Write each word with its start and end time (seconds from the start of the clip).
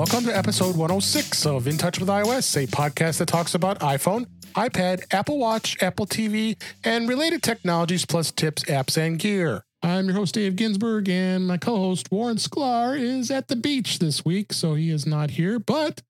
Welcome 0.00 0.24
to 0.24 0.34
episode 0.34 0.76
106 0.76 1.44
of 1.44 1.66
In 1.66 1.76
Touch 1.76 2.00
with 2.00 2.08
iOS, 2.08 2.56
a 2.56 2.66
podcast 2.66 3.18
that 3.18 3.26
talks 3.26 3.54
about 3.54 3.80
iPhone, 3.80 4.26
iPad, 4.54 5.04
Apple 5.12 5.36
Watch, 5.36 5.76
Apple 5.82 6.06
TV, 6.06 6.56
and 6.82 7.06
related 7.06 7.42
technologies 7.42 8.06
plus 8.06 8.30
tips, 8.30 8.64
apps, 8.64 8.96
and 8.96 9.18
gear. 9.18 9.62
I'm 9.82 10.06
your 10.06 10.14
host, 10.14 10.36
Dave 10.36 10.56
Ginsburg, 10.56 11.10
and 11.10 11.46
my 11.46 11.58
co 11.58 11.76
host, 11.76 12.10
Warren 12.10 12.38
Sklar, 12.38 12.98
is 12.98 13.30
at 13.30 13.48
the 13.48 13.56
beach 13.56 13.98
this 13.98 14.24
week, 14.24 14.54
so 14.54 14.72
he 14.72 14.88
is 14.88 15.04
not 15.04 15.32
here. 15.32 15.58
But 15.58 16.00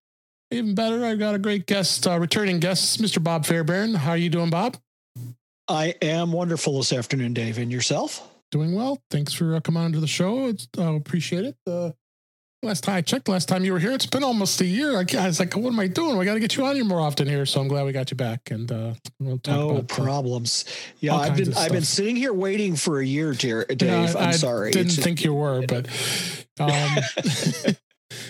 even 0.53 0.77
better, 0.77 1.05
I've 1.05 1.19
got 1.19 1.35
a 1.35 1.41
great 1.41 1.67
guest, 1.67 2.07
uh, 2.07 2.17
returning 2.17 2.61
guest, 2.61 3.03
Mr. 3.03 3.21
Bob 3.21 3.45
Fairbairn. 3.45 3.95
How 3.95 4.13
are 4.13 4.17
you 4.17 4.31
doing, 4.31 4.51
Bob? 4.51 4.77
I 5.67 5.97
am 6.01 6.31
wonderful 6.31 6.79
this 6.79 6.93
afternoon, 6.93 7.35
Dave. 7.35 7.59
And 7.59 7.73
yourself? 7.73 8.25
Doing 8.53 8.73
well. 8.73 9.03
Thanks 9.11 9.33
for 9.33 9.57
uh, 9.57 9.61
coming 9.61 9.83
on 9.83 9.91
to 9.95 10.01
the 10.01 10.07
show. 10.07 10.47
It's, 10.47 10.69
I 10.79 10.95
appreciate 10.95 11.45
it. 11.45 11.57
Uh, 11.67 11.91
last 12.63 12.85
time 12.85 12.97
I 12.97 13.01
checked, 13.01 13.29
last 13.29 13.49
time 13.49 13.65
you 13.65 13.73
were 13.73 13.79
here, 13.79 13.93
it's 13.93 14.07
been 14.07 14.23
almost 14.23 14.61
a 14.61 14.67
year. 14.67 14.97
I, 14.99 15.05
I 15.19 15.27
was 15.27 15.41
like, 15.41 15.55
what 15.57 15.73
am 15.73 15.81
I 15.81 15.87
doing? 15.87 16.19
We 16.19 16.25
got 16.25 16.35
to 16.35 16.41
get 16.41 16.57
you 16.57 16.65
on 16.65 16.75
here 16.77 16.85
more 16.85 17.01
often 17.01 17.27
here. 17.27 17.47
So 17.47 17.61
I'm 17.61 17.69
glad 17.69 17.87
we 17.87 17.93
got 17.93 18.11
you 18.11 18.17
back. 18.17 18.51
And 18.51 18.71
uh, 18.71 18.95
we'll 19.19 19.39
talk 19.39 19.55
no 19.55 19.71
about, 19.71 19.93
uh, 19.93 19.95
problems. 19.95 20.65
yeah, 21.01 21.15
I've 21.15 21.37
been 21.37 21.55
I've 21.57 21.73
been 21.73 21.83
sitting 21.83 22.17
here 22.17 22.33
waiting 22.33 22.77
for 22.77 23.01
a 23.01 23.07
year, 23.07 23.33
Dave. 23.33 23.81
Yeah, 23.81 24.13
I, 24.17 24.27
I'm 24.27 24.33
sorry. 24.35 24.73
Didn't 24.73 24.93
think 24.93 25.25
you 25.25 25.35
were, 25.35 25.65
but. 25.67 25.89
Um, 26.59 27.77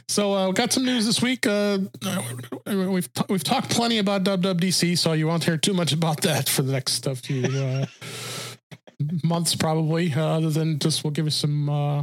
So 0.08 0.34
uh, 0.34 0.48
we 0.48 0.54
got 0.54 0.72
some 0.72 0.84
news 0.84 1.06
this 1.06 1.22
week. 1.22 1.46
Uh, 1.46 1.78
we've 2.66 3.12
t- 3.12 3.24
we've 3.28 3.44
talked 3.44 3.70
plenty 3.70 3.98
about 3.98 4.24
WWDC, 4.24 4.98
so 4.98 5.12
you 5.12 5.28
won't 5.28 5.44
hear 5.44 5.56
too 5.56 5.72
much 5.72 5.92
about 5.92 6.22
that 6.22 6.48
for 6.48 6.62
the 6.62 6.72
next 6.72 7.06
few 7.24 7.44
uh, 7.44 7.86
months, 9.24 9.54
probably. 9.54 10.12
Uh, 10.12 10.38
other 10.38 10.50
than 10.50 10.80
just 10.80 11.04
we'll 11.04 11.12
give 11.12 11.26
you 11.26 11.30
some 11.30 11.68
uh, 11.70 12.02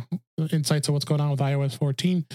insights 0.51 0.89
on 0.89 0.93
what's 0.93 1.05
going 1.05 1.21
on 1.21 1.31
with 1.31 1.39
iOS 1.39 1.77
14 1.77 2.25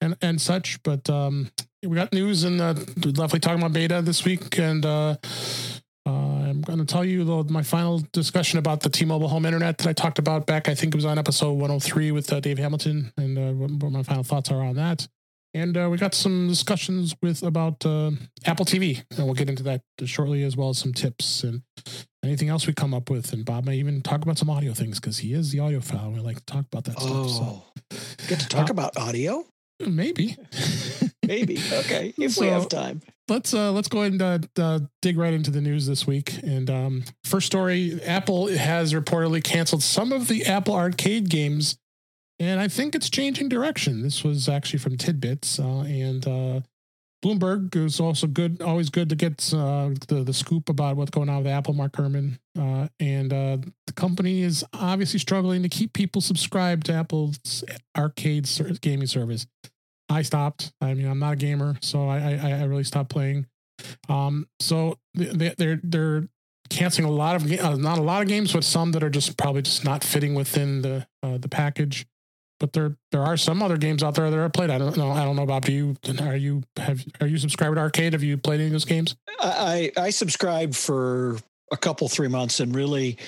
and 0.00 0.16
and 0.22 0.40
such. 0.40 0.82
But 0.82 1.08
um, 1.10 1.50
we 1.82 1.94
got 1.94 2.12
news 2.12 2.44
and 2.44 2.60
uh, 2.60 2.72
definitely 2.72 3.40
talking 3.40 3.60
about 3.60 3.72
beta 3.72 4.02
this 4.02 4.24
week, 4.24 4.58
and 4.58 4.84
uh, 4.84 5.16
I'm 6.06 6.62
going 6.62 6.78
to 6.78 6.84
tell 6.84 7.04
you 7.04 7.24
my 7.50 7.62
final 7.62 8.02
discussion 8.12 8.58
about 8.58 8.80
the 8.80 8.88
T-Mobile 8.88 9.28
home 9.28 9.44
internet 9.44 9.78
that 9.78 9.88
I 9.88 9.92
talked 9.92 10.18
about 10.18 10.46
back. 10.46 10.68
I 10.68 10.74
think 10.74 10.94
it 10.94 10.96
was 10.96 11.04
on 11.04 11.18
episode 11.18 11.52
103 11.52 12.12
with 12.12 12.32
uh, 12.32 12.40
Dave 12.40 12.58
Hamilton, 12.58 13.12
and 13.16 13.38
uh, 13.38 13.52
what 13.52 13.92
my 13.92 14.02
final 14.02 14.22
thoughts 14.22 14.50
are 14.50 14.62
on 14.62 14.76
that. 14.76 15.06
And 15.54 15.76
uh, 15.76 15.88
we 15.90 15.96
got 15.98 16.14
some 16.14 16.48
discussions 16.48 17.16
with 17.22 17.42
about 17.42 17.84
uh, 17.84 18.12
Apple 18.44 18.64
TV, 18.64 19.02
and 19.10 19.24
we'll 19.24 19.34
get 19.34 19.48
into 19.48 19.62
that 19.64 19.82
shortly, 20.04 20.44
as 20.44 20.56
well 20.56 20.70
as 20.70 20.78
some 20.78 20.92
tips 20.92 21.42
and 21.42 21.62
anything 22.26 22.48
else 22.48 22.66
we 22.66 22.72
come 22.72 22.92
up 22.92 23.10
with. 23.10 23.32
And 23.32 23.44
Bob 23.44 23.64
may 23.64 23.76
even 23.76 24.02
talk 24.02 24.22
about 24.22 24.38
some 24.38 24.50
audio 24.50 24.74
things 24.74 25.00
because 25.00 25.18
he 25.18 25.32
is 25.32 25.52
the 25.52 25.58
audiophile. 25.58 26.12
We 26.12 26.20
like 26.20 26.36
to 26.36 26.44
talk 26.44 26.66
about 26.66 26.84
that 26.84 26.96
oh, 26.98 27.26
stuff. 27.26 27.64
So. 27.90 28.26
Get 28.28 28.40
to 28.40 28.48
talk 28.48 28.68
uh, 28.68 28.72
about 28.72 28.96
audio? 28.96 29.44
Maybe. 29.80 30.36
Maybe. 31.26 31.58
Okay. 31.72 32.14
If 32.18 32.32
so, 32.32 32.42
we 32.42 32.48
have 32.48 32.68
time 32.68 33.02
let's 33.28 33.52
uh, 33.54 33.72
let's 33.72 33.88
go 33.88 34.00
ahead 34.00 34.12
and 34.12 34.22
uh, 34.22 34.38
uh, 34.58 34.80
dig 35.02 35.18
right 35.18 35.34
into 35.34 35.50
the 35.50 35.60
news 35.60 35.86
this 35.86 36.06
week. 36.06 36.38
And 36.42 36.70
um, 36.70 37.04
first 37.24 37.46
story: 37.46 38.00
Apple 38.02 38.48
has 38.48 38.92
reportedly 38.92 39.42
canceled 39.42 39.82
some 39.82 40.12
of 40.12 40.28
the 40.28 40.44
Apple 40.44 40.74
Arcade 40.74 41.28
games, 41.28 41.78
and 42.38 42.60
I 42.60 42.68
think 42.68 42.94
it's 42.94 43.10
changing 43.10 43.48
direction. 43.48 44.02
This 44.02 44.24
was 44.24 44.48
actually 44.48 44.78
from 44.78 44.96
Tidbits, 44.96 45.58
uh, 45.58 45.80
and 45.80 46.26
uh, 46.26 46.60
Bloomberg 47.26 47.74
is 47.74 47.98
also 47.98 48.28
good. 48.28 48.62
Always 48.62 48.88
good 48.88 49.08
to 49.08 49.16
get 49.16 49.52
uh, 49.52 49.90
the 50.06 50.22
the 50.24 50.32
scoop 50.32 50.68
about 50.68 50.96
what's 50.96 51.10
going 51.10 51.28
on 51.28 51.38
with 51.38 51.48
Apple. 51.48 51.74
Mark 51.74 51.92
Gurman, 51.92 52.38
and 52.54 53.30
the 53.30 53.92
company 53.96 54.42
is 54.42 54.64
obviously 54.72 55.18
struggling 55.18 55.62
to 55.64 55.68
keep 55.68 55.92
people 55.92 56.20
subscribed 56.20 56.86
to 56.86 56.92
Apple's 56.92 57.64
arcade 57.96 58.48
gaming 58.80 59.08
service. 59.08 59.46
I 60.08 60.22
stopped. 60.22 60.72
I 60.80 60.94
mean, 60.94 61.08
I'm 61.08 61.18
not 61.18 61.32
a 61.32 61.36
gamer, 61.36 61.76
so 61.82 62.08
I 62.08 62.34
I, 62.34 62.50
I 62.50 62.64
really 62.64 62.84
stopped 62.84 63.10
playing. 63.10 63.46
Um, 64.08 64.46
so 64.60 64.98
they, 65.14 65.54
they're 65.58 65.80
they're 65.82 66.28
canceling 66.70 67.08
a 67.08 67.10
lot 67.10 67.36
of 67.36 67.50
uh, 67.50 67.76
not 67.76 67.98
a 67.98 68.02
lot 68.02 68.22
of 68.22 68.28
games, 68.28 68.52
but 68.52 68.62
some 68.62 68.92
that 68.92 69.02
are 69.02 69.10
just 69.10 69.36
probably 69.36 69.62
just 69.62 69.84
not 69.84 70.04
fitting 70.04 70.34
within 70.34 70.82
the 70.82 71.06
uh, 71.24 71.38
the 71.38 71.48
package. 71.48 72.06
But 72.58 72.72
there 72.72 72.96
there 73.12 73.22
are 73.22 73.36
some 73.36 73.62
other 73.62 73.76
games 73.76 74.02
out 74.02 74.14
there 74.14 74.30
that 74.30 74.38
are 74.38 74.48
played. 74.48 74.70
I 74.70 74.78
don't 74.78 74.96
know. 74.96 75.10
I 75.10 75.24
don't 75.24 75.36
know. 75.36 75.60
Do 75.60 75.72
you 75.72 75.96
are 76.20 76.36
you 76.36 76.62
have 76.76 77.04
are 77.20 77.26
you 77.26 77.38
subscribed 77.38 77.76
to 77.76 77.80
Arcade? 77.80 78.14
Have 78.14 78.22
you 78.22 78.38
played 78.38 78.60
any 78.60 78.66
of 78.66 78.72
those 78.72 78.86
games? 78.86 79.14
I 79.40 79.92
I 79.96 80.10
subscribed 80.10 80.74
for 80.74 81.36
a 81.72 81.76
couple 81.76 82.08
three 82.08 82.28
months, 82.28 82.60
and 82.60 82.74
really, 82.74 83.18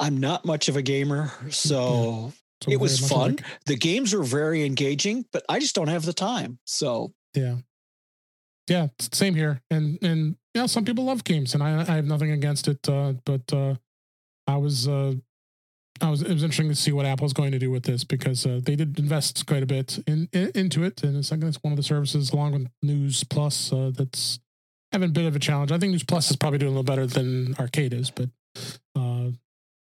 I'm 0.00 0.18
not 0.18 0.44
much 0.44 0.68
of 0.68 0.76
a 0.76 0.82
gamer, 0.82 1.32
so 1.50 2.32
so 2.62 2.70
it 2.70 2.80
was 2.80 2.98
fun. 2.98 3.36
Like, 3.36 3.44
the 3.66 3.76
games 3.76 4.14
were 4.14 4.24
very 4.24 4.64
engaging, 4.64 5.26
but 5.32 5.44
I 5.48 5.58
just 5.58 5.74
don't 5.74 5.88
have 5.88 6.04
the 6.04 6.12
time. 6.12 6.58
So 6.64 7.12
yeah, 7.34 7.56
yeah, 8.68 8.88
same 9.12 9.34
here. 9.34 9.62
And 9.70 9.98
and 10.02 10.36
yeah, 10.54 10.66
some 10.66 10.84
people 10.84 11.04
love 11.04 11.24
games, 11.24 11.54
and 11.54 11.62
I 11.62 11.80
I 11.80 11.96
have 11.96 12.06
nothing 12.06 12.30
against 12.30 12.68
it. 12.68 12.88
Uh, 12.88 13.14
but 13.24 13.52
uh, 13.52 13.74
I 14.46 14.56
was 14.56 14.88
uh, 14.88 15.14
I 16.00 16.10
was 16.10 16.22
it 16.22 16.32
was 16.32 16.42
interesting 16.42 16.68
to 16.68 16.74
see 16.74 16.92
what 16.92 17.06
Apple's 17.06 17.32
going 17.32 17.52
to 17.52 17.58
do 17.58 17.70
with 17.70 17.84
this 17.84 18.04
because 18.04 18.46
uh, 18.46 18.60
they 18.62 18.76
did 18.76 18.98
invest 18.98 19.46
quite 19.46 19.62
a 19.62 19.66
bit 19.66 19.98
in, 20.06 20.28
in 20.32 20.50
into 20.54 20.84
it, 20.84 21.02
and 21.02 21.16
it's, 21.16 21.30
it's 21.32 21.62
one 21.62 21.72
of 21.72 21.76
the 21.76 21.82
services 21.82 22.30
along 22.30 22.52
with 22.52 22.68
News 22.82 23.24
Plus 23.24 23.72
uh, 23.72 23.90
that's 23.94 24.38
having 24.92 25.10
a 25.10 25.12
bit 25.12 25.26
of 25.26 25.36
a 25.36 25.38
challenge. 25.38 25.72
I 25.72 25.78
think 25.78 25.92
News 25.92 26.04
Plus 26.04 26.30
is 26.30 26.36
probably 26.36 26.58
doing 26.58 26.72
a 26.72 26.78
little 26.78 26.84
better 26.84 27.06
than 27.06 27.54
Arcade 27.58 27.92
is, 27.92 28.10
but 28.10 28.30
uh, 28.96 29.30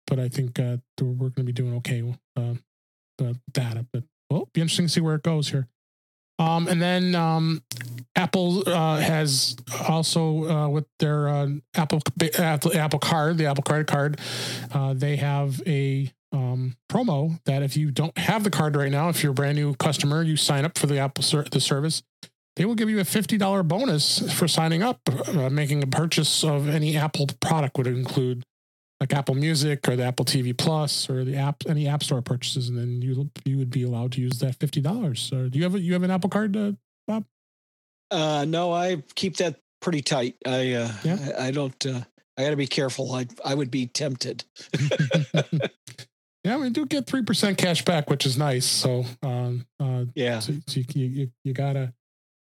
but 0.08 0.20
I 0.20 0.30
think 0.30 0.60
uh, 0.60 0.78
we're 1.00 1.30
going 1.30 1.34
to 1.34 1.44
be 1.44 1.52
doing 1.54 1.76
okay 1.76 2.04
uh, 2.36 2.56
uh, 3.22 3.34
data. 3.52 3.86
But 3.92 4.04
well, 4.30 4.50
be 4.54 4.62
interesting 4.62 4.88
to 4.88 4.92
see 4.92 5.02
where 5.02 5.16
it 5.16 5.24
goes 5.24 5.50
here. 5.50 5.68
Um, 6.40 6.68
and 6.68 6.82
then 6.82 7.16
um, 7.16 7.64
Apple 8.16 8.64
uh, 8.68 8.98
has 8.98 9.56
also 9.88 10.50
uh, 10.50 10.68
with 10.68 10.86
their 11.00 11.30
uh, 11.30 11.48
Apple 11.76 12.02
Apple 12.36 13.00
Card, 13.00 13.38
the 13.38 13.46
Apple 13.46 13.64
credit 13.64 13.88
card, 13.88 14.20
uh, 14.74 14.94
they 14.94 15.16
have 15.18 15.62
a 15.68 16.12
um, 16.32 16.76
promo 16.92 17.40
that 17.46 17.62
if 17.62 17.78
you 17.78 17.92
don't 17.92 18.18
have 18.18 18.44
the 18.44 18.50
card 18.50 18.76
right 18.76 18.92
now, 18.92 19.10
if 19.10 19.22
you're 19.22 19.32
a 19.32 19.36
brand 19.36 19.56
new 19.56 19.76
customer, 19.76 20.24
you 20.24 20.36
sign 20.36 20.66
up 20.66 20.78
for 20.78 20.88
the 20.88 20.98
Apple 20.98 21.24
ser- 21.24 21.46
the 21.52 21.60
service, 21.60 22.02
they 22.56 22.66
will 22.66 22.76
give 22.76 22.90
you 22.90 23.00
a 23.00 23.06
fifty 23.06 23.38
dollar 23.38 23.64
bonus 23.64 24.32
for 24.34 24.48
signing 24.48 24.84
up. 24.84 25.00
Uh, 25.28 25.50
making 25.50 25.84
a 25.84 25.88
purchase 25.88 26.44
of 26.44 26.68
any 26.68 26.98
Apple 26.98 27.28
product 27.40 27.78
would 27.78 27.88
include 27.88 28.44
like 29.04 29.14
Apple 29.14 29.36
Music 29.36 29.86
or 29.90 29.98
the 29.98 30.04
Apple 30.04 30.24
TV 30.24 30.58
Plus 30.58 31.10
or 31.10 31.26
the 31.26 31.36
app 31.36 31.64
any 31.68 31.90
App 31.90 32.04
Store 32.04 32.22
purchases, 32.22 32.70
and 32.70 32.78
then 32.78 33.02
you 33.02 33.30
you 33.44 33.58
would 33.58 33.70
be 33.70 33.84
allowed 33.84 34.14
to 34.14 34.22
use 34.22 34.40
that 34.40 34.56
fifty 34.56 34.80
dollars. 34.80 35.20
So 35.20 35.50
do 35.50 35.58
you 35.58 35.64
have 35.66 35.76
a, 35.76 35.80
you 35.82 35.92
have 35.92 36.04
an 36.04 36.12
Apple 36.12 36.30
Card, 36.30 36.56
uh, 36.56 36.72
Bob? 37.06 37.26
Uh, 38.10 38.46
no, 38.48 38.72
I 38.72 39.04
keep 39.16 39.36
that 39.38 39.60
pretty 39.82 40.02
tight. 40.02 40.36
I 40.46 40.72
uh, 40.72 40.92
yeah. 41.04 41.18
I, 41.38 41.48
I 41.48 41.52
don't. 41.52 41.86
Uh, 41.86 42.00
I 42.38 42.44
got 42.44 42.52
to 42.52 42.56
be 42.56 42.66
careful. 42.66 43.14
I 43.14 43.28
I 43.44 43.56
would 43.56 43.70
be 43.70 43.88
tempted. 43.88 44.46
yeah, 46.46 46.58
we 46.58 46.70
do 46.70 46.86
get 46.86 47.06
three 47.06 47.24
percent 47.24 47.58
cash 47.58 47.84
back, 47.84 48.10
which 48.10 48.26
is 48.26 48.38
nice. 48.38 48.66
So 48.66 49.04
um, 49.22 49.66
uh, 49.82 50.06
yeah, 50.16 50.40
so, 50.40 50.54
so 50.66 50.80
you, 50.96 51.08
you 51.08 51.32
you 51.44 51.54
gotta 51.54 51.94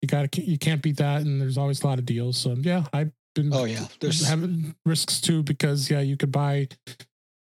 you 0.01 0.07
gotta 0.07 0.29
you 0.41 0.59
can't 0.59 0.81
beat 0.81 0.99
that, 0.99 1.23
and 1.23 1.41
there's 1.41 1.59
always 1.59 1.83
a 1.83 1.87
lot 1.89 1.99
of 1.99 2.07
deals. 2.07 2.37
So 2.37 2.55
yeah, 2.57 2.85
I 2.93 3.11
oh 3.53 3.65
yeah. 3.65 3.87
There's 4.01 4.27
having 4.27 4.75
risks 4.85 5.21
too 5.21 5.43
because 5.43 5.91
yeah 5.91 6.01
you 6.01 6.17
could 6.17 6.33
buy 6.33 6.69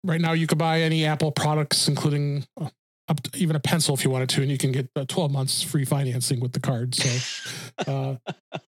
right 0.04 0.22
now 0.22 0.34
you 0.34 0.48
could 0.48 0.58
buy 0.58 0.82
any 0.82 1.06
apple 1.06 1.32
products 1.32 1.88
including 1.88 2.46
uh, 2.60 2.70
up 3.10 3.20
even 3.36 3.56
a 3.56 3.60
pencil 3.60 3.94
if 3.94 4.04
you 4.06 4.10
wanted 4.10 4.30
to 4.30 4.42
and 4.42 4.50
you 4.50 4.58
can 4.58 4.72
get 4.72 4.90
uh, 4.96 5.04
12 5.08 5.32
months 5.32 5.62
free 5.62 5.84
financing 5.84 6.40
with 6.40 6.54
the 6.54 6.60
card 6.60 6.96
so 6.96 7.52
uh, 7.88 8.16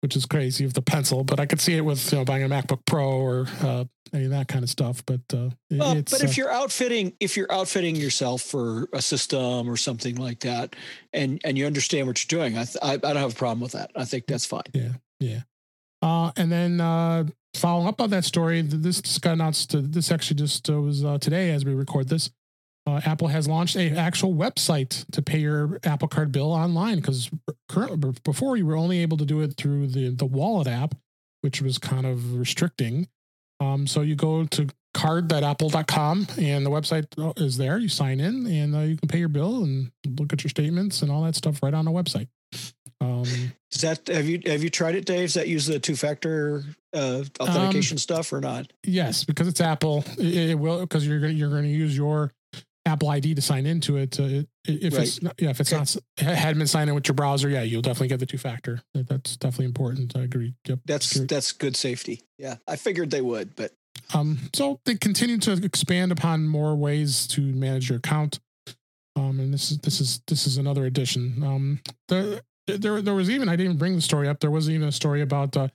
which 0.00 0.16
is 0.16 0.26
crazy 0.26 0.64
with 0.64 0.74
the 0.74 0.82
pencil 0.82 1.22
but 1.22 1.38
i 1.38 1.46
could 1.46 1.60
see 1.60 1.74
it 1.74 1.82
with 1.82 2.12
you 2.12 2.18
know 2.18 2.24
buying 2.24 2.42
a 2.42 2.48
macbook 2.48 2.80
pro 2.84 3.08
or 3.08 3.46
uh, 3.62 3.84
any 4.12 4.24
of 4.24 4.30
that 4.30 4.48
kind 4.48 4.64
of 4.64 4.70
stuff 4.70 5.04
but 5.06 5.20
uh, 5.32 5.50
well, 5.70 5.94
but 5.94 6.22
if 6.22 6.30
uh, 6.30 6.34
you're 6.36 6.50
outfitting 6.50 7.12
if 7.20 7.36
you're 7.36 7.50
outfitting 7.52 7.94
yourself 7.94 8.42
for 8.42 8.88
a 8.92 9.00
system 9.00 9.70
or 9.70 9.76
something 9.76 10.16
like 10.16 10.40
that 10.40 10.74
and 11.12 11.40
and 11.44 11.56
you 11.56 11.64
understand 11.64 12.06
what 12.08 12.20
you're 12.20 12.40
doing 12.40 12.58
i 12.58 12.64
th- 12.64 12.78
I, 12.82 12.94
I 12.94 12.96
don't 12.96 13.16
have 13.16 13.32
a 13.32 13.36
problem 13.36 13.60
with 13.60 13.72
that. 13.72 13.92
I 13.94 14.04
think 14.04 14.26
that's 14.26 14.46
fine. 14.46 14.62
Yeah 14.72 14.94
yeah 15.20 15.42
uh, 16.04 16.30
and 16.36 16.52
then 16.52 16.82
uh, 16.82 17.24
following 17.54 17.88
up 17.88 17.98
on 17.98 18.10
that 18.10 18.26
story, 18.26 18.60
this 18.60 19.00
just 19.00 19.22
got 19.22 19.32
announced. 19.32 19.70
To, 19.70 19.80
this 19.80 20.12
actually 20.12 20.36
just 20.36 20.68
uh, 20.68 20.78
was 20.78 21.02
uh, 21.02 21.16
today 21.18 21.50
as 21.50 21.64
we 21.64 21.72
record 21.72 22.10
this. 22.10 22.30
Uh, 22.86 23.00
Apple 23.06 23.28
has 23.28 23.48
launched 23.48 23.76
a 23.76 23.96
actual 23.96 24.34
website 24.34 25.06
to 25.12 25.22
pay 25.22 25.38
your 25.38 25.80
Apple 25.82 26.06
Card 26.06 26.30
bill 26.30 26.52
online 26.52 26.96
because 26.96 27.30
currently 27.70 28.12
before 28.22 28.58
you 28.58 28.66
were 28.66 28.76
only 28.76 28.98
able 28.98 29.16
to 29.16 29.24
do 29.24 29.40
it 29.40 29.56
through 29.56 29.86
the 29.86 30.10
the 30.10 30.26
Wallet 30.26 30.66
app, 30.66 30.94
which 31.40 31.62
was 31.62 31.78
kind 31.78 32.04
of 32.04 32.34
restricting. 32.34 33.08
Um, 33.58 33.86
so 33.86 34.02
you 34.02 34.14
go 34.14 34.44
to 34.44 34.68
card.apple.com 34.92 36.26
and 36.38 36.66
the 36.66 36.70
website 36.70 37.06
uh, 37.16 37.32
is 37.42 37.56
there. 37.56 37.78
You 37.78 37.88
sign 37.88 38.20
in 38.20 38.46
and 38.46 38.76
uh, 38.76 38.80
you 38.80 38.98
can 38.98 39.08
pay 39.08 39.20
your 39.20 39.28
bill 39.28 39.64
and 39.64 39.90
look 40.18 40.34
at 40.34 40.44
your 40.44 40.50
statements 40.50 41.00
and 41.00 41.10
all 41.10 41.22
that 41.22 41.34
stuff 41.34 41.62
right 41.62 41.72
on 41.72 41.86
the 41.86 41.90
website. 41.90 42.28
Um, 43.00 43.24
Does 43.70 43.80
that 43.82 44.06
have 44.08 44.26
you 44.26 44.40
have 44.46 44.62
you 44.62 44.70
tried 44.70 44.94
it, 44.94 45.04
Dave? 45.04 45.28
Does 45.28 45.34
that 45.34 45.48
use 45.48 45.66
the 45.66 45.78
two 45.78 45.96
factor 45.96 46.64
uh, 46.94 47.24
authentication 47.40 47.96
um, 47.96 47.98
stuff 47.98 48.32
or 48.32 48.40
not? 48.40 48.72
Yes, 48.84 49.24
because 49.24 49.48
it's 49.48 49.60
Apple. 49.60 50.04
It, 50.18 50.50
it 50.50 50.58
will 50.58 50.80
because 50.80 51.06
you're 51.06 51.20
gonna, 51.20 51.32
you're 51.32 51.50
going 51.50 51.64
to 51.64 51.68
use 51.68 51.96
your 51.96 52.32
Apple 52.86 53.08
ID 53.08 53.34
to 53.34 53.42
sign 53.42 53.66
into 53.66 53.96
it. 53.96 54.18
Uh, 54.20 54.44
if 54.66 54.94
right. 54.94 55.02
it's 55.02 55.20
yeah, 55.38 55.50
if 55.50 55.60
it's 55.60 55.72
okay. 55.72 55.78
not 55.78 56.36
hadn't 56.38 56.58
been 56.58 56.66
signed 56.66 56.88
in 56.88 56.94
with 56.94 57.08
your 57.08 57.14
browser, 57.14 57.48
yeah, 57.48 57.62
you'll 57.62 57.82
definitely 57.82 58.08
get 58.08 58.20
the 58.20 58.26
two 58.26 58.38
factor. 58.38 58.80
That's 58.94 59.36
definitely 59.36 59.66
important. 59.66 60.16
I 60.16 60.20
agree. 60.20 60.54
Yep. 60.66 60.80
That's 60.84 61.10
that's 61.12 61.52
good 61.52 61.76
safety. 61.76 62.22
Yeah, 62.38 62.56
I 62.68 62.76
figured 62.76 63.10
they 63.10 63.22
would, 63.22 63.56
but 63.56 63.72
um, 64.12 64.38
so 64.54 64.80
they 64.84 64.96
continue 64.96 65.38
to 65.38 65.52
expand 65.52 66.12
upon 66.12 66.46
more 66.46 66.76
ways 66.76 67.26
to 67.28 67.40
manage 67.40 67.88
your 67.88 67.98
account. 67.98 68.40
Um, 69.16 69.38
and 69.40 69.54
this 69.54 69.70
is 69.70 69.78
this 69.78 70.00
is 70.00 70.20
this 70.26 70.46
is 70.46 70.58
another 70.58 70.84
addition. 70.84 71.42
Um, 71.42 71.80
the 72.08 72.42
there 72.66 73.02
there 73.02 73.14
was 73.14 73.30
even 73.30 73.48
I 73.48 73.52
didn't 73.52 73.66
even 73.66 73.78
bring 73.78 73.94
the 73.94 74.02
story 74.02 74.28
up. 74.28 74.40
There 74.40 74.50
was 74.50 74.70
even 74.70 74.88
a 74.88 74.92
story 74.92 75.20
about 75.20 75.56
uh, 75.56 75.68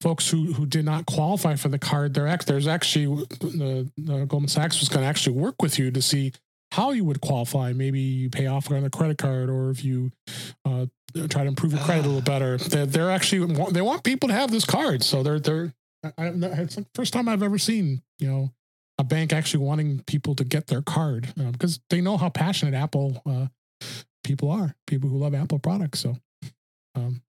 folks 0.00 0.28
who 0.28 0.52
who 0.52 0.66
did 0.66 0.84
not 0.84 1.06
qualify 1.06 1.56
for 1.56 1.68
the 1.68 1.78
card. 1.78 2.14
There 2.14 2.36
there's 2.46 2.66
actually 2.66 3.06
the, 3.40 3.90
the 3.96 4.26
Goldman 4.26 4.48
Sachs 4.48 4.80
was 4.80 4.88
going 4.88 5.02
to 5.02 5.08
actually 5.08 5.36
work 5.36 5.62
with 5.62 5.78
you 5.78 5.90
to 5.90 6.02
see 6.02 6.32
how 6.72 6.90
you 6.90 7.04
would 7.04 7.20
qualify. 7.20 7.72
Maybe 7.72 8.00
you 8.00 8.30
pay 8.30 8.46
off 8.46 8.70
on 8.70 8.84
a 8.84 8.90
credit 8.90 9.18
card, 9.18 9.48
or 9.48 9.70
if 9.70 9.84
you 9.84 10.10
uh, 10.64 10.86
try 11.28 11.42
to 11.42 11.48
improve 11.48 11.72
your 11.72 11.82
credit 11.82 12.04
a 12.04 12.08
little 12.08 12.20
better. 12.20 12.58
They're, 12.58 12.86
they're, 12.86 13.10
actually 13.10 13.54
they 13.70 13.82
want 13.82 14.02
people 14.02 14.28
to 14.28 14.34
have 14.34 14.50
this 14.50 14.64
card. 14.64 15.02
So 15.02 15.22
they're 15.22 15.40
they're 15.40 15.72
I, 16.18 16.26
it's 16.26 16.76
the 16.76 16.86
first 16.94 17.12
time 17.12 17.28
I've 17.28 17.42
ever 17.42 17.58
seen 17.58 18.02
you 18.18 18.28
know 18.28 18.52
a 18.98 19.04
bank 19.04 19.32
actually 19.32 19.64
wanting 19.64 20.02
people 20.06 20.34
to 20.36 20.44
get 20.44 20.66
their 20.66 20.82
card 20.82 21.32
uh, 21.38 21.50
because 21.50 21.80
they 21.90 22.00
know 22.00 22.16
how 22.16 22.28
passionate 22.28 22.74
Apple 22.74 23.22
uh, 23.26 23.46
people 24.22 24.50
are, 24.50 24.74
people 24.86 25.08
who 25.08 25.18
love 25.18 25.34
Apple 25.34 25.58
products. 25.58 26.00
So, 26.00 26.16
um, 26.94 27.22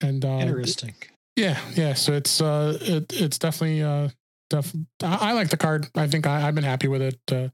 and 0.00 0.24
uh, 0.24 0.38
interesting. 0.40 0.94
Yeah, 1.36 1.58
yeah. 1.74 1.94
So 1.94 2.12
it's 2.12 2.40
uh, 2.40 2.78
it, 2.80 3.12
it's 3.12 3.38
definitely 3.38 3.82
uh, 3.82 4.08
def- 4.50 4.74
I, 5.02 5.30
I 5.30 5.32
like 5.32 5.50
the 5.50 5.56
card. 5.56 5.88
I 5.94 6.06
think 6.06 6.26
I, 6.26 6.40
have 6.40 6.54
been 6.54 6.64
happy 6.64 6.88
with 6.88 7.02
it. 7.02 7.20
Uh, 7.30 7.48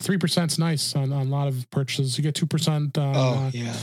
three 0.00 0.18
percent's 0.18 0.58
nice 0.58 0.94
on, 0.94 1.12
on 1.12 1.26
a 1.26 1.30
lot 1.30 1.48
of 1.48 1.68
purchases. 1.70 2.16
You 2.16 2.22
get 2.22 2.34
two 2.34 2.46
percent. 2.46 2.96
Uh, 2.96 3.12
oh 3.14 3.50
yeah. 3.52 3.74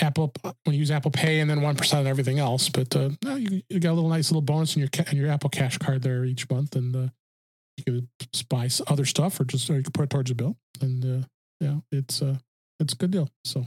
Apple 0.00 0.32
when 0.42 0.74
you 0.74 0.80
use 0.80 0.90
Apple 0.90 1.12
Pay 1.12 1.38
and 1.40 1.48
then 1.48 1.62
one 1.62 1.76
percent 1.76 2.00
on 2.00 2.06
everything 2.06 2.38
else. 2.38 2.68
But 2.68 2.94
uh, 2.96 3.10
no, 3.22 3.36
you, 3.36 3.62
you 3.68 3.78
got 3.78 3.92
a 3.92 3.94
little 3.94 4.10
nice 4.10 4.30
little 4.30 4.42
bonus 4.42 4.74
in 4.74 4.80
your 4.80 4.90
in 5.10 5.16
your 5.16 5.30
Apple 5.30 5.50
Cash 5.50 5.78
card 5.78 6.02
there 6.02 6.24
each 6.24 6.48
month, 6.50 6.74
and 6.74 6.96
uh, 6.96 7.08
you 7.76 7.84
could 7.84 8.08
buy 8.48 8.68
other 8.88 9.04
stuff 9.04 9.38
or 9.38 9.44
just 9.44 9.70
or 9.70 9.76
you 9.76 9.82
could 9.82 9.94
put 9.94 10.04
it 10.04 10.10
towards 10.10 10.30
a 10.30 10.34
bill. 10.34 10.56
And 10.80 11.04
uh, 11.04 11.26
yeah, 11.60 11.76
it's 11.92 12.22
uh 12.22 12.38
it's 12.80 12.94
a 12.94 12.96
good 12.96 13.12
deal. 13.12 13.28
So, 13.44 13.66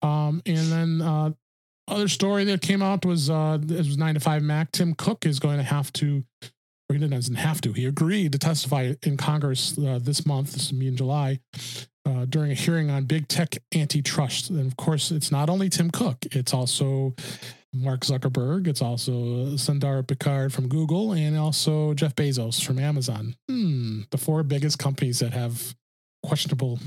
um, 0.00 0.42
and 0.46 0.72
then 0.72 1.02
uh, 1.02 1.32
other 1.92 2.08
story 2.08 2.44
that 2.44 2.60
came 2.60 2.82
out 2.82 3.04
was 3.04 3.30
uh, 3.30 3.58
it 3.62 3.70
was 3.70 3.96
nine 3.96 4.14
to 4.14 4.20
five 4.20 4.42
Mac. 4.42 4.72
Tim 4.72 4.94
Cook 4.94 5.26
is 5.26 5.38
going 5.38 5.58
to 5.58 5.62
have 5.62 5.92
to 5.94 6.24
or 6.92 6.96
he 6.96 7.08
doesn't 7.08 7.36
have 7.36 7.60
to. 7.62 7.72
He 7.72 7.86
agreed 7.86 8.32
to 8.32 8.38
testify 8.38 8.94
in 9.02 9.16
Congress 9.16 9.78
uh, 9.78 9.98
this 10.02 10.26
month. 10.26 10.52
This 10.52 10.70
will 10.70 10.78
be 10.78 10.88
in 10.88 10.96
July 10.96 11.40
uh, 12.04 12.26
during 12.26 12.50
a 12.50 12.54
hearing 12.54 12.90
on 12.90 13.04
big 13.04 13.28
tech 13.28 13.56
antitrust. 13.74 14.50
And 14.50 14.66
of 14.66 14.76
course, 14.76 15.10
it's 15.10 15.30
not 15.30 15.48
only 15.48 15.68
Tim 15.68 15.90
Cook; 15.90 16.18
it's 16.32 16.52
also 16.52 17.14
Mark 17.72 18.00
Zuckerberg. 18.00 18.66
It's 18.66 18.82
also 18.82 19.12
Sundar 19.56 20.02
Pichai 20.02 20.52
from 20.52 20.68
Google, 20.68 21.12
and 21.12 21.38
also 21.38 21.94
Jeff 21.94 22.14
Bezos 22.14 22.62
from 22.62 22.78
Amazon. 22.78 23.36
Hmm, 23.48 24.02
the 24.10 24.18
four 24.18 24.42
biggest 24.42 24.78
companies 24.78 25.20
that 25.20 25.32
have 25.32 25.74
questionable 26.22 26.78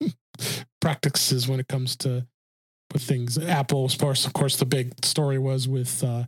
practices 0.80 1.48
when 1.48 1.60
it 1.60 1.68
comes 1.68 1.96
to 1.96 2.26
with 2.92 3.02
things. 3.02 3.38
Apple, 3.38 3.84
of 3.84 3.98
course, 3.98 4.26
of 4.26 4.32
course, 4.32 4.56
the 4.56 4.66
big 4.66 5.04
story 5.04 5.38
was 5.38 5.68
with 5.68 6.02
uh, 6.02 6.24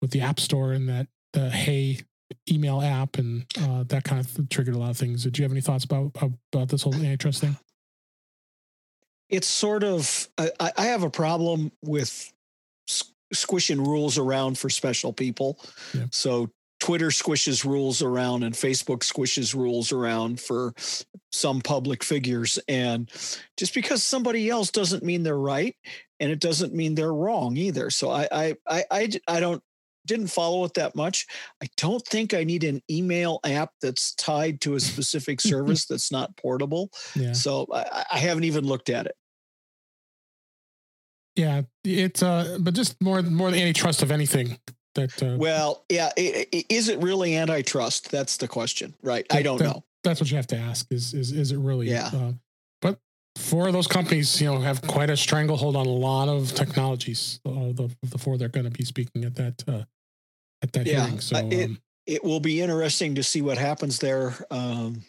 with 0.00 0.10
the 0.10 0.20
App 0.20 0.40
Store 0.40 0.72
and 0.72 0.88
that 0.88 1.08
the 1.32 1.50
Hey 1.50 2.00
email 2.50 2.80
app 2.80 3.18
and 3.18 3.46
uh, 3.60 3.84
that 3.84 4.04
kind 4.04 4.20
of 4.20 4.48
triggered 4.48 4.74
a 4.74 4.78
lot 4.78 4.90
of 4.90 4.96
things. 4.96 5.22
Did 5.24 5.38
you 5.38 5.44
have 5.44 5.52
any 5.52 5.60
thoughts 5.60 5.84
about 5.84 6.12
about 6.52 6.68
this 6.68 6.82
whole 6.82 6.94
antitrust 6.94 7.40
thing? 7.40 7.56
It's 9.28 9.46
sort 9.46 9.84
of 9.84 10.28
I, 10.38 10.72
I 10.76 10.86
have 10.86 11.02
a 11.02 11.10
problem 11.10 11.72
with 11.82 12.32
squishing 13.32 13.82
rules 13.82 14.18
around 14.18 14.58
for 14.58 14.70
special 14.70 15.12
people. 15.12 15.58
Yeah. 15.92 16.06
So 16.10 16.50
Twitter 16.80 17.08
squishes 17.08 17.64
rules 17.64 18.02
around 18.02 18.42
and 18.42 18.54
Facebook 18.54 19.00
squishes 19.00 19.54
rules 19.54 19.92
around 19.92 20.40
for 20.40 20.74
some 21.32 21.60
public 21.60 22.04
figures. 22.04 22.58
And 22.68 23.10
just 23.56 23.74
because 23.74 24.02
somebody 24.02 24.50
else 24.50 24.70
doesn't 24.70 25.02
mean 25.02 25.22
they're 25.22 25.38
right 25.38 25.74
and 26.20 26.30
it 26.30 26.40
doesn't 26.40 26.74
mean 26.74 26.94
they're 26.94 27.12
wrong 27.12 27.56
either. 27.56 27.90
So 27.90 28.10
I 28.10 28.28
I 28.30 28.54
I 28.68 28.84
I, 28.90 29.10
I 29.28 29.40
don't 29.40 29.62
didn't 30.06 30.28
follow 30.28 30.64
it 30.64 30.74
that 30.74 30.94
much. 30.94 31.26
I 31.62 31.68
don't 31.76 32.04
think 32.06 32.32
I 32.32 32.44
need 32.44 32.64
an 32.64 32.80
email 32.90 33.40
app 33.44 33.70
that's 33.82 34.14
tied 34.14 34.60
to 34.62 34.76
a 34.76 34.80
specific 34.80 35.40
service 35.40 35.86
that's 35.86 36.12
not 36.12 36.36
portable. 36.36 36.90
Yeah. 37.14 37.32
So 37.32 37.66
I, 37.72 38.04
I, 38.12 38.18
haven't 38.18 38.44
even 38.44 38.64
looked 38.64 38.88
at 38.88 39.06
it. 39.06 39.16
Yeah, 41.34 41.62
it's 41.84 42.22
uh, 42.22 42.56
but 42.60 42.72
just 42.72 43.00
more 43.02 43.20
more 43.22 43.50
the 43.50 43.60
antitrust 43.60 44.02
of 44.02 44.10
anything. 44.10 44.58
That 44.96 45.22
uh, 45.22 45.36
well, 45.38 45.84
yeah, 45.88 46.10
it, 46.16 46.48
it, 46.50 46.66
is 46.68 46.88
it 46.88 46.98
really 46.98 47.36
antitrust? 47.36 48.10
That's 48.10 48.38
the 48.38 48.48
question, 48.48 48.94
right? 49.02 49.26
That, 49.28 49.38
I 49.38 49.42
don't 49.42 49.58
that, 49.58 49.64
know. 49.64 49.84
That's 50.02 50.20
what 50.20 50.30
you 50.30 50.36
have 50.36 50.46
to 50.48 50.56
ask. 50.56 50.90
Is 50.90 51.14
is 51.14 51.32
is 51.32 51.52
it 51.52 51.58
really? 51.58 51.88
Yeah. 51.88 52.10
Uh, 52.12 52.32
but 52.80 52.98
four 53.36 53.66
of 53.68 53.72
those 53.72 53.86
companies, 53.86 54.40
you 54.40 54.46
know, 54.46 54.58
have 54.60 54.82
quite 54.82 55.10
a 55.10 55.16
stranglehold 55.16 55.76
on 55.76 55.86
a 55.86 55.90
lot 55.90 56.28
of 56.28 56.52
technologies. 56.54 57.40
Uh, 57.46 57.72
the 57.72 57.94
the 58.02 58.18
four 58.18 58.36
they're 58.36 58.48
going 58.48 58.64
to 58.64 58.70
be 58.70 58.84
speaking 58.84 59.24
at 59.24 59.36
that 59.36 59.62
uh, 59.68 59.84
at 60.62 60.72
that 60.72 60.86
yeah, 60.86 61.04
hearing. 61.04 61.20
So 61.20 61.36
it, 61.36 61.64
um, 61.66 61.78
it 62.06 62.24
will 62.24 62.40
be 62.40 62.60
interesting 62.60 63.14
to 63.16 63.22
see 63.22 63.42
what 63.42 63.58
happens 63.58 63.98
there. 63.98 64.34
Um, 64.50 65.02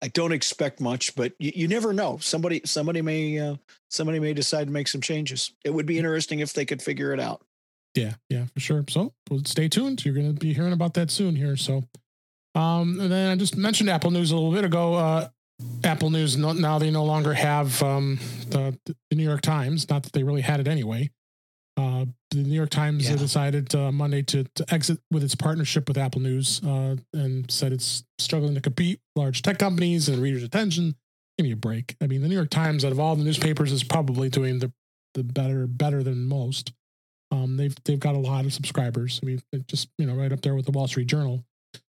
I 0.00 0.08
don't 0.08 0.32
expect 0.32 0.80
much, 0.80 1.16
but 1.16 1.32
you, 1.38 1.52
you 1.54 1.68
never 1.68 1.92
know. 1.92 2.18
Somebody 2.18 2.62
somebody 2.64 3.02
may 3.02 3.38
uh, 3.38 3.56
somebody 3.88 4.20
may 4.20 4.34
decide 4.34 4.66
to 4.66 4.72
make 4.72 4.88
some 4.88 5.00
changes. 5.00 5.52
It 5.64 5.70
would 5.70 5.86
be 5.86 5.98
interesting 5.98 6.40
if 6.40 6.52
they 6.52 6.64
could 6.64 6.82
figure 6.82 7.12
it 7.12 7.20
out. 7.20 7.42
Yeah, 7.94 8.14
yeah, 8.28 8.46
for 8.54 8.60
sure. 8.60 8.84
So 8.88 9.12
well, 9.30 9.40
stay 9.44 9.68
tuned. 9.68 10.04
You're 10.04 10.14
going 10.14 10.32
to 10.32 10.38
be 10.38 10.52
hearing 10.52 10.72
about 10.72 10.94
that 10.94 11.10
soon 11.10 11.36
here. 11.36 11.56
So, 11.56 11.84
um, 12.54 13.00
and 13.00 13.10
then 13.10 13.30
I 13.30 13.36
just 13.36 13.56
mentioned 13.56 13.90
Apple 13.90 14.10
News 14.10 14.30
a 14.30 14.36
little 14.36 14.52
bit 14.52 14.64
ago. 14.64 14.94
Uh, 14.94 15.28
Apple 15.82 16.10
News 16.10 16.36
now 16.36 16.78
they 16.78 16.90
no 16.90 17.04
longer 17.04 17.34
have 17.34 17.82
um, 17.82 18.18
the, 18.48 18.78
the 18.86 19.16
New 19.16 19.24
York 19.24 19.40
Times. 19.40 19.88
Not 19.88 20.04
that 20.04 20.12
they 20.12 20.22
really 20.22 20.42
had 20.42 20.60
it 20.60 20.68
anyway. 20.68 21.10
Uh, 21.76 22.06
the 22.30 22.38
New 22.38 22.54
York 22.54 22.70
Times 22.70 23.08
yeah. 23.08 23.16
decided 23.16 23.72
uh, 23.74 23.92
Monday 23.92 24.22
to, 24.22 24.44
to 24.56 24.74
exit 24.74 24.98
with 25.12 25.22
its 25.22 25.36
partnership 25.36 25.86
with 25.86 25.96
Apple 25.96 26.20
News 26.20 26.60
uh, 26.64 26.96
and 27.12 27.48
said 27.50 27.72
it's 27.72 28.04
struggling 28.18 28.54
to 28.54 28.60
compete 28.60 29.00
with 29.14 29.22
large 29.22 29.42
tech 29.42 29.58
companies 29.58 30.08
and 30.08 30.20
readers' 30.20 30.42
attention. 30.42 30.96
Give 31.36 31.44
me 31.44 31.52
a 31.52 31.56
break. 31.56 31.94
I 32.00 32.08
mean, 32.08 32.20
the 32.20 32.28
New 32.28 32.34
York 32.34 32.50
Times, 32.50 32.84
out 32.84 32.90
of 32.90 32.98
all 32.98 33.14
the 33.14 33.22
newspapers, 33.22 33.70
is 33.70 33.84
probably 33.84 34.28
doing 34.28 34.58
the 34.58 34.72
the 35.14 35.22
better 35.24 35.66
better 35.66 36.02
than 36.02 36.26
most. 36.26 36.72
Um, 37.30 37.56
they've 37.56 37.76
they've 37.84 38.00
got 38.00 38.14
a 38.14 38.18
lot 38.18 38.44
of 38.44 38.52
subscribers. 38.52 39.20
I 39.22 39.26
mean, 39.26 39.42
just 39.66 39.88
you 39.98 40.06
know, 40.06 40.14
right 40.14 40.32
up 40.32 40.40
there 40.40 40.54
with 40.54 40.66
the 40.66 40.72
Wall 40.72 40.88
Street 40.88 41.08
Journal. 41.08 41.44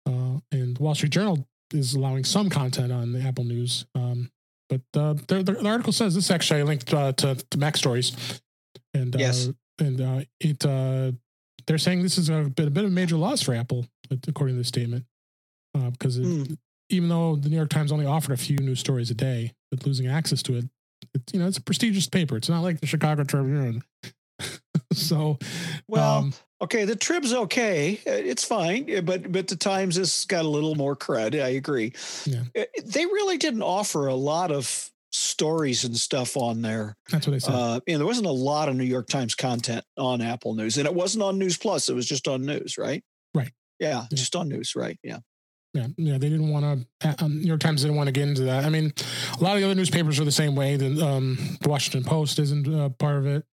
Uh, 0.07 0.39
and 0.51 0.75
the 0.75 0.81
Wall 0.81 0.95
Street 0.95 1.11
Journal 1.11 1.45
is 1.73 1.93
allowing 1.93 2.23
some 2.23 2.49
content 2.49 2.91
on 2.91 3.11
the 3.11 3.21
Apple 3.21 3.43
News. 3.43 3.85
Um, 3.93 4.31
but 4.69 4.81
uh, 4.95 5.13
the, 5.27 5.43
the, 5.43 5.67
article 5.67 5.93
says 5.93 6.15
this 6.15 6.31
actually 6.31 6.61
I 6.61 6.63
linked 6.63 6.93
uh, 6.93 7.11
to, 7.13 7.35
to 7.35 7.57
Mac 7.57 7.77
Stories, 7.77 8.41
and 8.93 9.15
yes 9.17 9.49
and 9.79 10.01
uh, 10.01 10.21
it 10.39 10.65
uh, 10.65 11.11
they're 11.67 11.77
saying 11.77 12.03
this 12.03 12.17
is 12.17 12.29
a 12.29 12.43
bit 12.43 12.67
a 12.67 12.71
bit 12.71 12.83
of 12.83 12.91
a 12.91 12.93
major 12.93 13.15
loss 13.15 13.41
for 13.41 13.53
Apple, 13.53 13.85
according 14.27 14.55
to 14.55 14.59
the 14.59 14.65
statement, 14.65 15.05
uh, 15.75 15.89
because 15.89 16.17
it, 16.17 16.23
mm. 16.23 16.57
even 16.89 17.09
though 17.09 17.35
the 17.35 17.49
New 17.49 17.55
York 17.55 17.69
Times 17.69 17.91
only 17.91 18.05
offered 18.05 18.33
a 18.33 18.37
few 18.37 18.57
news 18.57 18.79
stories 18.79 19.09
a 19.09 19.15
day, 19.15 19.53
but 19.71 19.85
losing 19.85 20.07
access 20.07 20.43
to 20.43 20.55
it, 20.55 20.65
it's 21.13 21.33
you 21.33 21.39
know 21.39 21.47
it's 21.47 21.57
a 21.57 21.61
prestigious 21.61 22.07
paper. 22.07 22.37
It's 22.37 22.49
not 22.49 22.61
like 22.61 22.79
the 22.79 22.87
Chicago 22.87 23.23
Tribune. 23.23 23.83
so, 24.93 25.37
well, 25.87 26.19
um, 26.19 26.33
okay, 26.61 26.85
the 26.85 26.95
Trib's 26.95 27.33
okay, 27.33 27.99
it's 28.05 28.43
fine, 28.43 29.05
but 29.05 29.31
but 29.31 29.47
the 29.47 29.55
Times 29.55 29.95
has 29.97 30.25
got 30.25 30.45
a 30.45 30.47
little 30.47 30.75
more 30.75 30.95
cred. 30.95 31.35
I 31.35 31.49
agree. 31.49 31.93
Yeah. 32.25 32.43
They 32.83 33.05
really 33.05 33.37
didn't 33.37 33.63
offer 33.63 34.07
a 34.07 34.15
lot 34.15 34.51
of 34.51 34.91
stories 35.11 35.83
and 35.83 35.95
stuff 35.97 36.37
on 36.37 36.61
there. 36.61 36.95
That's 37.09 37.27
what 37.27 37.35
I 37.35 37.39
said. 37.39 37.53
Uh, 37.53 37.79
and 37.87 37.99
there 37.99 38.05
wasn't 38.05 38.27
a 38.27 38.31
lot 38.31 38.69
of 38.69 38.75
New 38.75 38.83
York 38.83 39.07
Times 39.07 39.35
content 39.35 39.83
on 39.97 40.21
Apple 40.21 40.53
News, 40.53 40.77
and 40.77 40.87
it 40.87 40.93
wasn't 40.93 41.23
on 41.23 41.37
News 41.37 41.57
Plus. 41.57 41.89
It 41.89 41.95
was 41.95 42.05
just 42.05 42.27
on 42.27 42.45
News, 42.45 42.77
right? 42.77 43.03
Right. 43.33 43.51
Yeah, 43.79 44.05
yeah. 44.09 44.15
just 44.15 44.35
on 44.35 44.49
News, 44.49 44.75
right? 44.75 44.97
Yeah. 45.03 45.19
Yeah, 45.73 45.87
yeah, 45.97 46.17
they 46.17 46.29
didn't 46.29 46.49
want 46.49 46.87
to. 47.01 47.23
Um, 47.23 47.41
New 47.41 47.47
York 47.47 47.59
Times 47.59 47.83
didn't 47.83 47.95
want 47.95 48.07
to 48.07 48.11
get 48.11 48.27
into 48.27 48.41
that. 48.43 48.65
I 48.65 48.69
mean, 48.69 48.91
a 49.39 49.43
lot 49.43 49.53
of 49.53 49.59
the 49.59 49.65
other 49.65 49.75
newspapers 49.75 50.19
are 50.19 50.25
the 50.25 50.31
same 50.31 50.55
way. 50.55 50.77
The, 50.77 51.05
um, 51.05 51.37
the 51.61 51.69
Washington 51.69 52.03
Post 52.09 52.39
isn't 52.39 52.67
uh, 52.67 52.89
part 52.89 53.17
of 53.17 53.27
it. 53.27 53.45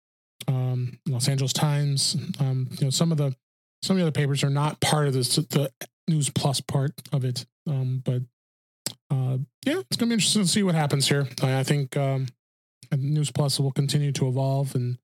Um, 0.48 1.00
Los 1.08 1.28
Angeles 1.28 1.54
Times. 1.54 2.16
Um, 2.40 2.68
you 2.80 2.86
know, 2.86 2.90
some 2.90 3.12
of 3.12 3.18
the 3.18 3.36
some 3.82 3.96
of 3.96 4.00
the 4.00 4.04
other 4.04 4.12
papers 4.12 4.44
are 4.44 4.50
not 4.50 4.80
part 4.82 5.08
of 5.08 5.14
this 5.14 5.36
the 5.36 5.72
News 6.08 6.30
Plus 6.30 6.62
part 6.62 6.94
of 7.12 7.26
it. 7.26 7.46
Um, 7.68 8.02
but 8.04 8.22
uh, 9.10 9.38
yeah, 9.66 9.80
it's 9.80 9.98
going 9.98 10.08
to 10.08 10.08
be 10.08 10.14
interesting 10.14 10.44
to 10.44 10.48
see 10.48 10.64
what 10.64 10.76
happens 10.76 11.08
here. 11.08 11.28
I, 11.42 11.60
I 11.60 11.64
think 11.64 11.96
um, 11.98 12.28
News 12.96 13.32
Plus 13.32 13.60
will 13.60 13.72
continue 13.72 14.12
to 14.14 14.28
evolve, 14.28 14.76
and 14.76 14.98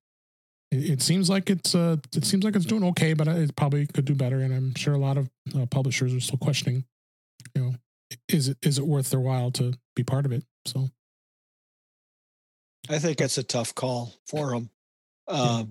it, 0.72 0.92
it, 0.92 1.02
seems 1.02 1.30
like 1.30 1.50
it's 1.50 1.76
uh, 1.76 1.98
it 2.16 2.26
seems 2.26 2.44
like 2.44 2.56
it's 2.56 2.66
doing 2.66 2.84
okay, 2.86 3.14
but 3.14 3.28
it 3.28 3.56
probably 3.56 3.88
could 3.88 4.06
do 4.06 4.16
better. 4.16 4.40
And 4.42 4.54
I'm 4.54 4.76
sure 4.76 4.94
a 4.94 5.00
lot 5.00 5.18
of 5.18 5.30
uh, 5.56 5.66
publishers 5.66 6.14
are 6.14 6.20
still 6.20 6.40
questioning, 6.40 6.86
you 7.56 7.62
know, 7.62 7.76
is 8.28 8.50
it 8.50 8.58
is 8.62 8.78
it 8.78 8.86
worth 8.86 9.10
their 9.10 9.20
while 9.20 9.52
to 9.52 9.74
be 9.96 10.04
part 10.04 10.26
of 10.26 10.32
it? 10.32 10.44
So, 10.66 10.90
I 12.90 13.00
think 13.00 13.22
it's 13.22 13.38
a 13.38 13.44
tough 13.44 13.74
call 13.74 14.14
for 14.28 14.52
them. 14.52 14.70
Uh. 15.32 15.64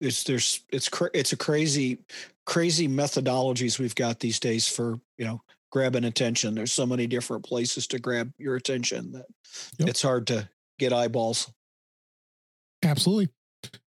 It's 0.00 0.24
there's 0.24 0.64
it's 0.70 0.88
cra- 0.88 1.10
it's 1.14 1.32
a 1.32 1.36
crazy 1.36 1.98
crazy 2.44 2.88
methodologies 2.88 3.78
we've 3.78 3.94
got 3.94 4.18
these 4.18 4.40
days 4.40 4.66
for 4.66 4.98
you 5.16 5.24
know 5.24 5.42
grabbing 5.70 6.04
attention. 6.04 6.54
There's 6.54 6.72
so 6.72 6.86
many 6.86 7.06
different 7.06 7.44
places 7.44 7.86
to 7.88 7.98
grab 7.98 8.32
your 8.38 8.56
attention 8.56 9.12
that 9.12 9.26
yep. 9.78 9.88
it's 9.88 10.02
hard 10.02 10.26
to 10.28 10.48
get 10.78 10.92
eyeballs. 10.92 11.50
Absolutely. 12.84 13.28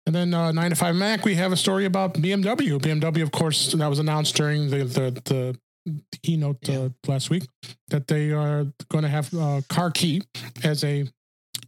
And 0.06 0.16
then 0.16 0.34
uh, 0.34 0.52
nine 0.52 0.70
to 0.70 0.76
five 0.76 0.96
Mac, 0.96 1.26
we 1.26 1.36
have 1.36 1.52
a 1.52 1.58
story 1.58 1.86
about 1.86 2.14
BMW. 2.16 2.80
BMW, 2.80 3.22
of 3.22 3.32
course, 3.32 3.74
that 3.74 3.88
was 3.88 4.00
announced 4.00 4.36
during 4.36 4.70
the 4.70 4.84
the, 4.86 5.22
the 5.26 5.58
keynote 6.24 6.58
yeah. 6.64 6.80
uh, 6.80 6.90
last 7.08 7.30
week 7.30 7.44
that 7.90 8.08
they 8.08 8.32
are 8.32 8.66
going 8.90 9.04
to 9.04 9.10
have 9.10 9.34
uh, 9.34 9.62
car 9.70 9.92
key 9.92 10.24
as 10.64 10.84
a 10.84 11.06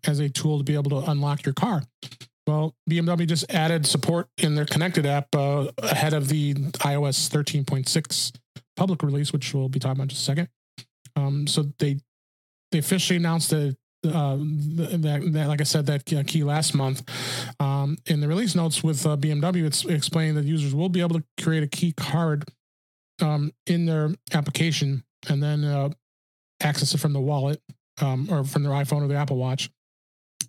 as 0.06 0.20
a 0.20 0.30
tool 0.30 0.58
to 0.58 0.64
be 0.64 0.74
able 0.74 1.02
to 1.02 1.12
unlock 1.12 1.46
your 1.46 1.54
car. 1.54 1.84
Well, 2.48 2.74
BMW 2.90 3.28
just 3.28 3.54
added 3.54 3.86
support 3.86 4.30
in 4.38 4.56
their 4.56 4.66
connected 4.66 5.06
app 5.06 5.28
uh, 5.36 5.68
ahead 5.80 6.14
of 6.14 6.30
the 6.30 6.54
iOS 6.54 7.30
13.6 7.30 8.32
public 8.78 9.04
release, 9.04 9.34
which 9.34 9.54
we'll 9.54 9.68
be 9.68 9.80
talking 9.80 9.98
about 9.98 10.04
in 10.04 10.10
just 10.10 10.22
a 10.22 10.26
second. 10.26 10.50
Um, 11.18 11.46
so 11.46 11.66
they 11.80 11.98
they 12.72 12.80
officially 12.80 13.18
announced 13.18 13.50
that 13.50 13.76
uh, 14.06 14.38
that, 14.38 15.30
that, 15.34 15.48
like 15.48 15.60
I 15.60 15.66
said, 15.66 15.88
that 15.88 16.06
key 16.06 16.44
last 16.44 16.74
month. 16.74 17.04
Um, 17.60 17.98
in 18.06 18.22
the 18.22 18.28
release 18.28 18.56
notes 18.56 18.84
with 18.84 19.06
uh, 19.06 19.18
BMW, 19.18 19.66
it's 19.66 19.84
explaining 19.86 20.36
that 20.36 20.46
users 20.46 20.74
will 20.74 20.90
be 20.90 21.02
able 21.02 21.20
to 21.20 21.24
create 21.42 21.64
a 21.64 21.68
key 21.68 21.92
card 21.94 22.46
um, 23.22 23.52
in 23.66 23.86
their 23.86 24.14
application 24.34 25.04
and 25.28 25.42
then 25.42 25.64
uh, 25.66 25.90
access 26.62 26.94
it 26.94 27.00
from 27.00 27.14
the 27.14 27.20
wallet 27.20 27.62
um, 28.00 28.28
or 28.32 28.44
from 28.44 28.64
their 28.64 28.72
iPhone 28.72 29.02
or 29.02 29.08
the 29.08 29.16
Apple 29.16 29.38
Watch. 29.38 29.70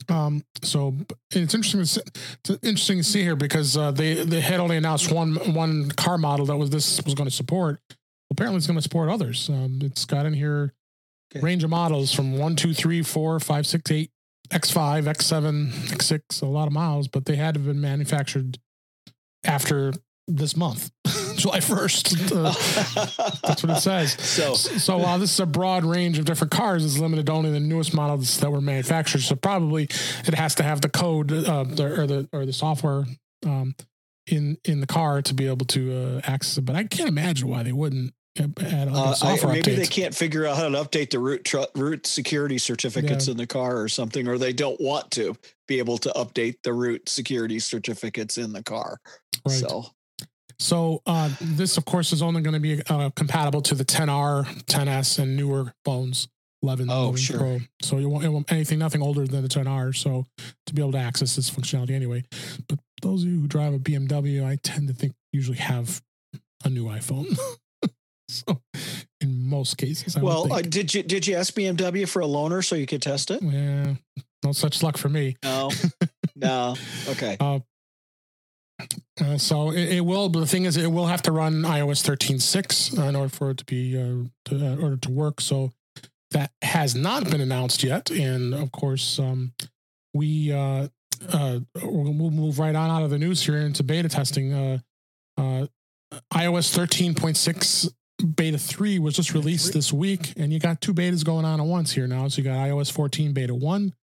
Um, 0.09 0.43
so 0.62 0.95
it's 1.31 1.55
interesting. 1.55 1.81
To 1.81 1.87
see, 1.87 2.00
it's 2.45 2.50
interesting 2.62 2.99
to 2.99 3.05
see 3.05 3.23
here 3.23 3.37
because 3.37 3.77
uh, 3.77 3.91
they 3.91 4.15
they 4.15 4.41
had 4.41 4.61
only 4.61 4.77
announced 4.77 5.12
one 5.12 5.35
one 5.55 5.91
car 5.91 6.19
model 6.19 6.47
that 6.47 6.57
was 6.57 6.71
this 6.71 7.03
was 7.05 7.15
going 7.15 7.29
to 7.29 7.35
support. 7.35 7.81
Apparently, 8.31 8.59
it's 8.59 8.67
going 8.67 8.79
to 8.79 8.83
support 8.83 9.09
others. 9.09 9.49
Um, 9.49 9.81
it's 9.83 10.05
got 10.05 10.27
in 10.27 10.35
here 10.35 10.73
okay. 11.35 11.45
range 11.45 11.65
of 11.65 11.71
models 11.71 12.12
from 12.12 12.38
one, 12.38 12.57
two, 12.57 12.75
three, 12.75 13.03
four, 13.03 13.38
five, 13.41 13.67
six, 13.67 13.91
eight, 13.91 14.11
X5, 14.50 15.05
X7, 15.05 15.71
X6, 15.91 16.43
a 16.43 16.47
lot 16.47 16.67
of 16.67 16.73
miles, 16.73 17.09
but 17.09 17.27
they 17.27 17.37
had 17.37 17.55
to 17.55 17.61
have 17.61 17.67
been 17.67 17.81
manufactured 17.81 18.59
after 19.45 19.93
this 20.27 20.57
month, 20.57 20.91
July 21.38 21.61
1st. 21.61 22.33
Uh, 22.33 23.38
that's 23.47 23.62
what 23.62 23.76
it 23.76 23.80
says. 23.80 24.12
So, 24.12 24.54
so 24.54 24.99
while 24.99 25.18
this 25.18 25.33
is 25.33 25.40
a 25.40 25.47
broad 25.47 25.85
range 25.85 26.18
of 26.18 26.25
different 26.25 26.50
cars, 26.50 26.85
it's 26.85 26.99
limited 26.99 27.26
to 27.26 27.33
only 27.33 27.50
the 27.50 27.61
newest 27.61 27.95
models 27.95 28.38
that 28.40 28.50
were 28.50 28.61
manufactured. 28.61 29.21
So 29.21 29.37
probably 29.37 29.85
it 29.85 30.35
has 30.35 30.54
to 30.57 30.62
have 30.62 30.80
the 30.80 30.88
code 30.88 31.33
uh, 31.33 31.64
the, 31.64 32.00
or 32.00 32.07
the 32.07 32.28
or 32.33 32.45
the 32.45 32.52
software 32.52 33.07
um, 33.47 33.75
in 34.26 34.59
in 34.64 34.80
the 34.80 34.87
car 34.87 35.23
to 35.23 35.35
be 35.35 35.47
able 35.47 35.66
to 35.66 35.95
uh, 35.95 36.21
access 36.25 36.59
it. 36.59 36.62
But 36.62 36.76
I 36.76 36.85
can't 36.85 37.09
imagine 37.09 37.49
why 37.49 37.62
they 37.62 37.73
wouldn't 37.73 38.12
add 38.38 38.88
uh, 38.88 39.14
I, 39.23 39.37
maybe 39.47 39.61
updates. 39.61 39.76
they 39.76 39.87
can't 39.87 40.14
figure 40.14 40.47
out 40.47 40.57
how 40.57 40.68
to 40.68 40.76
update 40.76 41.11
the 41.11 41.18
root 41.18 41.45
tr- 41.45 41.71
root 41.75 42.07
security 42.07 42.59
certificates 42.59 43.26
yeah. 43.26 43.33
in 43.33 43.37
the 43.37 43.47
car 43.47 43.80
or 43.80 43.88
something, 43.88 44.28
or 44.28 44.38
they 44.38 44.52
don't 44.52 44.80
want 44.80 45.11
to 45.12 45.37
be 45.66 45.78
able 45.78 45.99
to 45.99 46.11
update 46.11 46.57
the 46.62 46.73
root 46.73 47.09
security 47.09 47.59
certificates 47.59 48.38
in 48.38 48.52
the 48.52 48.62
car. 48.62 48.99
Right. 49.47 49.54
So 49.54 49.87
so 50.59 51.03
uh, 51.07 51.31
this, 51.41 51.77
of 51.77 51.85
course, 51.85 52.12
is 52.12 52.23
only 52.23 52.43
going 52.43 52.55
to 52.55 52.61
be 52.61 52.83
uh, 52.88 53.11
compatible 53.11 53.62
to 53.62 53.75
the 53.75 53.85
10R, 53.85 54.45
10S, 54.65 55.19
and 55.19 55.37
newer 55.37 55.73
phones, 55.85 56.29
11, 56.62 56.88
oh, 56.91 57.03
11 57.03 57.17
sure. 57.17 57.38
Pro. 57.38 57.59
So 57.83 57.99
you 57.99 58.09
won't, 58.09 58.25
it 58.25 58.29
won't 58.29 58.50
anything 58.50 58.79
nothing 58.79 59.03
older 59.03 59.27
than 59.27 59.43
the 59.43 59.49
10R. 59.49 59.97
So 59.97 60.27
to 60.67 60.75
be 60.75 60.83
able 60.83 60.93
to 60.93 60.99
access 60.99 61.37
this 61.37 61.50
functionality 61.50 61.93
anyway. 61.93 62.25
But 62.69 62.81
those 63.03 63.23
of 63.23 63.29
you 63.29 63.41
who 63.41 63.47
drive 63.47 63.75
a 63.75 63.79
BMW, 63.79 64.45
I 64.45 64.57
tend 64.57 64.88
to 64.88 64.95
think 64.95 65.15
usually 65.33 65.59
have 65.59 66.03
a 66.65 66.69
new 66.69 66.87
iPhone. 66.87 67.38
so 68.29 68.61
in 69.21 69.49
most 69.49 69.79
cases, 69.79 70.17
I 70.17 70.23
well, 70.23 70.53
uh, 70.53 70.62
did 70.62 70.93
you 70.93 71.03
did 71.03 71.27
you 71.27 71.37
ask 71.37 71.55
BMW 71.55 72.09
for 72.09 72.21
a 72.23 72.27
loaner 72.27 72.65
so 72.65 72.75
you 72.75 72.87
could 72.87 73.03
test 73.03 73.31
it? 73.31 73.43
Yeah, 73.43 73.95
no 74.45 74.53
such 74.53 74.83
luck 74.83 74.97
for 74.97 75.09
me. 75.09 75.37
No, 75.43 75.71
no. 76.37 76.77
Okay. 77.09 77.37
Uh, 77.38 77.61
uh, 79.20 79.38
so 79.38 79.70
it, 79.70 79.92
it, 79.94 80.00
will, 80.04 80.28
but 80.28 80.40
the 80.40 80.47
thing 80.47 80.64
is, 80.64 80.76
it 80.76 80.90
will 80.90 81.06
have 81.06 81.23
to 81.23 81.32
run 81.32 81.62
iOS 81.62 82.02
13.6 82.02 82.99
uh, 82.99 83.02
in 83.02 83.16
order 83.16 83.28
for 83.28 83.50
it 83.50 83.58
to 83.58 83.64
be 83.64 83.97
uh, 83.97 84.28
to, 84.44 84.66
uh, 84.66 84.76
order 84.76 84.97
to 84.97 85.11
work. 85.11 85.40
So 85.40 85.73
that 86.30 86.52
has 86.62 86.94
not 86.94 87.28
been 87.30 87.40
announced 87.40 87.82
yet, 87.82 88.11
and 88.11 88.54
of 88.54 88.70
course, 88.70 89.18
um, 89.18 89.52
we 90.14 90.52
uh, 90.52 90.88
uh, 91.32 91.61
we'll 91.82 92.30
move 92.30 92.58
right 92.58 92.75
on 92.75 92.90
out 92.90 93.02
of 93.02 93.11
the 93.11 93.18
news 93.18 93.44
here 93.44 93.58
into 93.58 93.82
beta 93.82 94.08
testing. 94.08 94.52
Uh, 94.52 94.78
uh, 95.37 95.66
iOS 96.32 96.76
13.6 96.76 97.92
beta 98.35 98.58
3 98.58 98.99
was 98.99 99.14
just 99.14 99.35
released 99.35 99.73
this 99.73 99.92
week, 99.92 100.35
and 100.37 100.52
you 100.52 100.58
got 100.58 100.80
two 100.80 100.94
betas 100.94 101.25
going 101.25 101.44
on 101.44 101.61
at 101.61 101.66
once 101.66 101.92
here 101.92 102.06
now. 102.06 102.28
So 102.28 102.38
you 102.38 102.44
got 102.44 102.56
iOS 102.56 102.90
14 102.90 103.32
beta 103.32 103.54
1 103.54 103.94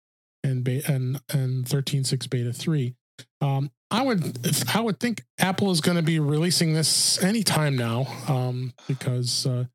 and 0.43 0.65
beta, 0.65 0.93
and 0.93 1.21
and 1.33 1.65
13.6 1.65 2.31
beta 2.31 2.53
3. 2.53 2.95
Um, 3.41 3.71
I 3.95 4.03
would 4.03 4.67
I 4.75 4.81
would 4.81 4.99
think 4.99 5.23
Apple 5.39 5.71
is 5.71 5.81
going 5.81 5.97
to 5.97 6.03
be 6.03 6.19
releasing 6.19 6.75
this 6.75 7.23
anytime 7.23 7.77
now 7.77 8.07
um, 8.27 8.73
because 8.89 9.47
uh, 9.47 9.67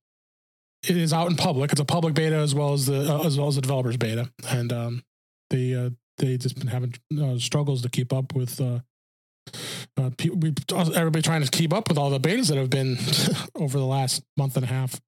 it 0.83 0.97
is 0.97 1.13
out 1.13 1.29
in 1.29 1.37
public. 1.37 1.71
It's 1.71 1.79
a 1.79 1.85
public 1.85 2.15
beta 2.15 2.35
as 2.35 2.53
well 2.53 2.73
as 2.73 2.85
the 2.85 3.15
uh, 3.15 3.25
as 3.25 3.37
well 3.37 3.47
as 3.47 3.55
the 3.55 3.61
developers 3.61 3.95
beta, 3.95 4.29
and 4.49 4.73
um, 4.73 5.03
they 5.49 5.73
uh, 5.73 5.91
they 6.17 6.37
just 6.37 6.59
been 6.59 6.67
having 6.67 6.95
uh, 7.17 7.37
struggles 7.37 7.81
to 7.83 7.89
keep 7.89 8.11
up 8.11 8.35
with. 8.35 8.59
Uh, 8.59 8.79
uh, 9.95 10.09
we 10.35 10.53
everybody 10.95 11.21
trying 11.21 11.41
to 11.41 11.49
keep 11.49 11.73
up 11.73 11.87
with 11.87 11.97
all 11.97 12.09
the 12.09 12.19
betas 12.19 12.49
that 12.49 12.57
have 12.57 12.69
been 12.69 12.97
over 13.55 13.79
the 13.79 13.85
last 13.85 14.21
month 14.35 14.57
and 14.57 14.65
a 14.65 14.67
half. 14.67 14.99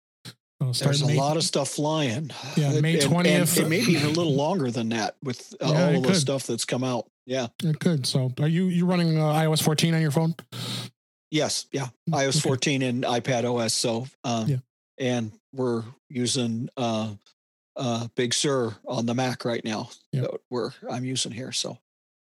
Uh, 0.61 0.71
There's 0.71 1.01
a 1.01 1.07
May, 1.07 1.17
lot 1.17 1.35
of 1.35 1.43
stuff 1.43 1.67
flying. 1.69 2.31
Yeah, 2.55 2.79
May 2.79 2.97
twentieth. 2.97 3.57
It 3.57 3.67
may 3.67 3.85
be 3.85 3.91
even 3.91 4.05
a 4.05 4.13
little 4.13 4.35
longer 4.35 4.71
than 4.71 4.89
that 4.89 5.17
with 5.21 5.53
uh, 5.59 5.69
yeah, 5.73 5.95
all 5.95 6.01
the 6.01 6.15
stuff 6.15 6.47
that's 6.47 6.65
come 6.65 6.85
out. 6.85 7.10
Yeah, 7.25 7.47
it 7.63 7.79
could. 7.79 8.05
So, 8.05 8.31
are 8.39 8.47
you 8.47 8.65
you 8.65 8.85
running 8.85 9.17
uh, 9.17 9.33
iOS 9.33 9.61
14 9.63 9.93
on 9.93 10.01
your 10.01 10.11
phone? 10.11 10.35
Yes. 11.29 11.67
Yeah, 11.71 11.87
mm, 12.09 12.13
iOS 12.13 12.39
okay. 12.39 12.49
14 12.49 12.81
and 12.81 13.03
iPad 13.03 13.45
OS. 13.45 13.73
So, 13.73 14.07
um, 14.23 14.47
yeah. 14.47 14.57
and 14.97 15.31
we're 15.53 15.83
using 16.09 16.69
uh, 16.77 17.13
uh, 17.77 18.07
Big 18.15 18.33
Sur 18.33 18.75
on 18.87 19.05
the 19.05 19.13
Mac 19.13 19.45
right 19.45 19.63
now. 19.63 19.89
Yep. 20.11 20.23
That 20.23 20.41
we're 20.49 20.71
I'm 20.89 21.05
using 21.05 21.31
here. 21.31 21.51
So 21.51 21.77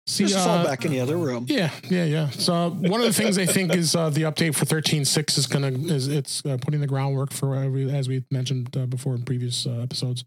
See, 0.07 0.25
Just 0.25 0.45
fall 0.45 0.59
uh, 0.59 0.63
back 0.63 0.85
in 0.85 0.91
the 0.91 1.01
other 1.01 1.17
room. 1.17 1.45
Yeah, 1.49 1.69
yeah, 1.89 2.05
yeah. 2.05 2.29
So 2.29 2.69
one 2.69 3.01
of 3.01 3.05
the 3.05 3.13
things 3.13 3.37
I 3.37 3.45
think 3.45 3.75
is 3.75 3.93
uh, 3.93 4.09
the 4.09 4.21
update 4.21 4.55
for 4.55 4.63
13.6 4.63 5.37
is 5.37 5.47
gonna 5.47 5.67
is 5.67 6.07
it's 6.07 6.45
uh, 6.45 6.57
putting 6.61 6.79
the 6.79 6.87
groundwork 6.87 7.33
for 7.33 7.55
as 7.55 8.07
we 8.07 8.23
mentioned 8.31 8.75
uh, 8.77 8.85
before 8.85 9.15
in 9.15 9.23
previous 9.23 9.67
uh, 9.67 9.81
episodes. 9.81 10.23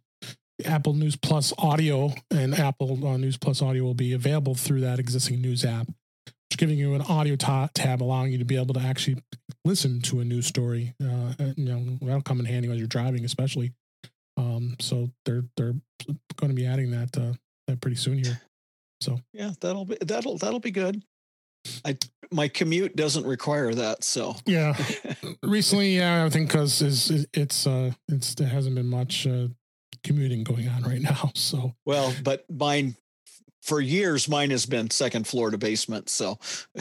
Apple 0.66 0.94
News 0.94 1.16
Plus 1.16 1.52
Audio 1.58 2.12
and 2.30 2.54
Apple 2.54 3.06
uh, 3.06 3.16
News 3.16 3.36
Plus 3.36 3.62
Audio 3.62 3.82
will 3.84 3.94
be 3.94 4.12
available 4.12 4.54
through 4.54 4.80
that 4.80 4.98
existing 4.98 5.40
news 5.40 5.64
app, 5.64 5.86
which 6.26 6.58
giving 6.58 6.78
you 6.78 6.94
an 6.94 7.02
audio 7.02 7.36
ta- 7.36 7.68
tab, 7.74 8.02
allowing 8.02 8.32
you 8.32 8.38
to 8.38 8.44
be 8.44 8.56
able 8.56 8.74
to 8.74 8.80
actually 8.80 9.22
listen 9.64 10.00
to 10.02 10.20
a 10.20 10.24
news 10.24 10.46
story. 10.46 10.94
you 10.98 11.54
know, 11.56 11.98
that'll 12.00 12.22
come 12.22 12.40
in 12.40 12.46
handy 12.46 12.68
when 12.68 12.78
you're 12.78 12.86
driving, 12.86 13.24
especially. 13.24 13.72
Um, 14.36 14.76
so 14.80 15.10
they're 15.24 15.44
they're 15.56 15.74
going 16.36 16.50
to 16.50 16.54
be 16.54 16.66
adding 16.66 16.90
that 16.92 17.12
that 17.12 17.80
pretty 17.80 17.96
soon 17.96 18.18
here. 18.18 18.40
So 19.00 19.20
yeah, 19.32 19.52
that'll 19.60 19.84
be 19.84 19.96
that'll 20.00 20.38
that'll 20.38 20.60
be 20.60 20.70
good. 20.70 21.02
I 21.84 21.96
my 22.30 22.48
commute 22.48 22.96
doesn't 22.96 23.26
require 23.26 23.74
that, 23.74 24.04
so 24.04 24.36
yeah. 24.46 24.76
Recently, 25.42 25.96
yeah, 25.96 26.24
I 26.24 26.30
think 26.30 26.48
because 26.48 26.80
is 26.82 27.26
it's 27.32 27.66
uh 27.66 27.92
it's 28.08 28.34
there 28.34 28.48
hasn't 28.48 28.74
been 28.74 28.86
much 28.88 29.26
uh, 29.26 29.48
commuting 30.02 30.44
going 30.44 30.68
on 30.68 30.82
right 30.82 31.00
now. 31.00 31.32
So 31.40 31.74
well, 31.84 32.14
but 32.22 32.44
mine 32.50 32.96
for 33.62 33.80
years 33.80 34.28
mine 34.28 34.50
has 34.50 34.66
been 34.66 34.90
second 34.90 35.26
floor 35.26 35.50
to 35.50 35.58
basement. 35.58 36.08
So. 36.08 36.38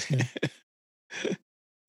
yeah. 0.10 0.24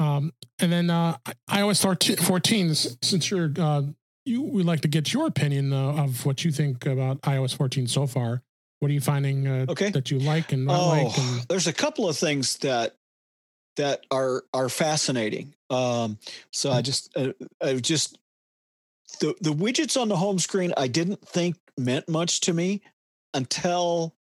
Um, 0.00 0.32
and 0.58 0.72
then 0.72 0.88
uh, 0.88 1.18
iOS 1.50 1.82
14, 2.22 2.74
since 2.74 3.30
you're 3.30 3.52
uh, 3.58 3.82
you 4.24 4.42
would 4.42 4.64
like 4.64 4.80
to 4.80 4.88
get 4.88 5.12
your 5.12 5.26
opinion 5.26 5.72
uh, 5.72 6.04
of 6.04 6.24
what 6.24 6.44
you 6.44 6.50
think 6.50 6.86
about 6.86 7.20
iOS 7.22 7.54
14 7.54 7.86
so 7.86 8.06
far. 8.06 8.42
What 8.78 8.90
are 8.90 8.94
you 8.94 9.00
finding 9.00 9.46
uh, 9.46 9.66
okay. 9.68 9.90
that 9.90 10.10
you 10.10 10.18
like 10.18 10.52
and 10.52 10.64
not 10.64 10.80
oh, 10.80 10.88
like? 10.88 11.18
And- 11.18 11.42
there's 11.48 11.66
a 11.66 11.72
couple 11.72 12.08
of 12.08 12.16
things 12.16 12.56
that 12.58 12.96
that 13.76 14.04
are 14.10 14.44
are 14.54 14.68
fascinating. 14.68 15.54
Um, 15.68 16.18
so 16.50 16.70
I 16.70 16.80
mm. 16.80 16.84
just 16.84 17.16
uh, 17.16 17.32
I 17.60 17.74
just 17.74 18.18
the 19.18 19.34
the 19.40 19.52
widgets 19.52 20.00
on 20.00 20.08
the 20.08 20.16
home 20.16 20.38
screen 20.38 20.72
I 20.76 20.88
didn't 20.88 21.26
think 21.26 21.56
meant 21.76 22.08
much 22.08 22.40
to 22.42 22.52
me 22.52 22.82
until 23.34 24.14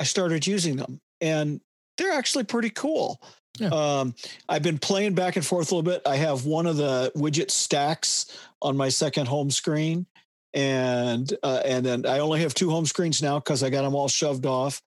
I 0.00 0.04
started 0.04 0.46
using 0.46 0.76
them, 0.76 1.00
and 1.20 1.60
they're 1.98 2.12
actually 2.12 2.44
pretty 2.44 2.70
cool. 2.70 3.20
Yeah. 3.58 3.68
Um, 3.68 4.14
I've 4.48 4.62
been 4.62 4.78
playing 4.78 5.14
back 5.14 5.36
and 5.36 5.46
forth 5.46 5.72
a 5.72 5.74
little 5.74 5.90
bit. 5.90 6.02
I 6.06 6.16
have 6.16 6.44
one 6.44 6.66
of 6.66 6.76
the 6.76 7.10
widget 7.16 7.50
stacks 7.50 8.26
on 8.60 8.76
my 8.76 8.90
second 8.90 9.26
home 9.28 9.50
screen, 9.50 10.06
and 10.52 11.32
uh, 11.42 11.62
and 11.64 11.84
then 11.84 12.06
I 12.06 12.18
only 12.18 12.40
have 12.40 12.54
two 12.54 12.70
home 12.70 12.86
screens 12.86 13.22
now 13.22 13.38
because 13.38 13.62
I 13.62 13.70
got 13.70 13.82
them 13.82 13.94
all 13.94 14.08
shoved 14.08 14.46
off, 14.46 14.82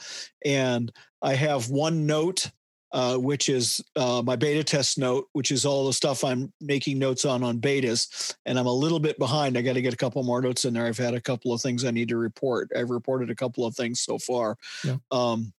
and 0.46 0.91
I 1.22 1.34
have 1.34 1.69
one 1.69 2.05
note 2.05 2.50
uh, 2.91 3.17
which 3.17 3.50
is 3.50 3.84
uh, 3.96 4.22
my 4.25 4.36
beta 4.36 4.63
test 4.63 4.98
note, 4.98 5.27
which 5.34 5.51
is 5.51 5.65
all 5.65 5.86
the 5.86 5.93
stuff 5.93 6.24
I'm 6.24 6.51
making 6.60 7.00
notes 7.00 7.25
on 7.25 7.43
on 7.43 7.60
betas. 7.60 8.36
And 8.46 8.58
I'm 8.58 8.65
a 8.65 8.74
little 8.74 9.00
bit 9.00 9.19
behind. 9.19 9.58
I 9.58 9.62
got 9.62 9.74
to 9.74 9.81
get 9.81 9.93
a 9.93 9.98
couple 9.98 10.24
more 10.24 10.41
notes 10.41 10.65
in 10.65 10.74
there. 10.74 10.86
I've 10.86 10.98
had 10.98 11.13
a 11.13 11.22
couple 11.22 11.53
of 11.53 11.62
things 11.62 11.86
I 11.86 11.91
need 11.91 12.10
to 12.10 12.17
report. 12.17 12.69
I've 12.75 12.89
reported 12.89 13.29
a 13.29 13.36
couple 13.36 13.65
of 13.65 13.75
things 13.75 14.00
so 14.00 14.17
far. 14.17 14.58
Yeah. 14.84 14.98
Um, 15.12 15.53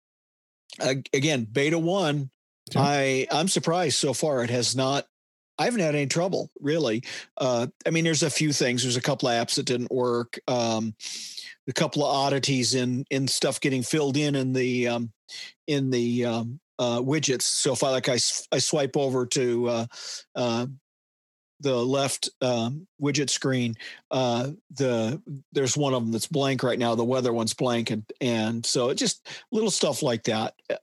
again, 0.80 1.46
beta 1.52 1.78
one, 1.78 2.30
yeah. 2.74 2.82
I 2.82 3.28
I'm 3.32 3.48
surprised 3.48 3.98
so 3.98 4.14
far. 4.14 4.44
It 4.44 4.50
has 4.50 4.76
not. 4.76 5.06
I 5.58 5.66
haven't 5.66 5.82
had 5.82 5.96
any 5.96 6.08
trouble 6.08 6.50
really. 6.62 7.04
Uh, 7.38 7.68
I 7.86 7.90
mean, 7.90 8.06
there's 8.06 8.24
a 8.24 8.30
few 8.30 8.54
things. 8.54 8.84
There's 8.84 8.96
a 8.96 9.02
couple 9.02 9.28
of 9.28 9.36
apps 9.36 9.56
that 9.56 9.66
didn't 9.66 9.92
work. 9.92 10.40
Um, 10.48 10.96
a 11.68 11.74
couple 11.74 12.04
of 12.04 12.14
oddities 12.14 12.74
in 12.74 13.06
in 13.10 13.28
stuff 13.28 13.62
getting 13.62 13.84
filled 13.84 14.18
in 14.18 14.36
in 14.36 14.54
the 14.54 14.88
um, 14.88 15.12
in 15.68 15.92
the 15.92 16.26
um, 16.26 16.60
uh, 16.80 17.02
widgets. 17.02 17.44
So 17.44 17.74
if 17.74 17.84
I 17.84 17.92
like 17.92 18.10
I, 18.10 18.18
I 18.52 18.58
swipe 18.58 18.98
over 18.98 19.26
to 19.28 19.68
uh, 19.68 19.86
uh, 20.36 20.66
the 21.60 21.76
left 21.76 22.30
um, 22.42 22.88
widget 23.02 23.30
screen, 23.30 23.76
uh, 24.10 24.52
the 24.72 25.22
there's 25.52 25.78
one 25.78 25.94
of 25.94 26.02
them 26.02 26.12
that's 26.12 26.28
blank 26.28 26.64
right 26.64 26.80
now. 26.80 26.96
The 26.96 27.04
weather 27.04 27.34
one's 27.34 27.54
blank, 27.54 27.92
and 27.92 28.04
and 28.22 28.66
so 28.66 28.94
just 28.94 29.28
little 29.52 29.72
stuff 29.72 30.02
like 30.02 30.24
that. 30.24 30.56
Uh, 30.70 30.76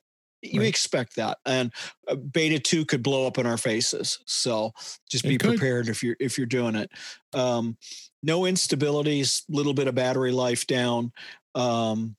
you 0.42 0.60
right. 0.60 0.68
expect 0.68 1.16
that, 1.16 1.38
and 1.46 1.72
uh, 2.08 2.14
beta 2.14 2.58
two 2.58 2.84
could 2.84 3.02
blow 3.02 3.26
up 3.26 3.38
in 3.38 3.46
our 3.46 3.56
faces. 3.56 4.18
So 4.26 4.72
just 5.10 5.24
be 5.24 5.38
prepared 5.38 5.88
if 5.88 6.02
you're 6.02 6.16
if 6.20 6.36
you're 6.36 6.46
doing 6.46 6.76
it. 6.76 6.90
Um, 7.32 7.78
no 8.22 8.42
instabilities, 8.42 9.44
little 9.48 9.74
bit 9.74 9.88
of 9.88 9.94
battery 9.94 10.32
life 10.32 10.66
down. 10.66 11.12
Um, 11.54 12.16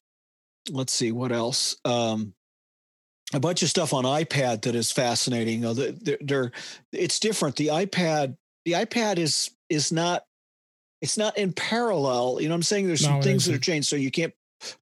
let's 0.71 0.93
see 0.93 1.11
what 1.11 1.31
else. 1.31 1.77
Um, 1.85 2.33
a 3.33 3.39
bunch 3.39 3.61
of 3.63 3.69
stuff 3.69 3.93
on 3.93 4.05
iPad 4.05 4.63
that 4.63 4.75
is 4.75 4.91
fascinating. 4.91 5.61
they're, 5.61 6.17
they're, 6.21 6.51
it's 6.91 7.19
different. 7.19 7.55
The 7.55 7.67
iPad, 7.67 8.37
the 8.65 8.73
iPad 8.73 9.17
is 9.17 9.51
is 9.69 9.91
not 9.91 10.23
it's 11.01 11.17
not 11.17 11.37
in 11.37 11.53
parallel. 11.53 12.39
You 12.41 12.49
know, 12.49 12.55
I'm 12.55 12.63
saying 12.63 12.87
there's 12.87 13.03
some 13.03 13.21
things 13.21 13.45
that 13.45 13.55
are 13.55 13.59
changed, 13.59 13.87
so 13.87 13.95
you 13.95 14.11
can't 14.11 14.33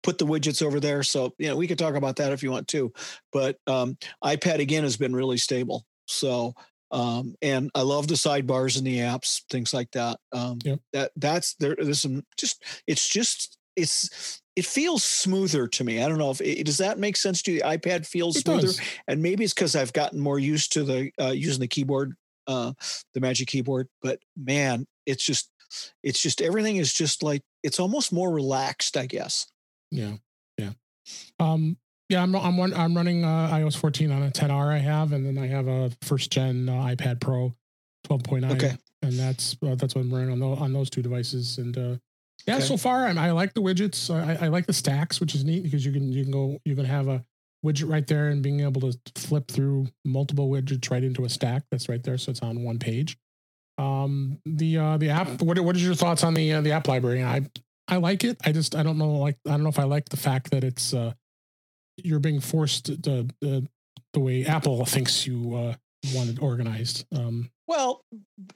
put 0.02 0.18
the 0.18 0.26
widgets 0.26 0.62
over 0.62 0.80
there. 0.80 1.04
So 1.04 1.34
you 1.38 1.50
know, 1.50 1.58
we 1.58 1.68
could 1.68 1.80
talk 1.80 1.96
about 1.96 2.18
that 2.18 2.32
if 2.32 2.42
you 2.42 2.52
want 2.52 2.68
to. 2.70 2.94
But 3.34 3.58
um, 3.68 3.98
iPad 4.24 4.60
again 4.60 4.84
has 4.84 4.96
been 4.96 5.16
really 5.16 5.38
stable. 5.38 5.86
So 6.08 6.56
um, 6.92 7.36
and 7.42 7.72
I 7.76 7.82
love 7.82 8.08
the 8.08 8.14
sidebars 8.14 8.78
and 8.78 8.88
the 8.88 9.00
apps, 9.00 9.42
things 9.50 9.74
like 9.74 9.92
that. 9.92 10.18
Um, 10.32 10.60
yep. 10.64 10.80
That 10.94 11.12
that's 11.16 11.56
there. 11.56 11.76
There's 11.78 12.02
some 12.02 12.24
just 12.38 12.64
it's 12.88 13.10
just 13.10 13.58
it's 13.76 14.42
it 14.56 14.66
feels 14.66 15.04
smoother 15.04 15.68
to 15.68 15.84
me. 15.84 16.02
I 16.02 16.08
don't 16.08 16.18
know 16.18 16.32
if 16.32 16.40
it, 16.42 16.66
does 16.66 16.78
that 16.78 16.98
make 16.98 17.18
sense 17.18 17.42
to 17.44 17.52
you. 17.52 17.60
The 17.60 17.66
iPad 17.66 18.06
feels 18.06 18.38
it 18.38 18.42
smoother, 18.42 18.68
does. 18.68 18.82
and 19.08 19.22
maybe 19.22 19.44
it's 19.44 19.54
because 19.54 19.76
I've 19.76 19.94
gotten 19.94 20.20
more 20.20 20.40
used 20.40 20.74
to 20.74 20.84
the 20.84 21.12
uh, 21.20 21.32
using 21.32 21.60
the 21.60 21.68
keyboard, 21.68 22.16
uh, 22.48 22.74
the 23.14 23.20
Magic 23.20 23.48
Keyboard. 23.48 23.88
But 24.02 24.20
man, 24.38 24.88
it's 25.06 25.26
just 25.26 25.50
it's 26.04 26.22
just 26.22 26.42
everything 26.42 26.78
is 26.78 26.94
just 26.94 27.22
like 27.22 27.42
it's 27.64 27.80
almost 27.80 28.14
more 28.14 28.32
relaxed, 28.32 28.96
I 28.96 29.08
guess. 29.08 29.48
Yeah, 29.92 30.14
yeah, 30.58 30.72
um, 31.40 31.78
yeah. 32.08 32.24
I'm 32.24 32.34
I'm 32.36 32.60
I'm 32.60 32.96
running 32.96 33.26
uh, 33.26 33.50
iOS 33.52 33.76
14 33.78 34.12
on 34.12 34.24
a 34.24 34.32
10R 34.32 34.74
I 34.74 34.78
have, 34.78 35.12
and 35.12 35.26
then 35.26 35.38
I 35.38 35.48
have 35.48 35.68
a 35.68 35.92
first 36.02 36.32
gen 36.32 36.70
uh, 36.70 36.74
iPad 36.74 37.20
Pro 37.20 37.54
12.9. 38.08 38.52
Okay, 38.54 38.78
and 39.02 39.14
that's 39.14 39.58
uh, 39.66 39.76
that's 39.76 39.96
what 39.96 40.02
I'm 40.02 40.14
running 40.14 40.32
on 40.32 40.40
the, 40.40 40.48
on 40.48 40.72
those 40.72 40.90
two 40.90 41.02
devices, 41.02 41.58
and 41.58 41.78
uh, 41.78 41.96
yeah, 42.48 42.58
okay. 42.58 42.66
so 42.66 42.78
far 42.78 43.08
I, 43.08 43.12
I, 43.12 43.32
like 43.32 43.54
the 43.54 43.62
widgets. 43.62 44.14
I, 44.14 44.46
I, 44.46 44.48
like 44.50 44.68
the 44.68 44.74
stacks, 44.74 45.20
which 45.20 45.34
is 45.34 45.44
neat 45.44 45.64
because 45.64 45.86
you 45.86 45.92
can 45.92 46.12
you 46.12 46.24
can 46.24 46.32
go 46.32 46.60
you 46.64 46.76
can 46.76 46.86
have 46.86 47.08
a 47.08 47.24
widget 47.66 47.90
right 47.90 48.06
there 48.06 48.28
and 48.28 48.44
being 48.44 48.60
able 48.60 48.82
to 48.82 48.98
flip 49.16 49.50
through 49.50 49.88
multiple 50.04 50.50
widgets 50.50 50.92
right 50.92 51.04
into 51.04 51.26
a 51.26 51.30
stack 51.30 51.64
that's 51.72 51.90
right 51.90 52.04
there, 52.04 52.18
so 52.18 52.30
it's 52.30 52.42
on 52.42 52.64
one 52.64 52.78
page. 52.78 53.18
Um, 53.78 54.40
the 54.46 54.78
uh, 54.78 54.98
the 54.98 55.10
app. 55.10 55.42
What 55.42 55.60
what 55.60 55.76
is 55.76 55.84
your 55.84 55.96
thoughts 55.96 56.24
on 56.24 56.34
the 56.34 56.54
uh, 56.54 56.62
the 56.62 56.72
app 56.72 56.88
library? 56.88 57.24
I 57.24 57.50
I 57.88 57.98
like 57.98 58.24
it. 58.24 58.38
I 58.46 58.52
just 58.52 58.76
I 58.76 58.84
don't 58.84 58.98
know 58.98 59.14
like 59.18 59.38
I 59.46 59.52
don't 59.52 59.64
know 59.64 59.70
if 59.70 59.80
I 59.80 59.84
like 59.84 60.10
the 60.10 60.18
fact 60.18 60.52
that 60.52 60.64
it's 60.64 60.94
uh 60.94 61.14
you're 61.98 62.20
being 62.20 62.42
forced 62.42 62.86
to, 62.88 63.02
to, 63.02 63.28
to 63.42 63.68
the 64.14 64.20
way 64.20 64.46
Apple 64.46 64.86
thinks 64.86 65.26
you 65.26 65.56
uh 65.56 65.76
want 66.14 66.30
it 66.30 66.42
organized. 66.42 67.06
Um, 67.16 67.50
well, 67.68 68.02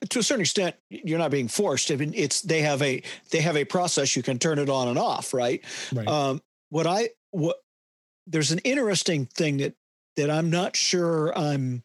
to 0.09 0.19
a 0.19 0.23
certain 0.23 0.41
extent, 0.41 0.75
you're 0.89 1.17
not 1.17 1.31
being 1.31 1.47
forced. 1.47 1.91
I 1.91 1.95
mean, 1.95 2.13
it's 2.15 2.41
they 2.41 2.61
have 2.61 2.81
a 2.81 3.01
they 3.31 3.41
have 3.41 3.57
a 3.57 3.65
process 3.65 4.15
you 4.15 4.23
can 4.23 4.39
turn 4.39 4.59
it 4.59 4.69
on 4.69 4.87
and 4.87 4.99
off, 4.99 5.33
right? 5.33 5.63
right. 5.93 6.07
Um, 6.07 6.41
what 6.69 6.85
I 6.85 7.09
what 7.31 7.57
there's 8.27 8.51
an 8.51 8.59
interesting 8.59 9.25
thing 9.25 9.57
that 9.57 9.73
that 10.15 10.29
I'm 10.29 10.49
not 10.49 10.75
sure 10.75 11.35
I'm 11.37 11.83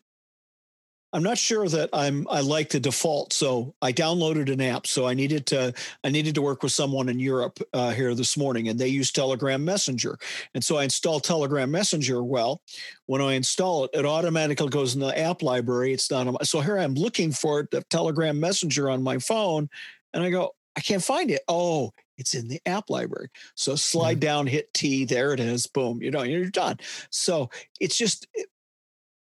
I'm 1.14 1.22
not 1.22 1.38
sure 1.38 1.68
that 1.68 1.90
I'm 1.92 2.26
I 2.28 2.40
like 2.40 2.70
the 2.70 2.80
default. 2.80 3.32
So 3.32 3.72
I 3.80 3.92
downloaded 3.92 4.52
an 4.52 4.60
app. 4.60 4.86
So 4.88 5.06
I 5.06 5.14
needed 5.14 5.46
to 5.46 5.72
I 6.02 6.08
needed 6.08 6.34
to 6.34 6.42
work 6.42 6.64
with 6.64 6.72
someone 6.72 7.08
in 7.08 7.20
Europe 7.20 7.60
uh, 7.72 7.92
here 7.92 8.14
this 8.16 8.36
morning, 8.36 8.68
and 8.68 8.78
they 8.78 8.88
use 8.88 9.12
Telegram 9.12 9.64
Messenger. 9.64 10.18
And 10.54 10.64
so 10.64 10.76
I 10.76 10.84
installed 10.84 11.22
Telegram 11.22 11.70
Messenger. 11.70 12.24
Well, 12.24 12.60
when 13.06 13.22
I 13.22 13.34
install 13.34 13.84
it, 13.84 13.92
it 13.94 14.04
automatically 14.04 14.68
goes 14.68 14.94
in 14.94 15.00
the 15.00 15.16
app 15.16 15.40
library. 15.40 15.92
It's 15.92 16.10
not 16.10 16.26
on, 16.26 16.44
so 16.44 16.60
here 16.60 16.78
I'm 16.78 16.94
looking 16.94 17.30
for 17.30 17.68
the 17.70 17.82
Telegram 17.90 18.38
Messenger 18.40 18.90
on 18.90 19.02
my 19.04 19.18
phone, 19.18 19.70
and 20.12 20.24
I 20.24 20.30
go 20.30 20.50
I 20.76 20.80
can't 20.80 21.02
find 21.02 21.30
it. 21.30 21.42
Oh, 21.46 21.92
it's 22.18 22.34
in 22.34 22.48
the 22.48 22.60
app 22.66 22.90
library. 22.90 23.28
So 23.54 23.76
slide 23.76 24.14
mm-hmm. 24.14 24.20
down, 24.20 24.46
hit 24.48 24.74
T, 24.74 25.04
there 25.04 25.32
it 25.32 25.38
is. 25.38 25.68
Boom, 25.68 26.02
you 26.02 26.10
know, 26.10 26.22
you're 26.22 26.50
done. 26.50 26.78
So 27.10 27.50
it's 27.80 27.96
just 27.96 28.26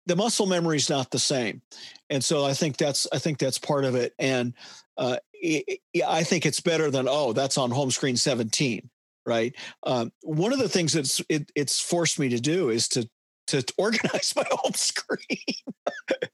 the 0.05 0.15
muscle 0.15 0.45
memory 0.45 0.77
is 0.77 0.89
not 0.89 1.11
the 1.11 1.19
same. 1.19 1.61
And 2.09 2.23
so 2.23 2.45
i 2.45 2.53
think 2.53 2.77
that's 2.77 3.07
i 3.13 3.19
think 3.19 3.37
that's 3.37 3.57
part 3.57 3.85
of 3.85 3.95
it. 3.95 4.13
And 4.19 4.53
uh, 4.97 5.17
i 6.07 6.23
think 6.23 6.45
it's 6.45 6.61
better 6.61 6.91
than 6.91 7.07
oh 7.09 7.33
that's 7.33 7.57
on 7.57 7.71
home 7.71 7.91
screen 7.91 8.17
17 8.17 8.89
right? 9.25 9.55
Um, 9.83 10.11
one 10.21 10.53
of 10.53 10.59
the 10.59 10.69
things 10.69 10.93
that's 10.93 11.21
it, 11.29 11.51
it's 11.55 11.79
forced 11.79 12.19
me 12.19 12.29
to 12.29 12.39
do 12.39 12.69
is 12.69 12.87
to 12.89 13.09
to 13.51 13.73
organize 13.77 14.33
my 14.35 14.45
home 14.49 14.73
screen 14.73 15.19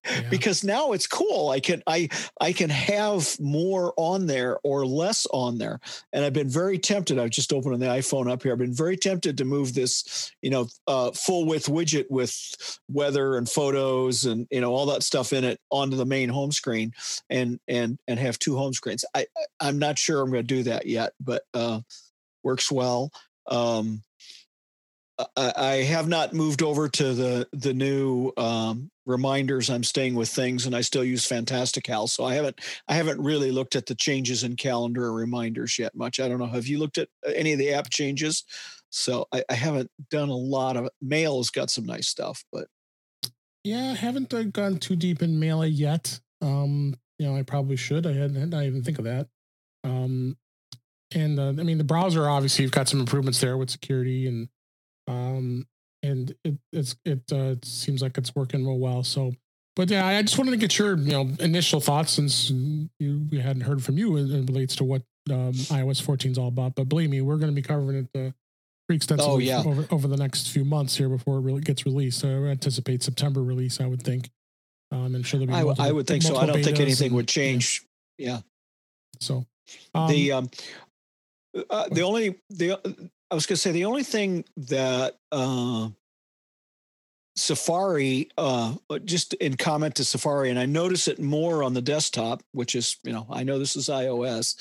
yeah. 0.06 0.30
because 0.30 0.64
now 0.64 0.92
it's 0.92 1.08
cool. 1.08 1.50
I 1.50 1.60
can 1.60 1.84
I 1.88 2.10
I 2.40 2.54
can 2.54 2.70
have 2.70 3.40
more 3.40 3.94
on 3.98 4.28
there 4.28 4.58
or 4.64 4.86
less 4.86 5.28
on 5.32 5.58
there. 5.58 5.80
And 6.14 6.24
I've 6.24 6.34
been 6.34 6.50
very 6.50 6.78
tempted. 6.78 7.20
I've 7.20 7.30
just 7.30 7.54
opened 7.54 7.82
the 7.82 7.88
iPhone 7.88 8.32
up 8.32 8.44
here. 8.44 8.52
I've 8.52 8.58
been 8.58 8.74
very 8.74 8.98
tempted 8.98 9.38
to 9.38 9.46
move 9.46 9.74
this, 9.74 10.32
you 10.42 10.50
know, 10.50 10.68
uh, 10.88 11.12
full 11.12 11.46
width 11.46 11.68
widget 11.68 12.06
with 12.10 12.80
weather 12.90 13.38
and 13.38 13.50
photos 13.50 14.26
and 14.26 14.48
you 14.52 14.62
know 14.62 14.74
all 14.74 14.88
that 14.88 15.04
stuff 15.04 15.34
in 15.34 15.44
it 15.44 15.60
onto 15.70 15.98
the 15.98 16.06
main 16.06 16.30
home 16.30 16.52
screen 16.52 16.94
and 17.30 17.60
and 17.68 18.00
and 18.08 18.20
have 18.20 18.40
two 18.40 18.58
home 18.58 18.74
screens. 18.74 19.06
I 19.14 19.28
I'm 19.60 19.80
not 19.80 19.98
sure 19.98 20.22
I'm 20.22 20.32
going 20.32 20.46
to 20.46 20.56
do 20.56 20.64
that 20.64 20.86
yet, 20.86 21.14
but 21.20 21.44
uh, 21.54 21.82
works 22.44 22.72
well. 22.72 23.12
Um, 23.48 24.04
I 25.36 25.78
have 25.88 26.08
not 26.08 26.34
moved 26.34 26.62
over 26.62 26.88
to 26.90 27.14
the 27.14 27.48
the 27.52 27.74
new 27.74 28.32
um, 28.38 28.92
reminders. 29.06 29.70
I'm 29.70 29.84
staying 29.84 30.14
with 30.14 30.30
things, 30.30 30.66
and 30.66 30.76
I 30.76 30.82
still 30.82 31.04
use 31.04 31.26
Fantastical. 31.26 32.08
So 32.08 32.24
I 32.24 32.36
haven't 32.36 32.60
I 32.88 32.94
haven't 32.94 33.22
really 33.22 33.52
looked 33.52 33.76
at 33.76 33.88
the 33.88 33.96
changes 33.96 34.44
in 34.44 34.56
calendar 34.56 35.06
or 35.06 35.14
reminders 35.14 35.80
yet 35.80 35.96
much. 35.96 36.20
I 36.20 36.28
don't 36.28 36.40
know. 36.40 36.46
Have 36.46 36.68
you 36.68 36.78
looked 36.78 37.00
at 37.00 37.10
uh, 37.26 37.32
any 37.36 37.54
of 37.54 37.60
the 37.60 37.74
app 37.74 37.90
changes? 37.90 38.44
So 38.90 39.28
I, 39.32 39.44
I 39.50 39.54
haven't 39.54 39.90
done 40.12 40.30
a 40.30 40.36
lot 40.36 40.78
of 40.78 40.86
it. 40.86 40.94
Mail's 41.02 41.50
got 41.50 41.72
some 41.72 41.86
nice 41.86 42.08
stuff, 42.08 42.44
but 42.52 42.68
yeah, 43.64 43.92
I 43.92 43.96
haven't 43.96 44.34
uh, 44.34 44.44
gone 44.44 44.78
too 44.78 44.96
deep 44.96 45.24
in 45.24 45.40
Mail 45.40 45.66
yet. 45.66 46.20
Um, 46.42 46.96
you 47.18 47.26
know, 47.26 47.36
I 47.36 47.42
probably 47.42 47.76
should. 47.76 48.06
I 48.06 48.14
hadn't. 48.14 48.54
I 48.54 48.68
even 48.68 48.84
think 48.84 49.00
of 49.00 49.06
that. 49.06 49.28
Um, 49.84 50.38
and 51.14 51.40
uh, 51.40 51.50
I 51.50 51.64
mean, 51.64 51.78
the 51.78 51.84
browser 51.84 52.30
obviously 52.30 52.64
you've 52.64 52.72
got 52.72 52.88
some 52.88 53.00
improvements 53.00 53.42
there 53.42 53.58
with 53.58 53.70
security 53.70 54.28
and 54.28 54.50
um, 55.08 55.66
and 56.04 56.36
it 56.44 56.56
it's 56.72 56.96
it 57.06 57.32
uh, 57.32 57.56
seems 57.64 58.02
like 58.02 58.18
it's 58.18 58.36
working 58.36 58.66
real 58.66 58.78
well. 58.78 59.04
So, 59.04 59.34
but 59.76 59.90
yeah, 59.90 60.06
I 60.06 60.22
just 60.22 60.38
wanted 60.38 60.52
to 60.52 60.58
get 60.58 60.78
your 60.78 60.98
you 60.98 61.12
know 61.12 61.30
initial 61.40 61.80
thoughts 61.80 62.14
since 62.14 62.50
you 62.50 63.28
we 63.32 63.40
hadn't 63.40 63.64
heard 63.64 63.84
from 63.84 63.98
you 63.98 64.18
as 64.18 64.32
it 64.32 64.48
relates 64.48 64.76
to 64.78 64.84
what 64.84 65.04
um, 65.30 65.54
iOS 65.54 66.02
14 66.02 66.32
is 66.32 66.38
all 66.38 66.48
about. 66.48 66.76
But 66.76 66.90
believe 66.90 67.10
me, 67.10 67.22
we're 67.22 67.38
going 67.38 67.52
to 67.52 67.56
be 67.56 67.62
covering 67.62 68.08
it 68.14 68.18
uh, 68.18 68.32
pretty 68.88 68.98
extensively 68.98 69.52
oh, 69.52 69.64
yeah. 69.64 69.64
over 69.66 69.88
over 69.92 70.08
the 70.08 70.18
next 70.18 70.50
few 70.50 70.66
months 70.66 70.96
here 70.96 71.10
before 71.10 71.38
it 71.38 71.42
really 71.42 71.62
gets 71.62 71.86
released. 71.86 72.20
So 72.20 72.28
I 72.28 72.48
anticipate 72.48 73.04
September 73.04 73.44
release. 73.44 73.82
I 73.82 73.88
would 73.88 74.04
think. 74.04 74.30
Um, 74.90 75.16
and 75.16 75.26
sure, 75.26 75.42
I, 75.42 75.46
multiple, 75.46 75.84
I 75.84 75.92
would 75.92 76.08
think 76.08 76.24
so. 76.24 76.38
I 76.38 76.46
don't 76.46 76.64
think 76.64 76.80
anything 76.80 77.08
and, 77.08 77.16
would 77.18 77.28
change. 77.28 77.84
Yeah. 78.18 78.28
yeah. 78.28 78.40
So 79.20 79.46
um, 79.94 80.10
the 80.10 80.32
um, 80.32 80.50
uh, 81.70 81.90
the 81.92 82.02
only 82.04 82.40
the 82.50 82.80
I 83.30 83.36
was 83.36 83.46
going 83.46 83.56
to 83.56 83.62
say 83.62 83.72
the 83.72 83.86
only 83.86 84.04
thing 84.04 84.46
that 84.56 85.18
uh, 85.32 85.90
Safari, 87.36 88.30
uh, 88.38 88.76
just 89.06 89.34
in 89.36 89.58
comment 89.58 89.96
to 89.96 90.06
Safari, 90.06 90.50
and 90.50 90.58
I 90.58 90.66
notice 90.66 91.08
it 91.08 91.20
more 91.20 91.64
on 91.64 91.74
the 91.74 91.82
desktop, 91.82 92.42
which 92.52 92.74
is, 92.74 92.98
you 93.04 93.12
know, 93.12 93.28
I 93.30 93.44
know 93.44 93.60
this 93.60 93.76
is 93.76 93.90
iOS, 93.90 94.56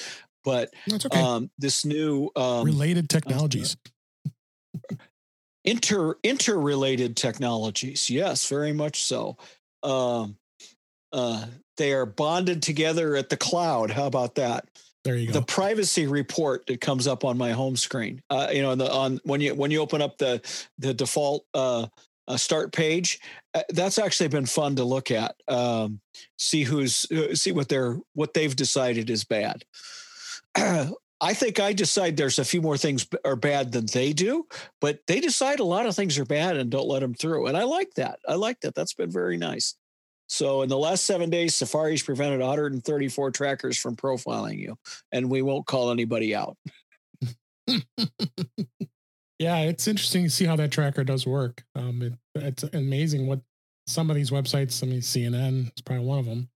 but 0.44 0.74
okay. 0.92 1.20
um, 1.20 1.50
this 1.58 1.84
new 1.84 2.30
um, 2.36 2.64
related 2.66 3.08
technologies. 3.08 3.76
inter 5.64 6.16
interrelated 6.22 7.16
technologies. 7.16 8.08
Yes, 8.08 8.48
very 8.48 8.72
much 8.72 9.02
so. 9.02 9.36
Um, 9.82 10.36
uh, 11.12 11.46
they 11.76 11.92
are 11.92 12.06
bonded 12.06 12.62
together 12.62 13.16
at 13.16 13.28
the 13.28 13.36
cloud. 13.36 13.90
How 13.90 14.06
about 14.06 14.36
that? 14.36 14.68
There 15.06 15.16
you 15.16 15.28
go. 15.28 15.34
The 15.34 15.42
privacy 15.42 16.06
report 16.08 16.66
that 16.66 16.80
comes 16.80 17.06
up 17.06 17.24
on 17.24 17.38
my 17.38 17.52
home 17.52 17.76
screen. 17.76 18.22
Uh, 18.28 18.48
you 18.52 18.60
know, 18.60 18.74
the, 18.74 18.92
on 18.92 19.20
when 19.22 19.40
you 19.40 19.54
when 19.54 19.70
you 19.70 19.80
open 19.80 20.02
up 20.02 20.18
the 20.18 20.42
the 20.78 20.92
default 20.92 21.46
uh, 21.54 21.86
uh, 22.26 22.36
start 22.36 22.72
page, 22.72 23.20
uh, 23.54 23.62
that's 23.68 23.98
actually 23.98 24.28
been 24.28 24.46
fun 24.46 24.74
to 24.76 24.84
look 24.84 25.12
at. 25.12 25.36
Um, 25.46 26.00
see 26.38 26.64
who's 26.64 27.10
uh, 27.12 27.34
see 27.36 27.52
what 27.52 27.68
they're 27.68 27.98
what 28.14 28.34
they've 28.34 28.54
decided 28.54 29.08
is 29.08 29.24
bad. 29.24 29.64
I 31.18 31.32
think 31.32 31.60
I 31.60 31.72
decide 31.72 32.16
there's 32.16 32.38
a 32.38 32.44
few 32.44 32.60
more 32.60 32.76
things 32.76 33.06
are 33.24 33.36
bad 33.36 33.72
than 33.72 33.86
they 33.86 34.12
do, 34.12 34.46
but 34.80 35.00
they 35.06 35.20
decide 35.20 35.60
a 35.60 35.64
lot 35.64 35.86
of 35.86 35.94
things 35.94 36.18
are 36.18 36.26
bad 36.26 36.56
and 36.56 36.68
don't 36.68 36.88
let 36.88 37.00
them 37.00 37.14
through. 37.14 37.46
And 37.46 37.56
I 37.56 37.62
like 37.62 37.94
that. 37.94 38.18
I 38.28 38.34
like 38.34 38.60
that. 38.60 38.74
That's 38.74 38.92
been 38.92 39.10
very 39.10 39.38
nice. 39.38 39.76
So 40.28 40.62
in 40.62 40.68
the 40.68 40.78
last 40.78 41.04
seven 41.04 41.30
days, 41.30 41.54
Safari's 41.54 42.02
prevented 42.02 42.40
134 42.40 43.30
trackers 43.30 43.78
from 43.78 43.96
profiling 43.96 44.58
you, 44.58 44.76
and 45.12 45.30
we 45.30 45.42
won't 45.42 45.66
call 45.66 45.90
anybody 45.90 46.34
out. 46.34 46.56
yeah, 49.38 49.60
it's 49.60 49.86
interesting 49.86 50.24
to 50.24 50.30
see 50.30 50.44
how 50.44 50.56
that 50.56 50.72
tracker 50.72 51.04
does 51.04 51.26
work. 51.26 51.62
Um, 51.74 52.02
it, 52.02 52.14
it's 52.34 52.62
amazing 52.64 53.26
what 53.26 53.40
some 53.86 54.10
of 54.10 54.16
these 54.16 54.30
websites. 54.30 54.82
I 54.82 54.86
mean, 54.86 55.00
CNN 55.00 55.66
is 55.76 55.82
probably 55.82 56.04
one 56.04 56.18
of 56.18 56.26
them 56.26 56.48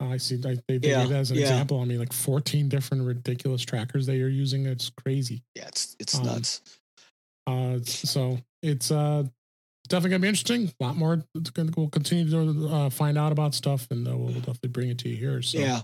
I 0.00 0.16
see. 0.18 0.36
I, 0.44 0.56
they, 0.68 0.78
they 0.78 0.90
yeah, 0.90 1.06
as 1.06 1.30
an 1.30 1.36
yeah. 1.36 1.42
example. 1.42 1.80
I 1.80 1.84
mean, 1.84 1.98
like 1.98 2.12
14 2.12 2.68
different 2.68 3.04
ridiculous 3.04 3.62
trackers 3.62 4.06
they 4.06 4.20
are 4.20 4.28
using. 4.28 4.66
It's 4.66 4.90
crazy. 4.90 5.42
Yeah, 5.54 5.68
it's 5.68 5.96
it's 5.98 6.18
um, 6.18 6.26
nuts. 6.26 6.60
Uh, 7.46 7.78
so 7.82 8.38
it's 8.62 8.90
uh 8.90 9.24
definitely 9.86 10.10
gonna 10.10 10.20
be 10.22 10.28
interesting. 10.28 10.72
A 10.80 10.84
lot 10.84 10.96
more. 10.96 11.22
We'll 11.76 11.88
continue 11.88 12.30
to 12.30 12.68
uh, 12.68 12.90
find 12.90 13.18
out 13.18 13.32
about 13.32 13.54
stuff, 13.54 13.86
and 13.90 14.06
uh, 14.06 14.16
we'll 14.16 14.34
definitely 14.34 14.70
bring 14.70 14.88
it 14.90 14.98
to 14.98 15.08
you 15.08 15.16
here. 15.16 15.42
So 15.42 15.58
yeah, 15.58 15.80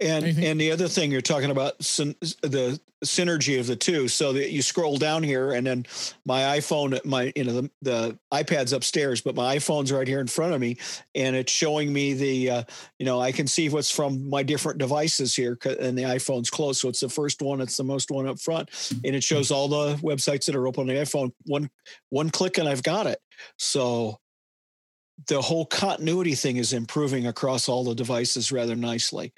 and 0.00 0.24
Anything? 0.24 0.44
and 0.44 0.60
the 0.60 0.72
other 0.72 0.88
thing 0.88 1.10
you're 1.10 1.20
talking 1.20 1.50
about 1.50 1.82
syn- 1.82 2.16
the 2.42 2.78
synergy 3.04 3.60
of 3.60 3.66
the 3.66 3.76
two. 3.76 4.08
So 4.08 4.32
that 4.34 4.50
you 4.50 4.62
scroll 4.62 4.96
down 4.96 5.22
here, 5.22 5.52
and 5.52 5.66
then 5.66 5.86
my 6.24 6.58
iPhone, 6.58 7.02
my 7.04 7.32
you 7.36 7.44
know 7.44 7.52
the, 7.52 7.70
the 7.82 8.18
iPad's 8.32 8.72
upstairs, 8.72 9.20
but 9.20 9.34
my 9.34 9.56
iPhone's 9.56 9.92
right 9.92 10.06
here 10.06 10.20
in 10.20 10.26
front 10.26 10.54
of 10.54 10.60
me, 10.60 10.76
and 11.14 11.36
it's 11.36 11.52
showing 11.52 11.92
me 11.92 12.14
the 12.14 12.50
uh, 12.50 12.62
you 12.98 13.06
know 13.06 13.20
I 13.20 13.32
can 13.32 13.46
see 13.46 13.68
what's 13.68 13.90
from 13.90 14.28
my 14.28 14.42
different 14.42 14.78
devices 14.78 15.34
here, 15.34 15.58
and 15.64 15.96
the 15.96 16.04
iPhone's 16.04 16.50
closed, 16.50 16.80
so 16.80 16.88
it's 16.88 17.00
the 17.00 17.08
first 17.08 17.42
one, 17.42 17.60
it's 17.60 17.76
the 17.76 17.84
most 17.84 18.10
one 18.10 18.26
up 18.26 18.40
front, 18.40 18.70
and 19.04 19.14
it 19.14 19.24
shows 19.24 19.50
all 19.50 19.68
the 19.68 19.94
websites 19.96 20.46
that 20.46 20.54
are 20.54 20.66
open 20.66 20.82
on 20.82 20.86
the 20.88 20.94
iPhone. 20.94 21.32
One 21.44 21.70
one 22.10 22.30
click, 22.30 22.58
and 22.58 22.68
I've 22.68 22.82
got 22.82 23.06
it. 23.06 23.20
So 23.58 24.18
the 25.28 25.40
whole 25.40 25.66
continuity 25.66 26.34
thing 26.34 26.56
is 26.56 26.72
improving 26.72 27.26
across 27.26 27.68
all 27.68 27.84
the 27.84 27.94
devices 27.94 28.52
rather 28.52 28.76
nicely. 28.76 29.32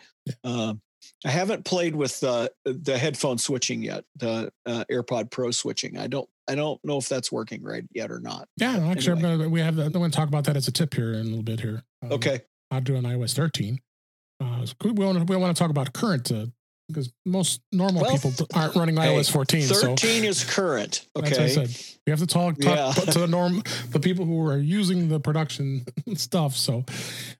Um, 0.45 0.81
I 1.25 1.31
haven't 1.31 1.65
played 1.65 1.97
with 1.97 2.23
uh, 2.23 2.49
the 2.65 2.97
headphone 2.97 3.39
switching 3.39 3.83
yet, 3.83 4.05
the 4.17 4.53
uh, 4.67 4.85
AirPod 4.91 5.31
Pro 5.31 5.51
switching. 5.51 5.99
I 5.99 6.07
don't, 6.07 6.29
I 6.49 6.55
don't 6.55 6.83
know 6.85 6.99
if 6.99 7.09
that's 7.09 7.33
working 7.33 7.63
right 7.63 7.85
yet 7.93 8.11
or 8.11 8.21
not. 8.21 8.49
Yeah, 8.57 8.77
no, 8.77 8.91
actually, 8.91 9.19
anyway. 9.19 9.37
gonna, 9.37 9.49
we 9.49 9.61
have. 9.61 9.79
I'm 9.79 9.93
going 9.93 10.11
to 10.11 10.17
talk 10.17 10.29
about 10.29 10.45
that 10.45 10.57
as 10.57 10.69
a 10.69 10.73
tip 10.73 10.95
here 10.95 11.13
in 11.15 11.21
a 11.21 11.25
little 11.25 11.43
bit 11.43 11.61
here. 11.61 11.83
Um, 12.03 12.13
okay, 12.13 12.41
I'll 12.71 12.81
do 12.81 12.97
an 12.97 13.05
iOS 13.05 13.35
13. 13.35 13.81
Uh, 14.41 14.67
we 14.85 14.93
want 14.93 15.19
to 15.19 15.25
we 15.25 15.37
want 15.37 15.57
to 15.57 15.61
talk 15.61 15.71
about 15.71 15.93
current 15.93 16.31
uh, 16.31 16.47
because 16.89 17.13
most 17.27 17.61
normal 17.71 18.03
well, 18.03 18.13
people 18.13 18.33
aren't 18.55 18.75
running 18.75 18.97
iOS 18.97 19.31
14. 19.31 19.63
13 19.63 19.97
so. 20.23 20.29
is 20.29 20.45
current. 20.45 21.07
Okay. 21.15 21.45
I 21.45 21.49
said. 21.49 21.77
We 22.07 22.11
have 22.11 22.21
to 22.21 22.27
talk, 22.27 22.59
talk 22.59 22.97
yeah. 22.97 23.13
to 23.13 23.19
the 23.19 23.27
norm, 23.27 23.63
the 23.91 24.01
people 24.01 24.25
who 24.25 24.45
are 24.47 24.57
using 24.57 25.09
the 25.09 25.21
production 25.21 25.85
stuff. 26.15 26.57
So, 26.57 26.85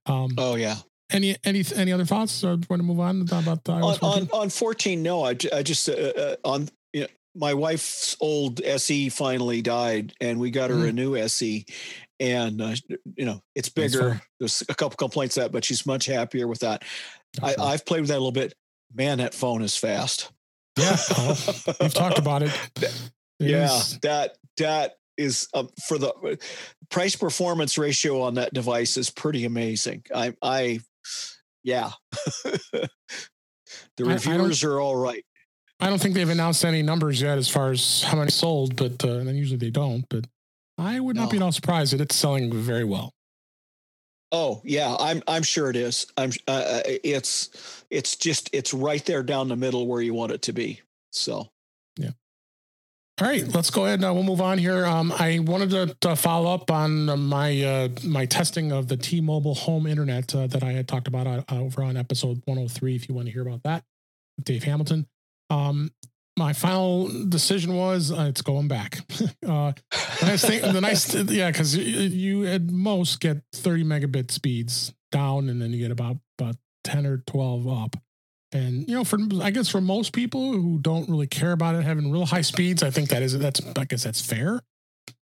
um, 0.07 0.31
oh 0.37 0.57
yeah. 0.57 0.77
Any 1.11 1.37
any 1.43 1.65
any 1.75 1.93
other 1.93 2.05
thoughts? 2.05 2.45
Or 2.45 2.51
want 2.51 2.69
to 2.69 2.83
move 2.83 3.01
on 3.01 3.23
about 3.23 3.65
the 3.65 3.73
iOS 3.73 4.03
on, 4.03 4.27
14? 4.27 4.29
On, 4.33 4.41
on 4.43 4.51
14? 4.51 5.03
No, 5.03 5.25
I, 5.25 5.31
I 5.53 5.63
just 5.63 5.89
uh, 5.89 5.93
uh, 5.93 6.37
on 6.45 6.69
you 6.93 7.03
know, 7.03 7.07
my 7.35 7.55
wife's 7.55 8.15
old 8.21 8.61
SE 8.63 9.09
finally 9.09 9.63
died, 9.63 10.13
and 10.21 10.39
we 10.39 10.51
got 10.51 10.69
her 10.69 10.77
mm. 10.77 10.89
a 10.91 10.93
new 10.93 11.17
SE, 11.17 11.65
and 12.21 12.61
uh, 12.61 12.75
you 13.17 13.25
know 13.25 13.41
it's 13.55 13.71
bigger. 13.71 14.21
There's 14.39 14.63
a 14.69 14.75
couple 14.75 14.97
complaints 14.97 15.37
that, 15.37 15.51
but 15.51 15.65
she's 15.65 15.87
much 15.87 16.05
happier 16.05 16.47
with 16.47 16.61
that. 16.61 16.83
I, 17.43 17.55
I've 17.59 17.87
played 17.87 18.01
with 18.01 18.09
that 18.09 18.17
a 18.17 18.21
little 18.21 18.33
bit 18.33 18.53
man, 18.95 19.19
that 19.19 19.35
phone 19.35 19.63
is 19.63 19.77
fast. 19.77 20.33
Yeah, 20.79 20.97
we've 21.81 21.95
talked 21.95 22.19
about 22.19 22.43
it. 22.43 22.53
it 22.77 23.11
yeah, 23.39 23.67
is. 23.67 23.99
that 24.01 24.37
that 24.59 24.97
is 25.17 25.49
um, 25.55 25.69
for 25.87 25.99
the 25.99 26.39
price 26.91 27.17
performance 27.17 27.77
ratio 27.77 28.23
on 28.23 28.35
that 28.35 28.55
device 28.55 28.97
is 28.97 29.11
pretty 29.11 29.45
amazing. 29.45 30.05
I, 30.15 30.35
I, 30.41 30.81
yeah, 31.65 31.91
the 32.45 32.89
reviewers 33.99 34.65
I, 34.65 34.69
I 34.69 34.71
are 34.71 34.81
all 34.81 34.97
right. 34.97 35.25
I 35.81 35.89
don't 35.89 36.01
think 36.01 36.15
they've 36.15 36.29
announced 36.29 36.65
any 36.65 36.83
numbers 36.83 37.21
yet 37.21 37.39
as 37.39 37.49
far 37.49 37.71
as 37.71 38.03
how 38.03 38.17
many 38.17 38.31
sold, 38.31 38.77
but 38.77 39.05
uh, 39.05 39.19
and 39.19 39.37
usually 39.37 39.59
they 39.59 39.71
don't. 39.71 40.05
But 40.09 40.27
I 40.77 40.99
would 41.01 41.17
not 41.17 41.25
no. 41.25 41.31
be 41.31 41.37
at 41.37 41.43
all 41.43 41.53
surprised 41.53 41.93
that 41.93 42.01
it's 42.01 42.17
selling 42.17 42.53
very 42.53 42.85
well. 42.85 43.13
Oh 44.31 44.61
yeah, 44.65 44.95
I'm 44.99 45.23
I'm 45.27 45.43
sure 45.43 45.71
it 45.71 45.77
is. 45.77 46.07
I'm 46.17 46.31
uh, 46.47 46.51
uh, 46.51 46.83
it's 46.85 47.85
it's 47.91 48.17
just 48.17 48.51
it's 48.53 48.75
right 48.75 49.05
there 49.07 49.23
down 49.23 49.49
the 49.49 49.57
middle 49.57 49.87
where 49.87 50.03
you 50.03 50.13
want 50.13 50.33
it 50.33 50.43
to 50.43 50.53
be. 50.53 50.81
So 51.13 51.49
yeah. 51.97 52.11
All 53.21 53.27
right, 53.27 53.47
let's 53.55 53.71
go 53.71 53.87
ahead. 53.87 54.01
Now 54.01 54.13
we'll 54.13 54.25
move 54.25 54.43
on 54.43 54.59
here. 54.59 54.85
Um, 54.85 55.13
I 55.13 55.39
wanted 55.39 55.71
to, 55.71 55.97
to, 56.03 56.15
follow 56.15 56.53
up 56.53 56.71
on 56.71 57.07
my 57.21 57.63
uh, 57.63 57.89
my 58.05 58.27
testing 58.27 58.71
of 58.71 58.89
the 58.89 58.97
T-Mobile 58.99 59.55
home 59.55 59.87
internet 59.87 60.35
uh, 60.35 60.47
that 60.47 60.63
I 60.63 60.73
had 60.73 60.87
talked 60.87 61.09
about 61.09 61.27
uh, 61.27 61.43
over 61.51 61.83
on 61.83 61.97
episode 61.97 62.43
103. 62.45 62.97
If 62.97 63.09
you 63.09 63.15
want 63.15 63.29
to 63.29 63.33
hear 63.33 63.43
about 63.43 63.63
that, 63.63 63.83
Dave 64.43 64.65
Hamilton. 64.65 65.07
Um, 65.49 65.91
my 66.39 66.53
final 66.53 67.09
decision 67.29 67.75
was 67.75 68.13
uh, 68.13 68.27
it's 68.29 68.41
going 68.41 68.69
back. 68.69 69.01
uh, 69.47 69.73
the 70.21 70.27
nice 70.27 70.45
thing, 70.45 70.73
the 70.73 70.81
nice, 70.81 71.15
yeah, 71.15 71.51
because 71.51 71.77
you, 71.77 72.47
at 72.47 72.71
most 72.71 73.21
get 73.21 73.43
30 73.55 73.85
megabit 73.85 74.31
speeds 74.31 74.95
down, 75.11 75.49
and 75.49 75.61
then 75.61 75.73
you 75.73 75.79
get 75.79 75.91
about 75.91 76.17
about 76.39 76.55
10 76.85 77.05
or 77.05 77.19
12 77.27 77.69
up. 77.69 77.97
And 78.53 78.89
you 78.89 78.95
know, 78.95 79.05
for 79.05 79.19
I 79.43 79.51
guess 79.51 79.69
for 79.69 79.81
most 79.81 80.13
people 80.13 80.53
who 80.53 80.79
don't 80.79 81.09
really 81.11 81.27
care 81.27 81.53
about 81.53 81.75
it 81.75 81.85
having 81.85 82.11
real 82.11 82.25
high 82.25 82.41
speeds, 82.41 82.83
I 82.83 82.91
think 82.91 83.11
that 83.11 83.23
is 83.23 83.39
that's 83.39 83.61
I 83.77 83.85
guess 83.85 84.05
that's 84.05 84.25
fair. 84.25 84.63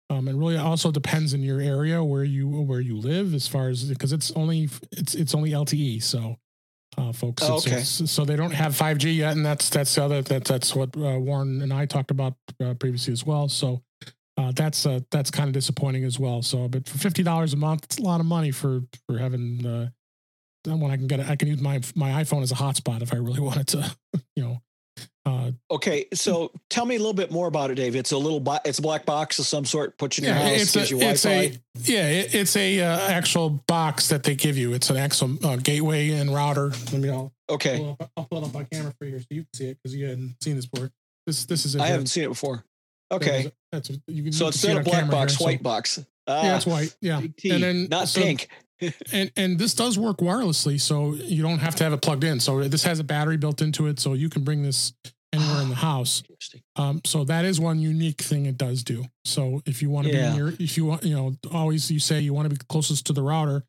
Um, 0.09 0.29
it 0.29 0.35
really 0.35 0.55
also 0.55 0.91
depends 0.91 1.33
in 1.33 1.41
your 1.41 1.59
area 1.59 2.01
where 2.01 2.23
you 2.23 2.47
where 2.47 2.79
you 2.79 2.95
live, 2.97 3.33
as 3.33 3.47
far 3.47 3.67
as 3.67 3.83
because 3.83 4.13
it's 4.13 4.31
only 4.31 4.69
it's 4.93 5.13
it's 5.13 5.35
only 5.35 5.51
LTE, 5.51 6.01
so 6.01 6.37
uh, 6.97 7.11
folks. 7.11 7.43
Oh, 7.43 7.57
okay. 7.57 7.77
It's, 7.77 8.09
so 8.11 8.25
they 8.25 8.35
don't 8.35 8.51
have 8.51 8.73
5G 8.73 9.15
yet, 9.15 9.35
and 9.35 9.45
that's 9.45 9.69
that's 9.69 9.93
the 9.95 10.03
other 10.03 10.21
that 10.23 10.45
that's 10.45 10.75
what 10.75 10.95
uh, 10.97 11.19
Warren 11.19 11.61
and 11.61 11.71
I 11.71 11.85
talked 11.85 12.11
about 12.11 12.33
uh, 12.63 12.73
previously 12.73 13.13
as 13.13 13.25
well. 13.25 13.47
So 13.47 13.83
uh, 14.37 14.51
that's 14.55 14.85
uh, 14.85 15.01
that's 15.11 15.31
kind 15.31 15.47
of 15.47 15.53
disappointing 15.53 16.03
as 16.03 16.19
well. 16.19 16.41
So, 16.41 16.67
but 16.67 16.87
for 16.87 16.97
fifty 16.97 17.23
dollars 17.23 17.53
a 17.53 17.57
month, 17.57 17.85
it's 17.85 17.97
a 17.97 18.03
lot 18.03 18.19
of 18.19 18.25
money 18.25 18.51
for 18.51 18.81
for 19.07 19.17
having. 19.17 19.65
Uh, 19.65 19.89
when 20.65 20.91
I 20.91 20.97
can 20.97 21.07
get 21.07 21.21
it, 21.21 21.29
I 21.29 21.35
can 21.35 21.47
use 21.47 21.61
my 21.61 21.81
my 21.95 22.23
iPhone 22.23 22.43
as 22.43 22.51
a 22.51 22.55
hotspot 22.55 23.01
if 23.01 23.13
I 23.13 23.17
really 23.17 23.39
wanted 23.49 23.67
to, 23.69 23.95
you 24.35 24.43
know, 24.43 24.61
uh, 25.25 25.51
okay, 25.69 26.05
so 26.13 26.51
tell 26.69 26.85
me 26.85 26.95
a 26.95 26.99
little 26.99 27.13
bit 27.13 27.31
more 27.31 27.47
about 27.47 27.71
it, 27.71 27.75
Dave. 27.75 27.95
It's 27.95 28.11
a 28.11 28.17
little, 28.17 28.39
bo- 28.39 28.59
it's 28.63 28.79
a 28.79 28.81
black 28.81 29.05
box 29.05 29.39
of 29.39 29.45
some 29.45 29.65
sort. 29.65 29.97
Put 29.97 30.17
in 30.17 30.23
yeah, 30.23 30.29
your 30.29 30.57
house. 30.57 30.75
It's 30.75 30.91
a, 30.91 30.97
it's 30.97 31.25
a, 31.25 31.59
yeah, 31.83 32.09
it, 32.09 32.35
it's 32.35 32.55
a 32.55 32.81
uh, 32.81 33.09
actual 33.09 33.49
box 33.67 34.07
that 34.09 34.23
they 34.23 34.35
give 34.35 34.57
you. 34.57 34.73
It's 34.73 34.89
an 34.89 34.97
actual 34.97 35.37
uh, 35.45 35.57
gateway 35.57 36.11
and 36.11 36.33
router. 36.33 36.71
Let 36.91 36.93
me. 36.93 37.29
Okay. 37.49 37.77
Pull 37.77 37.97
up, 37.99 38.11
I'll 38.17 38.25
pull 38.25 38.43
it 38.43 38.47
up 38.47 38.55
on 38.55 38.65
camera 38.71 38.93
for 38.97 39.05
you 39.05 39.19
so 39.19 39.25
you 39.29 39.41
can 39.41 39.53
see 39.53 39.69
it 39.69 39.77
because 39.81 39.95
you 39.95 40.05
hadn't 40.07 40.35
seen 40.41 40.55
this 40.55 40.65
before. 40.65 40.91
This 41.25 41.45
this 41.45 41.65
is. 41.65 41.75
I 41.75 41.79
here. 41.79 41.91
haven't 41.91 42.07
seen 42.07 42.23
it 42.23 42.29
before. 42.29 42.63
Okay. 43.11 43.51
That's 43.71 43.89
a, 43.89 43.93
you 44.07 44.23
can, 44.23 44.31
so 44.31 44.47
it's 44.47 44.65
not 44.65 44.77
a 44.77 44.83
black 44.83 45.09
box, 45.09 45.35
here, 45.35 45.45
white 45.45 45.59
so. 45.59 45.63
box. 45.63 46.05
Ah, 46.27 46.43
yeah, 46.43 46.55
it's 46.57 46.65
white. 46.65 46.95
Yeah, 47.01 47.19
and 47.19 47.63
then 47.63 47.87
not 47.89 48.09
so, 48.09 48.21
pink. 48.21 48.49
And 49.11 49.31
and 49.35 49.59
this 49.59 49.73
does 49.73 49.97
work 49.97 50.17
wirelessly, 50.17 50.79
so 50.79 51.13
you 51.15 51.41
don't 51.41 51.59
have 51.59 51.75
to 51.75 51.83
have 51.83 51.93
it 51.93 52.01
plugged 52.01 52.23
in. 52.23 52.39
So 52.39 52.67
this 52.67 52.83
has 52.83 52.99
a 52.99 53.03
battery 53.03 53.37
built 53.37 53.61
into 53.61 53.87
it, 53.87 53.99
so 53.99 54.13
you 54.13 54.29
can 54.29 54.43
bring 54.43 54.63
this 54.63 54.93
anywhere 55.33 55.61
in 55.61 55.69
the 55.69 55.75
house. 55.75 56.23
Um, 56.75 57.01
so 57.05 57.23
that 57.25 57.45
is 57.45 57.59
one 57.59 57.79
unique 57.79 58.21
thing 58.21 58.45
it 58.45 58.57
does 58.57 58.83
do. 58.83 59.05
So 59.25 59.61
if 59.65 59.81
you 59.81 59.89
want 59.89 60.07
to 60.07 60.13
yeah. 60.13 60.31
be 60.31 60.37
near, 60.37 60.53
if 60.59 60.77
you 60.77 60.85
want, 60.85 61.03
you 61.03 61.15
know, 61.15 61.35
always 61.51 61.91
you 61.91 61.99
say 61.99 62.19
you 62.19 62.33
want 62.33 62.49
to 62.49 62.55
be 62.55 62.61
closest 62.69 63.05
to 63.07 63.13
the 63.13 63.21
router. 63.21 63.63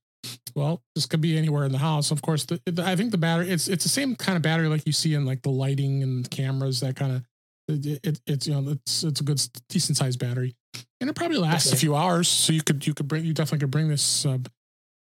Well, 0.54 0.82
this 0.94 1.06
could 1.06 1.20
be 1.20 1.38
anywhere 1.38 1.64
in 1.64 1.72
the 1.72 1.78
house. 1.78 2.10
Of 2.10 2.22
course, 2.22 2.44
the, 2.44 2.60
the, 2.66 2.84
I 2.84 2.96
think 2.96 3.12
the 3.12 3.18
battery 3.18 3.50
it's 3.50 3.68
it's 3.68 3.84
the 3.84 3.88
same 3.88 4.16
kind 4.16 4.36
of 4.36 4.42
battery 4.42 4.68
like 4.68 4.84
you 4.84 4.92
see 4.92 5.14
in 5.14 5.24
like 5.24 5.42
the 5.42 5.50
lighting 5.50 6.02
and 6.02 6.28
cameras. 6.28 6.80
That 6.80 6.96
kind 6.96 7.12
of 7.12 7.22
it, 7.68 8.00
it, 8.04 8.20
it's 8.26 8.46
you 8.46 8.60
know 8.60 8.72
it's 8.72 9.04
it's 9.04 9.20
a 9.20 9.24
good 9.24 9.40
decent 9.68 9.96
sized 9.96 10.18
battery, 10.18 10.56
and 11.00 11.08
it 11.08 11.14
probably 11.14 11.38
lasts 11.38 11.68
okay. 11.68 11.76
a 11.76 11.78
few 11.78 11.94
hours. 11.94 12.28
So 12.28 12.52
you 12.52 12.62
could 12.62 12.86
you 12.86 12.94
could 12.94 13.06
bring 13.06 13.24
you 13.24 13.32
definitely 13.32 13.60
could 13.60 13.70
bring 13.70 13.88
this. 13.88 14.26
Uh, 14.26 14.38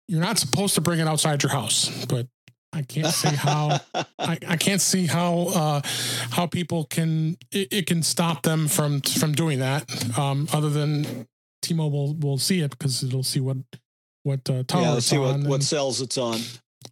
you're 0.08 0.22
not 0.22 0.38
supposed 0.38 0.76
to 0.76 0.82
bring 0.82 1.00
it 1.00 1.08
outside 1.08 1.44
your 1.44 1.52
house, 1.52 2.06
but 2.06 2.28
I 2.74 2.82
can't 2.82 3.14
see 3.14 3.36
how 3.36 3.80
I, 4.20 4.38
I 4.48 4.58
can't 4.58 4.82
see 4.82 5.06
how 5.06 5.48
uh, 5.54 5.82
how 6.32 6.48
people 6.48 6.86
can 6.86 7.38
it, 7.52 7.72
it, 7.72 7.88
can 7.88 8.04
stop 8.04 8.44
them 8.44 8.68
from 8.68 9.02
from 9.02 9.34
doing 9.34 9.60
that. 9.60 10.18
Um, 10.18 10.48
other 10.52 10.70
than 10.70 11.28
T-Mobile 11.62 12.16
will 12.16 12.38
see 12.38 12.62
it 12.62 12.72
because 12.72 13.04
it'll 13.04 13.24
see 13.24 13.40
what 13.40 13.58
what 14.24 14.50
uh, 14.50 14.64
tower 14.64 14.82
yeah, 14.82 14.98
it's 14.98 15.06
see 15.06 15.18
on 15.18 15.24
what, 15.24 15.36
and, 15.36 15.48
what 15.48 15.64
cells 15.64 16.02
it's 16.02 16.18
on. 16.18 16.40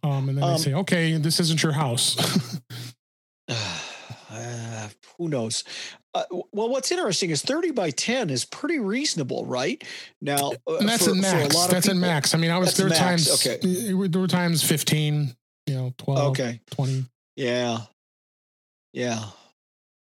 Um, 0.02 0.28
and 0.28 0.38
then 0.38 0.44
um, 0.44 0.52
they 0.52 0.58
say, 0.58 0.74
okay, 0.74 1.16
this 1.18 1.40
isn't 1.40 1.62
your 1.62 1.72
house. 1.72 2.16
uh, 3.48 4.88
who 5.18 5.28
knows? 5.28 5.64
Uh, 6.14 6.24
well, 6.52 6.68
what's 6.68 6.92
interesting 6.92 7.30
is 7.30 7.40
30 7.42 7.70
by 7.70 7.90
10 7.90 8.28
is 8.28 8.44
pretty 8.44 8.78
reasonable, 8.78 9.46
right? 9.46 9.82
Now, 10.20 10.52
uh, 10.66 10.76
and 10.76 10.88
that's 10.88 11.06
for, 11.06 11.12
in 11.12 11.20
max. 11.20 11.54
That's 11.66 11.86
people, 11.86 11.90
in 11.96 12.00
max. 12.00 12.34
I 12.34 12.38
mean, 12.38 12.50
I 12.50 12.58
was 12.58 12.76
there 12.76 12.86
were 12.88 12.94
times. 12.94 13.32
Okay, 13.34 13.58
there 13.62 14.20
were 14.20 14.26
times 14.26 14.62
15. 14.62 15.34
You 15.68 15.74
know, 15.74 15.94
12. 15.98 16.18
Okay, 16.30 16.60
20. 16.72 17.06
Yeah, 17.36 17.78
yeah. 18.92 19.24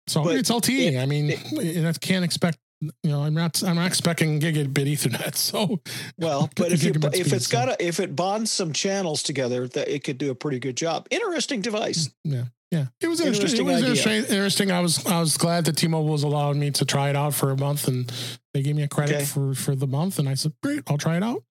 So 0.07 0.23
but 0.23 0.35
it's 0.35 0.49
LTE. 0.49 0.93
It, 0.93 0.99
I 0.99 1.05
mean, 1.05 1.29
it, 1.29 1.85
I 1.85 1.93
can't 1.93 2.25
expect. 2.25 2.57
You 3.03 3.11
know, 3.11 3.23
I'm 3.23 3.33
not. 3.33 3.63
I'm 3.63 3.75
not 3.75 3.87
expecting 3.87 4.39
gigabit 4.39 4.73
Ethernet. 4.73 5.35
So, 5.43 5.81
well, 6.17 6.49
but 6.55 6.71
if 6.71 6.83
you 6.83 6.93
if 7.13 7.33
it's 7.33 7.47
got 7.47 7.69
a, 7.69 7.85
if 7.85 7.99
it 7.99 8.15
bonds 8.15 8.49
some 8.49 8.71
channels 8.71 9.23
together, 9.23 9.67
that 9.67 9.93
it 9.93 10.03
could 10.03 10.17
do 10.17 10.31
a 10.31 10.35
pretty 10.35 10.59
good 10.59 10.77
job. 10.77 11.07
Interesting 11.11 11.61
device. 11.61 12.09
Yeah. 12.23 12.45
Yeah, 12.71 12.85
it 13.01 13.07
was 13.07 13.21
interesting. 13.21 13.67
It 13.67 13.71
was 13.71 13.83
interesting, 13.83 14.35
interesting. 14.35 14.71
I 14.71 14.79
was 14.79 15.05
I 15.05 15.19
was 15.19 15.37
glad 15.37 15.65
that 15.65 15.77
T-Mobile 15.77 16.09
was 16.09 16.23
allowing 16.23 16.59
me 16.59 16.71
to 16.71 16.85
try 16.85 17.11
it 17.11 17.15
out 17.15 17.35
for 17.35 17.51
a 17.51 17.57
month, 17.57 17.87
and 17.87 18.11
they 18.55 18.63
gave 18.63 18.75
me 18.75 18.81
a 18.81 18.87
credit 18.87 19.15
okay. 19.15 19.25
for 19.25 19.53
for 19.53 19.75
the 19.75 19.85
month, 19.85 20.17
and 20.17 20.27
I 20.27 20.33
said, 20.33 20.53
"Great, 20.63 20.81
I'll 20.87 20.97
try 20.97 21.17
it 21.17 21.23
out." 21.23 21.43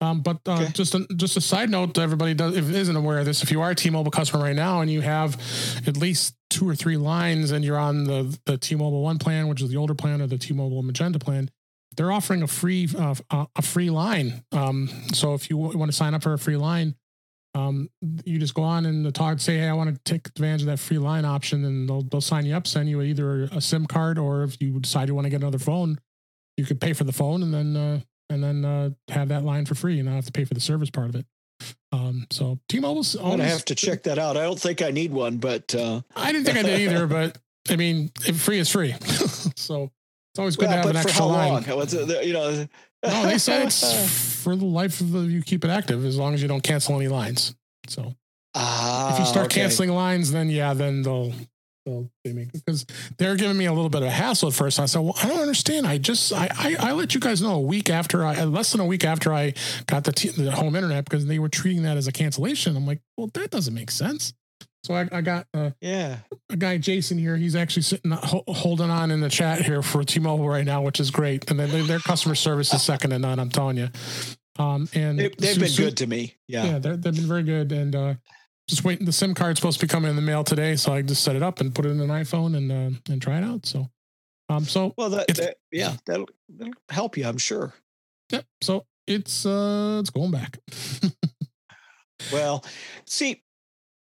Um, 0.00 0.20
but 0.20 0.38
uh, 0.46 0.54
okay. 0.54 0.68
just 0.72 0.94
a, 0.94 1.06
just 1.16 1.36
a 1.36 1.40
side 1.40 1.70
note, 1.70 1.94
to 1.94 2.02
everybody 2.02 2.34
does 2.34 2.56
if 2.56 2.70
isn't 2.70 2.96
aware 2.96 3.18
of 3.18 3.24
this, 3.24 3.42
if 3.42 3.50
you 3.50 3.62
are 3.62 3.70
a 3.70 3.74
T-Mobile 3.74 4.10
customer 4.10 4.42
right 4.42 4.56
now 4.56 4.80
and 4.82 4.90
you 4.90 5.00
have 5.00 5.40
at 5.86 5.96
least 5.96 6.34
two 6.50 6.68
or 6.68 6.74
three 6.74 6.96
lines, 6.96 7.50
and 7.50 7.64
you're 7.64 7.78
on 7.78 8.04
the 8.04 8.38
the 8.44 8.58
T-Mobile 8.58 9.02
One 9.02 9.18
plan, 9.18 9.48
which 9.48 9.62
is 9.62 9.70
the 9.70 9.76
older 9.76 9.94
plan, 9.94 10.20
or 10.20 10.26
the 10.26 10.38
T-Mobile 10.38 10.82
Magenta 10.82 11.18
plan, 11.18 11.50
they're 11.96 12.12
offering 12.12 12.42
a 12.42 12.46
free 12.46 12.88
uh, 12.96 13.14
a 13.30 13.62
free 13.62 13.90
line. 13.90 14.44
Um, 14.52 14.88
so 15.12 15.34
if 15.34 15.48
you 15.48 15.56
want 15.56 15.90
to 15.90 15.96
sign 15.96 16.14
up 16.14 16.22
for 16.22 16.34
a 16.34 16.38
free 16.38 16.58
line, 16.58 16.94
um, 17.54 17.88
you 18.24 18.38
just 18.38 18.54
go 18.54 18.62
on 18.62 18.84
and 18.84 19.04
the 19.04 19.12
talk 19.12 19.40
say, 19.40 19.56
hey, 19.56 19.68
I 19.68 19.72
want 19.72 19.94
to 19.94 20.00
take 20.04 20.28
advantage 20.28 20.60
of 20.62 20.66
that 20.66 20.78
free 20.78 20.98
line 20.98 21.24
option, 21.24 21.64
and 21.64 21.88
they'll 21.88 22.02
they'll 22.02 22.20
sign 22.20 22.44
you 22.44 22.54
up, 22.54 22.66
send 22.66 22.90
you 22.90 23.00
either 23.00 23.44
a 23.44 23.62
SIM 23.62 23.86
card, 23.86 24.18
or 24.18 24.44
if 24.44 24.60
you 24.60 24.78
decide 24.78 25.08
you 25.08 25.14
want 25.14 25.24
to 25.24 25.30
get 25.30 25.40
another 25.40 25.58
phone, 25.58 25.98
you 26.58 26.66
could 26.66 26.82
pay 26.82 26.92
for 26.92 27.04
the 27.04 27.12
phone 27.12 27.42
and 27.42 27.54
then 27.54 27.76
uh, 27.76 28.00
and 28.30 28.42
then 28.42 28.64
uh, 28.64 28.90
have 29.08 29.28
that 29.28 29.44
line 29.44 29.66
for 29.66 29.74
free, 29.74 29.98
and 29.98 30.08
not 30.08 30.14
have 30.14 30.26
to 30.26 30.32
pay 30.32 30.44
for 30.44 30.54
the 30.54 30.60
service 30.60 30.90
part 30.90 31.08
of 31.08 31.16
it. 31.16 31.26
Um, 31.92 32.26
so 32.30 32.58
T-Mobile's. 32.68 33.14
I'm 33.14 33.30
gonna 33.30 33.44
have 33.44 33.64
to 33.66 33.74
check 33.74 34.02
that 34.04 34.18
out. 34.18 34.36
I 34.36 34.42
don't 34.42 34.60
think 34.60 34.82
I 34.82 34.90
need 34.90 35.12
one, 35.12 35.38
but 35.38 35.74
uh... 35.74 36.02
I 36.16 36.32
didn't 36.32 36.46
think 36.46 36.58
I 36.58 36.62
did 36.62 36.80
either. 36.80 37.06
But 37.16 37.38
I 37.68 37.76
mean, 37.76 38.10
free 38.34 38.58
is 38.58 38.70
free, 38.70 38.94
so 39.56 39.90
it's 40.32 40.38
always 40.38 40.56
good 40.56 40.68
well, 40.68 40.82
to 40.82 40.88
have 40.88 40.90
an 40.90 40.96
extra 40.96 41.24
line. 41.24 41.64
It, 41.66 42.26
you 42.26 42.32
know, 42.32 42.68
no, 43.04 43.22
they 43.26 43.38
said 43.38 43.66
it's 43.66 44.42
for 44.42 44.54
the 44.54 44.64
life 44.64 45.00
of 45.00 45.12
the, 45.12 45.20
you 45.20 45.42
keep 45.42 45.64
it 45.64 45.70
active 45.70 46.04
as 46.04 46.16
long 46.16 46.34
as 46.34 46.42
you 46.42 46.48
don't 46.48 46.62
cancel 46.62 46.94
any 46.96 47.08
lines. 47.08 47.54
So 47.88 48.14
ah, 48.54 49.14
if 49.14 49.18
you 49.20 49.26
start 49.26 49.46
okay. 49.46 49.62
canceling 49.62 49.90
lines, 49.90 50.30
then 50.30 50.50
yeah, 50.50 50.74
then 50.74 51.02
they'll 51.02 51.32
they'll 51.86 52.10
they 52.24 52.32
make 52.32 52.52
because 52.52 52.84
they're 53.16 53.36
giving 53.36 53.56
me 53.56 53.64
a 53.64 53.72
little 53.72 53.88
bit 53.88 54.02
of 54.02 54.08
a 54.08 54.10
hassle 54.10 54.48
at 54.48 54.54
first. 54.54 54.78
I 54.78 54.86
said, 54.86 55.00
well, 55.00 55.14
I 55.22 55.28
don't 55.28 55.40
understand. 55.40 55.86
I 55.86 55.98
just 55.98 56.32
I 56.32 56.48
I, 56.52 56.76
I 56.78 56.92
let 56.92 57.14
you 57.14 57.20
guys 57.20 57.40
know 57.40 57.54
a 57.54 57.60
week 57.60 57.88
after 57.88 58.24
I 58.24 58.44
less 58.44 58.72
than 58.72 58.80
a 58.80 58.84
week 58.84 59.04
after 59.04 59.32
I 59.32 59.54
got 59.86 60.04
the, 60.04 60.12
t- 60.12 60.28
the 60.28 60.50
home 60.50 60.76
internet 60.76 61.04
because 61.04 61.24
they 61.26 61.38
were 61.38 61.48
treating 61.48 61.84
that 61.84 61.96
as 61.96 62.06
a 62.06 62.12
cancellation. 62.12 62.76
I'm 62.76 62.86
like, 62.86 63.00
well, 63.16 63.30
that 63.34 63.50
doesn't 63.50 63.72
make 63.72 63.90
sense. 63.90 64.34
So 64.84 64.94
I, 64.94 65.08
I 65.10 65.20
got 65.20 65.46
uh, 65.54 65.70
yeah 65.80 66.18
a 66.50 66.56
guy 66.56 66.78
Jason 66.78 67.18
here. 67.18 67.36
He's 67.36 67.56
actually 67.56 67.82
sitting 67.82 68.10
ho- 68.10 68.44
holding 68.48 68.90
on 68.90 69.10
in 69.10 69.20
the 69.20 69.30
chat 69.30 69.62
here 69.62 69.82
for 69.82 70.04
T-Mobile 70.04 70.48
right 70.48 70.64
now, 70.64 70.82
which 70.82 71.00
is 71.00 71.10
great. 71.10 71.50
And 71.50 71.58
then 71.58 71.86
their 71.86 71.98
customer 71.98 72.34
service 72.34 72.72
is 72.72 72.82
second 72.82 73.10
to 73.10 73.18
none. 73.18 73.38
I'm 73.38 73.50
telling 73.50 73.76
you. 73.78 73.88
Um, 74.58 74.88
and 74.94 75.18
they, 75.18 75.24
have 75.24 75.58
been 75.58 75.74
good 75.76 75.96
to 75.98 76.06
me. 76.06 76.36
Yeah, 76.48 76.64
yeah, 76.64 76.78
they've 76.78 77.00
been 77.00 77.14
very 77.14 77.42
good. 77.42 77.72
And 77.72 77.94
uh, 77.94 78.14
just 78.68 78.84
waiting. 78.84 79.06
The 79.06 79.12
SIM 79.12 79.34
card's 79.34 79.60
supposed 79.60 79.80
to 79.80 79.86
be 79.86 79.90
coming 79.90 80.10
in 80.10 80.16
the 80.16 80.22
mail 80.22 80.44
today, 80.44 80.76
so 80.76 80.92
I 80.92 81.02
just 81.02 81.22
set 81.22 81.36
it 81.36 81.42
up 81.42 81.60
and 81.60 81.74
put 81.74 81.86
it 81.86 81.90
in 81.90 82.00
an 82.00 82.08
iPhone 82.08 82.56
and 82.56 82.72
uh, 82.72 82.98
and 83.10 83.22
try 83.22 83.38
it 83.38 83.44
out. 83.44 83.66
So, 83.66 83.90
um, 84.48 84.64
so 84.64 84.94
well, 84.96 85.10
that, 85.10 85.28
that 85.28 85.56
yeah, 85.70 85.96
that'll, 86.06 86.28
that'll 86.48 86.74
help 86.90 87.16
you, 87.16 87.26
I'm 87.26 87.38
sure. 87.38 87.74
Yep. 88.30 88.44
So 88.62 88.86
it's 89.06 89.46
uh, 89.46 89.98
it's 90.00 90.10
going 90.10 90.30
back. 90.30 90.58
well, 92.32 92.64
see, 93.06 93.42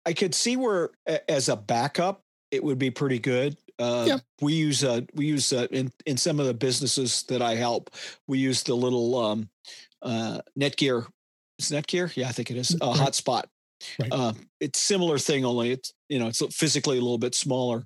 I 0.05 0.13
could 0.13 0.35
see 0.35 0.57
where 0.57 0.89
as 1.27 1.49
a 1.49 1.55
backup 1.55 2.23
it 2.51 2.63
would 2.63 2.77
be 2.77 2.91
pretty 2.91 3.19
good. 3.19 3.57
Uh, 3.79 4.05
yeah. 4.07 4.17
We 4.41 4.53
use 4.53 4.83
uh, 4.83 5.01
we 5.15 5.25
use 5.25 5.51
uh, 5.53 5.67
in 5.71 5.91
in 6.05 6.17
some 6.17 6.39
of 6.39 6.45
the 6.45 6.53
businesses 6.53 7.23
that 7.23 7.41
I 7.41 7.55
help. 7.55 7.89
We 8.27 8.37
use 8.37 8.63
the 8.63 8.75
little 8.75 9.17
um, 9.17 9.49
uh, 10.01 10.41
Netgear. 10.59 11.07
Is 11.57 11.71
Netgear? 11.71 12.15
Yeah, 12.15 12.27
I 12.27 12.31
think 12.31 12.51
it 12.51 12.57
is. 12.57 12.75
A 12.75 12.77
hotspot. 12.93 13.45
Right. 13.99 14.11
Uh, 14.11 14.33
it's 14.59 14.79
similar 14.79 15.17
thing, 15.17 15.45
only 15.45 15.71
it's 15.71 15.93
you 16.09 16.19
know 16.19 16.27
it's 16.27 16.41
physically 16.55 16.97
a 16.97 17.01
little 17.01 17.17
bit 17.17 17.35
smaller, 17.35 17.85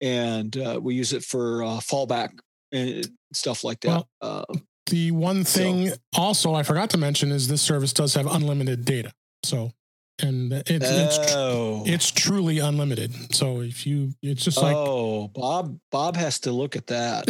and 0.00 0.56
uh, 0.56 0.80
we 0.82 0.94
use 0.94 1.12
it 1.12 1.24
for 1.24 1.62
uh, 1.62 1.78
fallback 1.78 2.30
and 2.72 3.06
stuff 3.32 3.64
like 3.64 3.80
that. 3.80 3.88
Well, 3.88 4.08
uh, 4.20 4.54
the 4.86 5.10
one 5.10 5.44
thing 5.44 5.90
so, 5.90 5.96
also 6.14 6.54
I 6.54 6.62
forgot 6.62 6.90
to 6.90 6.98
mention 6.98 7.32
is 7.32 7.48
this 7.48 7.62
service 7.62 7.92
does 7.92 8.14
have 8.14 8.26
unlimited 8.26 8.84
data. 8.84 9.12
So 9.44 9.72
and 10.20 10.52
it's 10.66 11.34
oh. 11.34 11.82
it's, 11.84 11.90
it's 11.90 12.10
truly 12.10 12.58
unlimited. 12.58 13.34
So 13.34 13.60
if 13.60 13.86
you, 13.86 14.12
it's 14.22 14.44
just 14.44 14.58
like 14.60 14.76
oh, 14.76 15.28
Bob 15.28 15.78
Bob 15.90 16.16
has 16.16 16.40
to 16.40 16.52
look 16.52 16.76
at 16.76 16.86
that 16.88 17.28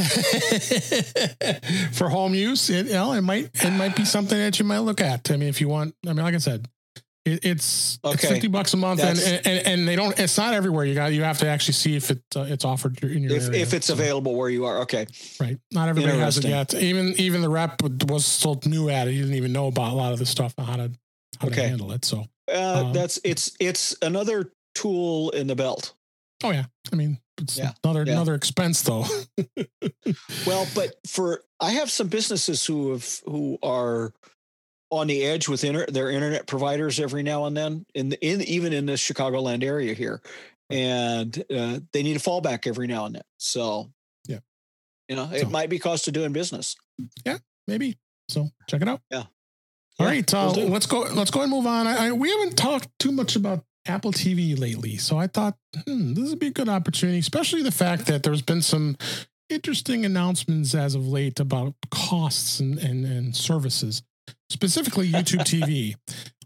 for 1.93 2.09
home 2.09 2.35
use. 2.35 2.69
It 2.71 2.87
you 2.87 2.93
know, 2.93 3.13
it 3.13 3.23
might 3.23 3.51
it 3.55 3.71
might 3.71 3.97
be 3.97 4.05
something 4.05 4.37
that 4.37 4.59
you 4.59 4.65
might 4.65 4.81
look 4.81 5.01
at. 5.01 5.31
I 5.31 5.37
mean, 5.37 5.49
if 5.49 5.61
you 5.61 5.69
want, 5.69 5.95
I 6.07 6.13
mean, 6.13 6.25
like 6.25 6.35
I 6.35 6.39
said, 6.39 6.69
it, 7.25 7.45
it's 7.45 7.99
okay. 8.05 8.15
it's 8.15 8.27
fifty 8.27 8.49
bucks 8.49 8.75
a 8.75 8.77
month, 8.77 9.01
and, 9.01 9.19
and, 9.19 9.67
and 9.67 9.89
they 9.89 9.95
don't. 9.95 10.19
It's 10.19 10.37
not 10.37 10.55
everywhere. 10.55 10.85
You 10.85 10.95
got 10.95 11.13
you 11.13 11.23
have 11.23 11.39
to 11.39 11.47
actually 11.47 11.75
see 11.75 11.95
if 11.97 12.11
it 12.11 12.23
uh, 12.35 12.43
it's 12.43 12.65
offered 12.65 13.03
in 13.03 13.23
your 13.23 13.37
if 13.37 13.45
area, 13.45 13.63
if 13.63 13.75
it's 13.75 13.87
so. 13.87 13.95
available 13.95 14.35
where 14.35 14.49
you 14.49 14.65
are. 14.65 14.81
Okay, 14.81 15.07
right. 15.41 15.59
Not 15.71 15.89
everybody 15.89 16.19
has 16.19 16.39
it 16.39 16.45
yet. 16.45 16.75
Even 16.75 17.15
even 17.19 17.41
the 17.41 17.49
rep 17.49 17.81
was 18.09 18.27
still 18.27 18.61
new 18.67 18.89
at 18.89 19.07
it. 19.07 19.13
He 19.13 19.21
didn't 19.21 19.37
even 19.37 19.53
know 19.53 19.69
about 19.69 19.93
a 19.93 19.95
lot 19.95 20.13
of 20.13 20.19
the 20.19 20.27
stuff 20.27 20.55
how 20.59 20.77
to 20.77 20.91
how 21.41 21.49
okay. 21.49 21.57
to 21.57 21.69
handle 21.69 21.93
it. 21.93 22.05
So 22.05 22.25
uh, 22.53 22.87
um, 22.87 22.93
that's 22.93 23.21
it's 23.25 23.57
it's 23.61 23.97
another 24.03 24.53
tool 24.75 25.31
in 25.31 25.47
the 25.47 25.55
belt. 25.55 25.95
Oh 26.43 26.51
yeah, 26.51 26.65
I 26.93 26.97
mean 26.97 27.19
it's 27.41 27.57
yeah. 27.57 27.73
another 27.85 28.05
yeah. 28.05 28.15
another 28.15 28.35
expense 28.35 28.83
though. 28.83 29.05
well, 30.47 30.67
but 30.75 30.95
for 31.07 31.45
I 31.61 31.73
have 31.73 31.91
some 31.91 32.09
businesses 32.09 32.67
who 32.67 32.93
have 32.93 33.21
who 33.27 33.59
are 33.63 34.13
on 34.93 35.07
the 35.07 35.25
edge 35.25 35.49
with 35.49 35.65
inter, 35.65 35.87
their 35.87 36.11
internet 36.11 36.47
providers 36.47 37.01
every 37.01 37.23
now 37.23 37.47
and 37.47 37.57
then 37.57 37.87
in 37.95 38.11
the, 38.11 38.25
in 38.25 38.43
even 38.43 38.75
in 38.75 38.85
the 38.85 38.93
Chicagoland 38.93 39.65
area 39.65 39.95
here, 39.95 40.21
and 40.69 41.37
uh, 41.51 41.81
they 41.93 42.03
need 42.03 42.17
a 42.17 42.21
fallback 42.21 42.67
every 42.67 42.87
now 42.87 43.07
and 43.07 43.15
then. 43.15 43.23
So 43.39 43.91
yeah, 44.29 44.41
you 45.09 45.17
know 45.17 45.31
it 45.33 45.43
so. 45.43 45.49
might 45.49 45.71
be 45.71 45.79
cost 45.79 46.07
of 46.09 46.15
doing 46.15 46.33
business. 46.33 46.77
Yeah, 47.25 47.39
maybe. 47.67 47.99
So 48.29 48.51
check 48.69 48.83
it 48.83 48.89
out. 48.89 49.01
Yeah. 49.11 49.25
All 49.99 50.07
yeah, 50.07 50.13
right, 50.13 50.35
uh, 50.35 50.51
let's 50.51 50.87
go. 50.87 51.01
Let's 51.01 51.31
go 51.31 51.41
and 51.41 51.51
move 51.51 51.67
on. 51.67 51.87
I, 51.87 52.09
I, 52.09 52.13
we 52.13 52.31
haven't 52.31 52.57
talked 52.57 52.89
too 52.99 53.13
much 53.13 53.35
about 53.35 53.65
Apple 53.87 54.13
TV 54.13 54.59
lately, 54.59 54.99
so 54.99 55.17
I 55.17 55.27
thought 55.27 55.57
hmm, 55.87 56.13
this 56.13 56.29
would 56.29 56.39
be 56.39 56.49
a 56.49 56.53
good 56.53 56.69
opportunity, 56.69 57.19
especially 57.19 57.63
the 57.63 57.73
fact 57.73 58.07
that 58.07 58.23
there's 58.23 58.43
been 58.43 58.63
some 58.63 58.97
interesting 59.49 60.05
announcements 60.05 60.75
as 60.75 60.95
of 60.95 61.07
late 61.07 61.41
about 61.41 61.75
costs 61.91 62.61
and 62.61 62.79
and, 62.79 63.07
and 63.07 63.35
services, 63.35 64.03
specifically 64.53 65.11
YouTube 65.11 65.41
TV. 65.41 65.97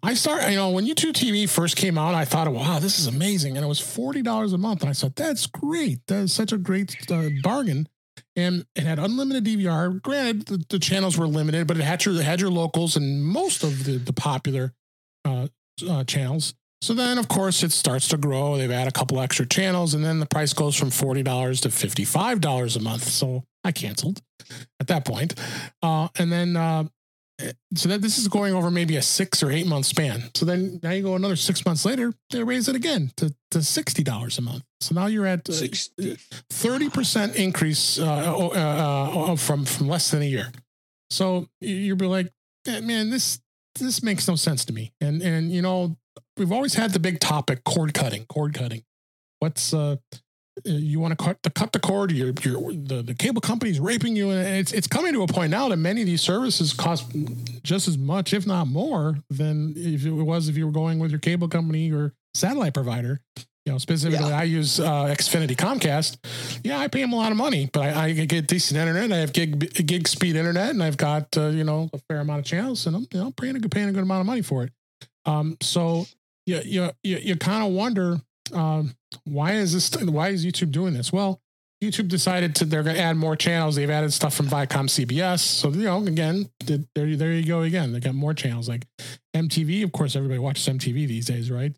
I 0.02 0.14
start, 0.14 0.48
you 0.48 0.56
know, 0.56 0.70
when 0.70 0.86
YouTube 0.86 1.12
TV 1.12 1.48
first 1.48 1.76
came 1.76 1.98
out, 1.98 2.14
I 2.14 2.24
thought, 2.24 2.48
wow, 2.52 2.78
this 2.78 2.98
is 2.98 3.06
amazing, 3.06 3.56
and 3.56 3.64
it 3.64 3.68
was 3.68 3.80
forty 3.80 4.22
dollars 4.22 4.52
a 4.52 4.58
month, 4.58 4.82
and 4.82 4.90
I 4.90 4.92
thought 4.92 5.16
that's 5.16 5.46
great. 5.46 6.00
That 6.06 6.24
is 6.24 6.32
such 6.32 6.52
a 6.52 6.58
great 6.58 6.96
uh, 7.10 7.28
bargain 7.42 7.88
and 8.34 8.66
it 8.74 8.84
had 8.84 8.98
unlimited 8.98 9.44
DVR. 9.44 10.00
Granted, 10.00 10.46
the, 10.46 10.64
the, 10.68 10.78
channels 10.78 11.18
were 11.18 11.26
limited, 11.26 11.66
but 11.66 11.76
it 11.76 11.82
had 11.82 12.04
your 12.04 12.14
it 12.14 12.22
had 12.22 12.40
your 12.40 12.50
locals 12.50 12.96
and 12.96 13.24
most 13.24 13.64
of 13.64 13.84
the 13.84 13.98
the 13.98 14.12
popular 14.12 14.72
uh, 15.24 15.48
uh, 15.88 16.04
channels. 16.04 16.54
So 16.82 16.92
then, 16.92 17.18
of 17.18 17.26
course, 17.28 17.62
it 17.62 17.72
starts 17.72 18.08
to 18.08 18.18
grow. 18.18 18.56
They've 18.56 18.70
added 18.70 18.94
a 18.94 18.98
couple 18.98 19.20
extra 19.20 19.46
channels, 19.46 19.94
and 19.94 20.04
then 20.04 20.20
the 20.20 20.26
price 20.26 20.52
goes 20.52 20.76
from 20.76 20.90
forty 20.90 21.22
dollars 21.22 21.60
to 21.62 21.70
fifty 21.70 22.04
five 22.04 22.40
dollars 22.40 22.76
a 22.76 22.80
month. 22.80 23.04
So 23.04 23.44
I 23.64 23.72
canceled 23.72 24.20
at 24.78 24.86
that 24.88 25.04
point, 25.04 25.34
uh, 25.82 26.08
and 26.18 26.30
then 26.30 26.56
uh, 26.56 26.84
so 27.75 27.88
that 27.88 28.01
this 28.01 28.18
is 28.18 28.29
going 28.29 28.55
over 28.55 28.70
maybe 28.70 28.96
a 28.96 29.03
six 29.03 29.42
or 29.42 29.51
eight 29.51 29.66
month 29.66 29.87
span. 29.87 30.31
So 30.35 30.46
then 30.46 30.81
now 30.83 30.90
you 30.90 31.03
go 31.03 31.16
another 31.16 31.37
six 31.37 31.64
months 31.66 31.85
later, 31.85 32.14
they 32.31 32.42
raise 32.42 32.68
it 32.68 32.77
again 32.77 33.12
to, 33.16 33.35
to 33.51 33.62
sixty 33.62 34.03
dollars 34.03 34.38
a 34.38 34.42
month. 34.42 34.62
So 34.81 34.94
now 34.94 35.07
you're 35.07 35.27
at 35.27 35.49
uh, 35.49 35.53
thirty 36.51 36.87
uh, 36.87 36.90
percent 36.90 37.37
increase 37.37 37.99
uh, 37.99 38.05
uh, 38.05 38.49
uh, 38.49 39.37
from 39.37 39.64
from 39.64 39.88
less 39.88 40.11
than 40.11 40.22
a 40.22 40.27
year. 40.27 40.51
So 41.11 41.49
you'll 41.61 41.96
be 41.96 42.07
like, 42.07 42.33
eh, 42.66 42.81
man, 42.81 43.11
this 43.11 43.40
this 43.79 44.03
makes 44.03 44.27
no 44.27 44.37
sense 44.37 44.64
to 44.66 44.72
me. 44.72 44.92
And 45.01 45.20
and 45.22 45.53
you 45.53 45.61
know 45.62 45.96
we've 46.37 46.53
always 46.53 46.75
had 46.75 46.92
the 46.92 47.01
big 47.01 47.20
topic 47.20 47.64
cord 47.64 47.92
cutting, 47.92 48.25
cord 48.27 48.55
cutting. 48.55 48.83
What's 49.40 49.75
uh 49.75 49.96
you 50.64 50.98
want 50.98 51.16
to 51.16 51.22
cut 51.22 51.42
the 51.42 51.50
cut 51.50 51.72
the 51.72 51.78
cord 51.78 52.10
you're, 52.10 52.32
you're 52.42 52.72
the, 52.72 53.02
the 53.04 53.14
cable 53.14 53.40
company's 53.40 53.78
raping 53.78 54.16
you 54.16 54.30
and 54.30 54.46
it's 54.56 54.72
it's 54.72 54.86
coming 54.86 55.12
to 55.12 55.22
a 55.22 55.26
point 55.26 55.50
now 55.50 55.68
that 55.68 55.76
many 55.76 56.00
of 56.00 56.06
these 56.06 56.22
services 56.22 56.72
cost 56.72 57.06
just 57.62 57.88
as 57.88 57.98
much 57.98 58.32
if 58.32 58.46
not 58.46 58.66
more 58.66 59.18
than 59.28 59.74
if 59.76 60.06
it 60.06 60.10
was 60.10 60.48
if 60.48 60.56
you 60.56 60.66
were 60.66 60.72
going 60.72 60.98
with 60.98 61.10
your 61.10 61.20
cable 61.20 61.48
company 61.48 61.92
or 61.92 62.14
satellite 62.34 62.74
provider. 62.74 63.20
You 63.64 63.72
know 63.72 63.78
specifically 63.78 64.28
yeah. 64.28 64.38
i 64.38 64.44
use 64.44 64.78
uh, 64.78 65.06
xfinity 65.06 65.56
comcast. 65.56 66.18
Yeah 66.62 66.78
i 66.78 66.86
pay 66.86 67.00
them 67.00 67.12
a 67.12 67.16
lot 67.16 67.32
of 67.32 67.36
money 67.36 67.68
but 67.72 67.82
i, 67.96 68.04
I 68.04 68.12
get 68.12 68.46
decent 68.46 68.78
internet 68.78 69.10
i 69.10 69.16
have 69.16 69.32
gig 69.32 69.58
gig 69.84 70.06
speed 70.06 70.36
internet 70.36 70.70
and 70.70 70.84
i've 70.84 70.96
got 70.96 71.36
uh, 71.36 71.48
you 71.48 71.64
know 71.64 71.90
a 71.92 71.98
fair 72.08 72.20
amount 72.20 72.38
of 72.38 72.44
channels 72.44 72.86
and 72.86 72.94
i'm 72.94 73.08
you 73.12 73.18
know 73.18 73.32
paying 73.32 73.56
a 73.56 73.58
good 73.58 73.72
paying 73.72 73.88
a 73.88 73.92
good 73.92 74.04
amount 74.04 74.20
of 74.20 74.26
money 74.26 74.42
for 74.42 74.62
it. 74.62 74.72
Um 75.24 75.56
so 75.60 76.06
you 76.46 76.60
you 76.64 76.90
you, 77.02 77.16
you 77.16 77.36
kind 77.36 77.66
of 77.66 77.72
wonder 77.72 78.20
um, 78.52 78.94
why 79.24 79.52
is 79.52 79.72
this? 79.72 79.90
Why 80.02 80.28
is 80.28 80.44
YouTube 80.44 80.70
doing 80.70 80.94
this? 80.94 81.12
Well, 81.12 81.40
YouTube 81.82 82.09
decided 82.09 82.54
to 82.56 82.64
they're 82.64 82.82
going 82.82 82.96
to 82.96 83.02
add 83.02 83.16
more 83.16 83.37
channels. 83.37 83.76
They've 83.76 83.90
added 83.90 84.12
stuff 84.12 84.35
from 84.35 84.46
Viacom 84.46 84.88
CBS. 84.88 85.40
So 85.40 85.70
you 85.70 85.85
know, 85.85 86.04
again, 86.04 86.48
there 86.64 87.16
there 87.16 87.32
you 87.32 87.44
go 87.46 87.62
again. 87.62 87.92
They 87.92 88.00
got 88.00 88.14
more 88.14 88.35
channels 88.35 88.68
like 88.68 88.87
MTV. 89.35 89.85
Of 89.85 89.92
course, 89.92 90.16
everybody 90.16 90.38
watches 90.38 90.66
MTV 90.66 91.06
these 91.06 91.26
days, 91.26 91.50
right? 91.50 91.74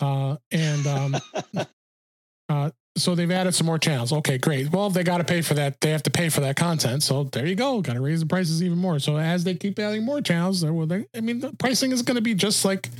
Uh, 0.00 0.36
and 0.50 0.86
um, 0.86 1.16
uh, 2.48 2.70
so 2.96 3.14
they've 3.14 3.30
added 3.30 3.54
some 3.54 3.66
more 3.66 3.78
channels. 3.78 4.12
Okay, 4.12 4.38
great. 4.38 4.70
Well, 4.70 4.90
they 4.90 5.02
got 5.02 5.18
to 5.18 5.24
pay 5.24 5.40
for 5.40 5.54
that. 5.54 5.80
They 5.80 5.90
have 5.90 6.02
to 6.04 6.10
pay 6.10 6.28
for 6.28 6.40
that 6.42 6.56
content. 6.56 7.02
So 7.02 7.24
there 7.24 7.46
you 7.46 7.54
go. 7.54 7.80
Got 7.80 7.94
to 7.94 8.00
raise 8.00 8.20
the 8.20 8.26
prices 8.26 8.62
even 8.62 8.78
more. 8.78 8.98
So 8.98 9.16
as 9.16 9.44
they 9.44 9.54
keep 9.54 9.78
adding 9.78 10.04
more 10.04 10.20
channels, 10.20 10.64
well, 10.64 10.86
they, 10.86 11.06
I 11.16 11.20
mean, 11.20 11.40
the 11.40 11.52
pricing 11.54 11.92
is 11.92 12.02
going 12.02 12.16
to 12.16 12.22
be 12.22 12.34
just 12.34 12.64
like 12.64 12.90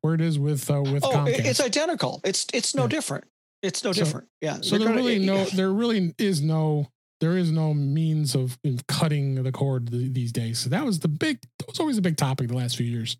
where 0.00 0.14
it 0.14 0.20
is 0.20 0.38
with 0.38 0.70
uh, 0.70 0.80
with. 0.82 1.04
Oh, 1.04 1.10
Comcast. 1.10 1.44
it's 1.44 1.60
identical. 1.60 2.20
It's 2.24 2.46
it's 2.54 2.74
no 2.74 2.82
yeah. 2.82 2.88
different. 2.88 3.24
It's 3.62 3.84
no 3.84 3.92
so, 3.92 4.04
different. 4.04 4.28
Yeah. 4.40 4.58
So 4.62 4.78
there 4.78 4.94
really 4.94 5.18
no 5.18 5.36
yeah. 5.36 5.48
there 5.54 5.70
really 5.70 6.14
is 6.18 6.40
no 6.40 6.88
there 7.20 7.36
is 7.36 7.50
no 7.50 7.74
means 7.74 8.34
of, 8.34 8.58
of 8.64 8.86
cutting 8.86 9.42
the 9.42 9.52
cord 9.52 9.88
these 9.88 10.32
days. 10.32 10.58
So 10.58 10.70
that 10.70 10.84
was 10.84 11.00
the 11.00 11.08
big. 11.08 11.40
That 11.58 11.68
was 11.68 11.80
always 11.80 11.98
a 11.98 12.02
big 12.02 12.16
topic 12.16 12.48
the 12.48 12.56
last 12.56 12.76
few 12.76 12.86
years. 12.86 13.18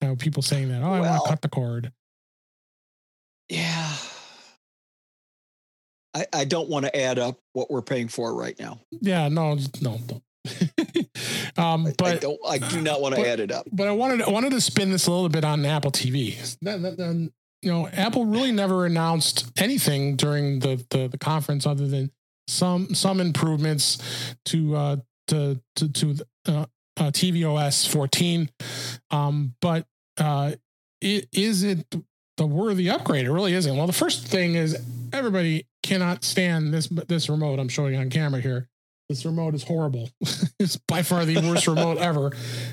You 0.00 0.08
know, 0.08 0.16
people 0.16 0.42
saying 0.42 0.68
that, 0.68 0.82
oh, 0.82 0.92
I 0.92 1.00
want 1.00 1.22
to 1.22 1.28
cut 1.28 1.42
the 1.42 1.48
cord. 1.48 1.92
Yeah 3.48 3.95
I, 6.16 6.26
I 6.32 6.44
don't 6.44 6.70
want 6.70 6.86
to 6.86 6.96
add 6.96 7.18
up 7.18 7.38
what 7.52 7.70
we're 7.70 7.82
paying 7.82 8.08
for 8.08 8.34
right 8.34 8.58
now. 8.58 8.80
Yeah, 9.02 9.28
no, 9.28 9.58
no, 9.82 10.00
don't. 10.06 10.22
um, 11.58 11.92
but 11.98 12.06
I, 12.06 12.16
don't, 12.16 12.38
I 12.48 12.58
do 12.58 12.80
not 12.80 13.02
want 13.02 13.16
to 13.16 13.28
add 13.28 13.40
it 13.40 13.52
up. 13.52 13.66
But 13.70 13.88
I 13.88 13.92
wanted 13.92 14.22
I 14.22 14.30
wanted 14.30 14.52
to 14.52 14.60
spin 14.60 14.90
this 14.90 15.08
a 15.08 15.10
little 15.10 15.28
bit 15.28 15.44
on 15.44 15.66
Apple 15.66 15.90
TV. 15.90 16.56
You 17.62 17.72
know, 17.72 17.88
Apple 17.88 18.24
really 18.24 18.52
never 18.62 18.86
announced 18.86 19.50
anything 19.58 20.16
during 20.16 20.60
the, 20.60 20.84
the, 20.90 21.08
the 21.08 21.18
conference 21.18 21.66
other 21.66 21.86
than 21.86 22.10
some 22.48 22.94
some 22.94 23.20
improvements 23.20 23.98
to 24.46 24.74
uh, 24.74 24.96
to 25.28 25.60
to 25.74 25.88
to 25.88 26.16
uh, 26.46 26.66
uh, 26.96 27.10
tvOS 27.10 27.86
14. 27.88 28.48
Um, 29.10 29.54
but 29.60 29.86
uh, 30.18 30.52
it, 31.02 31.28
is 31.32 31.62
it 31.62 31.86
the 32.36 32.46
worthy 32.46 32.88
upgrade? 32.88 33.26
It 33.26 33.32
really 33.32 33.52
isn't. 33.52 33.76
Well, 33.76 33.86
the 33.86 33.92
first 33.92 34.26
thing 34.26 34.54
is 34.54 34.80
everybody 35.12 35.66
cannot 35.82 36.24
stand 36.24 36.72
this 36.72 36.88
this 36.88 37.28
remote 37.28 37.58
I'm 37.58 37.68
showing 37.68 37.96
on 37.96 38.10
camera 38.10 38.40
here. 38.40 38.68
This 39.08 39.24
remote 39.24 39.54
is 39.54 39.62
horrible. 39.62 40.10
it's 40.58 40.76
by 40.76 41.02
far 41.02 41.24
the 41.24 41.36
worst 41.38 41.68
remote 41.68 41.98
ever. 41.98 42.32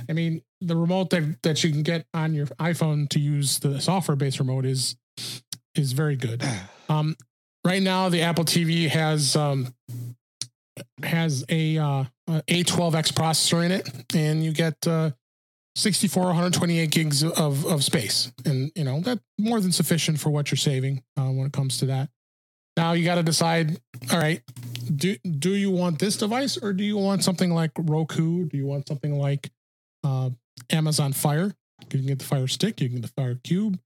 I 0.09 0.13
mean, 0.13 0.41
the 0.61 0.75
remote 0.75 1.11
that, 1.11 1.37
that 1.43 1.63
you 1.63 1.69
can 1.69 1.83
get 1.83 2.07
on 2.13 2.33
your 2.33 2.47
iPhone 2.47 3.07
to 3.09 3.19
use 3.19 3.59
the 3.59 3.79
software 3.79 4.15
based 4.15 4.39
remote 4.39 4.65
is 4.65 4.95
is 5.75 5.91
very 5.93 6.15
good. 6.15 6.43
Um, 6.89 7.15
right 7.65 7.81
now, 7.81 8.09
the 8.09 8.21
Apple 8.21 8.43
TV 8.43 8.89
has 8.89 9.37
um, 9.37 9.73
has 11.01 11.45
a 11.47 11.77
uh, 11.77 12.03
A12X 12.29 13.13
processor 13.13 13.65
in 13.65 13.71
it, 13.71 13.89
and 14.13 14.43
you 14.43 14.51
get 14.51 14.75
uh, 14.85 15.11
64 15.75 16.25
128 16.25 16.91
gigs 16.91 17.23
of 17.23 17.65
of 17.65 17.83
space, 17.83 18.33
and 18.45 18.69
you 18.75 18.83
know 18.83 18.99
that 18.99 19.19
more 19.39 19.61
than 19.61 19.71
sufficient 19.71 20.19
for 20.19 20.29
what 20.29 20.51
you're 20.51 20.57
saving 20.57 21.03
uh, 21.17 21.29
when 21.29 21.47
it 21.47 21.53
comes 21.53 21.77
to 21.79 21.85
that. 21.85 22.09
Now 22.77 22.93
you 22.93 23.05
got 23.05 23.15
to 23.15 23.23
decide. 23.23 23.79
All 24.11 24.19
right, 24.19 24.41
do 24.95 25.15
do 25.17 25.53
you 25.53 25.71
want 25.71 25.99
this 25.99 26.17
device 26.17 26.57
or 26.57 26.73
do 26.73 26.83
you 26.83 26.97
want 26.97 27.23
something 27.23 27.51
like 27.51 27.71
Roku? 27.77 28.45
Do 28.45 28.57
you 28.57 28.65
want 28.65 28.87
something 28.87 29.17
like 29.17 29.51
uh, 30.03 30.31
Amazon 30.69 31.13
Fire? 31.13 31.53
You 31.81 31.99
can 31.99 32.05
get 32.05 32.19
the 32.19 32.25
Fire 32.25 32.47
Stick. 32.47 32.81
You 32.81 32.89
can 32.89 33.01
get 33.01 33.07
the 33.07 33.21
Fire 33.21 33.39
Cube. 33.43 33.79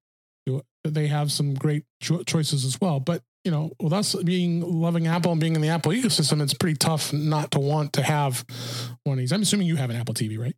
They 0.84 1.08
have 1.08 1.34
some 1.34 1.54
great 1.54 1.84
cho- 2.02 2.24
choices 2.24 2.64
as 2.64 2.80
well. 2.80 3.02
But 3.02 3.22
you 3.44 3.52
know, 3.52 3.72
with 3.82 3.94
us 3.94 4.16
being 4.16 4.62
loving 4.62 5.08
Apple 5.08 5.32
and 5.32 5.42
being 5.42 5.56
in 5.56 5.62
the 5.62 5.70
Apple 5.70 5.92
ecosystem, 5.92 6.42
it's 6.42 6.54
pretty 6.54 6.78
tough 6.78 7.12
not 7.14 7.52
to 7.52 7.60
want 7.60 7.94
to 7.94 8.04
have 8.04 8.46
one 9.04 9.18
of 9.18 9.20
these. 9.20 9.32
I'm 9.32 9.42
assuming 9.42 9.68
you 9.68 9.76
have 9.76 9.90
an 9.90 9.96
Apple 9.96 10.14
TV, 10.14 10.40
right? 10.40 10.56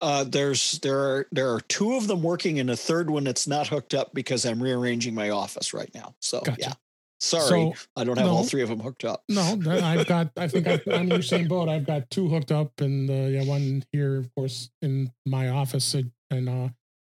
Uh, 0.00 0.24
there's 0.24 0.78
there 0.80 0.98
are 0.98 1.26
there 1.32 1.52
are 1.52 1.60
two 1.62 1.96
of 1.96 2.06
them 2.06 2.22
working 2.22 2.60
and 2.60 2.70
a 2.70 2.76
third 2.76 3.10
one 3.10 3.24
that's 3.24 3.46
not 3.46 3.66
hooked 3.66 3.94
up 3.94 4.14
because 4.14 4.46
I'm 4.46 4.62
rearranging 4.62 5.14
my 5.14 5.30
office 5.30 5.74
right 5.74 5.90
now. 5.94 6.14
So 6.20 6.40
gotcha. 6.40 6.60
yeah. 6.60 6.72
Sorry, 7.20 7.48
so, 7.48 7.74
I 7.96 8.04
don't 8.04 8.16
have 8.16 8.26
no, 8.26 8.32
all 8.32 8.44
three 8.44 8.62
of 8.62 8.68
them 8.68 8.78
hooked 8.78 9.04
up. 9.04 9.24
No, 9.28 9.42
I've 9.42 10.06
got. 10.06 10.30
I 10.36 10.46
think 10.46 10.68
I, 10.68 10.80
am 10.86 11.02
in 11.02 11.08
the 11.08 11.22
same 11.22 11.48
boat. 11.48 11.68
I've 11.68 11.84
got 11.84 12.08
two 12.10 12.28
hooked 12.28 12.52
up, 12.52 12.80
and 12.80 13.10
uh, 13.10 13.12
yeah, 13.12 13.44
one 13.44 13.84
here, 13.90 14.18
of 14.18 14.32
course, 14.36 14.70
in 14.82 15.10
my 15.26 15.48
office, 15.48 15.96
and 16.30 16.48
uh, 16.48 16.68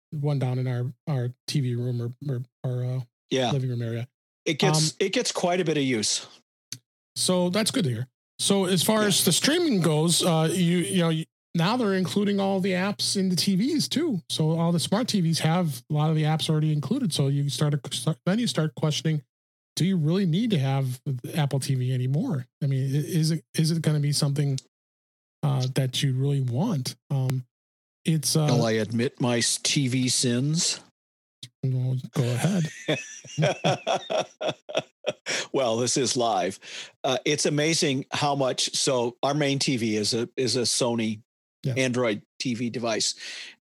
one 0.10 0.40
down 0.40 0.58
in 0.58 0.68
our 0.68 0.92
our 1.08 1.30
TV 1.48 1.78
room 1.78 2.02
or, 2.02 2.12
or 2.28 2.44
our 2.64 2.84
uh, 2.84 3.00
yeah 3.30 3.52
living 3.52 3.70
room 3.70 3.84
area. 3.84 4.08
It 4.46 4.58
gets 4.58 4.92
um, 4.92 4.98
it 5.00 5.14
gets 5.14 5.32
quite 5.32 5.62
a 5.62 5.66
bit 5.66 5.78
of 5.78 5.84
use. 5.84 6.26
So 7.16 7.50
that's 7.50 7.70
good 7.70 7.84
to 7.84 7.92
hear. 7.92 8.08
So 8.40 8.66
as 8.66 8.82
far 8.82 9.02
yeah. 9.02 9.08
as 9.08 9.24
the 9.24 9.32
streaming 9.32 9.82
goes, 9.82 10.26
uh, 10.26 10.50
you 10.52 10.78
you 10.80 11.02
know 11.02 11.24
now 11.54 11.78
they're 11.78 11.94
including 11.94 12.40
all 12.40 12.60
the 12.60 12.72
apps 12.72 13.18
in 13.18 13.30
the 13.30 13.36
TVs 13.36 13.88
too. 13.88 14.22
So 14.30 14.58
all 14.58 14.72
the 14.72 14.80
smart 14.80 15.08
TVs 15.08 15.40
have 15.40 15.84
a 15.92 15.94
lot 15.94 16.10
of 16.10 16.16
the 16.16 16.24
apps 16.24 16.50
already 16.50 16.72
included. 16.72 17.14
So 17.14 17.28
you 17.28 17.50
start, 17.50 17.76
start 17.94 18.18
then 18.26 18.40
you 18.40 18.48
start 18.48 18.74
questioning 18.76 19.22
do 19.82 19.88
you 19.88 19.98
really 19.98 20.28
need 20.28 20.52
to 20.52 20.60
have 20.60 21.02
Apple 21.34 21.60
TV 21.60 21.92
anymore? 21.92 22.46
I 22.62 22.68
mean, 22.68 22.94
is 22.94 23.32
it 23.32 23.44
is 23.58 23.72
it 23.72 23.82
going 23.82 23.98
to 23.98 24.00
be 24.00 24.12
something 24.12 24.60
uh, 25.42 25.66
that 25.74 26.04
you 26.04 26.14
really 26.14 26.42
want? 26.42 26.94
Um, 27.10 27.46
it's. 28.06 28.36
Uh, 28.36 28.46
Shall 28.46 28.66
I 28.68 28.74
admit 28.74 29.20
my 29.20 29.40
TV 29.40 30.12
sins? 30.12 30.82
Well, 31.64 31.98
go 32.14 32.22
ahead. 32.22 32.70
well, 35.52 35.78
this 35.78 35.98
is 35.98 36.16
live. 36.16 36.60
Uh, 37.04 37.18
it's 37.26 37.48
amazing 37.48 38.06
how 38.12 38.36
much. 38.36 38.76
So 38.76 39.18
our 39.24 39.34
main 39.34 39.58
TV 39.58 39.94
is 39.94 40.14
a 40.14 40.30
is 40.38 40.58
a 40.58 40.62
Sony 40.62 41.22
yeah. 41.64 41.74
Android 41.76 42.22
TV 42.40 42.72
device, 42.72 43.16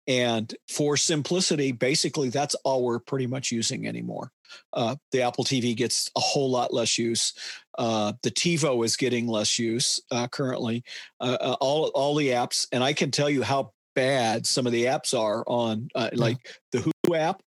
and 0.07 0.53
for 0.69 0.97
simplicity, 0.97 1.71
basically 1.71 2.29
that's 2.29 2.55
all 2.63 2.83
we're 2.83 2.99
pretty 2.99 3.27
much 3.27 3.51
using 3.51 3.87
anymore. 3.87 4.31
Uh, 4.73 4.95
the 5.11 5.21
Apple 5.21 5.43
TV 5.43 5.75
gets 5.75 6.09
a 6.15 6.19
whole 6.19 6.49
lot 6.49 6.73
less 6.73 6.97
use. 6.97 7.33
Uh, 7.77 8.13
the 8.23 8.31
TiVo 8.31 8.85
is 8.85 8.95
getting 8.95 9.27
less 9.27 9.57
use 9.57 9.99
uh, 10.11 10.27
currently. 10.27 10.83
Uh, 11.19 11.37
uh, 11.39 11.55
all 11.59 11.87
all 11.95 12.15
the 12.15 12.29
apps, 12.29 12.67
and 12.71 12.83
I 12.83 12.93
can 12.93 13.11
tell 13.11 13.29
you 13.29 13.41
how 13.41 13.73
bad 13.95 14.45
some 14.45 14.65
of 14.65 14.71
the 14.71 14.85
apps 14.85 15.17
are 15.17 15.43
on, 15.47 15.89
uh, 15.95 16.09
yeah. 16.13 16.19
like 16.19 16.37
the 16.71 16.79
Hulu 16.79 17.17
app. 17.17 17.41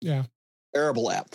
Yeah, 0.00 0.24
terrible 0.74 1.10
app. 1.10 1.34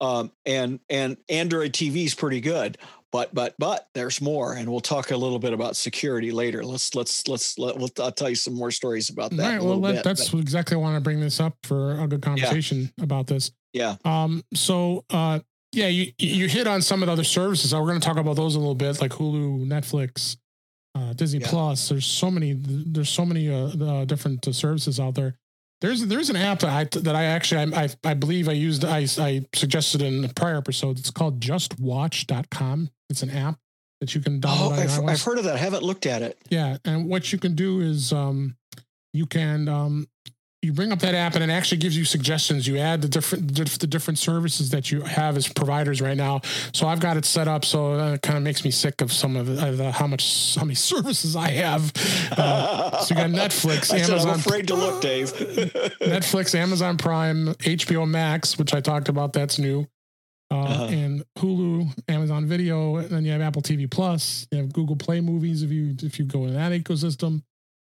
Um, 0.00 0.32
and 0.46 0.80
and 0.88 1.16
Android 1.28 1.72
TV 1.72 2.04
is 2.04 2.14
pretty 2.14 2.40
good, 2.40 2.78
but 3.14 3.32
but 3.32 3.54
but 3.60 3.88
there's 3.94 4.20
more 4.20 4.54
and 4.54 4.68
we'll 4.68 4.80
talk 4.80 5.12
a 5.12 5.16
little 5.16 5.38
bit 5.38 5.52
about 5.52 5.76
security 5.76 6.32
later 6.32 6.64
let's 6.64 6.96
let's 6.96 7.28
let's 7.28 7.56
let, 7.60 7.76
we'll, 7.76 7.88
i'll 8.00 8.10
tell 8.10 8.28
you 8.28 8.34
some 8.34 8.54
more 8.54 8.72
stories 8.72 9.08
about 9.08 9.30
that 9.30 9.52
right 9.52 9.62
well 9.62 9.78
that's 9.80 10.30
but. 10.30 10.40
exactly 10.40 10.76
why 10.76 10.82
i 10.82 10.86
want 10.90 10.96
to 10.96 11.00
bring 11.00 11.20
this 11.20 11.38
up 11.38 11.54
for 11.62 11.92
a 12.00 12.08
good 12.08 12.20
conversation 12.20 12.90
yeah. 12.98 13.04
about 13.04 13.28
this 13.28 13.52
yeah 13.72 13.94
um 14.04 14.42
so 14.52 15.04
uh 15.10 15.38
yeah 15.72 15.86
you 15.86 16.10
you 16.18 16.48
hit 16.48 16.66
on 16.66 16.82
some 16.82 17.04
of 17.04 17.06
the 17.06 17.12
other 17.12 17.22
services 17.22 17.72
we're 17.72 17.82
going 17.82 18.00
to 18.00 18.04
talk 18.04 18.16
about 18.16 18.34
those 18.34 18.56
a 18.56 18.58
little 18.58 18.74
bit 18.74 19.00
like 19.00 19.12
hulu 19.12 19.64
netflix 19.64 20.36
uh, 20.96 21.12
disney 21.12 21.38
yeah. 21.38 21.48
plus 21.48 21.88
there's 21.88 22.06
so 22.06 22.32
many 22.32 22.52
there's 22.58 23.08
so 23.08 23.24
many 23.24 23.48
uh, 23.48 23.68
uh 23.68 24.04
different 24.04 24.46
uh, 24.48 24.52
services 24.52 24.98
out 24.98 25.14
there 25.14 25.36
there's 25.84 26.06
there's 26.06 26.30
an 26.30 26.36
app 26.36 26.60
that 26.60 26.70
I 26.70 26.84
that 27.00 27.14
I 27.14 27.24
actually 27.24 27.74
I 27.74 27.84
I, 27.84 27.88
I 28.04 28.14
believe 28.14 28.48
I 28.48 28.52
used 28.52 28.84
I 28.84 29.06
I 29.18 29.46
suggested 29.54 30.02
in 30.02 30.24
a 30.24 30.28
prior 30.28 30.56
episode. 30.56 30.98
It's 30.98 31.10
called 31.10 31.40
JustWatch.com. 31.40 32.90
It's 33.10 33.22
an 33.22 33.30
app 33.30 33.58
that 34.00 34.14
you 34.14 34.20
can 34.20 34.40
download. 34.40 34.70
Oh, 34.70 34.72
I've, 34.72 35.04
I've, 35.04 35.22
heard 35.22 35.38
of 35.38 35.44
that. 35.44 35.54
I 35.54 35.58
haven't 35.58 35.82
looked 35.82 36.06
at 36.06 36.22
it. 36.22 36.38
Yeah, 36.48 36.78
and 36.84 37.08
what 37.08 37.32
you 37.32 37.38
can 37.38 37.54
do 37.54 37.80
is 37.80 38.12
um, 38.12 38.56
you 39.12 39.26
can 39.26 39.68
um, 39.68 40.08
you 40.64 40.72
bring 40.72 40.92
up 40.92 41.00
that 41.00 41.14
app 41.14 41.34
and 41.34 41.44
it 41.44 41.50
actually 41.50 41.78
gives 41.78 41.96
you 41.96 42.04
suggestions. 42.04 42.66
You 42.66 42.78
add 42.78 43.02
the 43.02 43.08
different 43.08 43.54
the 43.54 43.86
different 43.86 44.18
services 44.18 44.70
that 44.70 44.90
you 44.90 45.02
have 45.02 45.36
as 45.36 45.46
providers 45.46 46.00
right 46.00 46.16
now. 46.16 46.40
So 46.72 46.86
I've 46.86 47.00
got 47.00 47.16
it 47.16 47.24
set 47.24 47.48
up 47.48 47.64
so 47.64 48.14
it 48.14 48.22
kind 48.22 48.36
of 48.36 48.42
makes 48.42 48.64
me 48.64 48.70
sick 48.70 49.00
of 49.00 49.12
some 49.12 49.36
of 49.36 49.46
the, 49.46 49.72
the 49.72 49.92
how 49.92 50.06
much 50.06 50.54
how 50.56 50.64
many 50.64 50.74
services 50.74 51.36
I 51.36 51.50
have. 51.50 51.92
Uh, 52.36 52.98
so 53.00 53.14
you 53.14 53.20
got 53.20 53.30
Netflix, 53.30 53.92
I 53.92 53.98
Amazon. 53.98 54.30
I'm 54.30 54.40
afraid 54.40 54.68
to 54.68 54.74
look, 54.74 55.02
Dave. 55.02 55.32
Netflix, 55.34 56.54
Amazon 56.54 56.96
Prime, 56.96 57.48
HBO 57.54 58.08
Max, 58.08 58.58
which 58.58 58.74
I 58.74 58.80
talked 58.80 59.08
about. 59.08 59.32
That's 59.32 59.58
new. 59.58 59.86
Uh, 60.50 60.62
uh-huh. 60.62 60.84
and 60.84 61.24
Hulu, 61.38 61.90
Amazon 62.06 62.46
Video, 62.46 62.96
and 62.96 63.08
then 63.08 63.24
you 63.24 63.32
have 63.32 63.40
Apple 63.40 63.62
TV 63.62 63.90
Plus. 63.90 64.46
You 64.50 64.58
have 64.58 64.72
Google 64.72 64.94
Play 64.94 65.20
Movies 65.20 65.62
if 65.62 65.70
you 65.70 65.96
if 66.02 66.18
you 66.18 66.24
go 66.24 66.44
in 66.44 66.54
that 66.54 66.72
ecosystem. 66.72 67.42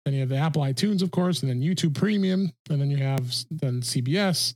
Then 0.06 0.14
you 0.14 0.22
have 0.22 0.30
the 0.30 0.38
Apple 0.38 0.62
iTunes, 0.62 1.02
of 1.02 1.12
course, 1.12 1.42
and 1.42 1.50
then 1.50 1.62
YouTube 1.62 1.96
Premium, 1.96 2.52
and 2.70 2.82
then 2.82 2.90
you 2.90 2.98
have 2.98 3.34
then 3.52 3.82
CBS. 3.82 4.54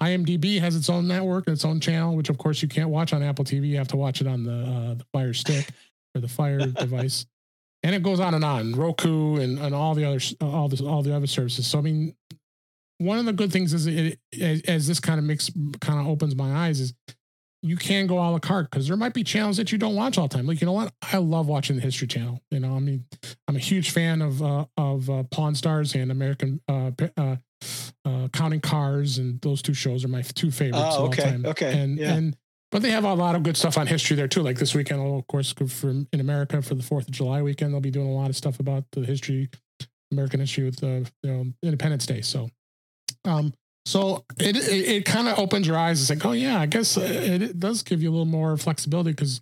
IMDb 0.00 0.60
has 0.60 0.76
its 0.76 0.88
own 0.88 1.08
network, 1.08 1.48
its 1.48 1.64
own 1.64 1.80
channel, 1.80 2.16
which 2.16 2.28
of 2.30 2.38
course 2.38 2.62
you 2.62 2.68
can't 2.68 2.88
watch 2.88 3.12
on 3.12 3.22
Apple 3.22 3.44
TV. 3.44 3.68
You 3.68 3.78
have 3.78 3.88
to 3.88 3.96
watch 3.96 4.20
it 4.20 4.26
on 4.26 4.44
the 4.44 4.52
uh, 4.52 4.94
the 4.94 5.04
Fire 5.12 5.34
Stick 5.34 5.68
or 6.14 6.20
the 6.20 6.28
Fire 6.28 6.58
device, 6.66 7.26
and 7.82 7.94
it 7.94 8.02
goes 8.02 8.20
on 8.20 8.34
and 8.34 8.44
on. 8.44 8.72
Roku 8.72 9.36
and, 9.36 9.58
and 9.58 9.74
all 9.74 9.94
the 9.94 10.04
other 10.04 10.20
all 10.40 10.68
the 10.68 10.84
all 10.84 11.02
the 11.02 11.14
other 11.14 11.26
services. 11.26 11.66
So 11.66 11.78
I 11.78 11.82
mean, 11.82 12.14
one 12.98 13.18
of 13.18 13.24
the 13.24 13.32
good 13.32 13.52
things 13.52 13.74
is 13.74 13.86
it, 13.86 14.18
it 14.32 14.68
as 14.68 14.86
this 14.86 15.00
kind 15.00 15.18
of 15.18 15.24
makes 15.24 15.50
kind 15.80 16.00
of 16.00 16.06
opens 16.06 16.34
my 16.36 16.66
eyes 16.66 16.80
is 16.80 16.94
you 17.62 17.76
can 17.76 18.06
go 18.06 18.18
a 18.18 18.30
la 18.30 18.38
carte 18.38 18.70
because 18.70 18.86
there 18.86 18.96
might 18.96 19.14
be 19.14 19.24
channels 19.24 19.56
that 19.56 19.72
you 19.72 19.78
don't 19.78 19.96
watch 19.96 20.16
all 20.16 20.28
the 20.28 20.36
time. 20.36 20.46
Like 20.46 20.60
you 20.60 20.66
know 20.66 20.72
what, 20.72 20.92
I 21.02 21.18
love 21.18 21.48
watching 21.48 21.76
the 21.76 21.82
History 21.82 22.06
Channel. 22.06 22.40
You 22.50 22.60
know, 22.60 22.74
I 22.74 22.78
mean, 22.78 23.04
I'm 23.48 23.56
a 23.56 23.60
huge 23.60 23.90
fan 23.90 24.22
of 24.22 24.42
uh, 24.42 24.66
of 24.76 25.10
uh, 25.10 25.24
Pawn 25.24 25.54
Stars 25.54 25.94
and 25.94 26.10
American 26.10 26.60
uh, 26.68 26.92
uh, 27.16 27.36
uh, 28.04 28.28
Counting 28.32 28.60
Cars, 28.60 29.18
and 29.18 29.40
those 29.40 29.62
two 29.62 29.74
shows 29.74 30.04
are 30.04 30.08
my 30.08 30.22
two 30.22 30.50
favorites 30.50 30.96
oh, 30.98 31.06
okay, 31.06 31.22
all 31.22 31.30
time. 31.30 31.46
Okay, 31.46 31.80
and 31.80 31.98
yeah. 31.98 32.14
and 32.14 32.36
but 32.70 32.82
they 32.82 32.90
have 32.90 33.04
a 33.04 33.14
lot 33.14 33.34
of 33.34 33.42
good 33.42 33.56
stuff 33.56 33.78
on 33.78 33.86
history 33.86 34.16
there 34.16 34.28
too. 34.28 34.42
Like 34.42 34.58
this 34.58 34.74
weekend, 34.74 35.00
of 35.00 35.26
course, 35.26 35.52
for 35.52 35.90
in 35.90 36.20
America 36.20 36.62
for 36.62 36.74
the 36.74 36.82
Fourth 36.82 37.08
of 37.08 37.14
July 37.14 37.42
weekend, 37.42 37.72
they'll 37.72 37.80
be 37.80 37.90
doing 37.90 38.08
a 38.08 38.14
lot 38.14 38.30
of 38.30 38.36
stuff 38.36 38.60
about 38.60 38.84
the 38.92 39.00
history, 39.00 39.48
American 40.12 40.40
history 40.40 40.64
with 40.64 40.76
the 40.76 41.10
you 41.22 41.32
know 41.32 41.46
Independence 41.62 42.06
Day. 42.06 42.20
So, 42.20 42.50
um, 43.24 43.52
so 43.88 44.26
it 44.38 44.54
it, 44.54 44.68
it 44.68 45.04
kind 45.06 45.28
of 45.28 45.38
opens 45.38 45.66
your 45.66 45.78
eyes. 45.78 45.98
It's 45.98 46.10
like, 46.10 46.24
oh 46.26 46.32
yeah, 46.32 46.60
I 46.60 46.66
guess 46.66 46.98
it, 46.98 47.42
it 47.42 47.58
does 47.58 47.82
give 47.82 48.02
you 48.02 48.10
a 48.10 48.12
little 48.12 48.26
more 48.26 48.58
flexibility 48.58 49.12
because 49.12 49.40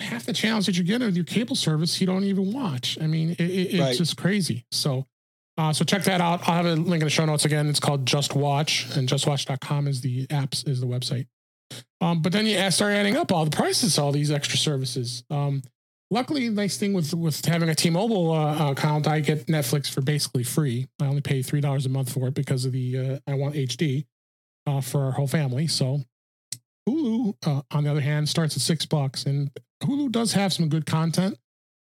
half 0.00 0.24
the 0.24 0.32
channels 0.32 0.64
that 0.64 0.78
you 0.78 0.82
get 0.82 1.02
with 1.02 1.14
your 1.14 1.26
cable 1.26 1.54
service 1.54 2.00
you 2.00 2.06
don't 2.06 2.24
even 2.24 2.54
watch. 2.54 2.96
I 3.02 3.06
mean, 3.06 3.32
it, 3.32 3.40
it's 3.40 3.78
right. 3.78 3.96
just 3.96 4.16
crazy. 4.16 4.64
So. 4.70 5.06
Uh, 5.56 5.72
so 5.72 5.84
check 5.84 6.02
that 6.02 6.20
out. 6.20 6.40
I'll 6.48 6.56
have 6.56 6.66
a 6.66 6.74
link 6.74 7.00
in 7.00 7.06
the 7.06 7.10
show 7.10 7.24
notes 7.24 7.44
again. 7.44 7.68
It's 7.68 7.78
called 7.78 8.06
Just 8.06 8.34
Watch, 8.34 8.88
and 8.96 9.08
justwatch.com 9.08 9.86
is 9.86 10.00
the 10.00 10.26
apps 10.26 10.66
is 10.66 10.80
the 10.80 10.86
website. 10.88 11.28
Um, 12.00 12.22
but 12.22 12.32
then 12.32 12.44
you 12.44 12.58
start 12.72 12.92
adding 12.92 13.16
up 13.16 13.30
all 13.30 13.44
the 13.44 13.56
prices, 13.56 13.96
all 13.96 14.10
these 14.10 14.32
extra 14.32 14.58
services. 14.58 15.22
Um, 15.30 15.62
luckily, 16.14 16.48
nice 16.48 16.78
thing 16.78 16.94
with 16.94 17.12
with 17.12 17.44
having 17.44 17.68
a 17.68 17.74
T-Mobile 17.74 18.32
uh, 18.32 18.70
account, 18.70 19.06
I 19.06 19.20
get 19.20 19.46
Netflix 19.46 19.92
for 19.92 20.00
basically 20.00 20.44
free. 20.44 20.86
I 21.02 21.06
only 21.06 21.20
pay 21.20 21.42
three 21.42 21.60
dollars 21.60 21.84
a 21.84 21.90
month 21.90 22.12
for 22.12 22.28
it 22.28 22.34
because 22.34 22.64
of 22.64 22.72
the 22.72 22.98
uh, 22.98 23.18
I 23.30 23.34
want 23.34 23.56
HD 23.56 24.06
uh, 24.66 24.80
for 24.80 25.02
our 25.04 25.10
whole 25.10 25.26
family. 25.26 25.66
So 25.66 26.00
Hulu, 26.88 27.34
uh, 27.44 27.62
on 27.72 27.84
the 27.84 27.90
other 27.90 28.00
hand, 28.00 28.28
starts 28.28 28.56
at 28.56 28.62
six 28.62 28.86
bucks, 28.86 29.24
and 29.24 29.50
Hulu 29.82 30.10
does 30.10 30.32
have 30.32 30.52
some 30.52 30.68
good 30.68 30.86
content. 30.86 31.36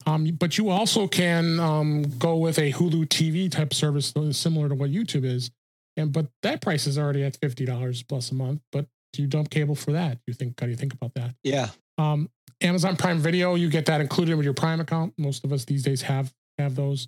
Um, 0.06 0.26
but 0.40 0.58
you 0.58 0.70
also 0.70 1.08
can 1.08 1.60
um, 1.60 2.04
go 2.18 2.38
with 2.38 2.58
a 2.58 2.72
Hulu 2.72 3.08
TV 3.08 3.52
type 3.52 3.74
service 3.74 4.14
similar 4.32 4.70
to 4.70 4.76
what 4.76 4.92
YouTube 4.92 5.26
is, 5.26 5.52
and 5.98 6.14
but 6.14 6.28
that 6.44 6.62
price 6.62 6.88
is 6.88 6.98
already 6.98 7.24
at 7.24 7.38
fifty 7.42 7.66
dollars 7.66 8.04
plus 8.04 8.32
a 8.32 8.36
month. 8.36 8.62
But 8.72 8.86
do 9.12 9.24
you 9.24 9.28
dump 9.28 9.50
cable 9.50 9.76
for 9.76 9.92
that? 9.94 10.14
Do 10.14 10.24
You 10.28 10.34
think? 10.34 10.60
How 10.60 10.68
do 10.68 10.72
you 10.72 10.78
think 10.78 10.94
about 10.94 11.16
that? 11.16 11.36
Yeah. 11.44 11.70
Um, 11.98 12.30
Amazon 12.62 12.96
Prime 12.96 13.20
Video, 13.20 13.56
you 13.56 13.70
get 13.70 13.86
that 13.86 14.02
included 14.02 14.36
with 14.36 14.44
your 14.44 14.54
Prime 14.54 14.80
account. 14.80 15.14
Most 15.18 15.46
of 15.46 15.54
us 15.54 15.66
these 15.66 15.84
days 15.84 16.02
have 16.04 16.34
have 16.58 16.76
those. 16.76 17.08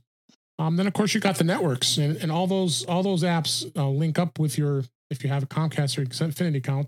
Um, 0.60 0.76
then 0.78 0.88
of 0.88 0.94
course 0.94 1.14
you 1.14 1.20
got 1.20 1.38
the 1.38 1.44
networks 1.44 1.98
and, 1.98 2.18
and 2.18 2.32
all 2.32 2.48
those 2.48 2.86
all 2.86 3.04
those 3.04 3.24
apps 3.24 3.70
uh, 3.76 3.90
link 3.90 4.20
up 4.20 4.40
with 4.40 4.58
your 4.58 4.84
if 5.10 5.24
you 5.24 5.30
have 5.30 5.44
a 5.44 5.48
Comcast 5.48 5.98
or 5.98 6.06
Xfinity 6.06 6.58
account. 6.58 6.88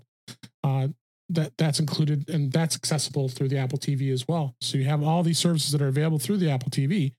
Uh, 0.62 0.88
that 1.30 1.52
that's 1.56 1.80
included 1.80 2.28
and 2.28 2.52
that's 2.52 2.76
accessible 2.76 3.28
through 3.28 3.48
the 3.48 3.58
Apple 3.58 3.78
TV 3.78 4.12
as 4.12 4.28
well. 4.28 4.54
So 4.60 4.78
you 4.78 4.84
have 4.84 5.02
all 5.02 5.22
these 5.22 5.38
services 5.38 5.72
that 5.72 5.82
are 5.82 5.88
available 5.88 6.18
through 6.18 6.38
the 6.38 6.50
Apple 6.50 6.70
TV. 6.70 7.12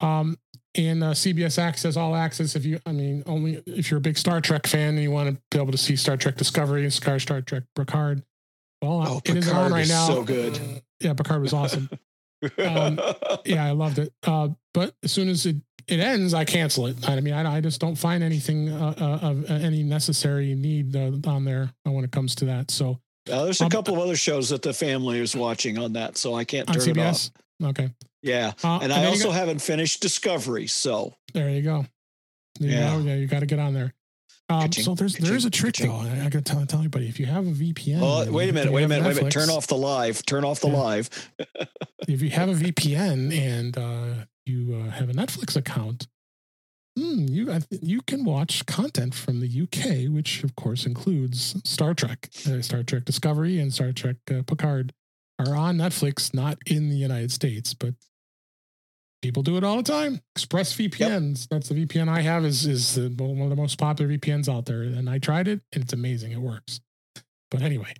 Um, 0.00 0.38
and 0.76 1.02
uh, 1.02 1.10
CBS 1.10 1.58
Access, 1.58 1.96
All 1.96 2.14
Access. 2.14 2.54
If 2.54 2.64
you, 2.64 2.78
I 2.86 2.92
mean, 2.92 3.24
only 3.26 3.62
if 3.66 3.90
you're 3.90 3.98
a 3.98 4.00
big 4.02 4.16
Star 4.16 4.40
Trek 4.40 4.66
fan 4.66 4.94
and 4.94 5.02
you 5.02 5.10
want 5.10 5.34
to 5.34 5.42
be 5.50 5.60
able 5.60 5.72
to 5.72 5.78
see 5.78 5.96
Star 5.96 6.16
Trek 6.16 6.36
Discovery 6.36 6.88
Star 6.90 7.18
Star 7.18 7.40
Trek 7.40 7.64
Picard, 7.74 8.22
well, 8.82 9.04
oh, 9.06 9.20
it 9.24 9.36
is 9.36 9.48
on 9.48 9.72
right 9.72 9.88
now. 9.88 10.06
So 10.06 10.22
good. 10.22 10.56
Uh, 10.56 10.80
yeah, 11.00 11.14
Picard 11.14 11.42
was 11.42 11.52
awesome. 11.52 11.88
um, 12.58 13.00
yeah, 13.44 13.66
I 13.66 13.72
loved 13.72 13.98
it. 13.98 14.12
Uh, 14.26 14.48
but 14.72 14.94
as 15.02 15.12
soon 15.12 15.28
as 15.28 15.46
it 15.46 15.56
it 15.86 16.00
ends, 16.00 16.34
I 16.34 16.44
cancel 16.44 16.86
it. 16.86 17.08
I 17.08 17.20
mean, 17.20 17.34
I, 17.34 17.56
I 17.56 17.60
just 17.60 17.80
don't 17.80 17.96
find 17.96 18.22
anything 18.22 18.68
uh, 18.70 18.94
uh 18.98 19.26
of 19.26 19.50
any 19.50 19.82
necessary 19.82 20.54
need 20.54 20.94
uh, 20.94 21.12
on 21.26 21.44
there 21.44 21.72
when 21.84 22.04
it 22.04 22.12
comes 22.12 22.34
to 22.36 22.44
that. 22.46 22.70
So 22.70 23.00
there's 23.26 23.60
a 23.60 23.64
um, 23.64 23.70
couple 23.70 23.94
of 23.94 24.00
other 24.00 24.16
shows 24.16 24.48
that 24.50 24.62
the 24.62 24.72
family 24.72 25.18
is 25.18 25.34
watching 25.36 25.78
on 25.78 25.92
that, 25.94 26.16
so 26.16 26.34
I 26.34 26.44
can't 26.44 26.68
turn 26.72 26.88
it 26.88 26.98
off. 26.98 27.30
Okay. 27.62 27.90
Yeah, 28.22 28.52
uh, 28.62 28.78
and, 28.82 28.84
and 28.84 28.92
I 28.92 29.06
also 29.06 29.28
got, 29.28 29.34
haven't 29.34 29.60
finished 29.60 30.00
Discovery, 30.02 30.66
so 30.66 31.14
there 31.32 31.50
you 31.50 31.62
go. 31.62 31.86
There 32.58 32.70
yeah, 32.70 32.96
you 32.96 33.02
yeah, 33.02 33.14
you 33.16 33.26
got 33.26 33.40
to 33.40 33.46
get 33.46 33.58
on 33.58 33.74
there. 33.74 33.94
Um, 34.50 34.72
so 34.72 34.94
there's 34.94 35.14
there's 35.14 35.44
a 35.44 35.50
trick 35.50 35.76
though. 35.76 35.92
I, 35.92 36.24
I 36.24 36.28
got 36.28 36.32
to 36.32 36.40
tell, 36.42 36.66
tell 36.66 36.80
anybody 36.80 37.08
if 37.08 37.20
you 37.20 37.26
have 37.26 37.46
a 37.46 37.50
VPN. 37.50 38.00
Oh, 38.02 38.30
wait 38.32 38.50
a 38.50 38.52
minute, 38.52 38.72
wait 38.72 38.82
a 38.82 38.88
minute, 38.88 39.04
Netflix, 39.04 39.06
wait 39.06 39.12
a 39.12 39.20
minute. 39.20 39.32
Turn 39.32 39.50
off 39.50 39.66
the 39.68 39.76
live. 39.76 40.26
Turn 40.26 40.44
off 40.44 40.60
the 40.60 40.68
yeah. 40.68 40.76
live. 40.76 41.30
if 42.08 42.20
you 42.20 42.30
have 42.30 42.48
a 42.48 42.54
VPN 42.64 43.32
and 43.36 43.78
uh, 43.78 44.24
you 44.44 44.74
uh, 44.74 44.90
have 44.90 45.08
a 45.08 45.12
Netflix 45.12 45.56
account, 45.56 46.08
hmm, 46.98 47.26
you 47.28 47.58
you 47.80 48.00
can 48.02 48.24
watch 48.24 48.66
content 48.66 49.14
from 49.14 49.40
the 49.40 49.62
UK, 49.62 50.12
which 50.12 50.42
of 50.42 50.56
course 50.56 50.84
includes 50.84 51.56
Star 51.64 51.94
Trek, 51.94 52.28
uh, 52.46 52.60
Star 52.60 52.82
Trek 52.82 53.04
Discovery, 53.04 53.60
and 53.60 53.72
Star 53.72 53.92
Trek 53.92 54.16
uh, 54.30 54.42
Picard, 54.42 54.92
are 55.38 55.54
on 55.54 55.76
Netflix, 55.76 56.34
not 56.34 56.58
in 56.66 56.88
the 56.88 56.96
United 56.96 57.30
States, 57.32 57.72
but 57.72 57.94
people 59.22 59.42
do 59.42 59.56
it 59.56 59.64
all 59.64 59.76
the 59.76 59.82
time. 59.82 60.20
Express 60.34 60.74
VPNs. 60.76 61.40
Yep. 61.40 61.48
That's 61.50 61.68
the 61.68 61.86
VPN 61.86 62.08
I 62.08 62.20
have. 62.20 62.44
is 62.44 62.66
is 62.66 62.94
the, 62.94 63.08
one 63.08 63.40
of 63.42 63.50
the 63.50 63.56
most 63.56 63.78
popular 63.78 64.12
VPNs 64.12 64.48
out 64.48 64.66
there, 64.66 64.82
and 64.82 65.08
I 65.08 65.18
tried 65.18 65.48
it, 65.48 65.60
and 65.72 65.84
it's 65.84 65.92
amazing. 65.92 66.32
It 66.32 66.40
works. 66.40 66.80
But 67.50 67.62
anyway, 67.62 67.92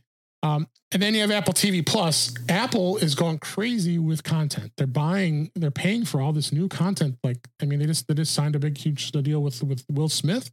um, 0.43 0.69
and 0.93 1.03
then 1.03 1.15
you 1.15 1.21
have 1.21 1.31
Apple 1.31 1.55
TV 1.55 1.85
Plus. 1.85 2.35
Apple 2.49 2.97
is 2.97 3.15
going 3.15 3.39
crazy 3.39 3.99
with 3.99 4.25
content. 4.25 4.73
They're 4.77 4.87
buying, 4.87 5.51
they're 5.55 5.71
paying 5.71 6.05
for 6.05 6.21
all 6.21 6.33
this 6.33 6.53
new 6.53 6.69
content. 6.69 7.19
Like, 7.23 7.49
I 7.61 7.67
mean, 7.67 7.79
they 7.79 7.87
just 7.87 8.09
they 8.09 8.15
just 8.15 8.35
signed 8.35 8.57
a 8.57 8.59
big, 8.59 8.79
huge 8.79 9.11
deal 9.13 9.43
with 9.43 9.63
with 9.63 9.85
Will 9.91 10.09
Smith. 10.09 10.51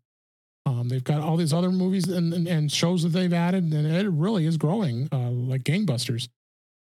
Um, 0.66 0.90
they've 0.90 1.04
got 1.04 1.22
all 1.22 1.38
these 1.38 1.54
other 1.54 1.72
movies 1.72 2.10
and, 2.10 2.34
and, 2.34 2.46
and, 2.46 2.70
shows 2.70 3.04
that 3.04 3.10
they've 3.10 3.32
added, 3.32 3.72
and 3.72 3.88
it 3.88 4.10
really 4.10 4.46
is 4.46 4.58
growing 4.58 5.08
uh, 5.14 5.30
like 5.30 5.64
gangbusters. 5.64 6.28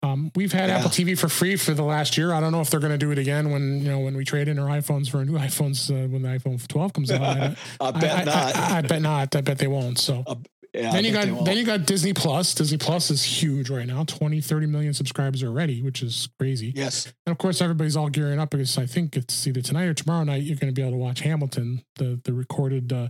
Um, 0.06 0.32
we've 0.34 0.52
had 0.52 0.68
yeah. 0.68 0.78
Apple 0.78 0.90
TV 0.90 1.18
for 1.18 1.28
free 1.28 1.56
for 1.56 1.74
the 1.74 1.82
last 1.82 2.16
year. 2.16 2.32
I 2.32 2.40
don't 2.40 2.52
know 2.52 2.60
if 2.60 2.70
they're 2.70 2.80
going 2.80 2.92
to 2.92 2.98
do 2.98 3.10
it 3.10 3.18
again 3.18 3.50
when 3.50 3.80
you 3.80 3.90
know 3.90 4.00
when 4.00 4.16
we 4.16 4.24
trade 4.24 4.48
in 4.48 4.58
our 4.58 4.68
iPhones 4.68 5.10
for 5.10 5.24
new 5.24 5.32
iPhones 5.32 5.90
uh, 5.90 6.08
when 6.08 6.22
the 6.22 6.28
iPhone 6.28 6.66
12 6.66 6.92
comes 6.92 7.10
out. 7.10 7.22
I, 7.22 7.56
I 7.80 7.90
bet 7.92 8.20
I, 8.20 8.24
not. 8.24 8.56
I, 8.56 8.78
I, 8.78 8.82
bet 8.82 9.02
not. 9.02 9.36
I 9.36 9.40
bet 9.40 9.58
they 9.58 9.66
won't. 9.66 9.98
So. 9.98 10.24
Uh, 10.26 10.36
yeah, 10.74 10.92
then 10.92 11.06
you 11.06 11.12
got 11.12 11.44
then 11.46 11.56
you 11.56 11.64
got 11.64 11.86
Disney 11.86 12.12
Plus. 12.12 12.54
Disney 12.54 12.76
Plus 12.76 13.10
is 13.10 13.22
huge 13.22 13.70
right 13.70 13.86
now. 13.86 14.04
20, 14.04 14.42
30 14.42 14.66
million 14.66 14.92
subscribers 14.92 15.42
already, 15.42 15.80
which 15.80 16.02
is 16.02 16.28
crazy. 16.38 16.70
Yes. 16.76 17.06
And 17.24 17.32
of 17.32 17.38
course 17.38 17.62
everybody's 17.62 17.96
all 17.96 18.10
gearing 18.10 18.38
up 18.38 18.50
because 18.50 18.76
I 18.76 18.84
think 18.84 19.16
it's 19.16 19.46
either 19.46 19.62
tonight 19.62 19.84
or 19.84 19.94
tomorrow 19.94 20.24
night 20.24 20.42
you're 20.42 20.58
going 20.58 20.74
to 20.74 20.78
be 20.78 20.82
able 20.82 20.92
to 20.92 20.98
watch 20.98 21.20
Hamilton, 21.20 21.82
the 21.94 22.20
the 22.24 22.34
recorded 22.34 22.92
uh, 22.92 23.08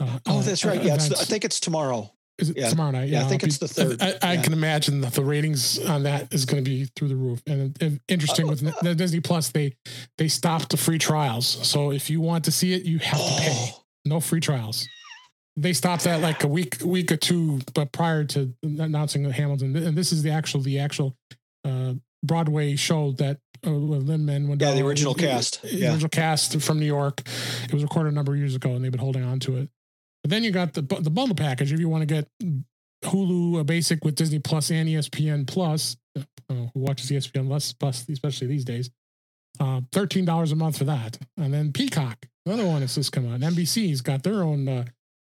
uh, 0.00 0.18
oh, 0.26 0.40
that's 0.40 0.64
right. 0.64 0.82
Yeah, 0.82 0.94
I 0.94 0.98
think 0.98 1.44
it's 1.44 1.60
tomorrow. 1.60 2.10
Is 2.40 2.50
it 2.50 2.56
yeah. 2.56 2.68
tomorrow 2.68 2.90
night? 2.90 3.08
Yeah, 3.08 3.20
yeah 3.20 3.26
I 3.26 3.28
think 3.28 3.42
it's 3.44 3.58
the 3.58 3.68
third. 3.68 4.00
I, 4.02 4.14
I 4.22 4.32
yeah. 4.34 4.42
can 4.42 4.52
imagine 4.52 5.00
that 5.02 5.12
the 5.12 5.24
ratings 5.24 5.78
on 5.86 6.04
that 6.04 6.32
is 6.32 6.44
going 6.44 6.64
to 6.64 6.68
be 6.68 6.86
through 6.96 7.08
the 7.08 7.16
roof. 7.16 7.42
And, 7.46 7.76
and 7.82 8.00
interesting 8.08 8.46
with 8.46 8.60
the 8.82 8.94
Disney 8.94 9.20
Plus, 9.20 9.50
they 9.50 9.74
they 10.18 10.28
stopped 10.28 10.70
the 10.70 10.76
free 10.76 10.98
trials. 10.98 11.46
So 11.46 11.92
if 11.92 12.10
you 12.10 12.20
want 12.20 12.44
to 12.46 12.52
see 12.52 12.72
it, 12.72 12.84
you 12.84 12.98
have 12.98 13.18
to 13.18 13.40
pay. 13.40 13.70
Oh. 13.72 13.76
No 14.06 14.18
free 14.18 14.40
trials. 14.40 14.88
They 15.58 15.74
stopped 15.74 16.04
that 16.04 16.22
like 16.22 16.42
a 16.42 16.48
week 16.48 16.78
week 16.82 17.12
or 17.12 17.18
two, 17.18 17.60
but 17.74 17.92
prior 17.92 18.24
to 18.24 18.54
announcing 18.62 19.30
Hamilton. 19.30 19.76
And 19.76 19.94
this 19.94 20.10
is 20.10 20.22
the 20.22 20.30
actual 20.30 20.62
the 20.62 20.78
actual 20.78 21.14
uh, 21.66 21.92
Broadway 22.22 22.76
show 22.76 23.12
that 23.12 23.40
uh, 23.66 23.70
Lin 23.70 24.24
Manuel. 24.24 24.56
Yeah, 24.58 24.72
the 24.72 24.86
original 24.86 25.14
cast. 25.14 25.62
The 25.62 25.86
original 25.86 26.08
cast 26.08 26.60
from 26.62 26.80
New 26.80 26.86
York. 26.86 27.20
It 27.64 27.74
was 27.74 27.82
recorded 27.82 28.12
a 28.12 28.14
number 28.14 28.32
of 28.32 28.38
years 28.38 28.54
ago, 28.54 28.70
and 28.70 28.84
they've 28.84 28.90
been 28.90 29.00
holding 29.00 29.24
on 29.24 29.38
to 29.40 29.58
it. 29.58 29.68
But 30.22 30.30
then 30.30 30.44
you 30.44 30.50
got 30.50 30.74
the 30.74 30.82
the 30.82 31.10
bundle 31.10 31.36
package 31.36 31.72
if 31.72 31.80
you 31.80 31.88
want 31.88 32.02
to 32.02 32.06
get 32.06 32.28
Hulu 33.04 33.60
a 33.60 33.64
basic 33.64 34.04
with 34.04 34.14
Disney 34.14 34.38
Plus 34.38 34.70
and 34.70 34.88
ESPN 34.88 35.46
Plus. 35.46 35.96
Uh, 36.16 36.22
who 36.74 36.80
watches 36.80 37.10
ESPN 37.10 37.46
Plus, 37.46 37.72
Plus, 37.72 38.08
especially 38.08 38.48
these 38.48 38.64
days? 38.64 38.90
Uh, 39.58 39.80
Thirteen 39.92 40.24
dollars 40.24 40.52
a 40.52 40.56
month 40.56 40.78
for 40.78 40.84
that, 40.84 41.18
and 41.36 41.52
then 41.52 41.72
Peacock. 41.72 42.26
Another 42.46 42.66
one 42.66 42.80
has 42.80 42.94
just 42.94 43.12
come 43.12 43.32
out. 43.32 43.40
NBC's 43.40 44.00
got 44.00 44.22
their 44.22 44.42
own 44.42 44.66
uh, 44.66 44.84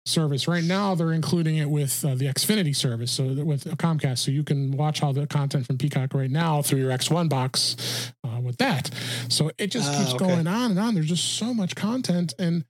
service 0.06 0.48
right 0.48 0.64
now. 0.64 0.94
They're 0.94 1.12
including 1.12 1.56
it 1.56 1.68
with 1.68 2.04
uh, 2.04 2.14
the 2.14 2.26
Xfinity 2.26 2.74
service, 2.74 3.12
so 3.12 3.24
with 3.44 3.64
Comcast, 3.76 4.18
so 4.18 4.30
you 4.30 4.44
can 4.44 4.72
watch 4.72 5.02
all 5.02 5.12
the 5.12 5.26
content 5.26 5.66
from 5.66 5.78
Peacock 5.78 6.14
right 6.14 6.30
now 6.30 6.62
through 6.62 6.80
your 6.80 6.90
X1 6.90 7.28
box 7.28 8.12
uh, 8.24 8.40
with 8.40 8.58
that. 8.58 8.90
So 9.28 9.50
it 9.58 9.68
just 9.68 9.92
keeps 9.92 10.14
okay. 10.14 10.26
going 10.26 10.46
on 10.46 10.70
and 10.72 10.80
on. 10.80 10.94
There's 10.94 11.08
just 11.08 11.36
so 11.36 11.52
much 11.52 11.74
content, 11.74 12.34
and 12.38 12.64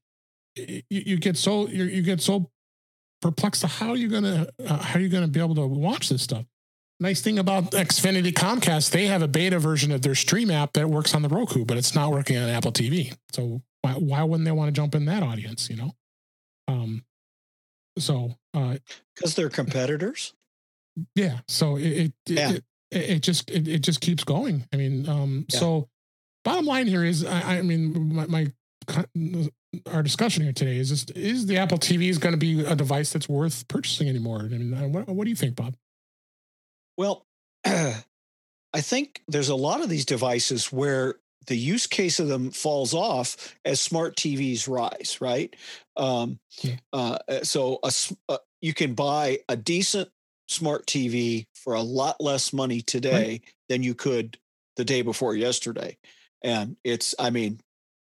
you, 0.56 0.82
you 0.88 1.16
get 1.18 1.36
so 1.36 1.68
you 1.68 2.02
get 2.02 2.20
so 2.20 2.50
perplexed 3.20 3.62
to 3.62 3.66
how 3.66 3.94
you're 3.94 4.10
gonna 4.10 4.46
uh, 4.66 4.78
how 4.78 4.98
you're 4.98 5.08
gonna 5.08 5.28
be 5.28 5.40
able 5.40 5.54
to 5.54 5.66
watch 5.66 6.08
this 6.08 6.22
stuff. 6.22 6.44
Nice 7.00 7.20
thing 7.20 7.38
about 7.38 7.72
Xfinity 7.72 8.32
Comcast, 8.32 8.90
they 8.90 9.06
have 9.06 9.22
a 9.22 9.28
beta 9.28 9.58
version 9.58 9.90
of 9.90 10.02
their 10.02 10.14
Stream 10.14 10.50
app 10.50 10.74
that 10.74 10.88
works 10.88 11.14
on 11.14 11.22
the 11.22 11.28
Roku, 11.28 11.64
but 11.64 11.76
it's 11.76 11.94
not 11.94 12.12
working 12.12 12.36
on 12.36 12.48
Apple 12.48 12.70
TV. 12.70 13.12
So 13.32 13.60
why, 13.80 13.94
why 13.94 14.22
wouldn't 14.22 14.44
they 14.44 14.52
want 14.52 14.68
to 14.68 14.72
jump 14.72 14.94
in 14.94 15.06
that 15.06 15.22
audience? 15.22 15.68
You 15.68 15.76
know, 15.76 15.92
um, 16.68 17.04
so 17.98 18.36
because 18.52 18.80
uh, 19.24 19.32
they're 19.34 19.48
competitors. 19.48 20.34
Yeah. 21.14 21.38
So 21.48 21.76
it 21.76 21.84
it, 21.86 22.12
yeah. 22.26 22.50
it, 22.52 22.64
it, 22.90 23.10
it 23.10 23.22
just 23.22 23.50
it, 23.50 23.66
it 23.66 23.80
just 23.80 24.00
keeps 24.00 24.24
going. 24.24 24.66
I 24.72 24.76
mean, 24.76 25.08
um, 25.08 25.46
yeah. 25.48 25.58
so 25.58 25.88
bottom 26.44 26.66
line 26.66 26.86
here 26.86 27.04
is, 27.04 27.24
I, 27.24 27.58
I 27.58 27.62
mean, 27.62 28.14
my, 28.14 28.26
my 28.26 28.52
our 29.90 30.02
discussion 30.02 30.42
here 30.42 30.52
today 30.52 30.76
is 30.76 30.90
just 30.90 31.10
is 31.16 31.46
the 31.46 31.56
Apple 31.56 31.78
TV 31.78 32.08
is 32.08 32.18
going 32.18 32.32
to 32.32 32.38
be 32.38 32.64
a 32.64 32.76
device 32.76 33.12
that's 33.12 33.28
worth 33.28 33.66
purchasing 33.68 34.08
anymore? 34.08 34.40
I 34.40 34.48
mean, 34.48 34.74
uh, 34.74 34.88
what, 34.88 35.08
what 35.08 35.24
do 35.24 35.30
you 35.30 35.36
think, 35.36 35.56
Bob? 35.56 35.76
Well, 36.96 37.26
I 37.64 38.80
think 38.80 39.22
there's 39.28 39.48
a 39.48 39.54
lot 39.54 39.82
of 39.82 39.88
these 39.88 40.04
devices 40.04 40.72
where 40.72 41.16
the 41.46 41.56
use 41.56 41.86
case 41.86 42.20
of 42.20 42.28
them 42.28 42.50
falls 42.50 42.94
off 42.94 43.56
as 43.64 43.80
smart 43.80 44.16
TVs 44.16 44.68
rise, 44.68 45.18
right? 45.20 45.54
Um, 45.96 46.38
yeah. 46.60 46.76
uh, 46.92 47.18
uh 47.28 47.42
so 47.42 47.78
a, 47.82 47.92
a, 48.28 48.32
uh, 48.34 48.38
you 48.60 48.74
can 48.74 48.94
buy 48.94 49.40
a 49.48 49.56
decent 49.56 50.08
smart 50.48 50.86
TV 50.86 51.46
for 51.54 51.74
a 51.74 51.82
lot 51.82 52.20
less 52.20 52.52
money 52.52 52.80
today 52.80 53.28
right. 53.28 53.42
than 53.68 53.82
you 53.82 53.94
could 53.94 54.38
the 54.76 54.84
day 54.84 55.02
before 55.02 55.34
yesterday, 55.34 55.96
and 56.42 56.76
it's 56.84 57.14
I 57.18 57.30
mean, 57.30 57.60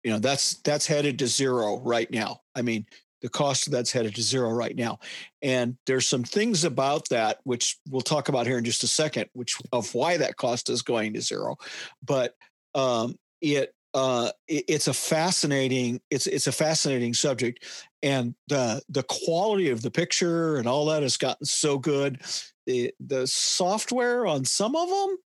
you 0.07 0.13
know 0.13 0.19
that's 0.19 0.53
that's 0.63 0.87
headed 0.87 1.19
to 1.19 1.27
zero 1.27 1.81
right 1.81 2.09
now. 2.09 2.39
I 2.55 2.61
mean, 2.61 2.85
the 3.21 3.27
cost 3.27 3.67
of 3.67 3.73
that's 3.73 3.91
headed 3.91 4.15
to 4.15 4.21
zero 4.21 4.51
right 4.51 4.73
now. 4.73 4.99
And 5.41 5.75
there's 5.85 6.07
some 6.07 6.23
things 6.23 6.63
about 6.63 7.09
that 7.09 7.39
which 7.43 7.77
we'll 7.89 7.99
talk 7.99 8.29
about 8.29 8.47
here 8.47 8.57
in 8.57 8.63
just 8.63 8.85
a 8.85 8.87
second, 8.87 9.29
which 9.33 9.57
of 9.73 9.93
why 9.93 10.15
that 10.15 10.37
cost 10.37 10.69
is 10.69 10.81
going 10.81 11.13
to 11.15 11.21
zero. 11.21 11.57
But 12.01 12.37
um, 12.73 13.19
it, 13.41 13.73
uh, 13.93 14.31
it 14.47 14.63
it's 14.69 14.87
a 14.87 14.93
fascinating 14.93 15.99
it's 16.09 16.25
it's 16.25 16.47
a 16.47 16.53
fascinating 16.53 17.13
subject, 17.13 17.65
and 18.01 18.33
the 18.47 18.81
the 18.87 19.03
quality 19.03 19.71
of 19.71 19.81
the 19.81 19.91
picture 19.91 20.55
and 20.55 20.69
all 20.69 20.85
that 20.85 21.03
has 21.03 21.17
gotten 21.17 21.45
so 21.45 21.77
good. 21.77 22.21
The 22.65 22.93
the 23.01 23.27
software 23.27 24.25
on 24.25 24.45
some 24.45 24.73
of 24.73 24.87
them 24.87 25.17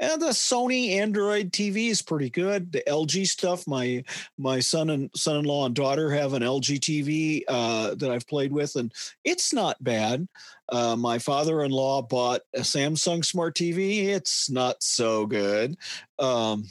and 0.00 0.20
the 0.22 0.28
Sony 0.28 0.92
Android 0.92 1.52
TV 1.52 1.88
is 1.88 2.02
pretty 2.02 2.30
good. 2.30 2.72
The 2.72 2.82
LG 2.86 3.26
stuff, 3.26 3.66
my 3.66 4.04
my 4.36 4.60
son 4.60 4.90
and 4.90 5.10
son-in-law 5.14 5.66
and 5.66 5.74
daughter 5.74 6.10
have 6.10 6.34
an 6.34 6.42
LG 6.42 6.80
TV 6.80 7.42
uh, 7.48 7.94
that 7.94 8.10
I've 8.10 8.26
played 8.26 8.52
with, 8.52 8.76
and 8.76 8.92
it's 9.24 9.52
not 9.52 9.82
bad. 9.82 10.28
Uh, 10.68 10.96
my 10.96 11.18
father-in-law 11.18 12.02
bought 12.02 12.42
a 12.54 12.60
Samsung 12.60 13.24
Smart 13.24 13.56
TV. 13.56 14.06
It's 14.06 14.50
not 14.50 14.82
so 14.82 15.26
good. 15.26 15.76
Um, 16.18 16.64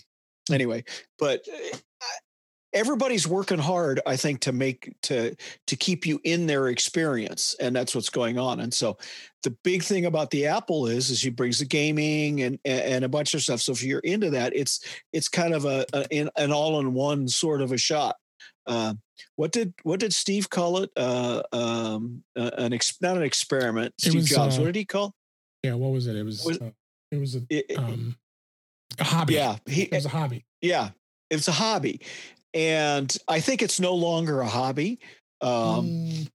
anyway, 0.52 0.84
but 1.18 1.46
uh, 1.48 1.78
everybody's 2.74 3.28
working 3.28 3.57
hard 3.57 3.99
i 4.05 4.15
think 4.15 4.41
to 4.41 4.51
make 4.51 4.93
to 5.01 5.36
to 5.68 5.76
keep 5.76 6.05
you 6.05 6.20
in 6.24 6.47
their 6.47 6.68
experience 6.68 7.55
and 7.59 7.76
that's 7.76 7.95
what's 7.95 8.09
going 8.09 8.38
on 8.38 8.59
and 8.59 8.74
so 8.74 8.97
the 9.43 9.51
big 9.63 9.82
thing 9.82 10.05
about 10.05 10.30
the 10.32 10.45
apple 10.45 10.86
is 10.88 11.09
is 11.09 11.22
he 11.22 11.30
brings 11.30 11.59
the 11.59 11.65
gaming 11.65 12.41
and 12.41 12.59
and 12.65 13.05
a 13.05 13.09
bunch 13.09 13.34
of 13.34 13.41
stuff 13.41 13.61
so 13.61 13.72
if 13.72 13.84
you're 13.84 13.99
into 13.99 14.30
that 14.30 14.53
it's 14.55 14.86
it's 15.13 15.30
kind 15.30 15.53
of 15.53 15.65
a, 15.65 15.86
a 15.93 16.05
an 16.36 16.51
all-in-one 16.51 17.28
sort 17.28 17.61
of 17.61 17.72
a 17.72 17.78
shot. 17.78 18.15
Uh, 18.65 18.93
what 19.36 19.51
did 19.51 19.74
what 19.84 19.99
did 19.99 20.13
steve 20.13 20.49
call 20.49 20.80
it? 20.80 20.89
Uh, 20.97 21.41
um, 21.53 22.24
uh, 22.36 22.51
an 22.57 22.74
ex, 22.74 22.97
not 23.01 23.15
an 23.15 23.24
experiment 23.24 23.93
steve 23.97 24.15
was, 24.15 24.30
jobs 24.30 24.57
what 24.57 24.63
uh, 24.63 24.68
did 24.68 24.76
he 24.76 24.86
call? 24.86 25.13
yeah 25.63 25.74
what 25.74 25.91
was 25.91 26.07
it? 26.07 26.15
It 26.15 26.24
was, 26.24 26.43
was 26.43 26.61
uh, 26.61 26.72
it 27.11 27.18
was 27.18 27.36
a, 27.36 27.41
it, 27.49 27.78
um, 27.78 28.18
a 28.99 29.05
hobby. 29.05 29.36
Yeah 29.36 29.57
he, 29.65 29.84
it 29.84 29.93
was 29.93 30.05
a 30.05 30.09
hobby. 30.09 30.45
yeah 30.61 30.89
it's 31.30 31.47
a 31.47 31.53
hobby 31.53 32.01
and 32.58 33.16
I 33.28 33.39
think 33.39 33.62
it's 33.62 33.80
no 33.80 33.93
longer 33.93 34.41
a 34.41 34.47
hobby. 34.47 34.99
Um, 35.41 35.49
mm. 35.51 36.30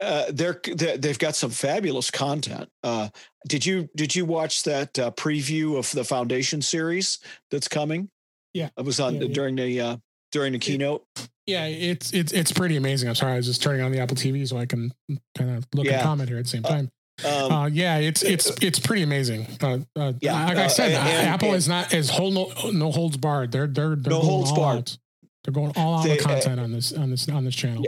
uh, 0.00 0.26
they're, 0.30 0.60
they've 0.96 1.18
got 1.18 1.34
some 1.34 1.50
fabulous 1.50 2.12
content. 2.12 2.68
Uh, 2.84 3.08
did 3.48 3.66
you 3.66 3.88
did 3.96 4.14
you 4.14 4.24
watch 4.24 4.62
that 4.62 4.96
uh, 4.98 5.10
preview 5.10 5.76
of 5.76 5.90
the 5.90 6.04
Foundation 6.04 6.62
series 6.62 7.18
that's 7.50 7.66
coming? 7.66 8.08
Yeah, 8.54 8.68
it 8.78 8.84
was 8.84 9.00
on 9.00 9.16
yeah, 9.16 9.28
during 9.32 9.58
yeah. 9.58 9.64
the 9.64 9.80
uh, 9.80 9.96
during 10.30 10.52
the 10.52 10.60
keynote. 10.60 11.04
Yeah, 11.46 11.66
it's 11.66 12.12
it's 12.12 12.32
it's 12.32 12.52
pretty 12.52 12.76
amazing. 12.76 13.08
I'm 13.08 13.16
sorry, 13.16 13.32
I 13.32 13.36
was 13.36 13.46
just 13.46 13.62
turning 13.62 13.82
on 13.82 13.90
the 13.90 13.98
Apple 13.98 14.16
TV 14.16 14.46
so 14.46 14.58
I 14.58 14.66
can 14.66 14.92
kind 15.36 15.56
of 15.56 15.66
look 15.74 15.86
yeah. 15.86 15.94
and 15.94 16.02
comment 16.02 16.28
here 16.28 16.38
at 16.38 16.44
the 16.44 16.50
same 16.50 16.64
uh, 16.64 16.68
time. 16.68 16.90
Um, 17.24 17.52
uh, 17.52 17.66
yeah, 17.66 17.98
it's 17.98 18.22
it's 18.22 18.50
it's 18.62 18.78
pretty 18.78 19.02
amazing. 19.02 19.46
Uh, 19.60 19.78
uh, 19.96 20.12
yeah, 20.20 20.44
like 20.46 20.56
I 20.56 20.64
uh, 20.64 20.68
said, 20.68 20.92
and, 20.92 21.28
Apple 21.28 21.48
and, 21.48 21.56
is 21.56 21.68
not 21.68 21.92
is 21.92 22.10
hold 22.10 22.34
no, 22.34 22.70
no 22.70 22.90
holds 22.90 23.16
barred. 23.16 23.52
They're 23.52 23.66
they're, 23.66 23.96
they're 23.96 24.12
no 24.12 24.20
holds 24.20 24.52
barred. 24.52 24.78
Out. 24.78 24.98
They're 25.44 25.54
going 25.54 25.72
all 25.76 25.98
out 25.98 26.04
they, 26.04 26.18
uh, 26.18 26.22
content 26.22 26.60
on 26.60 26.72
this 26.72 26.92
on 26.92 27.10
this 27.10 27.28
on 27.28 27.44
this 27.44 27.54
channel. 27.54 27.84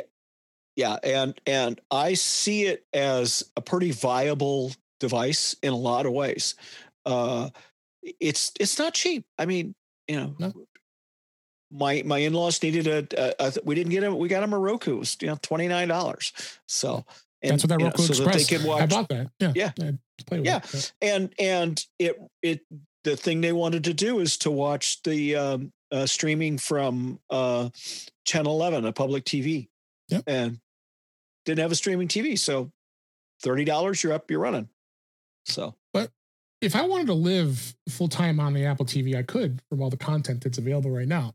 Yeah, 0.77 0.97
yeah, 1.05 1.23
and 1.23 1.41
and 1.47 1.81
I 1.91 2.15
see 2.15 2.65
it 2.65 2.87
as 2.93 3.45
a 3.57 3.61
pretty 3.61 3.91
viable 3.91 4.73
device 5.01 5.57
in 5.63 5.73
a 5.73 5.77
lot 5.77 6.07
of 6.07 6.13
ways. 6.13 6.55
Uh, 7.05 7.51
it's 8.21 8.53
it's 8.59 8.79
not 8.79 8.95
cheap. 8.95 9.25
I 9.39 9.47
mean, 9.47 9.75
you 10.09 10.17
know, 10.17 10.35
no. 10.39 10.53
my 11.71 12.03
my 12.05 12.19
in 12.19 12.33
laws 12.33 12.63
needed 12.63 12.87
a, 12.87 13.07
a, 13.19 13.47
a, 13.47 13.53
we 13.65 13.75
didn't 13.75 13.91
get 13.91 14.03
him 14.03 14.19
we 14.19 14.29
got 14.29 14.43
him 14.43 14.53
a 14.53 14.59
Roku. 14.59 14.97
It 14.97 14.99
was 14.99 15.17
you 15.21 15.29
know 15.29 15.39
twenty 15.43 15.69
nine 15.69 15.89
dollars. 15.89 16.33
So 16.67 17.05
and, 17.43 17.53
that's 17.53 17.65
what 17.65 17.69
that 17.71 17.85
Roku 17.85 18.03
know, 18.03 18.07
so 18.07 18.25
Express. 18.25 18.49
That 18.49 18.67
watch, 18.67 18.83
I 18.83 18.87
bought 18.87 19.09
that. 19.09 19.31
Yeah, 19.41 19.53
yeah, 19.55 19.71
yeah. 19.77 20.41
yeah. 20.43 20.61
And 21.01 21.35
and 21.39 21.87
it 21.99 22.21
it 22.43 22.61
the 23.05 23.17
thing 23.17 23.41
they 23.41 23.53
wanted 23.53 23.85
to 23.85 23.95
do 23.95 24.21
is 24.21 24.37
to 24.39 24.51
watch 24.51 25.03
the 25.03 25.37
um, 25.37 25.73
uh, 25.91 26.07
streaming 26.07 26.59
from 26.59 27.19
uh, 27.31 27.71
Channel 28.25 28.53
Eleven, 28.53 28.85
a 28.85 28.93
public 28.93 29.25
TV, 29.25 29.69
yep. 30.09 30.23
and 30.27 30.61
didn't 31.45 31.61
have 31.61 31.73
a 31.73 31.77
streaming 31.77 32.09
TV, 32.09 32.39
so 32.39 32.71
thirty 33.43 33.65
dollars, 33.65 34.03
you're 34.03 34.13
up, 34.13 34.31
you're 34.31 34.41
running. 34.41 34.69
So, 35.47 35.75
but 35.93 36.11
if 36.61 36.77
I 36.77 36.87
wanted 36.87 37.09
to 37.09 37.15
live 37.15 37.75
full 37.89 38.09
time 38.09 38.39
on 38.39 38.55
the 38.55 38.67
Apple 38.67 38.87
TV, 38.87 39.17
I 39.17 39.23
could 39.23 39.61
from 39.69 39.83
all 39.83 39.91
the 39.91 39.97
content 39.97 40.45
that's 40.45 40.59
available 40.59 40.91
right 40.91 41.09
now. 41.09 41.35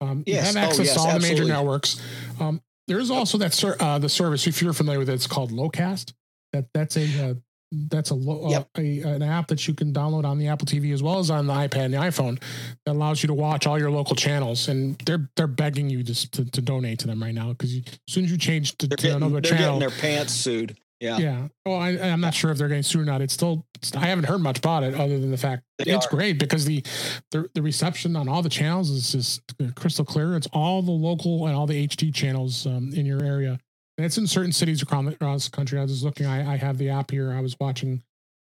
Um, 0.00 0.22
yes. 0.26 0.54
You 0.54 0.60
have 0.60 0.68
access 0.68 0.78
oh, 0.78 0.82
yes, 0.82 0.94
to 0.94 1.00
all 1.00 1.06
absolutely. 1.08 1.28
the 1.28 1.42
major 1.42 1.52
networks. 1.52 2.02
Um, 2.38 2.62
there 2.88 2.98
is 2.98 3.10
also 3.10 3.38
that 3.38 3.54
ser- 3.54 3.76
uh, 3.78 3.98
the 3.98 4.08
service 4.08 4.46
if 4.46 4.60
you're 4.60 4.72
familiar 4.72 4.98
with 4.98 5.08
it, 5.08 5.14
it's 5.14 5.26
called 5.26 5.52
Locast. 5.52 6.12
That 6.52 6.66
that's 6.74 6.96
a 6.96 7.30
uh, 7.30 7.34
that's 7.70 8.10
a, 8.10 8.14
lo- 8.14 8.48
yep. 8.48 8.68
uh, 8.78 8.80
a, 8.80 9.00
an 9.02 9.22
app 9.22 9.48
that 9.48 9.68
you 9.68 9.74
can 9.74 9.92
download 9.92 10.24
on 10.24 10.38
the 10.38 10.48
Apple 10.48 10.66
TV 10.66 10.94
as 10.94 11.02
well 11.02 11.18
as 11.18 11.30
on 11.30 11.46
the 11.46 11.52
iPad 11.52 11.84
and 11.84 11.94
the 11.94 11.98
iPhone 11.98 12.42
that 12.86 12.92
allows 12.92 13.22
you 13.22 13.26
to 13.26 13.34
watch 13.34 13.66
all 13.66 13.78
your 13.78 13.90
local 13.90 14.16
channels. 14.16 14.68
And 14.68 14.98
they're 15.00 15.30
they're 15.36 15.46
begging 15.46 15.90
you 15.90 16.02
to 16.02 16.30
to, 16.30 16.50
to 16.50 16.60
donate 16.62 16.98
to 17.00 17.06
them 17.06 17.22
right 17.22 17.34
now 17.34 17.50
because 17.50 17.74
as 17.74 17.84
soon 18.08 18.24
as 18.24 18.32
you 18.32 18.38
change 18.38 18.76
to, 18.78 18.88
to 18.88 19.16
another 19.16 19.40
they're 19.40 19.50
channel, 19.50 19.78
getting 19.78 19.80
their 19.80 19.98
pants 19.98 20.32
sued. 20.32 20.78
Yeah. 21.00 21.18
Yeah. 21.18 21.48
Well, 21.64 21.76
I, 21.76 21.90
am 21.90 22.20
not 22.20 22.34
sure 22.34 22.50
if 22.50 22.58
they're 22.58 22.68
getting 22.68 22.82
sued 22.82 23.02
or 23.02 23.04
not. 23.04 23.20
It's 23.20 23.32
still, 23.32 23.64
I 23.94 24.06
haven't 24.06 24.24
heard 24.24 24.40
much 24.40 24.58
about 24.58 24.82
it 24.82 24.94
other 24.94 25.18
than 25.18 25.30
the 25.30 25.36
fact 25.36 25.62
they 25.78 25.92
it's 25.92 26.06
are. 26.06 26.10
great 26.10 26.38
because 26.38 26.64
the, 26.64 26.82
the, 27.30 27.48
the 27.54 27.62
reception 27.62 28.16
on 28.16 28.28
all 28.28 28.42
the 28.42 28.48
channels 28.48 28.90
is 28.90 29.12
just 29.12 29.42
crystal 29.76 30.04
clear. 30.04 30.36
It's 30.36 30.48
all 30.52 30.82
the 30.82 30.90
local 30.90 31.46
and 31.46 31.54
all 31.54 31.66
the 31.66 31.86
HD 31.86 32.12
channels 32.12 32.66
um, 32.66 32.92
in 32.94 33.06
your 33.06 33.22
area. 33.22 33.58
And 33.96 34.04
it's 34.04 34.18
in 34.18 34.26
certain 34.26 34.52
cities 34.52 34.82
across 34.82 35.44
the 35.44 35.50
country. 35.50 35.78
I 35.78 35.82
was 35.82 36.02
looking, 36.02 36.26
I, 36.26 36.54
I 36.54 36.56
have 36.56 36.78
the 36.78 36.90
app 36.90 37.10
here. 37.10 37.32
I 37.32 37.40
was 37.40 37.56
watching 37.60 38.02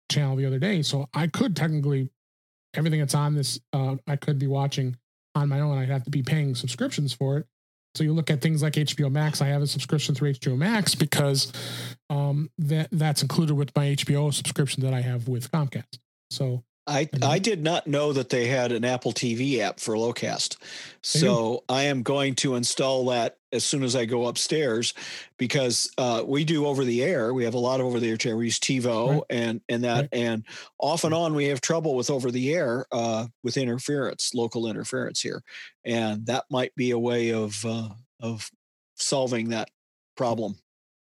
channel 0.09 0.35
the 0.35 0.45
other 0.45 0.59
day. 0.59 0.81
So 0.81 1.07
I 1.13 1.27
could 1.27 1.55
technically, 1.55 2.09
everything 2.73 2.99
that's 2.99 3.15
on 3.15 3.35
this, 3.35 3.59
uh, 3.73 3.95
I 4.07 4.17
could 4.17 4.39
be 4.39 4.47
watching 4.47 4.97
on 5.35 5.49
my 5.49 5.61
own. 5.61 5.77
I'd 5.77 5.89
have 5.89 6.03
to 6.03 6.09
be 6.09 6.23
paying 6.23 6.55
subscriptions 6.55 7.13
for 7.13 7.37
it. 7.37 7.45
So 7.95 8.03
you 8.03 8.13
look 8.13 8.29
at 8.29 8.41
things 8.41 8.63
like 8.63 8.73
HBO 8.73 9.11
Max. 9.11 9.41
I 9.41 9.47
have 9.47 9.61
a 9.61 9.67
subscription 9.67 10.15
through 10.15 10.33
HBO 10.33 10.57
Max 10.57 10.95
because 10.95 11.51
um, 12.09 12.49
that 12.57 12.87
that's 12.91 13.21
included 13.21 13.55
with 13.55 13.75
my 13.75 13.87
HBO 13.87 14.33
subscription 14.33 14.83
that 14.83 14.93
I 14.93 15.01
have 15.01 15.27
with 15.27 15.51
Comcast. 15.51 15.99
So 16.29 16.63
I 16.87 17.09
I 17.21 17.39
did 17.39 17.61
not 17.63 17.87
know 17.87 18.13
that 18.13 18.29
they 18.29 18.47
had 18.47 18.71
an 18.71 18.85
Apple 18.85 19.11
TV 19.11 19.59
app 19.59 19.79
for 19.79 19.95
Locast. 19.95 20.57
So 21.01 21.63
I 21.67 21.83
am 21.83 22.03
going 22.03 22.35
to 22.35 22.55
install 22.55 23.05
that 23.07 23.37
as 23.51 23.63
soon 23.63 23.83
as 23.83 23.95
I 23.95 24.05
go 24.05 24.27
upstairs 24.27 24.93
because 25.37 25.91
uh, 25.97 26.23
we 26.25 26.43
do 26.43 26.65
over 26.65 26.83
the 26.83 27.03
air. 27.03 27.33
We 27.33 27.43
have 27.43 27.53
a 27.53 27.59
lot 27.59 27.79
of 27.79 27.85
over 27.85 27.99
the 27.99 28.09
air 28.09 28.17
chair. 28.17 28.37
We 28.37 28.45
use 28.45 28.59
TiVo 28.59 29.09
right. 29.09 29.23
and 29.29 29.61
and 29.69 29.83
that 29.83 30.01
right. 30.01 30.09
and 30.11 30.43
off 30.79 31.03
and 31.03 31.13
on 31.13 31.33
we 31.33 31.45
have 31.45 31.61
trouble 31.61 31.95
with 31.95 32.09
over 32.09 32.31
the 32.31 32.53
air 32.53 32.85
uh, 32.91 33.27
with 33.43 33.57
interference, 33.57 34.33
local 34.33 34.67
interference 34.67 35.21
here, 35.21 35.41
and 35.85 36.25
that 36.27 36.45
might 36.49 36.75
be 36.75 36.91
a 36.91 36.99
way 36.99 37.31
of 37.31 37.63
uh, 37.65 37.89
of 38.19 38.49
solving 38.95 39.49
that 39.49 39.69
problem. 40.15 40.55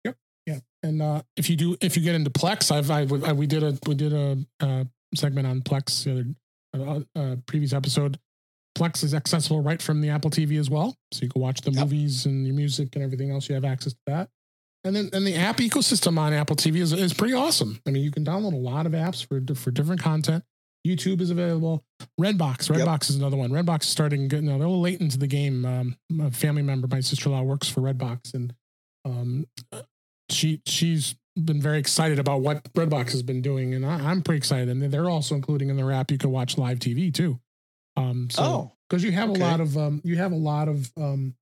Yep. 0.04 0.16
Yeah. 0.46 0.58
And 0.82 1.02
uh, 1.02 1.22
if 1.36 1.48
you 1.48 1.56
do, 1.56 1.76
if 1.80 1.96
you 1.96 2.02
get 2.02 2.14
into 2.14 2.30
Plex, 2.30 2.70
I've 2.70 2.90
I, 2.90 3.02
I 3.28 3.32
we 3.32 3.46
did 3.46 3.62
a 3.62 3.78
we 3.86 3.94
did 3.94 4.12
a 4.12 4.38
uh, 4.60 4.84
segment 5.14 5.46
on 5.46 5.60
Plex 5.60 6.04
the 6.04 6.34
other 6.74 7.04
uh, 7.14 7.18
uh, 7.18 7.36
previous 7.46 7.72
episode 7.72 8.18
Plex 8.74 9.04
is 9.04 9.14
accessible 9.14 9.60
right 9.60 9.82
from 9.82 10.00
the 10.00 10.08
Apple 10.08 10.30
TV 10.30 10.58
as 10.58 10.70
well. 10.70 10.96
So 11.12 11.22
you 11.22 11.28
can 11.28 11.42
watch 11.42 11.60
the 11.60 11.72
yep. 11.72 11.84
movies 11.84 12.26
and 12.26 12.46
your 12.46 12.56
music 12.56 12.94
and 12.94 13.04
everything 13.04 13.30
else. 13.30 13.48
You 13.48 13.54
have 13.54 13.64
access 13.64 13.92
to 13.92 13.98
that. 14.06 14.28
And 14.84 14.96
then 14.96 15.10
and 15.12 15.26
the 15.26 15.36
app 15.36 15.58
ecosystem 15.58 16.18
on 16.18 16.32
Apple 16.32 16.56
TV 16.56 16.76
is, 16.76 16.92
is 16.92 17.14
pretty 17.14 17.34
awesome. 17.34 17.80
I 17.86 17.90
mean, 17.90 18.02
you 18.02 18.10
can 18.10 18.24
download 18.24 18.52
a 18.52 18.56
lot 18.56 18.86
of 18.86 18.92
apps 18.92 19.26
for 19.26 19.54
for 19.54 19.70
different 19.70 20.00
content. 20.00 20.44
YouTube 20.86 21.20
is 21.20 21.30
available. 21.30 21.84
Redbox, 22.20 22.68
Redbox 22.68 22.86
yep. 22.86 23.02
is 23.02 23.16
another 23.16 23.36
one. 23.36 23.50
Redbox 23.50 23.82
is 23.82 23.88
starting 23.88 24.26
getting 24.26 24.46
you 24.46 24.52
know, 24.52 24.58
they're 24.58 24.66
a 24.66 24.70
little 24.70 24.82
late 24.82 25.00
into 25.00 25.18
the 25.18 25.28
game. 25.28 25.64
Um, 25.64 25.96
a 26.20 26.30
family 26.30 26.62
member, 26.62 26.88
my 26.88 27.00
sister 27.00 27.28
in 27.28 27.36
law, 27.36 27.42
works 27.42 27.68
for 27.68 27.80
Redbox, 27.80 28.34
and 28.34 28.52
um, 29.04 29.46
she 30.28 30.60
she's 30.66 31.14
been 31.36 31.60
very 31.60 31.78
excited 31.78 32.18
about 32.18 32.40
what 32.40 32.64
Redbox 32.74 33.12
has 33.12 33.22
been 33.22 33.42
doing, 33.42 33.74
and 33.74 33.86
I, 33.86 34.10
am 34.10 34.22
pretty 34.22 34.38
excited. 34.38 34.68
And 34.68 34.82
they're 34.82 35.08
also 35.08 35.34
including 35.34 35.70
in 35.70 35.76
their 35.76 35.92
app 35.92 36.10
you 36.10 36.18
can 36.18 36.30
watch 36.30 36.58
live 36.58 36.78
TV 36.78 37.14
too. 37.14 37.38
Um, 37.96 38.28
so 38.30 38.72
because 38.88 39.04
oh, 39.04 39.06
you 39.06 39.12
have 39.12 39.30
okay. 39.30 39.40
a 39.40 39.44
lot 39.44 39.60
of 39.60 39.76
um, 39.76 40.00
you 40.04 40.16
have 40.16 40.32
a 40.32 40.36
lot 40.36 40.68
of 40.68 40.90
um, 40.96 41.34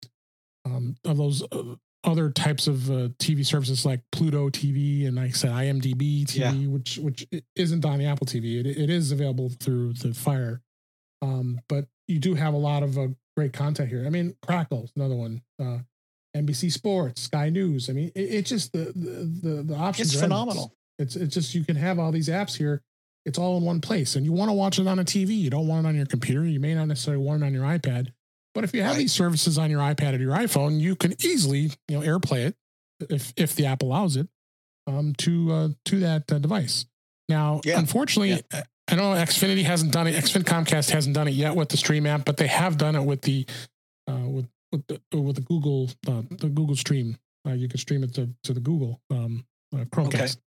um, 0.64 0.96
of 1.04 1.16
those 1.16 1.42
uh, 1.52 1.74
other 2.04 2.30
types 2.30 2.66
of 2.66 2.90
uh, 2.90 3.08
TV 3.18 3.44
services 3.44 3.84
like 3.84 4.00
Pluto 4.12 4.48
TV 4.48 5.06
and 5.06 5.16
like 5.16 5.26
I 5.26 5.30
said 5.30 5.50
IMDb 5.50 6.24
TV, 6.24 6.38
yeah. 6.38 6.52
which 6.68 6.98
which 6.98 7.26
isn't 7.56 7.84
on 7.84 7.98
the 7.98 8.06
Apple 8.06 8.26
TV. 8.26 8.60
It, 8.60 8.66
it 8.66 8.90
is 8.90 9.12
available 9.12 9.50
through 9.60 9.94
the 9.94 10.14
Fire, 10.14 10.62
um, 11.22 11.60
but 11.68 11.86
you 12.08 12.18
do 12.18 12.34
have 12.34 12.54
a 12.54 12.58
lot 12.58 12.82
of 12.82 12.98
uh, 12.98 13.08
great 13.36 13.52
content 13.52 13.88
here. 13.88 14.04
I 14.06 14.10
mean, 14.10 14.34
Crackle's 14.42 14.92
another 14.96 15.16
one. 15.16 15.42
Uh, 15.60 15.78
NBC 16.36 16.70
Sports, 16.70 17.22
Sky 17.22 17.50
News. 17.50 17.90
I 17.90 17.92
mean, 17.92 18.12
it, 18.14 18.20
it's 18.20 18.50
just 18.50 18.72
the 18.72 18.92
the 18.94 19.48
the, 19.48 19.62
the 19.62 19.76
options. 19.76 20.12
It's 20.12 20.20
phenomenal. 20.20 20.74
It's 20.98 21.16
it's 21.16 21.34
just 21.34 21.54
you 21.54 21.64
can 21.64 21.76
have 21.76 21.98
all 21.98 22.12
these 22.12 22.28
apps 22.28 22.56
here 22.56 22.82
it's 23.24 23.38
all 23.38 23.56
in 23.56 23.64
one 23.64 23.80
place. 23.80 24.16
And 24.16 24.24
you 24.24 24.32
want 24.32 24.48
to 24.48 24.54
watch 24.54 24.78
it 24.78 24.86
on 24.86 24.98
a 24.98 25.04
TV. 25.04 25.36
You 25.38 25.50
don't 25.50 25.66
want 25.66 25.86
it 25.86 25.88
on 25.88 25.96
your 25.96 26.06
computer. 26.06 26.44
You 26.44 26.60
may 26.60 26.74
not 26.74 26.86
necessarily 26.86 27.22
want 27.22 27.42
it 27.42 27.46
on 27.46 27.54
your 27.54 27.64
iPad. 27.64 28.12
But 28.54 28.64
if 28.64 28.74
you 28.74 28.82
have 28.82 28.92
right. 28.92 28.98
these 28.98 29.12
services 29.12 29.58
on 29.58 29.70
your 29.70 29.80
iPad 29.80 30.14
or 30.14 30.20
your 30.20 30.34
iPhone, 30.34 30.80
you 30.80 30.96
can 30.96 31.14
easily, 31.24 31.70
you 31.88 31.98
know, 31.98 32.00
AirPlay 32.00 32.46
it 32.46 32.56
if 33.08 33.32
if 33.36 33.54
the 33.54 33.66
app 33.66 33.82
allows 33.82 34.16
it 34.16 34.28
um, 34.86 35.14
to 35.18 35.52
uh, 35.52 35.68
to 35.86 36.00
that 36.00 36.30
uh, 36.32 36.38
device. 36.38 36.86
Now, 37.28 37.60
yeah. 37.64 37.78
unfortunately, 37.78 38.42
yeah. 38.52 38.62
I 38.88 38.96
know 38.96 39.14
Xfinity 39.14 39.62
hasn't 39.62 39.92
done 39.92 40.08
it. 40.08 40.16
Xfin 40.16 40.42
Comcast 40.42 40.90
hasn't 40.90 41.14
done 41.14 41.28
it 41.28 41.34
yet 41.34 41.54
with 41.54 41.68
the 41.68 41.76
Stream 41.76 42.06
app, 42.06 42.24
but 42.24 42.36
they 42.36 42.48
have 42.48 42.76
done 42.76 42.96
it 42.96 43.04
with 43.04 43.22
the 43.22 43.46
uh, 44.08 44.26
with 44.26 44.48
with 44.72 44.86
the, 44.88 45.20
with 45.20 45.36
the 45.36 45.42
Google 45.42 45.88
uh, 46.08 46.22
the 46.30 46.48
Google 46.48 46.76
Stream. 46.76 47.16
Uh, 47.46 47.52
you 47.52 47.68
can 47.68 47.78
stream 47.78 48.02
it 48.02 48.14
to 48.14 48.28
to 48.44 48.52
the 48.52 48.60
Google 48.60 49.00
um, 49.10 49.46
uh, 49.72 49.84
Chromecast. 49.84 50.38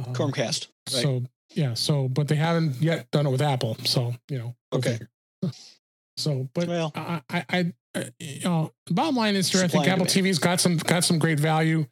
Okay. 0.00 0.12
Chromecast. 0.12 0.68
Right. 0.92 1.02
So 1.02 1.22
yeah. 1.54 1.74
So, 1.74 2.08
but 2.08 2.28
they 2.28 2.36
haven't 2.36 2.76
yet 2.80 3.10
done 3.10 3.26
it 3.26 3.30
with 3.30 3.42
Apple. 3.42 3.76
So, 3.84 4.14
you 4.28 4.38
know. 4.38 4.54
Okay. 4.72 4.98
so, 6.16 6.48
but 6.54 6.68
well, 6.68 6.92
I, 6.94 7.22
I, 7.30 7.44
I, 7.48 7.72
you 8.18 8.40
know, 8.44 8.72
bottom 8.90 9.16
line 9.16 9.36
is 9.36 9.50
here. 9.50 9.64
I 9.64 9.68
think 9.68 9.86
Apple 9.88 10.06
TV's 10.06 10.38
got 10.38 10.60
some 10.60 10.76
got 10.76 11.04
some 11.04 11.18
great 11.18 11.40
value. 11.40 11.86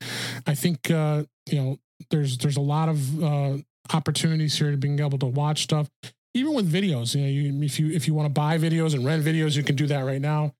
I 0.46 0.54
think 0.54 0.90
uh, 0.90 1.24
you 1.50 1.62
know 1.62 1.78
there's 2.10 2.38
there's 2.38 2.56
a 2.56 2.62
lot 2.62 2.88
of 2.88 3.22
uh, 3.22 3.56
opportunities 3.92 4.58
here 4.58 4.70
to 4.70 4.76
being 4.76 4.98
able 5.00 5.18
to 5.18 5.26
watch 5.26 5.62
stuff, 5.62 5.88
even 6.34 6.52
with 6.54 6.70
videos. 6.70 7.14
You 7.14 7.22
know, 7.22 7.28
you 7.28 7.62
if 7.64 7.78
you 7.78 7.90
if 7.90 8.06
you 8.06 8.14
want 8.14 8.26
to 8.26 8.32
buy 8.32 8.58
videos 8.58 8.94
and 8.94 9.04
rent 9.04 9.24
videos, 9.24 9.56
you 9.56 9.62
can 9.62 9.76
do 9.76 9.86
that 9.86 10.00
right 10.00 10.20
now. 10.20 10.52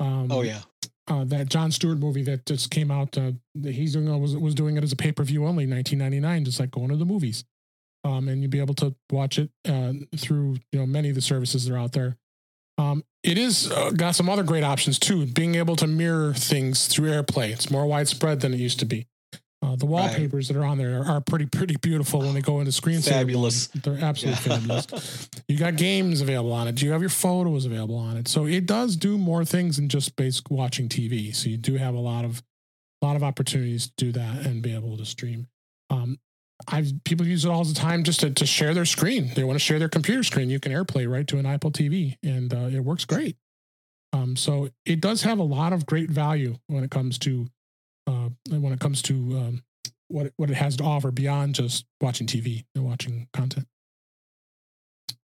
Um, 0.00 0.28
oh 0.30 0.42
yeah. 0.42 0.60
Uh, 1.06 1.24
that 1.24 1.48
Jon 1.48 1.70
Stewart 1.70 1.96
movie 1.96 2.22
that 2.24 2.44
just 2.44 2.70
came 2.70 2.90
out, 2.90 3.16
uh, 3.16 3.32
he's 3.62 3.94
doing 3.94 4.20
was 4.20 4.36
was 4.36 4.54
doing 4.54 4.76
it 4.76 4.84
as 4.84 4.92
a 4.92 4.96
pay 4.96 5.10
per 5.10 5.24
view 5.24 5.46
only, 5.46 5.66
1999, 5.66 6.44
just 6.44 6.60
like 6.60 6.70
going 6.70 6.88
to 6.88 6.96
the 6.96 7.06
movies 7.06 7.44
um, 8.08 8.28
and 8.28 8.40
you'll 8.40 8.50
be 8.50 8.60
able 8.60 8.74
to 8.74 8.94
watch 9.10 9.38
it 9.38 9.50
uh, 9.68 9.92
through 10.16 10.56
you 10.72 10.78
know 10.78 10.86
many 10.86 11.10
of 11.10 11.14
the 11.14 11.20
services 11.20 11.66
that 11.66 11.74
are 11.74 11.78
out 11.78 11.92
there. 11.92 12.16
Um, 12.78 13.04
it 13.22 13.36
is 13.36 13.70
uh, 13.70 13.90
got 13.90 14.14
some 14.14 14.28
other 14.28 14.44
great 14.44 14.64
options 14.64 14.98
too. 14.98 15.26
Being 15.26 15.56
able 15.56 15.76
to 15.76 15.86
mirror 15.86 16.32
things 16.32 16.86
through 16.86 17.10
AirPlay, 17.10 17.50
it's 17.50 17.70
more 17.70 17.86
widespread 17.86 18.40
than 18.40 18.54
it 18.54 18.58
used 18.58 18.78
to 18.80 18.86
be. 18.86 19.06
Uh, 19.60 19.74
the 19.74 19.86
wallpapers 19.86 20.48
right. 20.48 20.54
that 20.54 20.60
are 20.60 20.64
on 20.64 20.78
there 20.78 21.04
are 21.04 21.20
pretty 21.20 21.44
pretty 21.44 21.76
beautiful 21.82 22.20
when 22.20 22.32
they 22.32 22.40
go 22.40 22.60
into 22.60 22.70
screen 22.70 23.00
fabulous. 23.00 23.66
They're 23.68 23.98
absolutely 24.00 24.50
yeah. 24.50 24.58
fabulous. 24.58 25.28
You 25.48 25.58
got 25.58 25.76
games 25.76 26.20
available 26.20 26.52
on 26.52 26.68
it. 26.68 26.76
Do 26.76 26.86
You 26.86 26.92
have 26.92 27.00
your 27.00 27.10
photos 27.10 27.64
available 27.64 27.96
on 27.96 28.16
it. 28.16 28.28
So 28.28 28.46
it 28.46 28.66
does 28.66 28.96
do 28.96 29.18
more 29.18 29.44
things 29.44 29.76
than 29.76 29.88
just 29.88 30.14
basic 30.14 30.48
watching 30.50 30.88
TV. 30.88 31.34
So 31.34 31.48
you 31.48 31.56
do 31.56 31.74
have 31.74 31.94
a 31.94 31.98
lot 31.98 32.24
of 32.24 32.42
a 33.02 33.06
lot 33.06 33.16
of 33.16 33.24
opportunities 33.24 33.88
to 33.88 33.92
do 33.96 34.12
that 34.12 34.46
and 34.46 34.62
be 34.62 34.74
able 34.74 34.96
to 34.96 35.04
stream. 35.04 35.48
Um, 35.90 36.18
I've 36.66 36.92
people 37.04 37.26
use 37.26 37.44
it 37.44 37.50
all 37.50 37.64
the 37.64 37.74
time 37.74 38.02
just 38.02 38.20
to, 38.20 38.30
to 38.30 38.46
share 38.46 38.74
their 38.74 38.84
screen. 38.84 39.32
They 39.34 39.44
want 39.44 39.54
to 39.54 39.64
share 39.64 39.78
their 39.78 39.88
computer 39.88 40.22
screen. 40.22 40.50
You 40.50 40.58
can 40.58 40.72
AirPlay 40.72 41.08
right 41.08 41.26
to 41.28 41.38
an 41.38 41.46
Apple 41.46 41.70
TV, 41.70 42.16
and 42.22 42.52
uh, 42.52 42.68
it 42.72 42.80
works 42.80 43.04
great. 43.04 43.36
Um, 44.12 44.36
so 44.36 44.68
it 44.84 45.00
does 45.00 45.22
have 45.22 45.38
a 45.38 45.44
lot 45.44 45.72
of 45.72 45.86
great 45.86 46.10
value 46.10 46.56
when 46.66 46.82
it 46.82 46.90
comes 46.90 47.18
to 47.20 47.46
uh, 48.06 48.30
when 48.48 48.72
it 48.72 48.80
comes 48.80 49.02
to 49.02 49.14
um, 49.14 49.62
what 50.08 50.26
it, 50.26 50.34
what 50.36 50.50
it 50.50 50.56
has 50.56 50.76
to 50.76 50.84
offer 50.84 51.10
beyond 51.10 51.54
just 51.54 51.84
watching 52.00 52.26
TV 52.26 52.64
and 52.74 52.84
watching 52.84 53.28
content. 53.32 53.66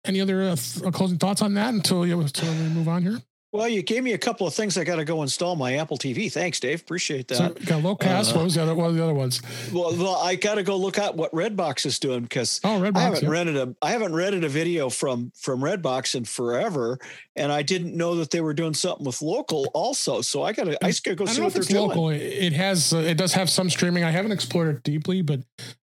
Any 0.05 0.21
other 0.21 0.41
uh, 0.41 0.55
th- 0.55 0.91
closing 0.93 1.19
thoughts 1.19 1.41
on 1.41 1.53
that 1.55 1.73
until, 1.73 2.07
you, 2.07 2.19
until 2.19 2.51
we 2.51 2.69
move 2.69 2.87
on 2.87 3.03
here? 3.03 3.21
Well, 3.53 3.67
you 3.67 3.81
gave 3.81 4.01
me 4.01 4.13
a 4.13 4.17
couple 4.17 4.47
of 4.47 4.53
things 4.53 4.77
I 4.77 4.85
got 4.85 4.95
to 4.95 5.03
go 5.03 5.23
install 5.23 5.57
my 5.57 5.75
Apple 5.75 5.97
TV. 5.97 6.31
Thanks, 6.31 6.57
Dave. 6.61 6.79
Appreciate 6.79 7.27
that. 7.27 7.35
So 7.35 7.49
got 7.65 7.83
Locast. 7.83 8.31
Uh, 8.31 8.35
what 8.35 8.43
was 8.45 8.55
the 8.55 8.63
other? 8.63 8.73
What 8.73 8.93
the 8.93 9.03
other 9.03 9.13
ones? 9.13 9.41
Well, 9.73 9.93
well 9.97 10.15
I 10.15 10.35
got 10.35 10.55
to 10.55 10.63
go 10.63 10.77
look 10.77 10.97
at 10.97 11.17
what 11.17 11.33
Redbox 11.33 11.85
is 11.85 11.99
doing 11.99 12.21
because 12.21 12.61
oh, 12.63 12.79
Redbox, 12.79 12.97
I 12.97 13.01
haven't 13.01 13.23
yeah. 13.23 13.29
rented 13.29 13.57
a 13.57 13.75
I 13.81 13.91
haven't 13.91 14.15
rented 14.15 14.45
a 14.45 14.49
video 14.49 14.89
from 14.89 15.33
from 15.35 15.59
Redbox 15.59 16.15
in 16.15 16.23
forever, 16.23 16.97
and 17.35 17.51
I 17.51 17.61
didn't 17.61 17.95
know 17.95 18.15
that 18.15 18.31
they 18.31 18.39
were 18.39 18.53
doing 18.53 18.73
something 18.73 19.05
with 19.05 19.21
local 19.21 19.69
also. 19.73 20.21
So 20.21 20.43
I 20.43 20.53
got 20.53 20.65
to 20.65 20.85
I 20.85 20.91
got 20.91 21.03
to 21.03 21.15
go 21.15 21.25
I 21.25 21.27
see 21.27 21.41
what 21.41 21.53
they're 21.53 21.63
doing. 21.63 21.89
Local. 21.89 22.09
It 22.09 22.53
has 22.53 22.93
uh, 22.93 22.99
it 22.99 23.17
does 23.17 23.33
have 23.33 23.49
some 23.49 23.69
streaming. 23.69 24.05
I 24.05 24.11
haven't 24.11 24.31
explored 24.31 24.77
it 24.77 24.83
deeply, 24.83 25.21
but 25.23 25.41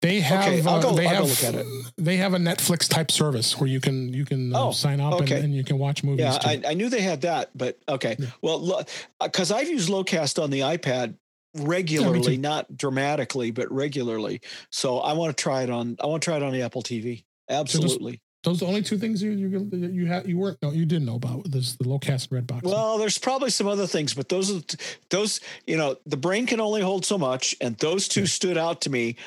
they 0.02 0.22
have 0.22 0.48
okay, 0.48 0.62
I'll 0.62 0.82
go, 0.82 0.90
uh, 0.90 0.94
they 0.94 1.08
I'll 1.08 1.26
have, 1.26 1.30
look 1.30 1.44
at 1.44 1.56
it. 1.56 1.66
They 1.98 2.18
have 2.18 2.34
a 2.34 2.38
Netflix 2.38 2.88
type 2.88 3.12
service 3.12 3.60
where 3.60 3.68
you 3.68 3.82
can 3.82 4.14
you 4.14 4.26
can 4.26 4.56
uh, 4.56 4.68
oh, 4.68 4.72
sign 4.72 5.02
up 5.02 5.14
okay. 5.22 5.36
and, 5.36 5.46
and, 5.46 5.56
you 5.56 5.64
can 5.64 5.78
watch 5.78 6.04
movies. 6.04 6.22
Yeah, 6.26 6.38
I, 6.42 6.62
I, 6.70 6.74
knew 6.74 6.90
they 6.90 7.02
had 7.02 7.22
that, 7.22 7.50
but 7.56 7.78
okay. 7.88 8.16
Yeah. 8.18 8.28
Well, 8.42 8.86
because 9.22 9.52
uh, 9.52 9.56
I've 9.56 9.68
used 9.68 9.90
Locast 9.90 10.42
on 10.42 10.52
the 10.52 10.62
iPad 10.62 11.16
regularly, 11.58 12.36
yeah, 12.36 12.42
not 12.42 12.78
dramatically, 12.78 13.52
but 13.52 13.70
regularly. 13.72 14.42
So 14.70 15.00
I 15.00 15.14
want 15.14 15.36
to 15.36 15.42
try 15.42 15.64
it 15.64 15.70
on. 15.70 15.98
I 16.02 16.06
want 16.06 16.24
to 16.24 16.26
try 16.26 16.38
it 16.38 16.44
on 16.44 16.54
the 16.54 16.62
Apple 16.62 16.82
TV. 16.82 17.26
Absolutely. 17.50 18.14
So 18.14 18.20
those 18.44 18.62
the 18.62 18.68
only 18.68 18.82
two 18.82 18.98
things 18.98 19.22
you 19.22 19.32
you 19.32 19.70
you 19.92 20.06
had 20.06 20.26
you 20.26 20.38
weren't 20.38 20.62
no 20.62 20.72
you 20.72 20.86
didn't 20.86 21.06
know 21.06 21.16
about 21.16 21.52
this 21.52 21.76
the 21.76 21.84
Locast 21.84 22.32
and 22.32 22.48
Redbox. 22.48 22.64
Well, 22.64 22.98
there's 22.98 23.18
probably 23.18 23.50
some 23.50 23.68
other 23.68 23.86
things, 23.86 24.14
but 24.14 24.30
those 24.30 24.50
are 24.50 24.62
those 25.10 25.42
you 25.68 25.76
know 25.76 25.98
the 26.06 26.16
brain 26.16 26.46
can 26.46 26.62
only 26.62 26.82
hold 26.82 27.06
so 27.06 27.18
much, 27.18 27.54
and 27.60 27.78
those 27.80 28.08
two 28.08 28.26
stood 28.26 28.58
out 28.58 28.80
to 28.82 28.90
me 28.90 29.18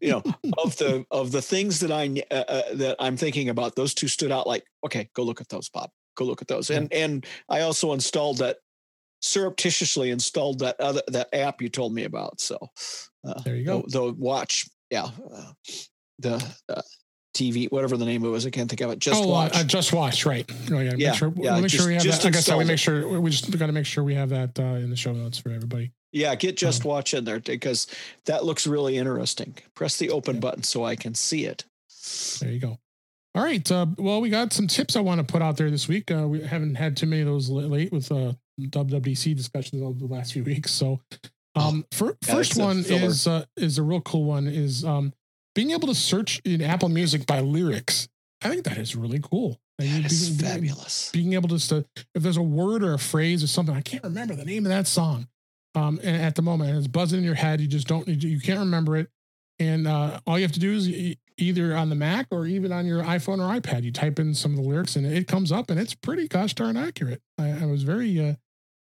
you 0.00 0.10
know 0.10 0.22
of 0.58 0.76
the 0.76 1.04
of 1.10 1.32
the 1.32 1.42
things 1.42 1.80
that 1.80 1.90
i 1.90 2.06
uh, 2.30 2.34
uh, 2.34 2.74
that 2.74 2.96
i'm 2.98 3.16
thinking 3.16 3.48
about 3.48 3.74
those 3.74 3.94
two 3.94 4.08
stood 4.08 4.32
out 4.32 4.46
like 4.46 4.64
okay 4.84 5.08
go 5.14 5.22
look 5.22 5.40
at 5.40 5.48
those 5.48 5.68
bob 5.68 5.90
go 6.16 6.24
look 6.24 6.42
at 6.42 6.48
those 6.48 6.70
and 6.70 6.92
and 6.92 7.26
i 7.48 7.60
also 7.60 7.92
installed 7.92 8.38
that 8.38 8.58
surreptitiously 9.22 10.10
installed 10.10 10.58
that 10.60 10.78
other 10.80 11.02
that 11.08 11.28
app 11.34 11.60
you 11.60 11.68
told 11.68 11.92
me 11.92 12.04
about 12.04 12.40
so 12.40 12.58
uh, 13.26 13.40
there 13.42 13.56
you 13.56 13.64
go 13.64 13.82
the, 13.88 14.00
the 14.00 14.12
watch 14.14 14.68
yeah 14.90 15.08
uh, 15.32 15.52
the 16.18 16.54
uh, 16.68 16.82
TV, 17.32 17.70
whatever 17.70 17.96
the 17.96 18.04
name 18.04 18.22
of 18.24 18.28
it 18.28 18.32
was, 18.32 18.44
I 18.44 18.50
can't 18.50 18.68
think 18.68 18.80
of 18.80 18.90
it. 18.90 18.98
Just 18.98 19.22
oh, 19.22 19.24
uh, 19.24 19.28
watch. 19.28 19.66
just 19.66 19.92
watch, 19.92 20.26
right? 20.26 20.50
Oh, 20.72 20.80
yeah, 20.80 20.92
yeah, 20.96 21.10
make 21.10 21.18
sure, 21.18 21.32
yeah, 21.36 21.60
make 21.60 21.70
just, 21.70 21.76
sure 21.76 21.86
we 21.86 21.94
have 21.94 22.02
that. 22.02 22.26
I 22.26 22.40
said, 22.40 22.58
we 22.58 22.64
make 22.64 22.78
sure 22.78 23.20
we 23.20 23.30
just 23.30 23.58
got 23.58 23.66
to 23.66 23.72
make 23.72 23.86
sure 23.86 24.02
we 24.02 24.14
have 24.14 24.30
that 24.30 24.58
in 24.58 24.90
the 24.90 24.96
show 24.96 25.12
notes 25.12 25.38
for 25.38 25.50
everybody. 25.50 25.92
Yeah, 26.12 26.34
get 26.34 26.56
Just 26.56 26.84
um, 26.84 26.90
Watch 26.90 27.14
in 27.14 27.24
there 27.24 27.40
because 27.40 27.86
that 28.24 28.44
looks 28.44 28.66
really 28.66 28.96
interesting. 28.96 29.54
Press 29.74 29.96
the 29.96 30.10
open 30.10 30.36
yeah. 30.36 30.40
button 30.40 30.62
so 30.62 30.84
I 30.84 30.96
can 30.96 31.14
see 31.14 31.44
it. 31.44 31.64
There 32.40 32.50
you 32.50 32.58
go. 32.58 32.78
All 33.34 33.44
right. 33.44 33.70
Uh, 33.70 33.86
well, 33.96 34.20
we 34.20 34.28
got 34.28 34.52
some 34.52 34.66
tips 34.66 34.96
I 34.96 35.00
want 35.00 35.26
to 35.26 35.32
put 35.32 35.40
out 35.40 35.56
there 35.56 35.70
this 35.70 35.86
week. 35.86 36.10
Uh, 36.10 36.26
we 36.26 36.40
haven't 36.40 36.74
had 36.74 36.96
too 36.96 37.06
many 37.06 37.22
of 37.22 37.28
those 37.28 37.48
late 37.48 37.92
with 37.92 38.10
uh, 38.10 38.32
WWDC 38.60 39.36
discussions 39.36 39.82
over 39.82 39.98
the 39.98 40.12
last 40.12 40.32
few 40.32 40.42
weeks. 40.44 40.72
So, 40.72 41.00
oh, 41.54 41.68
um, 41.68 41.86
for, 41.92 42.16
yeah, 42.26 42.34
first 42.34 42.56
one 42.56 42.78
is 42.78 43.26
uh, 43.26 43.44
is 43.56 43.78
a 43.78 43.82
real 43.82 44.00
cool 44.00 44.24
one 44.24 44.48
is 44.48 44.84
um, 44.84 45.12
being 45.54 45.70
able 45.70 45.88
to 45.88 45.94
search 45.94 46.40
in 46.44 46.60
Apple 46.60 46.88
Music 46.88 47.26
by 47.26 47.40
lyrics. 47.40 48.08
I 48.42 48.48
think 48.48 48.64
that 48.64 48.78
is 48.78 48.96
really 48.96 49.20
cool. 49.22 49.60
That's 49.78 50.28
being, 50.28 50.38
fabulous. 50.38 51.10
Being 51.12 51.32
able 51.34 51.48
to, 51.50 51.68
to, 51.68 51.84
if 52.14 52.22
there's 52.22 52.36
a 52.36 52.42
word 52.42 52.82
or 52.82 52.94
a 52.94 52.98
phrase 52.98 53.42
or 53.42 53.46
something, 53.46 53.74
I 53.74 53.80
can't 53.80 54.02
remember 54.02 54.34
the 54.34 54.44
name 54.44 54.66
of 54.66 54.70
that 54.70 54.86
song. 54.86 55.28
Um, 55.74 56.00
and 56.02 56.20
at 56.20 56.34
the 56.34 56.42
moment, 56.42 56.70
and 56.70 56.78
it's 56.78 56.88
buzzing 56.88 57.18
in 57.18 57.24
your 57.24 57.34
head. 57.34 57.60
You 57.60 57.68
just 57.68 57.86
don't, 57.86 58.06
need 58.06 58.24
you 58.24 58.40
can't 58.40 58.58
remember 58.58 58.96
it. 58.96 59.08
And 59.60 59.86
uh, 59.86 60.20
all 60.26 60.38
you 60.38 60.44
have 60.44 60.52
to 60.52 60.60
do 60.60 60.72
is 60.72 61.16
either 61.36 61.76
on 61.76 61.90
the 61.90 61.94
Mac 61.94 62.26
or 62.30 62.46
even 62.46 62.72
on 62.72 62.86
your 62.86 63.02
iPhone 63.02 63.38
or 63.38 63.60
iPad, 63.60 63.84
you 63.84 63.92
type 63.92 64.18
in 64.18 64.34
some 64.34 64.52
of 64.52 64.56
the 64.56 64.62
lyrics 64.62 64.96
and 64.96 65.06
it 65.06 65.28
comes 65.28 65.52
up 65.52 65.70
and 65.70 65.78
it's 65.78 65.94
pretty 65.94 66.28
gosh 66.28 66.54
darn 66.54 66.76
accurate. 66.76 67.22
I, 67.38 67.62
I 67.62 67.66
was 67.66 67.82
very, 67.82 68.18
uh, 68.18 68.34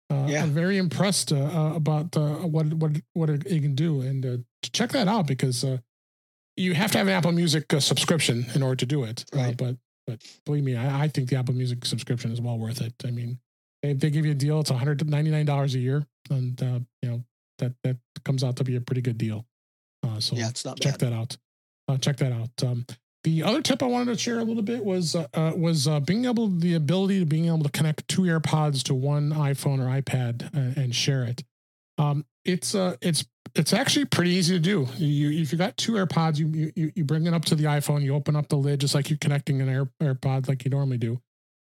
uh, 0.10 0.28
yeah. 0.28 0.44
I'm 0.44 0.52
very 0.52 0.78
impressed 0.78 1.32
uh, 1.32 1.38
uh 1.38 1.74
about 1.76 2.16
uh, 2.16 2.36
what 2.36 2.74
what 2.74 2.92
what 3.14 3.30
it, 3.30 3.44
can 3.44 3.76
do, 3.76 4.02
and 4.02 4.26
uh, 4.26 4.38
check 4.72 4.92
that 4.92 5.08
out 5.08 5.28
because 5.28 5.66
you 6.56 6.74
have 6.74 6.92
to 6.94 6.98
have 6.98 7.08
an 7.08 7.14
Apple 7.14 7.34
Music 7.34 7.66
subscription 7.80 8.46
in 8.56 8.64
order 8.64 8.78
to 8.78 8.86
do 8.86 9.04
it. 9.04 9.26
Right. 9.34 9.58
but 9.58 9.76
but 10.06 10.22
believe 10.46 10.64
me, 10.64 10.78
I, 10.78 11.04
I, 11.04 11.08
think 11.10 11.30
the 11.30 11.36
Apple 11.36 11.54
Music 11.54 11.84
subscription 11.84 12.32
is 12.32 12.40
well 12.40 12.58
worth 12.58 12.80
it. 12.80 12.94
I 13.06 13.12
mean, 13.12 13.40
they, 13.82 13.94
they 13.94 14.10
give 14.10 14.26
you 14.26 14.32
a 14.32 14.36
deal; 14.36 14.60
it's 14.60 14.72
199 14.72 15.46
dollars 15.46 15.76
a 15.76 15.80
year, 15.80 16.06
and 16.30 16.60
you 17.02 17.10
know 17.10 17.24
that 17.60 17.74
that 17.84 17.98
comes 18.24 18.44
out 18.44 18.56
to 18.58 18.64
be 18.64 18.76
a 18.76 18.82
pretty 18.82 19.02
good 19.02 19.18
deal. 19.18 19.46
so 20.20 20.36
yeah, 20.36 20.50
it's 20.50 20.66
not 20.66 20.80
check 20.80 21.00
bad. 21.00 21.12
that 21.12 21.14
out. 21.14 22.02
check 22.02 22.18
that 22.18 22.32
out. 22.32 22.50
Um, 22.64 22.86
the 23.24 23.44
other 23.44 23.62
tip 23.62 23.84
I 23.84 23.88
wanted 23.88 24.14
to 24.14 24.18
share 24.18 24.40
a 24.40 24.44
little 24.44 24.64
bit 24.64 24.86
was 24.86 25.16
uh, 25.16 25.28
uh, 25.34 25.52
was 25.56 25.88
uh, 25.88 26.00
being 26.00 26.26
able 26.26 26.48
the 26.48 26.76
ability 26.76 27.20
to 27.20 27.26
being 27.26 27.48
able 27.48 27.64
to 27.64 27.70
connect 27.70 28.08
two 28.08 28.22
AirPods 28.22 28.84
to 28.84 28.94
one 28.96 29.32
iPhone 29.32 29.80
or 29.80 30.02
iPad 30.02 30.46
uh, 30.56 30.80
and 30.80 30.96
share 30.96 31.24
it. 31.24 31.44
Um, 31.98 32.26
it's 32.46 32.74
uh 32.74 32.96
it's 33.02 33.26
it's 33.56 33.74
actually 33.74 34.06
pretty 34.06 34.32
easy 34.32 34.54
to 34.56 34.60
do. 34.60 34.88
You 34.98 35.32
if 35.42 35.52
you 35.52 35.58
got 35.58 35.76
two 35.76 35.94
AirPods, 35.94 36.38
you 36.38 36.72
you 36.76 36.92
you 36.96 37.04
bring 37.04 37.28
it 37.28 37.34
up 37.34 37.44
to 37.46 37.56
the 37.56 37.66
iPhone, 37.66 38.02
you 38.02 38.16
open 38.16 38.36
up 38.36 38.48
the 38.48 38.56
lid 38.56 38.80
just 38.80 38.96
like 38.96 39.10
you're 39.10 39.20
connecting 39.20 39.62
an 39.62 39.68
Air, 39.68 39.90
AirPod 40.02 40.48
like 40.48 40.64
you 40.64 40.72
normally 40.72 40.98
do, 40.98 41.20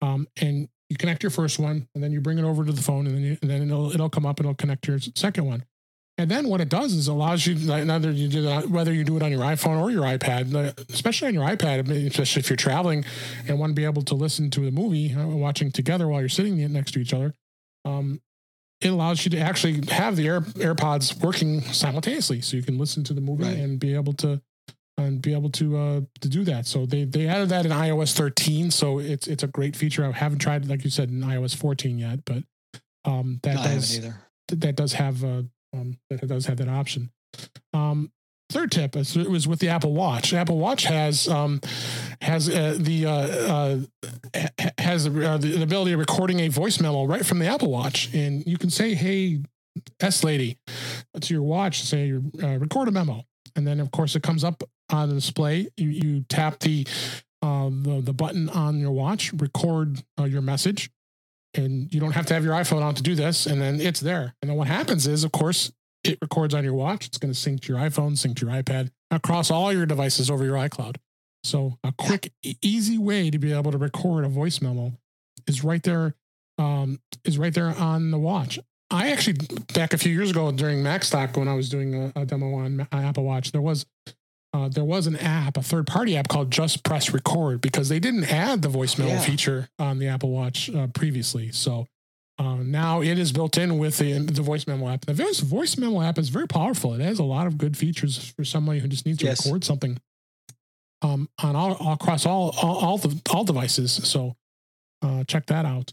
um, 0.02 0.26
and 0.36 0.68
you 0.88 0.96
connect 0.96 1.22
your 1.22 1.30
first 1.30 1.58
one, 1.58 1.88
and 1.94 2.02
then 2.02 2.12
you 2.12 2.20
bring 2.20 2.38
it 2.38 2.44
over 2.44 2.64
to 2.64 2.72
the 2.72 2.82
phone, 2.82 3.06
and 3.06 3.14
then 3.14 3.22
you, 3.22 3.38
and 3.42 3.50
then 3.50 3.62
it'll 3.62 3.92
it'll 3.92 4.10
come 4.10 4.26
up 4.26 4.38
and 4.38 4.46
it'll 4.46 4.54
connect 4.54 4.86
your 4.86 4.98
second 4.98 5.44
one. 5.44 5.64
And 6.18 6.28
then 6.28 6.48
what 6.48 6.60
it 6.60 6.68
does 6.68 6.94
is 6.94 7.06
allows 7.06 7.46
you, 7.46 7.54
whether 7.68 8.10
you 8.10 8.28
do 8.28 8.42
that, 8.42 8.68
whether 8.68 8.92
you 8.92 9.04
do 9.04 9.16
it 9.16 9.22
on 9.22 9.30
your 9.30 9.42
iPhone 9.42 9.80
or 9.80 9.88
your 9.88 10.02
iPad, 10.02 10.52
especially 10.92 11.28
on 11.28 11.34
your 11.34 11.44
iPad, 11.44 11.88
especially 12.08 12.40
if 12.40 12.50
you're 12.50 12.56
traveling 12.56 13.04
and 13.46 13.60
want 13.60 13.70
to 13.70 13.74
be 13.74 13.84
able 13.84 14.02
to 14.02 14.16
listen 14.16 14.50
to 14.50 14.60
the 14.60 14.72
movie, 14.72 15.14
watching 15.14 15.70
together 15.70 16.08
while 16.08 16.18
you're 16.18 16.28
sitting 16.28 16.72
next 16.72 16.90
to 16.92 16.98
each 16.98 17.14
other. 17.14 17.34
Um, 17.84 18.20
it 18.80 18.88
allows 18.88 19.24
you 19.24 19.30
to 19.32 19.38
actually 19.38 19.86
have 19.90 20.16
the 20.16 20.26
Air, 20.26 20.40
AirPods 20.40 21.22
working 21.22 21.60
simultaneously, 21.60 22.40
so 22.40 22.56
you 22.56 22.64
can 22.64 22.78
listen 22.78 23.04
to 23.04 23.14
the 23.14 23.20
movie 23.20 23.44
right. 23.44 23.56
and 23.56 23.78
be 23.78 23.94
able 23.94 24.12
to 24.14 24.42
and 24.98 25.22
be 25.22 25.32
able 25.32 25.50
to 25.50 25.76
uh, 25.76 26.00
to 26.20 26.28
do 26.28 26.44
that. 26.44 26.66
So 26.66 26.84
they 26.84 27.04
they 27.04 27.26
added 27.26 27.48
that 27.50 27.64
in 27.64 27.72
iOS 27.72 28.12
13, 28.14 28.70
so 28.70 28.98
it's 28.98 29.26
it's 29.26 29.42
a 29.42 29.46
great 29.46 29.76
feature. 29.76 30.04
I 30.04 30.12
haven't 30.12 30.40
tried, 30.40 30.66
like 30.66 30.84
you 30.84 30.90
said, 30.90 31.08
in 31.08 31.20
iOS 31.20 31.56
14 31.56 31.98
yet, 31.98 32.24
but 32.26 32.42
um, 33.04 33.40
that 33.44 33.56
no, 33.56 33.62
does 33.62 34.00
that 34.48 34.76
does 34.76 34.92
have 34.94 35.24
uh, 35.24 35.42
um, 35.72 35.98
that 36.10 36.26
does 36.26 36.46
have 36.46 36.58
that 36.58 36.68
option. 36.68 37.10
Um, 37.72 38.10
third 38.50 38.72
tip 38.72 38.96
is 38.96 39.16
it 39.16 39.30
was 39.30 39.46
with 39.46 39.60
the 39.60 39.68
Apple 39.68 39.94
Watch. 39.94 40.32
Apple 40.34 40.58
Watch 40.58 40.84
has 40.84 41.28
um, 41.28 41.60
has 42.20 42.48
uh, 42.48 42.76
the 42.78 43.06
uh, 43.06 43.10
uh, 43.12 43.78
has 44.78 45.04
the, 45.04 45.30
uh, 45.30 45.36
the, 45.38 45.62
ability 45.62 45.92
of 45.92 46.00
recording 46.00 46.40
a 46.40 46.48
voice 46.48 46.80
memo 46.80 47.04
right 47.04 47.24
from 47.24 47.38
the 47.38 47.46
Apple 47.46 47.70
Watch, 47.70 48.12
and 48.12 48.44
you 48.46 48.58
can 48.58 48.70
say, 48.70 48.94
"Hey, 48.94 49.42
S 50.00 50.24
lady," 50.24 50.58
to 51.20 51.34
your 51.34 51.42
watch, 51.42 51.82
say, 51.82 52.12
uh, 52.42 52.58
"Record 52.58 52.88
a 52.88 52.90
memo," 52.90 53.22
and 53.54 53.64
then 53.64 53.78
of 53.78 53.92
course 53.92 54.16
it 54.16 54.24
comes 54.24 54.42
up 54.42 54.64
on 54.90 55.08
the 55.08 55.14
display. 55.14 55.68
You, 55.76 55.88
you 55.88 56.24
tap 56.28 56.60
the, 56.60 56.86
uh, 57.42 57.68
the 57.70 58.00
the 58.02 58.12
button 58.12 58.48
on 58.48 58.78
your 58.78 58.90
watch, 58.90 59.32
record 59.32 60.02
your 60.18 60.42
message, 60.42 60.90
and 61.54 61.92
you 61.92 62.00
don't 62.00 62.12
have 62.12 62.26
to 62.26 62.34
have 62.34 62.44
your 62.44 62.54
iPhone 62.54 62.82
on 62.82 62.94
to 62.94 63.02
do 63.02 63.14
this. 63.14 63.46
And 63.46 63.60
then 63.60 63.80
it's 63.80 64.00
there. 64.00 64.34
And 64.42 64.50
then 64.50 64.56
what 64.56 64.68
happens 64.68 65.06
is, 65.06 65.24
of 65.24 65.32
course, 65.32 65.72
it 66.04 66.18
records 66.20 66.54
on 66.54 66.64
your 66.64 66.74
watch. 66.74 67.06
It's 67.06 67.18
going 67.18 67.32
to 67.32 67.38
sync 67.38 67.62
to 67.62 67.72
your 67.72 67.82
iPhone, 67.82 68.16
sync 68.16 68.36
to 68.38 68.46
your 68.46 68.54
iPad 68.54 68.90
across 69.10 69.50
all 69.50 69.72
your 69.72 69.86
devices 69.86 70.30
over 70.30 70.44
your 70.44 70.56
iCloud. 70.56 70.96
So 71.44 71.78
a 71.84 71.92
quick, 71.96 72.32
easy 72.62 72.98
way 72.98 73.30
to 73.30 73.38
be 73.38 73.52
able 73.52 73.72
to 73.72 73.78
record 73.78 74.24
a 74.24 74.28
voice 74.28 74.60
memo 74.60 74.92
is 75.46 75.64
right 75.64 75.82
there. 75.82 76.14
Um, 76.58 77.00
is 77.24 77.38
right 77.38 77.54
there 77.54 77.68
on 77.78 78.10
the 78.10 78.18
watch. 78.18 78.58
I 78.90 79.12
actually 79.12 79.38
back 79.74 79.92
a 79.92 79.98
few 79.98 80.12
years 80.12 80.30
ago 80.30 80.50
during 80.50 80.82
Macstock 80.82 81.36
when 81.36 81.46
I 81.46 81.54
was 81.54 81.68
doing 81.68 81.94
a, 81.94 82.12
a 82.22 82.26
demo 82.26 82.54
on 82.54 82.88
Apple 82.90 83.22
Watch, 83.22 83.52
there 83.52 83.60
was 83.60 83.86
uh, 84.54 84.68
there 84.68 84.84
was 84.84 85.06
an 85.06 85.16
app, 85.16 85.56
a 85.56 85.62
third 85.62 85.86
party 85.86 86.16
app 86.16 86.28
called 86.28 86.50
Just 86.50 86.82
Press 86.82 87.12
Record 87.12 87.60
because 87.60 87.88
they 87.88 88.00
didn't 88.00 88.24
add 88.32 88.62
the 88.62 88.68
voicemail 88.68 89.08
yeah. 89.08 89.20
feature 89.20 89.68
on 89.78 89.98
the 89.98 90.08
Apple 90.08 90.30
Watch 90.30 90.70
uh, 90.74 90.86
previously. 90.88 91.52
So 91.52 91.86
uh, 92.38 92.56
now 92.56 93.02
it 93.02 93.18
is 93.18 93.32
built 93.32 93.58
in 93.58 93.78
with 93.78 93.98
the, 93.98 94.18
the 94.18 94.42
voice 94.42 94.66
memo 94.66 94.88
app. 94.88 95.04
The 95.04 95.12
voice, 95.12 95.40
voice 95.40 95.76
memo 95.76 96.00
app 96.00 96.18
is 96.18 96.30
very 96.30 96.46
powerful. 96.46 96.94
It 96.94 97.00
has 97.00 97.18
a 97.18 97.24
lot 97.24 97.46
of 97.46 97.58
good 97.58 97.76
features 97.76 98.32
for 98.36 98.44
somebody 98.44 98.78
who 98.80 98.88
just 98.88 99.04
needs 99.04 99.18
to 99.18 99.26
yes. 99.26 99.44
record 99.44 99.64
something 99.64 99.98
um, 101.02 101.28
on 101.42 101.54
all, 101.54 101.74
all 101.74 101.92
across 101.92 102.24
all, 102.24 102.54
all, 102.62 102.76
all 102.76 102.98
the 102.98 103.20
all 103.30 103.44
devices. 103.44 103.92
So 103.92 104.34
uh, 105.02 105.24
check 105.24 105.46
that 105.46 105.66
out. 105.66 105.92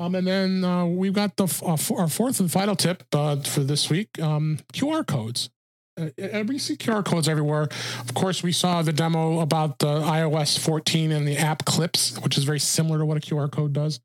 Um, 0.00 0.16
and 0.16 0.26
then 0.26 0.64
uh, 0.64 0.86
we've 0.86 1.12
got 1.12 1.36
the 1.36 1.44
uh, 1.64 1.76
our 1.94 2.08
fourth 2.08 2.40
and 2.40 2.50
final 2.50 2.74
tip 2.74 3.04
uh, 3.12 3.36
for 3.36 3.60
this 3.60 3.88
week: 3.88 4.20
um, 4.20 4.58
QR 4.72 5.06
codes 5.06 5.50
we 5.98 6.58
see 6.58 6.76
QR 6.76 7.04
codes 7.04 7.28
everywhere. 7.28 7.68
Of 8.00 8.14
course, 8.14 8.42
we 8.42 8.52
saw 8.52 8.82
the 8.82 8.92
demo 8.92 9.40
about 9.40 9.78
the 9.78 10.00
iOS 10.00 10.58
14 10.58 11.12
and 11.12 11.26
the 11.26 11.36
app 11.36 11.64
clips, 11.64 12.18
which 12.20 12.38
is 12.38 12.44
very 12.44 12.60
similar 12.60 12.98
to 12.98 13.04
what 13.04 13.16
a 13.16 13.20
QR 13.20 13.50
code 13.50 13.72
does. 13.72 14.00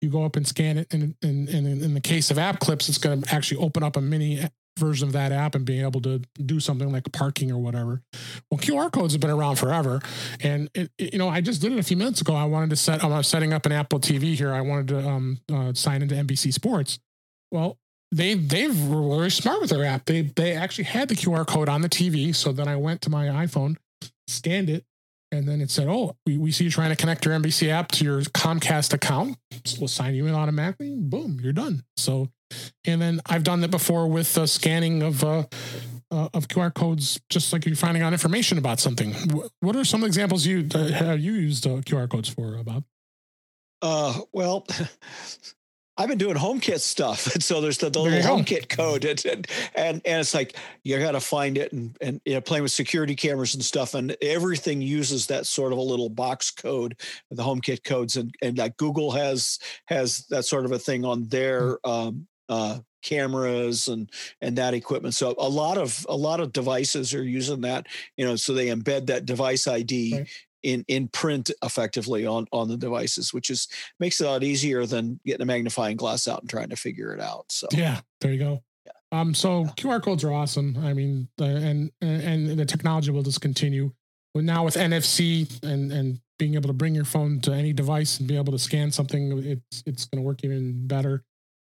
You 0.00 0.10
go 0.10 0.24
up 0.24 0.36
and 0.36 0.46
scan 0.46 0.78
it, 0.78 0.92
and 0.92 1.14
in, 1.22 1.48
in, 1.48 1.66
in 1.66 1.94
the 1.94 2.00
case 2.00 2.30
of 2.30 2.38
app 2.38 2.58
clips, 2.58 2.88
it's 2.88 2.98
going 2.98 3.22
to 3.22 3.34
actually 3.34 3.58
open 3.58 3.82
up 3.82 3.96
a 3.96 4.00
mini 4.00 4.40
version 4.78 5.06
of 5.06 5.12
that 5.12 5.30
app 5.30 5.54
and 5.54 5.64
being 5.64 5.82
able 5.82 6.00
to 6.00 6.20
do 6.44 6.58
something 6.58 6.90
like 6.90 7.10
parking 7.12 7.52
or 7.52 7.58
whatever. 7.58 8.02
Well, 8.50 8.58
QR 8.58 8.90
codes 8.90 9.12
have 9.12 9.20
been 9.20 9.30
around 9.30 9.56
forever, 9.56 10.00
and 10.40 10.70
it, 10.74 10.90
it, 10.98 11.12
you 11.12 11.18
know 11.18 11.28
I 11.28 11.40
just 11.40 11.60
did 11.60 11.72
it 11.72 11.78
a 11.78 11.82
few 11.82 11.96
minutes 11.96 12.20
ago. 12.20 12.34
I 12.34 12.44
wanted 12.44 12.70
to 12.70 12.76
set. 12.76 13.04
I 13.04 13.06
was 13.06 13.28
setting 13.28 13.52
up 13.52 13.66
an 13.66 13.72
Apple 13.72 14.00
TV 14.00 14.34
here. 14.34 14.52
I 14.52 14.62
wanted 14.62 14.88
to 14.88 15.08
um, 15.08 15.38
uh, 15.52 15.72
sign 15.74 16.02
into 16.02 16.14
NBC 16.14 16.52
Sports. 16.52 16.98
Well, 17.50 17.78
they 18.12 18.34
they 18.34 18.66
were 18.66 19.16
very 19.16 19.30
smart 19.30 19.60
with 19.60 19.70
their 19.70 19.84
app. 19.84 20.06
They 20.06 20.22
they 20.22 20.52
actually 20.52 20.84
had 20.84 21.08
the 21.08 21.14
QR 21.14 21.46
code 21.46 21.68
on 21.68 21.82
the 21.82 21.88
TV. 21.88 22.34
So 22.34 22.52
then 22.52 22.68
I 22.68 22.76
went 22.76 23.02
to 23.02 23.10
my 23.10 23.26
iPhone, 23.26 23.76
scanned 24.26 24.68
it, 24.70 24.84
and 25.30 25.46
then 25.48 25.60
it 25.60 25.70
said, 25.70 25.88
"Oh, 25.88 26.16
we, 26.26 26.38
we 26.38 26.50
see 26.50 26.64
you 26.64 26.70
trying 26.70 26.90
to 26.90 26.96
connect 26.96 27.24
your 27.24 27.34
NBC 27.38 27.68
app 27.68 27.88
to 27.92 28.04
your 28.04 28.20
Comcast 28.22 28.92
account. 28.92 29.36
So 29.64 29.78
we'll 29.80 29.88
sign 29.88 30.14
you 30.14 30.26
in 30.26 30.34
automatically. 30.34 30.94
Boom, 30.96 31.38
you're 31.42 31.52
done." 31.52 31.84
So, 31.96 32.28
and 32.84 33.00
then 33.00 33.20
I've 33.26 33.44
done 33.44 33.60
that 33.60 33.70
before 33.70 34.08
with 34.08 34.36
uh, 34.36 34.46
scanning 34.46 35.02
of 35.02 35.22
uh, 35.22 35.44
uh, 36.10 36.28
of 36.34 36.48
QR 36.48 36.74
codes, 36.74 37.20
just 37.28 37.52
like 37.52 37.66
you're 37.66 37.76
finding 37.76 38.02
out 38.02 38.12
information 38.12 38.58
about 38.58 38.80
something. 38.80 39.14
What 39.60 39.76
are 39.76 39.84
some 39.84 40.04
examples 40.04 40.46
you 40.46 40.66
uh, 40.74 40.88
have 40.88 41.20
you 41.20 41.32
used 41.32 41.66
uh, 41.66 41.80
QR 41.80 42.10
codes 42.10 42.28
for, 42.28 42.58
uh, 42.58 42.62
Bob? 42.62 42.84
Uh, 43.82 44.20
well, 44.32 44.66
I've 46.00 46.08
been 46.08 46.16
doing 46.16 46.36
HomeKit 46.36 46.80
stuff, 46.80 47.34
and 47.34 47.42
so 47.44 47.60
there's 47.60 47.76
the, 47.76 47.90
the 47.90 48.00
little 48.00 48.22
HomeKit 48.22 48.70
code, 48.70 49.04
and, 49.04 49.46
and 49.74 50.00
and 50.06 50.20
it's 50.20 50.32
like 50.32 50.56
you 50.82 50.98
got 50.98 51.12
to 51.12 51.20
find 51.20 51.58
it, 51.58 51.72
and 51.72 51.94
and 52.00 52.22
you 52.24 52.32
know, 52.32 52.40
playing 52.40 52.62
with 52.62 52.72
security 52.72 53.14
cameras 53.14 53.54
and 53.54 53.62
stuff, 53.62 53.92
and 53.92 54.16
everything 54.22 54.80
uses 54.80 55.26
that 55.26 55.46
sort 55.46 55.72
of 55.72 55.78
a 55.78 55.82
little 55.82 56.08
box 56.08 56.50
code, 56.50 56.96
the 57.30 57.42
HomeKit 57.42 57.84
codes, 57.84 58.16
and 58.16 58.34
and 58.40 58.56
like 58.56 58.78
Google 58.78 59.10
has 59.10 59.58
has 59.88 60.24
that 60.30 60.46
sort 60.46 60.64
of 60.64 60.72
a 60.72 60.78
thing 60.78 61.04
on 61.04 61.28
their 61.28 61.78
hmm. 61.84 61.90
um, 61.90 62.26
uh, 62.48 62.78
cameras 63.02 63.88
and 63.88 64.10
and 64.40 64.56
that 64.56 64.72
equipment. 64.72 65.14
So 65.14 65.34
a 65.36 65.48
lot 65.50 65.76
of 65.76 66.06
a 66.08 66.16
lot 66.16 66.40
of 66.40 66.54
devices 66.54 67.12
are 67.12 67.22
using 67.22 67.60
that, 67.60 67.88
you 68.16 68.24
know, 68.24 68.36
so 68.36 68.54
they 68.54 68.68
embed 68.68 69.06
that 69.06 69.26
device 69.26 69.66
ID 69.66 70.16
right 70.16 70.28
in 70.62 70.84
in 70.88 71.08
print 71.08 71.50
effectively 71.62 72.26
on 72.26 72.46
on 72.52 72.68
the 72.68 72.76
devices, 72.76 73.32
which 73.32 73.50
is 73.50 73.68
makes 73.98 74.20
it 74.20 74.26
a 74.26 74.30
lot 74.30 74.42
easier 74.42 74.86
than 74.86 75.20
getting 75.24 75.42
a 75.42 75.46
magnifying 75.46 75.96
glass 75.96 76.28
out 76.28 76.40
and 76.40 76.50
trying 76.50 76.70
to 76.70 76.76
figure 76.76 77.12
it 77.12 77.20
out. 77.20 77.46
So 77.50 77.68
yeah, 77.72 78.00
there 78.20 78.32
you 78.32 78.38
go. 78.38 78.62
Yeah. 78.86 79.20
Um, 79.20 79.34
so 79.34 79.64
yeah. 79.64 79.70
QR 79.76 80.02
codes 80.02 80.24
are 80.24 80.32
awesome. 80.32 80.76
I 80.82 80.92
mean, 80.92 81.28
uh, 81.40 81.44
and 81.44 81.90
and 82.00 82.58
the 82.58 82.64
technology 82.64 83.10
will 83.10 83.22
just 83.22 83.40
continue. 83.40 83.92
But 84.34 84.44
now 84.44 84.64
with 84.64 84.74
NFC 84.74 85.62
and 85.62 85.92
and 85.92 86.20
being 86.38 86.54
able 86.54 86.68
to 86.68 86.74
bring 86.74 86.94
your 86.94 87.04
phone 87.04 87.40
to 87.40 87.52
any 87.52 87.72
device 87.72 88.18
and 88.18 88.28
be 88.28 88.36
able 88.36 88.52
to 88.52 88.58
scan 88.58 88.90
something, 88.90 89.38
it's 89.44 89.82
it's 89.86 90.04
going 90.06 90.22
to 90.22 90.26
work 90.26 90.44
even 90.44 90.86
better. 90.86 91.24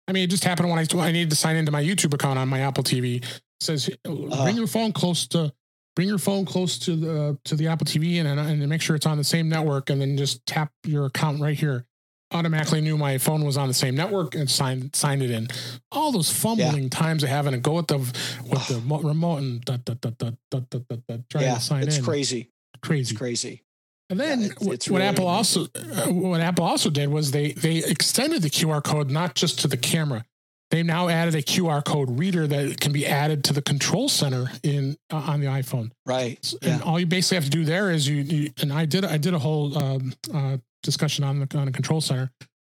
I 0.09 0.12
mean, 0.12 0.24
it 0.24 0.30
just 0.30 0.45
happened 0.45 0.68
when 0.68 0.78
I 0.78 0.86
I 0.99 1.12
needed 1.12 1.30
to 1.30 1.36
sign 1.36 1.57
into 1.57 1.72
my 1.72 1.82
YouTube 1.82 2.12
account 2.14 2.38
on 2.38 2.49
my 2.49 2.61
Apple 2.61 2.84
TV. 2.84 3.24
It 3.24 3.40
says 3.61 3.90
bring 4.05 4.57
your 4.57 4.66
phone 4.66 4.93
close 4.93 5.26
to 5.28 5.53
bring 5.95 6.09
your 6.09 6.18
phone 6.18 6.45
close 6.45 6.78
to 6.80 6.97
the 6.97 7.38
to 7.45 7.57
the 7.57 7.68
Apple 7.68 7.86
TV 7.86 8.20
and 8.20 8.28
and 8.40 8.68
make 8.68 8.82
sure 8.82 8.97
it's 8.97 9.07
on 9.07 9.18
the 9.18 9.24
same 9.24 9.49
network, 9.49 9.90
and 9.90 10.01
then 10.01 10.16
just 10.16 10.45
tap 10.47 10.72
your 10.84 11.07
account 11.07 11.40
right 11.40 11.57
here. 11.57 11.86
Automatically 12.32 12.80
knew 12.80 12.97
my 12.97 13.18
phone 13.18 13.45
was 13.45 13.59
on 13.59 13.68
the 13.68 13.74
same 13.74 13.95
network 13.95 14.34
and 14.34 14.49
signed 14.49 14.97
signed 14.97 15.22
it 15.22 15.30
in. 15.30 15.49
All 15.90 16.12
those 16.12 16.30
fumbling 16.30 16.84
yeah. 16.84 16.88
times 16.88 17.22
of 17.22 17.28
having 17.28 17.53
to 17.53 17.59
go 17.59 17.74
with 17.74 17.88
the 17.88 17.99
with 17.99 18.68
the 18.68 18.80
remote 19.03 19.38
and 19.38 19.61
da, 19.64 19.76
da, 19.76 19.95
da, 20.01 20.11
da, 20.11 20.30
da, 20.51 20.61
da, 20.70 20.78
da, 20.88 20.97
da, 21.09 21.16
trying 21.30 21.45
yeah, 21.45 21.55
to 21.55 21.61
sign 21.61 21.82
it's 21.82 21.97
in. 21.97 22.01
It's 22.01 22.07
crazy. 22.07 22.51
Crazy. 22.80 23.12
It's 23.12 23.18
crazy. 23.18 23.62
And 24.09 24.18
then 24.18 24.40
yeah, 24.40 24.47
it's, 24.47 24.66
it's 24.66 24.90
what 24.90 24.99
really 24.99 25.09
Apple 25.09 25.26
also 25.26 25.66
uh, 25.74 26.07
what 26.09 26.40
Apple 26.40 26.64
also 26.64 26.90
did 26.90 27.09
was 27.09 27.30
they 27.30 27.53
they 27.53 27.78
extended 27.78 28.43
the 28.43 28.51
QR 28.51 28.82
code 28.82 29.11
not 29.11 29.34
just 29.34 29.61
to 29.61 29.68
the 29.68 29.76
camera. 29.76 30.24
They 30.73 30.83
now 30.83 31.11
added 31.11 31.35
a 31.35 31.43
QR 31.43 31.85
code 31.85 32.18
reader 32.18 32.47
that 32.47 32.81
can 32.81 32.93
be 32.93 33.07
added 33.07 33.45
to 33.45 33.53
the 33.53 33.61
control 33.61 34.09
center 34.09 34.51
in 34.62 34.97
uh, 35.12 35.16
on 35.16 35.41
the 35.41 35.47
iPhone. 35.47 35.91
Right. 36.07 36.51
And 36.62 36.81
yeah. 36.81 36.87
all 36.87 36.99
you 36.99 37.05
basically 37.05 37.35
have 37.37 37.45
to 37.45 37.51
do 37.51 37.66
there 37.66 37.91
is 37.91 38.09
you, 38.09 38.23
you 38.23 38.51
and 38.62 38.73
I 38.73 38.87
did 38.87 39.05
I 39.05 39.18
did 39.18 39.35
a 39.35 39.39
whole 39.39 39.77
um, 39.77 40.14
uh, 40.33 40.57
discussion 40.83 41.25
on 41.25 41.41
the 41.41 41.59
on 41.59 41.68
a 41.68 41.73
control 41.73 42.01
center. 42.01 42.33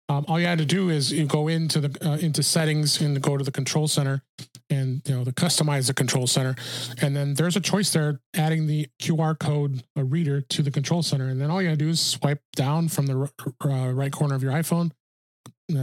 Um, 0.09 0.25
all 0.27 0.37
you 0.37 0.45
had 0.45 0.57
to 0.57 0.65
do 0.65 0.89
is 0.89 1.13
you 1.13 1.25
go 1.25 1.47
into 1.47 1.79
the 1.79 1.97
uh, 2.05 2.17
into 2.17 2.43
settings 2.43 2.99
and 2.99 3.19
go 3.21 3.37
to 3.37 3.45
the 3.45 3.51
control 3.51 3.87
center 3.87 4.21
and 4.69 5.01
you 5.07 5.15
know 5.15 5.23
the 5.23 5.31
customize 5.31 5.87
the 5.87 5.93
control 5.93 6.27
center 6.27 6.53
and 7.01 7.15
then 7.15 7.33
there's 7.35 7.55
a 7.55 7.61
choice 7.61 7.91
there 7.91 8.19
adding 8.35 8.65
the 8.65 8.87
qr 8.99 9.37
code 9.37 9.83
a 9.95 10.03
reader 10.03 10.41
to 10.41 10.63
the 10.63 10.71
control 10.71 11.03
center 11.03 11.27
and 11.27 11.39
then 11.39 11.51
all 11.51 11.61
you 11.61 11.67
gotta 11.67 11.77
do 11.77 11.89
is 11.89 11.99
swipe 11.99 12.41
down 12.55 12.87
from 12.87 13.05
the 13.05 13.31
uh, 13.63 13.91
right 13.91 14.11
corner 14.11 14.33
of 14.33 14.41
your 14.41 14.53
iphone 14.53 14.91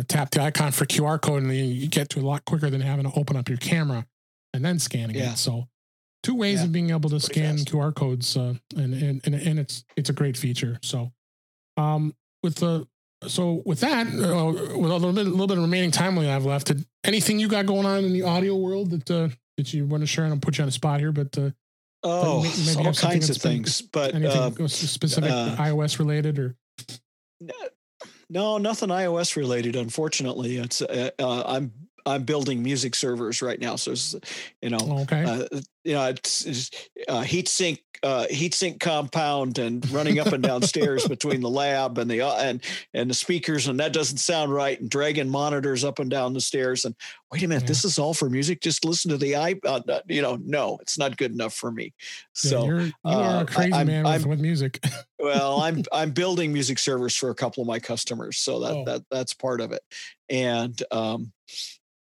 tap 0.09 0.31
the 0.31 0.41
icon 0.41 0.71
for 0.73 0.87
qr 0.87 1.21
code 1.21 1.43
and 1.43 1.51
then 1.51 1.69
you 1.69 1.89
get 1.89 2.09
to 2.09 2.21
a 2.21 2.23
lot 2.23 2.45
quicker 2.45 2.71
than 2.71 2.81
having 2.81 3.11
to 3.11 3.19
open 3.19 3.37
up 3.37 3.49
your 3.49 3.59
camera 3.59 4.07
and 4.55 4.65
then 4.65 4.79
scanning 4.79 5.17
yeah. 5.17 5.33
it 5.33 5.39
so 5.39 5.67
two 6.23 6.35
ways 6.35 6.61
yeah. 6.61 6.65
of 6.65 6.73
being 6.73 6.91
able 6.91 7.11
to 7.11 7.19
Pretty 7.19 7.35
scan 7.35 7.57
fast. 7.59 7.73
qr 7.73 7.95
codes 7.95 8.37
uh, 8.37 8.55
and, 8.77 8.95
and 8.95 9.21
and 9.25 9.35
and 9.35 9.59
it's 9.59 9.85
it's 9.97 10.09
a 10.09 10.13
great 10.13 10.37
feature 10.37 10.79
so 10.83 11.13
um 11.77 12.15
with 12.43 12.57
the 12.57 12.87
so 13.29 13.63
with 13.65 13.81
that, 13.81 14.07
uh, 14.07 14.47
with 14.77 14.91
a 14.91 14.95
little 14.95 15.13
bit, 15.13 15.27
a 15.27 15.31
little 15.31 15.47
bit 15.47 15.57
of 15.57 15.63
remaining 15.63 15.91
time 15.91 16.17
we 16.17 16.27
have 16.27 16.45
left, 16.45 16.73
anything 17.05 17.39
you 17.39 17.49
got 17.49 17.67
going 17.67 17.87
on 17.87 18.05
in 18.05 18.13
the 18.13 18.23
audio 18.23 18.57
world 18.57 18.91
that 18.91 19.11
uh, 19.11 19.29
that 19.57 19.73
you 19.73 19.87
want 19.87 20.03
to 20.03 20.07
share? 20.07 20.25
And 20.25 20.35
I'll 20.35 20.41
put 20.41 20.59
you 20.59 20.63
on 20.63 20.69
a 20.69 20.73
spot 20.73 21.01
here, 21.01 21.13
but 21.13 21.37
uh, 21.39 21.51
oh, 22.03 22.43
maybe 22.67 22.87
all 22.87 22.95
kinds 22.95 23.31
of 23.31 23.37
things. 23.37 23.83
But 23.83 24.15
anything 24.15 24.65
uh, 24.65 24.69
specific 24.69 25.31
uh, 25.31 25.57
iOS 25.57 25.99
related 25.99 26.39
or 26.39 26.57
no, 28.33 28.57
nothing 28.57 28.89
iOS 28.89 29.37
related. 29.37 29.77
Unfortunately, 29.77 30.57
it's 30.57 30.81
uh, 30.81 31.11
uh, 31.19 31.43
I'm 31.45 31.73
I'm 32.07 32.25
building 32.25 32.63
music 32.63 32.95
servers 32.95 33.43
right 33.43 33.61
now, 33.61 33.77
so 33.77 33.95
you 34.61 34.71
know, 34.71 35.01
okay, 35.03 35.25
uh, 35.25 35.61
you 35.85 35.95
know, 35.95 36.07
it's, 36.07 36.45
it's 36.45 36.71
uh, 37.09 37.23
heat 37.23 37.49
sink 37.49 37.81
uh, 38.03 38.27
heat 38.29 38.53
sink 38.53 38.81
compound 38.81 39.59
and 39.59 39.89
running 39.93 40.19
up 40.19 40.29
and 40.29 40.43
down 40.43 40.63
stairs 40.63 41.07
between 41.09 41.41
the 41.41 41.49
lab 41.49 41.99
and 41.99 42.11
the 42.11 42.21
uh, 42.21 42.37
and 42.37 42.63
and 42.95 43.09
the 43.09 43.15
speakers, 43.15 43.69
and 43.69 43.79
that 43.79 43.93
doesn't 43.93 44.19
sound 44.19 44.53
right, 44.53 44.81
and 44.81 44.91
dragging 44.91 45.29
monitors 45.29 45.85
up 45.85 45.99
and 45.99 46.11
down 46.11 46.35
the 46.35 46.41
stairs, 46.41 46.85
and 46.85 46.97
wait 47.31 47.43
a 47.43 47.49
minute, 47.49 47.63
yeah. 47.63 47.69
this 47.69 47.85
is 47.85 47.99
all 47.99 48.13
for 48.13 48.29
music. 48.29 48.61
Just 48.61 48.85
listen 48.85 49.11
to 49.11 49.17
the 49.17 49.37
i, 49.37 49.55
uh, 49.65 49.81
uh, 49.89 50.01
you 50.09 50.21
know, 50.21 50.39
no, 50.45 50.79
it's 50.81 50.99
not 50.99 51.17
good 51.17 51.33
enough 51.33 51.55
for 51.55 51.71
me. 51.71 51.95
So 52.33 52.63
yeah, 52.63 52.67
you're, 52.67 52.81
you 52.83 52.95
are 53.05 53.43
a 53.43 53.47
crazy 53.47 53.73
I, 53.73 53.85
man 53.85 54.05
with, 54.05 54.27
with, 54.27 54.41
music. 54.41 54.85
well, 55.19 55.61
I'm 55.61 55.85
I'm 55.93 56.11
building 56.11 56.53
music 56.53 56.79
servers 56.79 57.17
for 57.17 57.31
a 57.31 57.35
couple 57.35 57.63
of 57.63 57.69
my 57.69 57.79
customers, 57.79 58.39
so 58.39 58.61
that 58.61 58.73
oh. 58.73 58.85
that 58.87 59.03
that's 59.11 59.35
part 59.35 59.61
of 59.61 59.71
it, 59.71 59.83
and 60.29 60.81
um, 60.91 61.33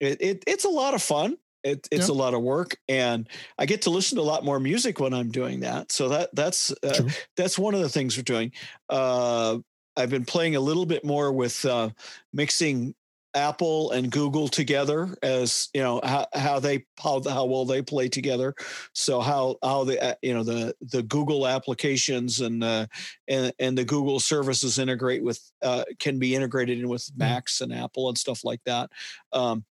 it, 0.00 0.20
it, 0.20 0.44
it's 0.46 0.64
a 0.64 0.68
lot 0.70 0.94
of 0.94 1.02
fun. 1.02 1.36
It, 1.62 1.86
it's 1.90 2.08
yeah. 2.08 2.14
a 2.14 2.16
lot 2.16 2.32
of 2.32 2.40
work, 2.40 2.78
and 2.88 3.28
I 3.58 3.66
get 3.66 3.82
to 3.82 3.90
listen 3.90 4.16
to 4.16 4.22
a 4.22 4.24
lot 4.24 4.44
more 4.46 4.58
music 4.58 4.98
when 4.98 5.12
I'm 5.12 5.30
doing 5.30 5.60
that. 5.60 5.92
So 5.92 6.08
that 6.08 6.30
that's 6.34 6.72
uh, 6.82 7.08
that's 7.36 7.58
one 7.58 7.74
of 7.74 7.80
the 7.80 7.88
things 7.90 8.16
we're 8.16 8.22
doing. 8.22 8.52
Uh, 8.88 9.58
I've 9.94 10.08
been 10.08 10.24
playing 10.24 10.56
a 10.56 10.60
little 10.60 10.86
bit 10.86 11.04
more 11.04 11.30
with 11.30 11.64
uh, 11.66 11.90
mixing 12.32 12.94
Apple 13.34 13.92
and 13.92 14.10
Google 14.10 14.48
together 14.48 15.14
as 15.22 15.68
you 15.72 15.80
know 15.80 16.00
how, 16.02 16.26
how 16.34 16.60
they 16.60 16.84
how 16.98 17.22
how 17.28 17.44
well 17.44 17.64
they 17.64 17.82
play 17.82 18.08
together. 18.08 18.54
So 18.92 19.20
how 19.20 19.56
how 19.62 19.84
the 19.84 20.02
uh, 20.02 20.14
you 20.22 20.34
know 20.34 20.42
the 20.42 20.74
the 20.80 21.02
Google 21.02 21.46
applications 21.46 22.40
and 22.40 22.64
uh, 22.64 22.86
and 23.28 23.52
and 23.58 23.78
the 23.78 23.84
Google 23.84 24.20
services 24.20 24.78
integrate 24.78 25.22
with 25.22 25.40
uh, 25.62 25.84
can 25.98 26.18
be 26.18 26.34
integrated 26.34 26.78
in 26.78 26.88
with 26.88 27.04
mm-hmm. 27.04 27.18
Macs 27.18 27.60
and 27.60 27.72
Apple 27.72 28.08
and 28.08 28.18
stuff 28.18 28.44
like 28.44 28.60
that. 28.64 28.90
Um, 29.32 29.64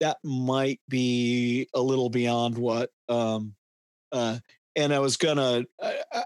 that 0.00 0.18
might 0.24 0.80
be 0.88 1.68
a 1.74 1.80
little 1.80 2.10
beyond 2.10 2.58
what. 2.58 2.90
Um, 3.08 3.54
uh, 4.10 4.38
and 4.74 4.92
I 4.92 4.98
was 5.00 5.16
gonna. 5.16 5.64
I, 5.80 6.02
I, 6.12 6.24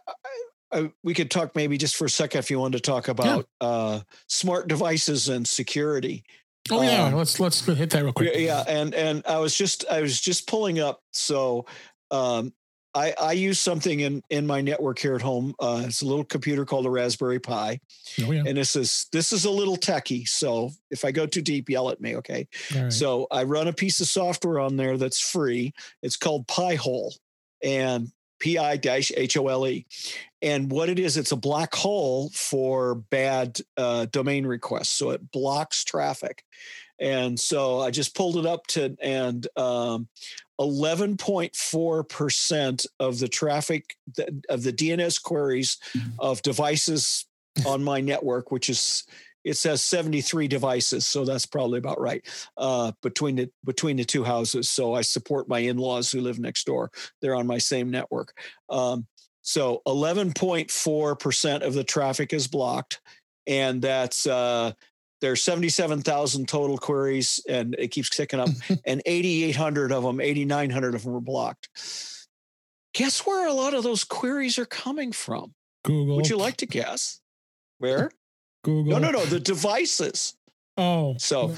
I, 0.73 0.91
we 1.05 1.15
could 1.15 1.31
talk 1.31 1.55
maybe 1.55 1.79
just 1.79 1.97
for 1.97 2.07
a 2.07 2.11
second 2.11 2.41
if 2.41 2.51
you 2.51 2.59
wanted 2.59 2.83
to 2.83 2.91
talk 2.91 3.07
about 3.07 3.47
yeah. 3.61 3.69
uh, 3.69 4.01
smart 4.29 4.67
devices 4.67 5.29
and 5.29 5.47
security 5.47 6.25
Oh 6.71 6.83
yeah, 6.83 7.05
um, 7.05 7.15
let's 7.15 7.39
let's 7.41 7.65
hit 7.65 7.91
that 7.91 8.03
real 8.03 8.13
quick. 8.13 8.33
Yeah, 8.35 8.65
and 8.67 8.95
and 8.95 9.23
I 9.27 9.39
was 9.39 9.57
just 9.57 9.85
I 9.91 10.01
was 10.01 10.21
just 10.21 10.47
pulling 10.47 10.81
up. 10.81 11.01
So 11.13 11.67
um, 12.11 12.53
I 12.95 13.15
I 13.21 13.33
use 13.33 13.61
something 13.61 14.01
in 14.01 14.23
in 14.31 14.47
my 14.47 14.61
network 14.63 14.99
here 14.99 15.15
at 15.15 15.23
home. 15.23 15.55
Uh, 15.61 15.83
it's 15.85 16.03
a 16.03 16.07
little 16.07 16.25
computer 16.25 16.65
called 16.65 16.87
a 16.87 16.91
Raspberry 16.91 17.39
Pi, 17.39 17.79
oh, 18.23 18.33
yeah. 18.33 18.45
and 18.47 18.57
this 18.57 18.75
is 18.75 19.07
this 19.13 19.33
is 19.33 19.45
a 19.45 19.51
little 19.51 19.77
techie. 19.77 20.27
So 20.27 20.71
if 20.91 21.05
I 21.05 21.13
go 21.13 21.27
too 21.27 21.43
deep, 21.43 21.69
yell 21.69 21.91
at 21.91 22.01
me. 22.01 22.17
Okay. 22.17 22.49
Right. 22.75 22.93
So 22.93 23.27
I 23.31 23.45
run 23.45 23.69
a 23.69 23.73
piece 23.73 24.01
of 24.01 24.09
software 24.09 24.59
on 24.59 24.77
there 24.77 24.97
that's 24.97 25.21
free. 25.21 25.73
It's 26.03 26.17
called 26.17 26.49
Pi-hole, 26.49 27.15
and 27.63 28.11
P-I-H-O-L-E. 28.39 29.87
And 30.43 30.71
what 30.71 30.89
it 30.89 30.99
is, 30.99 31.17
it's 31.17 31.33
a 31.33 31.37
black 31.37 31.75
hole 31.75 32.31
for 32.31 32.95
bad 32.95 33.59
uh, 33.77 34.07
domain 34.07 34.47
requests. 34.47 34.91
So 34.91 35.11
it 35.11 35.31
blocks 35.31 35.85
traffic. 35.85 36.45
And 36.99 37.39
so 37.39 37.81
I 37.81 37.91
just 37.91 38.15
pulled 38.15 38.39
it 38.39 38.47
up 38.47 38.67
to, 38.69 38.97
and 39.03 39.47
um, 39.57 40.09
11.4% 40.59 42.87
of 42.99 43.19
the 43.19 43.29
traffic, 43.29 43.99
of 44.49 44.63
the 44.63 44.73
DNS 44.73 45.23
queries 45.23 45.77
mm-hmm. 45.95 46.13
of 46.19 46.41
devices 46.43 47.27
on 47.67 47.85
my 47.85 48.01
network, 48.01 48.51
which 48.51 48.71
is 48.71 49.05
it 49.47 49.57
says 49.57 49.83
73 49.83 50.49
devices 50.49 51.07
so 51.07 51.25
that's 51.25 51.47
probably 51.47 51.79
about 51.79 52.01
right 52.01 52.27
uh, 52.57 52.93
between 53.03 53.37
the 53.37 53.51
between 53.65 53.97
the 53.97 54.05
two 54.05 54.25
houses 54.25 54.69
so 54.69 54.95
i 54.95 55.01
support 55.01 55.49
my 55.49 55.61
in-laws 55.61 56.11
who 56.11 56.21
live 56.21 56.39
next 56.39 56.65
door. 56.67 56.91
They're 57.21 57.35
on 57.35 57.47
my 57.47 57.59
same 57.59 57.91
network. 57.91 58.37
Um, 58.69 59.07
so 59.43 59.83
11.4% 59.87 61.63
of 61.63 61.75
the 61.75 61.85
traffic 61.85 62.33
is 62.33 62.49
blocked 62.49 63.01
and 63.47 63.81
that's 63.81 64.27
uh, 64.27 64.73
there's 65.21 65.43
77,000 65.43 66.49
total 66.49 66.79
queries 66.79 67.41
and 67.49 67.77
it 67.79 67.89
keeps 67.89 68.11
ticking 68.11 68.41
up 68.41 68.49
and 68.85 69.03
8800 69.07 69.93
of 69.93 70.03
them 70.03 70.21
8900 70.21 70.95
of 70.95 71.05
them 71.05 71.15
are 71.15 71.21
blocked. 71.21 71.69
Guess 72.95 73.27
where 73.27 73.47
a 73.47 73.53
lot 73.53 73.75
of 73.75 73.83
those 73.83 74.05
queries 74.05 74.59
are 74.59 74.67
coming 74.67 75.13
from? 75.13 75.55
Google. 75.85 76.17
would 76.17 76.29
you 76.29 76.37
like 76.37 76.57
to 76.57 76.67
guess? 76.67 77.21
Where 77.79 78.11
Google. 78.67 78.99
No, 78.99 78.99
no, 78.99 79.11
no. 79.13 79.25
The 79.25 79.39
devices. 79.39 80.35
Oh, 80.77 81.15
so 81.19 81.55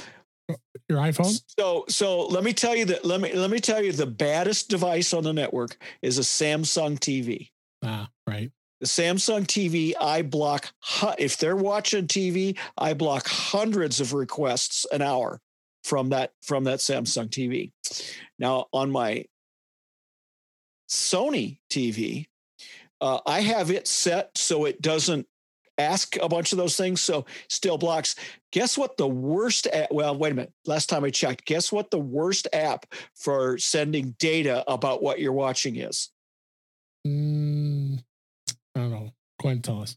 your 0.89 0.99
iPhone. 0.99 1.43
So, 1.59 1.87
so 1.89 2.27
let 2.27 2.45
me 2.45 2.53
tell 2.53 2.77
you 2.77 2.85
that. 2.87 3.05
Let 3.05 3.21
me 3.21 3.33
let 3.33 3.51
me 3.51 3.61
tell 3.61 3.83
you 3.83 3.93
the 3.93 4.07
baddest 4.07 4.69
device 4.69 5.15
on 5.15 5.25
the 5.25 5.33
network 5.33 5.79
is 6.03 6.19
a 6.19 6.23
Samsung 6.23 6.99
TV. 6.99 7.51
Ah, 7.83 8.11
right. 8.27 8.53
The 8.81 8.87
Samsung 8.87 9.47
TV, 9.47 9.95
I 9.99 10.23
block 10.23 10.71
if 11.19 11.39
they're 11.39 11.57
watching 11.57 12.07
TV, 12.07 12.57
I 12.77 12.93
block 12.93 13.27
hundreds 13.27 14.01
of 14.01 14.13
requests 14.13 14.87
an 14.93 15.01
hour 15.01 15.41
from 15.85 16.11
that 16.11 16.33
from 16.43 16.65
that 16.65 16.81
Samsung 16.81 17.29
TV. 17.29 17.73
Now 18.39 18.67
on 18.73 18.91
my 18.91 19.25
Sony 20.91 21.59
TV, 21.71 22.27
uh, 23.01 23.21
I 23.27 23.41
have 23.41 23.71
it 23.71 23.89
set 23.89 24.37
so 24.37 24.67
it 24.67 24.83
doesn't 24.83 25.27
ask 25.79 26.16
a 26.20 26.29
bunch 26.29 26.53
of 26.53 26.59
those 26.59 26.76
things. 26.76 27.01
So 27.01 27.24
still 27.49 27.79
blocks. 27.79 28.16
Guess 28.53 28.76
what 28.76 28.97
the 28.97 29.07
worst 29.07 29.66
app, 29.72 29.91
well, 29.91 30.16
wait 30.16 30.33
a 30.33 30.35
minute. 30.35 30.53
Last 30.66 30.89
time 30.89 31.05
I 31.05 31.11
checked, 31.11 31.47
guess 31.47 31.72
what 31.72 31.91
the 31.91 31.99
worst 31.99 32.49
app 32.53 32.87
for 33.14 33.59
sending 33.59 34.14
data 34.18 34.64
about 34.70 35.03
what 35.03 35.20
you're 35.20 35.33
watching 35.33 35.76
is? 35.76 36.11
Mm, 37.07 38.03
I 38.74 38.81
don't 38.81 38.91
know. 38.91 39.12
Go 39.41 39.49
ahead 39.49 39.57
and 39.57 39.64
tell 39.64 39.83
us. 39.83 39.97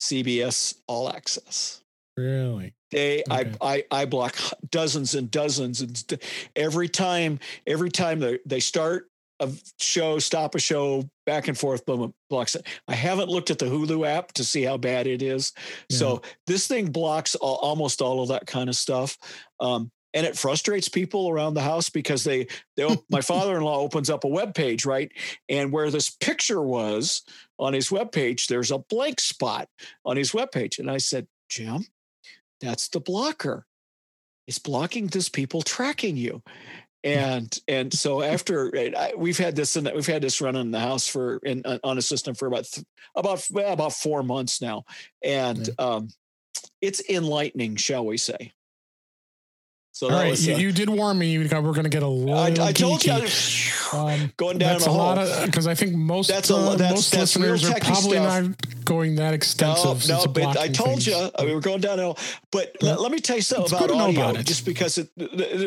CBS 0.00 0.76
All 0.86 1.08
Access. 1.08 1.82
Really? 2.16 2.74
They, 2.90 3.22
okay. 3.30 3.54
I, 3.60 3.74
I, 3.74 4.02
I 4.02 4.04
block 4.04 4.36
dozens 4.70 5.14
and 5.14 5.30
dozens, 5.30 5.80
and 5.80 6.20
every 6.54 6.88
time, 6.88 7.38
every 7.66 7.90
time 7.90 8.20
they, 8.20 8.38
they 8.44 8.60
start 8.60 9.08
a 9.42 9.50
show, 9.80 10.18
stop 10.18 10.54
a 10.54 10.58
show, 10.60 11.08
back 11.26 11.48
and 11.48 11.58
forth, 11.58 11.84
boom, 11.84 12.14
blocks 12.30 12.54
it. 12.54 12.66
I 12.88 12.94
haven't 12.94 13.28
looked 13.28 13.50
at 13.50 13.58
the 13.58 13.66
Hulu 13.66 14.06
app 14.06 14.32
to 14.32 14.44
see 14.44 14.62
how 14.62 14.76
bad 14.76 15.06
it 15.06 15.22
is. 15.22 15.52
Yeah. 15.88 15.96
So 15.96 16.22
this 16.46 16.66
thing 16.66 16.90
blocks 16.90 17.34
all, 17.34 17.56
almost 17.56 18.00
all 18.00 18.22
of 18.22 18.28
that 18.28 18.46
kind 18.46 18.68
of 18.68 18.76
stuff. 18.76 19.18
Um, 19.60 19.90
and 20.14 20.26
it 20.26 20.36
frustrates 20.36 20.88
people 20.88 21.30
around 21.30 21.54
the 21.54 21.62
house 21.62 21.88
because 21.88 22.22
they, 22.22 22.46
they 22.76 22.86
my 23.10 23.20
father-in-law 23.22 23.78
opens 23.78 24.10
up 24.10 24.24
a 24.24 24.28
web 24.28 24.54
page, 24.54 24.84
right? 24.84 25.10
And 25.48 25.72
where 25.72 25.90
this 25.90 26.10
picture 26.10 26.62
was 26.62 27.22
on 27.58 27.72
his 27.72 27.90
web 27.90 28.12
page, 28.12 28.46
there's 28.46 28.70
a 28.70 28.78
blank 28.78 29.20
spot 29.20 29.68
on 30.04 30.16
his 30.16 30.34
web 30.34 30.52
page. 30.52 30.78
And 30.78 30.90
I 30.90 30.98
said, 30.98 31.26
Jim, 31.48 31.86
that's 32.60 32.88
the 32.88 33.00
blocker. 33.00 33.66
It's 34.46 34.58
blocking 34.58 35.06
this 35.06 35.28
people 35.28 35.62
tracking 35.62 36.16
you. 36.16 36.42
And 37.04 37.58
and 37.68 37.92
so 37.92 38.22
after 38.22 38.72
we've 39.16 39.38
had 39.38 39.56
this 39.56 39.76
and 39.76 39.90
we've 39.94 40.06
had 40.06 40.22
this 40.22 40.40
run 40.40 40.56
in 40.56 40.70
the 40.70 40.80
house 40.80 41.08
for 41.08 41.38
in 41.38 41.62
on 41.82 41.98
a 41.98 42.02
system 42.02 42.34
for 42.34 42.46
about 42.46 42.68
about 43.16 43.44
about 43.54 43.92
four 43.92 44.22
months 44.22 44.62
now, 44.62 44.84
and 45.22 45.68
um, 45.78 46.08
it's 46.80 47.02
enlightening, 47.08 47.76
shall 47.76 48.06
we 48.06 48.16
say? 48.16 48.52
So 49.94 50.08
All 50.08 50.14
right, 50.14 50.40
you, 50.40 50.54
uh, 50.54 50.56
you, 50.56 50.72
did 50.72 50.88
warn 50.88 51.18
me 51.18 51.36
we're 51.36 51.48
going 51.48 51.82
to 51.84 51.90
get 51.90 52.02
a 52.02 52.08
little. 52.08 52.34
I, 52.34 52.68
I 52.68 52.72
told 52.72 53.04
you, 53.04 53.12
um, 53.92 54.32
going 54.38 54.56
down 54.56 54.72
that's 54.72 54.86
a 54.86 54.90
lot 54.90 55.18
of 55.18 55.44
because 55.44 55.66
I 55.66 55.74
think 55.74 55.92
most 55.92 56.28
that's 56.28 56.48
a, 56.48 56.56
uh, 56.56 56.76
that's, 56.76 56.94
most 56.94 57.12
that's 57.12 57.36
listeners 57.36 57.68
are 57.68 57.78
probably 57.78 58.16
stuff. 58.16 58.42
not 58.42 58.84
going 58.86 59.16
that 59.16 59.34
extensive. 59.34 60.08
No, 60.08 60.24
no, 60.24 60.26
but 60.28 60.56
I 60.56 60.68
told 60.68 61.02
things. 61.02 61.08
you 61.08 61.30
I 61.38 61.44
mean, 61.44 61.54
we're 61.54 61.60
going 61.60 61.82
down 61.82 61.98
downhill. 61.98 62.18
But 62.50 62.74
yeah. 62.80 62.92
let, 62.92 63.00
let, 63.02 63.12
me 63.12 63.18
tell 63.18 63.36
you 63.36 63.42
something 63.42 63.76
about 63.76 63.90
audio, 63.90 64.30
about 64.30 64.44
just 64.46 64.64
because 64.64 64.96
it, 64.96 65.10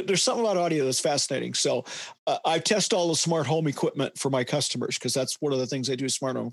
there's 0.08 0.24
something 0.24 0.44
about 0.44 0.58
audio 0.58 0.86
that's 0.86 1.00
fascinating. 1.00 1.54
So 1.54 1.86
uh, 2.26 2.40
I 2.44 2.58
test 2.58 2.94
all 2.94 3.10
the 3.10 3.16
smart 3.16 3.46
home 3.46 3.68
equipment 3.68 4.18
for 4.18 4.32
my 4.32 4.44
customers 4.44 4.98
because 4.98 5.14
that's 5.14 5.40
one 5.40 5.54
of 5.54 5.60
the 5.60 5.68
things 5.68 5.88
I 5.88 5.96
do. 5.96 6.10
Smart 6.10 6.36
home, 6.36 6.52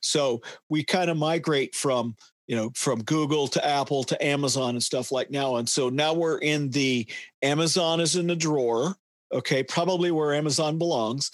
so 0.00 0.40
we 0.68 0.84
kind 0.84 1.10
of 1.10 1.16
migrate 1.16 1.74
from 1.74 2.14
you 2.48 2.56
know, 2.56 2.70
from 2.74 3.02
Google 3.04 3.46
to 3.48 3.64
Apple 3.64 4.02
to 4.04 4.24
Amazon 4.24 4.70
and 4.70 4.82
stuff 4.82 5.12
like 5.12 5.30
now. 5.30 5.56
And 5.56 5.68
so 5.68 5.90
now 5.90 6.14
we're 6.14 6.38
in 6.38 6.70
the 6.70 7.06
Amazon 7.42 8.00
is 8.00 8.16
in 8.16 8.26
the 8.26 8.34
drawer. 8.34 8.96
Okay, 9.30 9.62
probably 9.62 10.10
where 10.10 10.32
Amazon 10.32 10.78
belongs, 10.78 11.30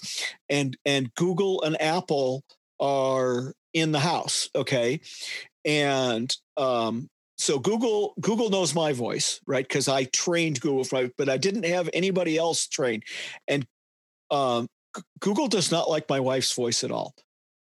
and 0.49 0.77
and 0.85 1.13
Google 1.15 1.63
and 1.63 1.81
Apple 1.81 2.43
are 2.77 3.53
in 3.73 3.93
the 3.93 3.99
house. 3.99 4.49
Okay, 4.53 4.99
and 5.63 6.35
um, 6.57 7.07
so 7.37 7.57
Google 7.57 8.13
Google 8.19 8.49
knows 8.49 8.75
my 8.75 8.91
voice, 8.91 9.39
right? 9.47 9.65
Because 9.65 9.87
I 9.87 10.03
trained 10.03 10.59
Google, 10.59 11.09
but 11.17 11.29
I 11.29 11.37
didn't 11.37 11.63
have 11.63 11.89
anybody 11.93 12.37
else 12.37 12.67
train, 12.67 13.01
and 13.47 13.65
um, 14.29 14.67
Google 15.21 15.47
does 15.47 15.71
not 15.71 15.89
like 15.89 16.09
my 16.09 16.19
wife's 16.19 16.51
voice 16.51 16.83
at 16.83 16.91
all. 16.91 17.15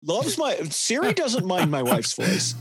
Loves 0.02 0.36
my 0.36 0.56
Siri 0.70 1.12
doesn't 1.12 1.46
mind 1.46 1.70
my 1.70 1.84
wife's 1.84 2.14
voice. 2.14 2.56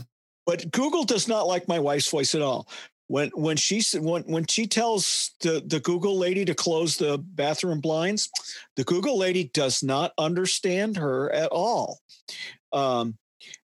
But 0.48 0.70
Google 0.70 1.04
does 1.04 1.28
not 1.28 1.46
like 1.46 1.68
my 1.68 1.78
wife's 1.78 2.10
voice 2.10 2.34
at 2.34 2.40
all. 2.40 2.70
When 3.08 3.28
when 3.34 3.58
she 3.58 3.82
when 3.98 4.22
when 4.22 4.46
she 4.46 4.66
tells 4.66 5.32
the 5.42 5.62
the 5.64 5.78
Google 5.78 6.16
lady 6.16 6.46
to 6.46 6.54
close 6.54 6.96
the 6.96 7.18
bathroom 7.18 7.80
blinds, 7.80 8.30
the 8.74 8.84
Google 8.84 9.18
lady 9.18 9.44
does 9.52 9.82
not 9.82 10.14
understand 10.16 10.96
her 10.96 11.30
at 11.32 11.50
all. 11.52 11.98
Um, 12.72 13.18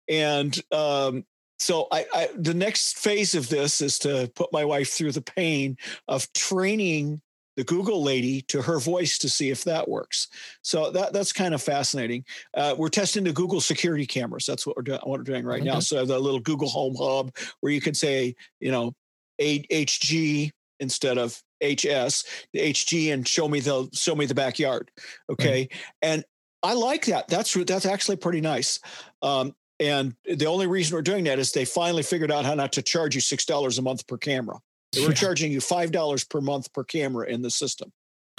and 0.08 0.60
um, 0.72 1.24
so 1.60 1.86
I, 1.92 2.04
I, 2.12 2.28
the 2.34 2.54
next 2.54 2.98
phase 2.98 3.36
of 3.36 3.48
this 3.48 3.80
is 3.80 4.00
to 4.00 4.28
put 4.34 4.52
my 4.52 4.64
wife 4.64 4.90
through 4.90 5.12
the 5.12 5.22
pain 5.22 5.76
of 6.08 6.32
training 6.32 7.20
the 7.56 7.64
Google 7.64 8.02
lady 8.02 8.42
to 8.42 8.62
her 8.62 8.78
voice 8.78 9.18
to 9.18 9.28
see 9.28 9.50
if 9.50 9.64
that 9.64 9.88
works. 9.88 10.28
So 10.62 10.90
that 10.90 11.12
that's 11.12 11.32
kind 11.32 11.54
of 11.54 11.62
fascinating. 11.62 12.24
Uh, 12.56 12.74
we're 12.76 12.88
testing 12.88 13.24
the 13.24 13.32
Google 13.32 13.60
security 13.60 14.06
cameras. 14.06 14.46
That's 14.46 14.66
what 14.66 14.76
we're 14.76 14.82
doing. 14.82 15.00
What 15.02 15.18
we're 15.18 15.24
doing 15.24 15.44
right 15.44 15.60
okay. 15.60 15.70
now. 15.70 15.80
So 15.80 15.96
I 15.96 15.98
have 16.00 16.08
the 16.08 16.18
little 16.18 16.40
Google 16.40 16.68
Home 16.68 16.94
Hub 16.98 17.34
where 17.60 17.72
you 17.72 17.80
can 17.80 17.94
say, 17.94 18.34
you 18.60 18.70
know, 18.70 18.94
HG 19.40 20.50
instead 20.80 21.18
of 21.18 21.40
HS, 21.62 22.24
the 22.52 22.60
HG, 22.60 23.12
and 23.12 23.26
show 23.26 23.48
me 23.48 23.60
the 23.60 23.88
show 23.92 24.14
me 24.14 24.26
the 24.26 24.34
backyard. 24.34 24.90
Okay, 25.30 25.68
right. 25.70 25.72
and 26.02 26.24
I 26.62 26.74
like 26.74 27.06
that. 27.06 27.28
That's 27.28 27.52
that's 27.52 27.86
actually 27.86 28.16
pretty 28.16 28.40
nice. 28.40 28.80
Um, 29.20 29.54
and 29.80 30.14
the 30.24 30.46
only 30.46 30.66
reason 30.66 30.94
we're 30.94 31.02
doing 31.02 31.24
that 31.24 31.38
is 31.38 31.52
they 31.52 31.64
finally 31.64 32.02
figured 32.02 32.30
out 32.30 32.44
how 32.44 32.54
not 32.54 32.72
to 32.74 32.82
charge 32.82 33.14
you 33.14 33.20
six 33.20 33.44
dollars 33.44 33.78
a 33.78 33.82
month 33.82 34.06
per 34.06 34.16
camera. 34.16 34.58
They 34.92 35.02
were 35.02 35.08
yeah. 35.08 35.14
charging 35.14 35.52
you 35.52 35.60
five 35.60 35.92
dollars 35.92 36.24
per 36.24 36.40
month 36.40 36.72
per 36.72 36.84
camera 36.84 37.26
in 37.26 37.42
the 37.42 37.50
system. 37.50 37.92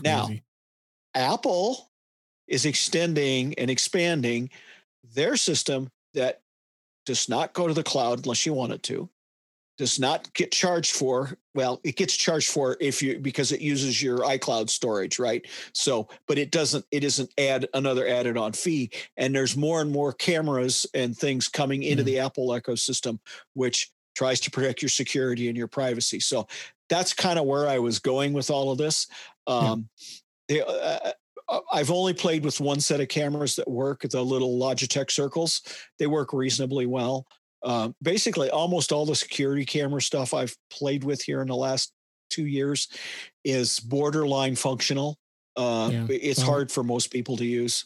Crazy. 0.04 0.14
Now, 0.16 0.30
Apple 1.16 1.91
is 2.47 2.66
extending 2.66 3.54
and 3.56 3.70
expanding 3.70 4.49
their 5.14 5.36
system 5.36 5.89
that 6.14 6.41
does 7.06 7.28
not 7.28 7.54
go 7.54 7.68
to 7.68 7.74
the 7.74 7.84
cloud 7.84 8.20
unless 8.20 8.45
you 8.45 8.54
want 8.54 8.74
it 8.74 8.84
to 8.84 9.10
does 9.78 9.99
not 9.99 10.32
get 10.34 10.51
charged 10.51 10.95
for 10.95 11.36
well 11.56 11.82
it 11.84 11.95
gets 11.95 12.16
charged 12.16 12.49
for 12.49 12.78
if 12.80 13.01
you 13.01 13.18
because 13.20 13.51
it 13.51 13.60
uses 13.60 14.01
your 14.01 14.20
icloud 14.20 14.70
storage 14.70 15.18
right 15.18 15.47
so 15.74 16.08
but 16.28 16.38
it 16.38 16.51
doesn't 16.51 16.86
it 16.91 17.04
isn't 17.04 17.32
add 17.39 17.68
another 17.74 18.08
added 18.08 18.38
on 18.38 18.54
fee 18.54 18.89
and 19.18 19.34
there's 19.34 19.58
more 19.58 19.82
and 19.82 19.91
more 19.91 20.14
cameras 20.14 20.86
and 20.93 21.18
things 21.18 21.47
coming 21.47 21.82
into 21.82 22.04
mm. 22.04 22.08
the 22.08 22.20
apple 22.20 22.49
ecosystem 22.49 23.20
which 23.54 23.91
tries 24.16 24.39
to 24.41 24.51
protect 24.51 24.82
your 24.82 24.89
security 24.89 25.47
and 25.47 25.57
your 25.57 25.68
privacy. 25.68 26.20
So 26.20 26.47
that's 26.89 27.14
kind 27.14 27.39
of 27.39 27.45
where 27.45 27.68
I 27.68 27.80
was 27.80 27.99
going 27.99 28.34
with 28.34 28.49
all 28.49 28.72
of 28.72 28.78
this. 28.78 29.07
Um, 29.47 29.89
yeah. 29.97 30.16
they, 30.47 30.61
uh, 30.61 31.11
uh, 31.49 31.59
I've 31.72 31.91
only 31.91 32.14
played 32.14 32.45
with 32.45 32.59
one 32.59 32.80
set 32.80 33.01
of 33.01 33.07
cameras 33.07 33.55
that 33.55 33.70
work, 33.70 34.01
the 34.01 34.22
little 34.22 34.57
Logitech 34.57 35.11
circles. 35.11 35.61
They 35.99 36.07
work 36.07 36.34
reasonably 36.34 36.86
well. 36.86 37.26
Uh, 37.64 37.89
basically, 38.01 38.49
almost 38.49 38.91
all 38.91 39.05
the 39.05 39.16
security 39.16 39.66
camera 39.66 40.01
stuff 40.01 40.34
I've 40.34 40.55
played 40.70 41.03
with 41.03 41.22
here 41.22 41.41
in 41.41 41.47
the 41.47 41.55
last 41.55 41.93
two 42.30 42.45
years 42.45 42.88
is 43.43 43.80
borderline 43.80 44.55
functional. 44.55 45.18
Uh, 45.55 45.89
yeah. 45.91 46.05
It's 46.09 46.41
hard 46.41 46.72
for 46.72 46.84
most 46.84 47.11
people 47.11 47.38
to 47.38 47.45
use. 47.45 47.86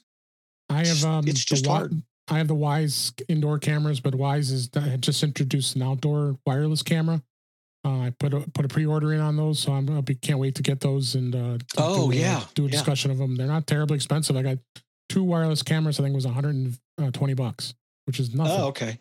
I 0.70 0.86
have 0.86 1.04
um, 1.06 1.28
it's 1.28 1.46
just 1.46 1.66
hard. 1.66 1.94
I 2.30 2.38
have 2.38 2.48
the 2.48 2.56
Wyze 2.56 3.22
indoor 3.28 3.60
cameras, 3.60 4.00
but 4.00 4.14
Wyze 4.14 4.52
is 4.52 4.70
had 4.74 5.02
just 5.02 5.24
introduced 5.24 5.76
an 5.76 5.82
outdoor 5.82 6.38
wireless 6.46 6.84
camera. 6.84 7.22
Uh, 7.86 8.00
I 8.00 8.14
put 8.20 8.34
a 8.34 8.42
put 8.54 8.66
a 8.66 8.68
pre 8.68 8.86
order 8.86 9.14
in 9.14 9.22
on 9.22 9.38
those, 9.38 9.60
so 9.60 9.72
I'm 9.72 9.90
I 9.90 10.02
can't 10.02 10.40
wait 10.40 10.56
to 10.56 10.64
get 10.64 10.82
those 10.82 11.16
and 11.16 11.36
uh, 11.36 11.58
oh 11.78 12.12
do, 12.12 12.18
yeah, 12.18 12.44
do 12.54 12.66
a 12.66 12.70
discussion 12.70 13.10
yeah. 13.10 13.14
of 13.14 13.20
them. 13.20 13.36
They're 13.36 13.48
not 13.48 13.66
terribly 13.66 13.96
expensive. 13.96 14.36
I 14.36 14.42
got 14.42 14.58
two 15.10 15.24
wireless 15.24 15.64
cameras. 15.64 16.00
I 16.00 16.04
think 16.04 16.14
it 16.14 16.16
was 16.16 16.26
120 16.26 17.32
uh, 17.32 17.36
bucks, 17.36 17.74
which 18.06 18.20
is 18.20 18.34
nothing. 18.34 18.62
Oh 18.62 18.68
okay. 18.68 19.00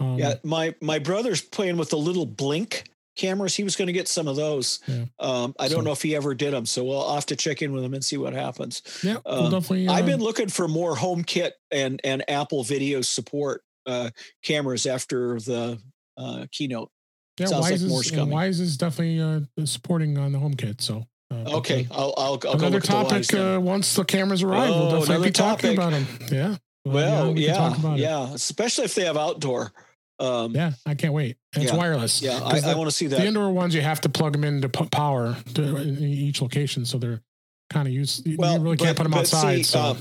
Um, 0.00 0.18
yeah, 0.18 0.34
my 0.44 0.74
my 0.82 0.98
brother's 0.98 1.40
playing 1.40 1.78
with 1.78 1.92
a 1.94 1.96
little 1.96 2.26
blink 2.26 2.90
cameras. 3.16 3.54
He 3.54 3.64
was 3.64 3.76
going 3.76 3.86
to 3.86 3.92
get 3.92 4.08
some 4.08 4.28
of 4.28 4.36
those. 4.36 4.80
Yeah. 4.86 5.04
Um, 5.18 5.54
I 5.58 5.68
don't 5.68 5.84
know 5.84 5.92
if 5.92 6.02
he 6.02 6.14
ever 6.14 6.34
did 6.34 6.52
them, 6.52 6.66
so 6.66 6.84
we'll 6.84 7.14
have 7.14 7.26
to 7.26 7.36
check 7.36 7.62
in 7.62 7.72
with 7.72 7.82
him 7.82 7.94
and 7.94 8.04
see 8.04 8.16
what 8.16 8.32
happens. 8.32 8.82
Yeah, 9.02 9.16
we'll 9.24 9.46
um, 9.46 9.50
definitely. 9.50 9.88
Uh, 9.88 9.92
I've 9.92 10.06
been 10.06 10.20
looking 10.20 10.48
for 10.48 10.68
more 10.68 10.94
HomeKit 10.94 11.52
and 11.70 12.00
and 12.04 12.28
Apple 12.30 12.62
Video 12.62 13.00
support 13.00 13.62
uh, 13.86 14.10
cameras 14.42 14.86
after 14.86 15.40
the 15.40 15.78
uh, 16.16 16.46
keynote. 16.52 16.90
Yeah, 17.38 17.46
Sounds 17.46 17.66
Wyze, 17.66 17.90
like 17.90 18.06
is, 18.06 18.12
Wyze 18.12 18.60
is 18.60 18.76
definitely 18.76 19.20
uh, 19.20 19.66
supporting 19.66 20.16
on 20.16 20.32
the 20.32 20.38
HomeKit. 20.38 20.80
So 20.80 21.06
uh, 21.30 21.56
okay, 21.58 21.86
I'll, 21.90 22.14
I'll, 22.16 22.40
I'll 22.46 22.52
another 22.52 22.80
topic 22.80 23.32
uh, 23.34 23.58
once 23.60 23.94
the 23.94 24.04
cameras 24.04 24.42
arrive. 24.42 24.70
Oh, 24.70 24.78
we'll 24.78 25.00
definitely 25.00 25.28
be 25.28 25.32
talking 25.32 25.74
about 25.74 25.92
them. 25.92 26.06
Yeah. 26.30 26.56
Well, 26.86 27.36
yeah, 27.36 27.74
yeah, 27.82 27.94
yeah, 27.96 28.32
especially 28.32 28.84
if 28.84 28.94
they 28.94 29.06
have 29.06 29.16
outdoor. 29.16 29.72
Um, 30.18 30.52
yeah, 30.54 30.72
I 30.86 30.94
can't 30.94 31.12
wait. 31.12 31.36
And 31.54 31.62
yeah, 31.62 31.70
it's 31.70 31.76
wireless. 31.76 32.22
Yeah, 32.22 32.40
I, 32.42 32.60
I 32.60 32.74
want 32.74 32.88
to 32.88 32.96
see 32.96 33.06
that. 33.08 33.18
The 33.18 33.26
indoor 33.26 33.50
ones 33.50 33.74
you 33.74 33.82
have 33.82 34.00
to 34.02 34.08
plug 34.08 34.32
them 34.32 34.44
into 34.44 34.68
power 34.68 35.36
to, 35.54 35.76
in 35.76 36.02
each 36.02 36.40
location, 36.40 36.86
so 36.86 36.98
they're 36.98 37.22
kind 37.70 37.86
of 37.86 37.92
used. 37.92 38.26
Well, 38.38 38.54
you 38.54 38.60
really 38.60 38.76
can't 38.76 38.96
put 38.96 39.04
them 39.04 39.14
outside. 39.14 39.56
See, 39.58 39.62
so. 39.64 39.80
Uh, 39.80 39.94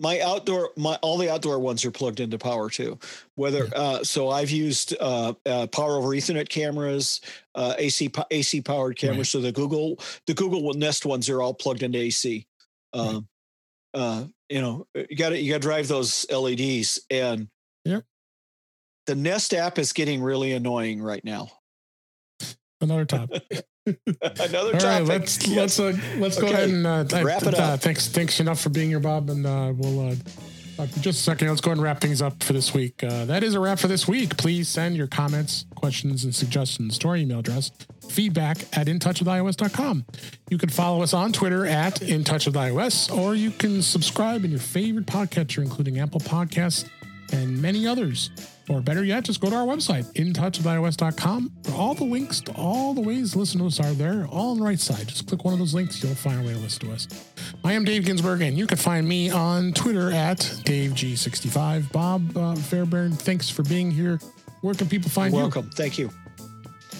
my 0.00 0.20
outdoor, 0.20 0.70
my 0.76 0.96
all 1.02 1.18
the 1.18 1.30
outdoor 1.30 1.58
ones 1.60 1.84
are 1.84 1.90
plugged 1.90 2.20
into 2.20 2.36
power 2.36 2.68
too. 2.68 2.98
Whether 3.36 3.66
yeah. 3.66 3.78
uh, 3.78 4.04
so, 4.04 4.28
I've 4.28 4.50
used 4.50 4.96
uh, 5.00 5.34
uh, 5.46 5.66
power 5.68 5.96
over 5.96 6.08
Ethernet 6.08 6.48
cameras, 6.48 7.20
uh, 7.54 7.74
AC 7.78 8.10
AC 8.30 8.60
powered 8.62 8.96
cameras. 8.96 9.18
Right. 9.18 9.26
So 9.26 9.40
the 9.40 9.52
Google 9.52 10.00
the 10.26 10.34
Google 10.34 10.72
Nest 10.74 11.06
ones 11.06 11.30
are 11.30 11.40
all 11.40 11.54
plugged 11.54 11.82
into 11.82 11.98
AC. 11.98 12.46
Um, 12.92 13.28
right. 13.94 14.00
Uh, 14.00 14.24
you 14.48 14.60
know, 14.60 14.86
you 14.94 15.16
got 15.16 15.28
to 15.30 15.40
you 15.40 15.52
got 15.52 15.62
to 15.62 15.68
drive 15.68 15.86
those 15.86 16.26
LEDs, 16.30 17.00
and 17.10 17.48
yep 17.84 18.04
the 19.06 19.14
Nest 19.14 19.54
app 19.54 19.78
is 19.78 19.92
getting 19.92 20.22
really 20.22 20.52
annoying 20.52 21.02
right 21.02 21.24
now. 21.24 21.48
Another 22.80 23.04
topic. 23.06 23.42
Another 23.86 24.72
All 24.72 24.72
topic. 24.72 24.82
Right, 24.82 25.04
let's 25.04 25.46
yes. 25.46 25.78
let's 25.78 25.80
uh, 25.80 26.00
let's 26.18 26.38
okay. 26.38 26.46
go 26.46 26.52
ahead 26.52 26.70
and 26.70 26.86
uh, 26.86 27.04
wrap 27.22 27.42
it 27.42 27.54
up. 27.54 27.80
thanks 27.80 28.08
thanks 28.08 28.40
enough 28.40 28.60
for 28.60 28.70
being 28.70 28.88
here, 28.88 29.00
Bob, 29.00 29.30
and 29.30 29.46
uh, 29.46 29.72
we'll. 29.76 30.10
Uh, 30.10 30.14
just 31.00 31.20
a 31.20 31.22
second. 31.22 31.48
Let's 31.48 31.60
go 31.60 31.70
ahead 31.70 31.78
and 31.78 31.84
wrap 31.84 32.00
things 32.00 32.20
up 32.20 32.42
for 32.42 32.52
this 32.52 32.74
week. 32.74 33.04
Uh, 33.04 33.24
that 33.26 33.44
is 33.44 33.54
a 33.54 33.60
wrap 33.60 33.78
for 33.78 33.86
this 33.86 34.08
week. 34.08 34.36
Please 34.36 34.68
send 34.68 34.96
your 34.96 35.06
comments, 35.06 35.66
questions, 35.76 36.24
and 36.24 36.34
suggestions 36.34 36.98
to 36.98 37.08
our 37.08 37.16
email 37.16 37.38
address, 37.38 37.70
feedback 38.08 38.58
at 38.76 38.88
intouchwithios.com. 38.88 40.04
You 40.50 40.58
can 40.58 40.68
follow 40.68 41.02
us 41.02 41.14
on 41.14 41.32
Twitter 41.32 41.64
at 41.64 42.00
intouchwithios, 42.00 43.16
or 43.16 43.36
you 43.36 43.52
can 43.52 43.82
subscribe 43.82 44.44
in 44.44 44.50
your 44.50 44.60
favorite 44.60 45.06
podcatcher, 45.06 45.62
including 45.62 46.00
Apple 46.00 46.20
Podcasts 46.20 46.88
and 47.32 47.60
many 47.60 47.86
others. 47.86 48.30
Or 48.68 48.80
better 48.80 49.04
yet, 49.04 49.24
just 49.24 49.40
go 49.40 49.50
to 49.50 49.56
our 49.56 49.66
website, 49.66 50.04
intouchwithios.com. 50.14 51.52
All 51.74 51.94
the 51.94 52.04
links 52.04 52.40
to 52.40 52.52
all 52.52 52.94
the 52.94 53.02
ways 53.02 53.32
to 53.32 53.38
listen 53.38 53.60
to 53.60 53.66
us 53.66 53.78
are 53.78 53.92
there, 53.92 54.26
all 54.30 54.52
on 54.52 54.58
the 54.58 54.64
right 54.64 54.80
side. 54.80 55.06
Just 55.06 55.28
click 55.28 55.44
one 55.44 55.52
of 55.52 55.58
those 55.58 55.74
links, 55.74 56.02
you'll 56.02 56.14
find 56.14 56.40
a 56.40 56.46
way 56.46 56.54
to 56.54 56.58
listen 56.58 56.88
to 56.88 56.94
us. 56.94 57.06
I 57.62 57.74
am 57.74 57.84
Dave 57.84 58.06
Ginsburg, 58.06 58.40
and 58.40 58.56
you 58.56 58.66
can 58.66 58.78
find 58.78 59.06
me 59.06 59.30
on 59.30 59.72
Twitter 59.74 60.10
at 60.10 60.38
DaveG65. 60.38 61.92
Bob 61.92 62.36
uh, 62.36 62.54
Fairbairn, 62.54 63.12
thanks 63.12 63.50
for 63.50 63.62
being 63.64 63.90
here. 63.90 64.18
Where 64.62 64.74
can 64.74 64.88
people 64.88 65.10
find 65.10 65.34
Welcome. 65.34 65.64
you? 65.64 65.68
Welcome. 65.68 65.70
Thank 65.76 65.98
you. 65.98 66.10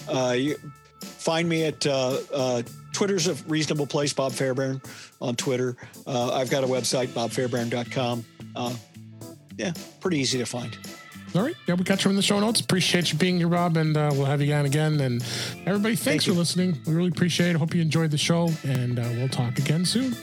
Uh, 0.07 0.33
you 0.33 0.55
find 1.01 1.49
me 1.49 1.65
at 1.65 1.85
uh, 1.87 2.19
uh, 2.31 2.61
Twitter's 2.93 3.27
a 3.27 3.33
reasonable 3.47 3.87
place, 3.87 4.13
Bob 4.13 4.31
Fairbairn 4.31 4.81
on 5.19 5.35
Twitter. 5.35 5.75
Uh, 6.05 6.33
I've 6.33 6.51
got 6.51 6.63
a 6.63 6.67
website, 6.67 7.07
bobfairbairn.com. 7.07 8.23
Uh, 8.55 8.75
yeah, 9.57 9.73
pretty 9.99 10.19
easy 10.19 10.37
to 10.37 10.45
find. 10.45 10.77
All 11.35 11.43
right. 11.43 11.55
Yeah, 11.67 11.75
we 11.75 11.83
got 11.83 12.03
you 12.05 12.09
in 12.09 12.15
the 12.15 12.21
show 12.21 12.39
notes. 12.39 12.61
Appreciate 12.61 13.11
you 13.11 13.19
being 13.19 13.37
here, 13.37 13.49
Rob, 13.49 13.75
and 13.75 13.97
uh, 13.97 14.09
we'll 14.13 14.25
have 14.25 14.41
you 14.41 14.53
on 14.53 14.65
again. 14.65 15.01
And 15.01 15.21
everybody, 15.65 15.95
thanks 15.95 16.23
Thank 16.23 16.23
for 16.23 16.31
listening. 16.31 16.77
We 16.87 16.93
really 16.93 17.09
appreciate 17.09 17.49
it. 17.49 17.57
Hope 17.57 17.75
you 17.75 17.81
enjoyed 17.81 18.11
the 18.11 18.17
show, 18.17 18.49
and 18.63 18.99
uh, 18.99 19.09
we'll 19.15 19.27
talk 19.27 19.57
again 19.57 19.83
soon. 19.85 20.15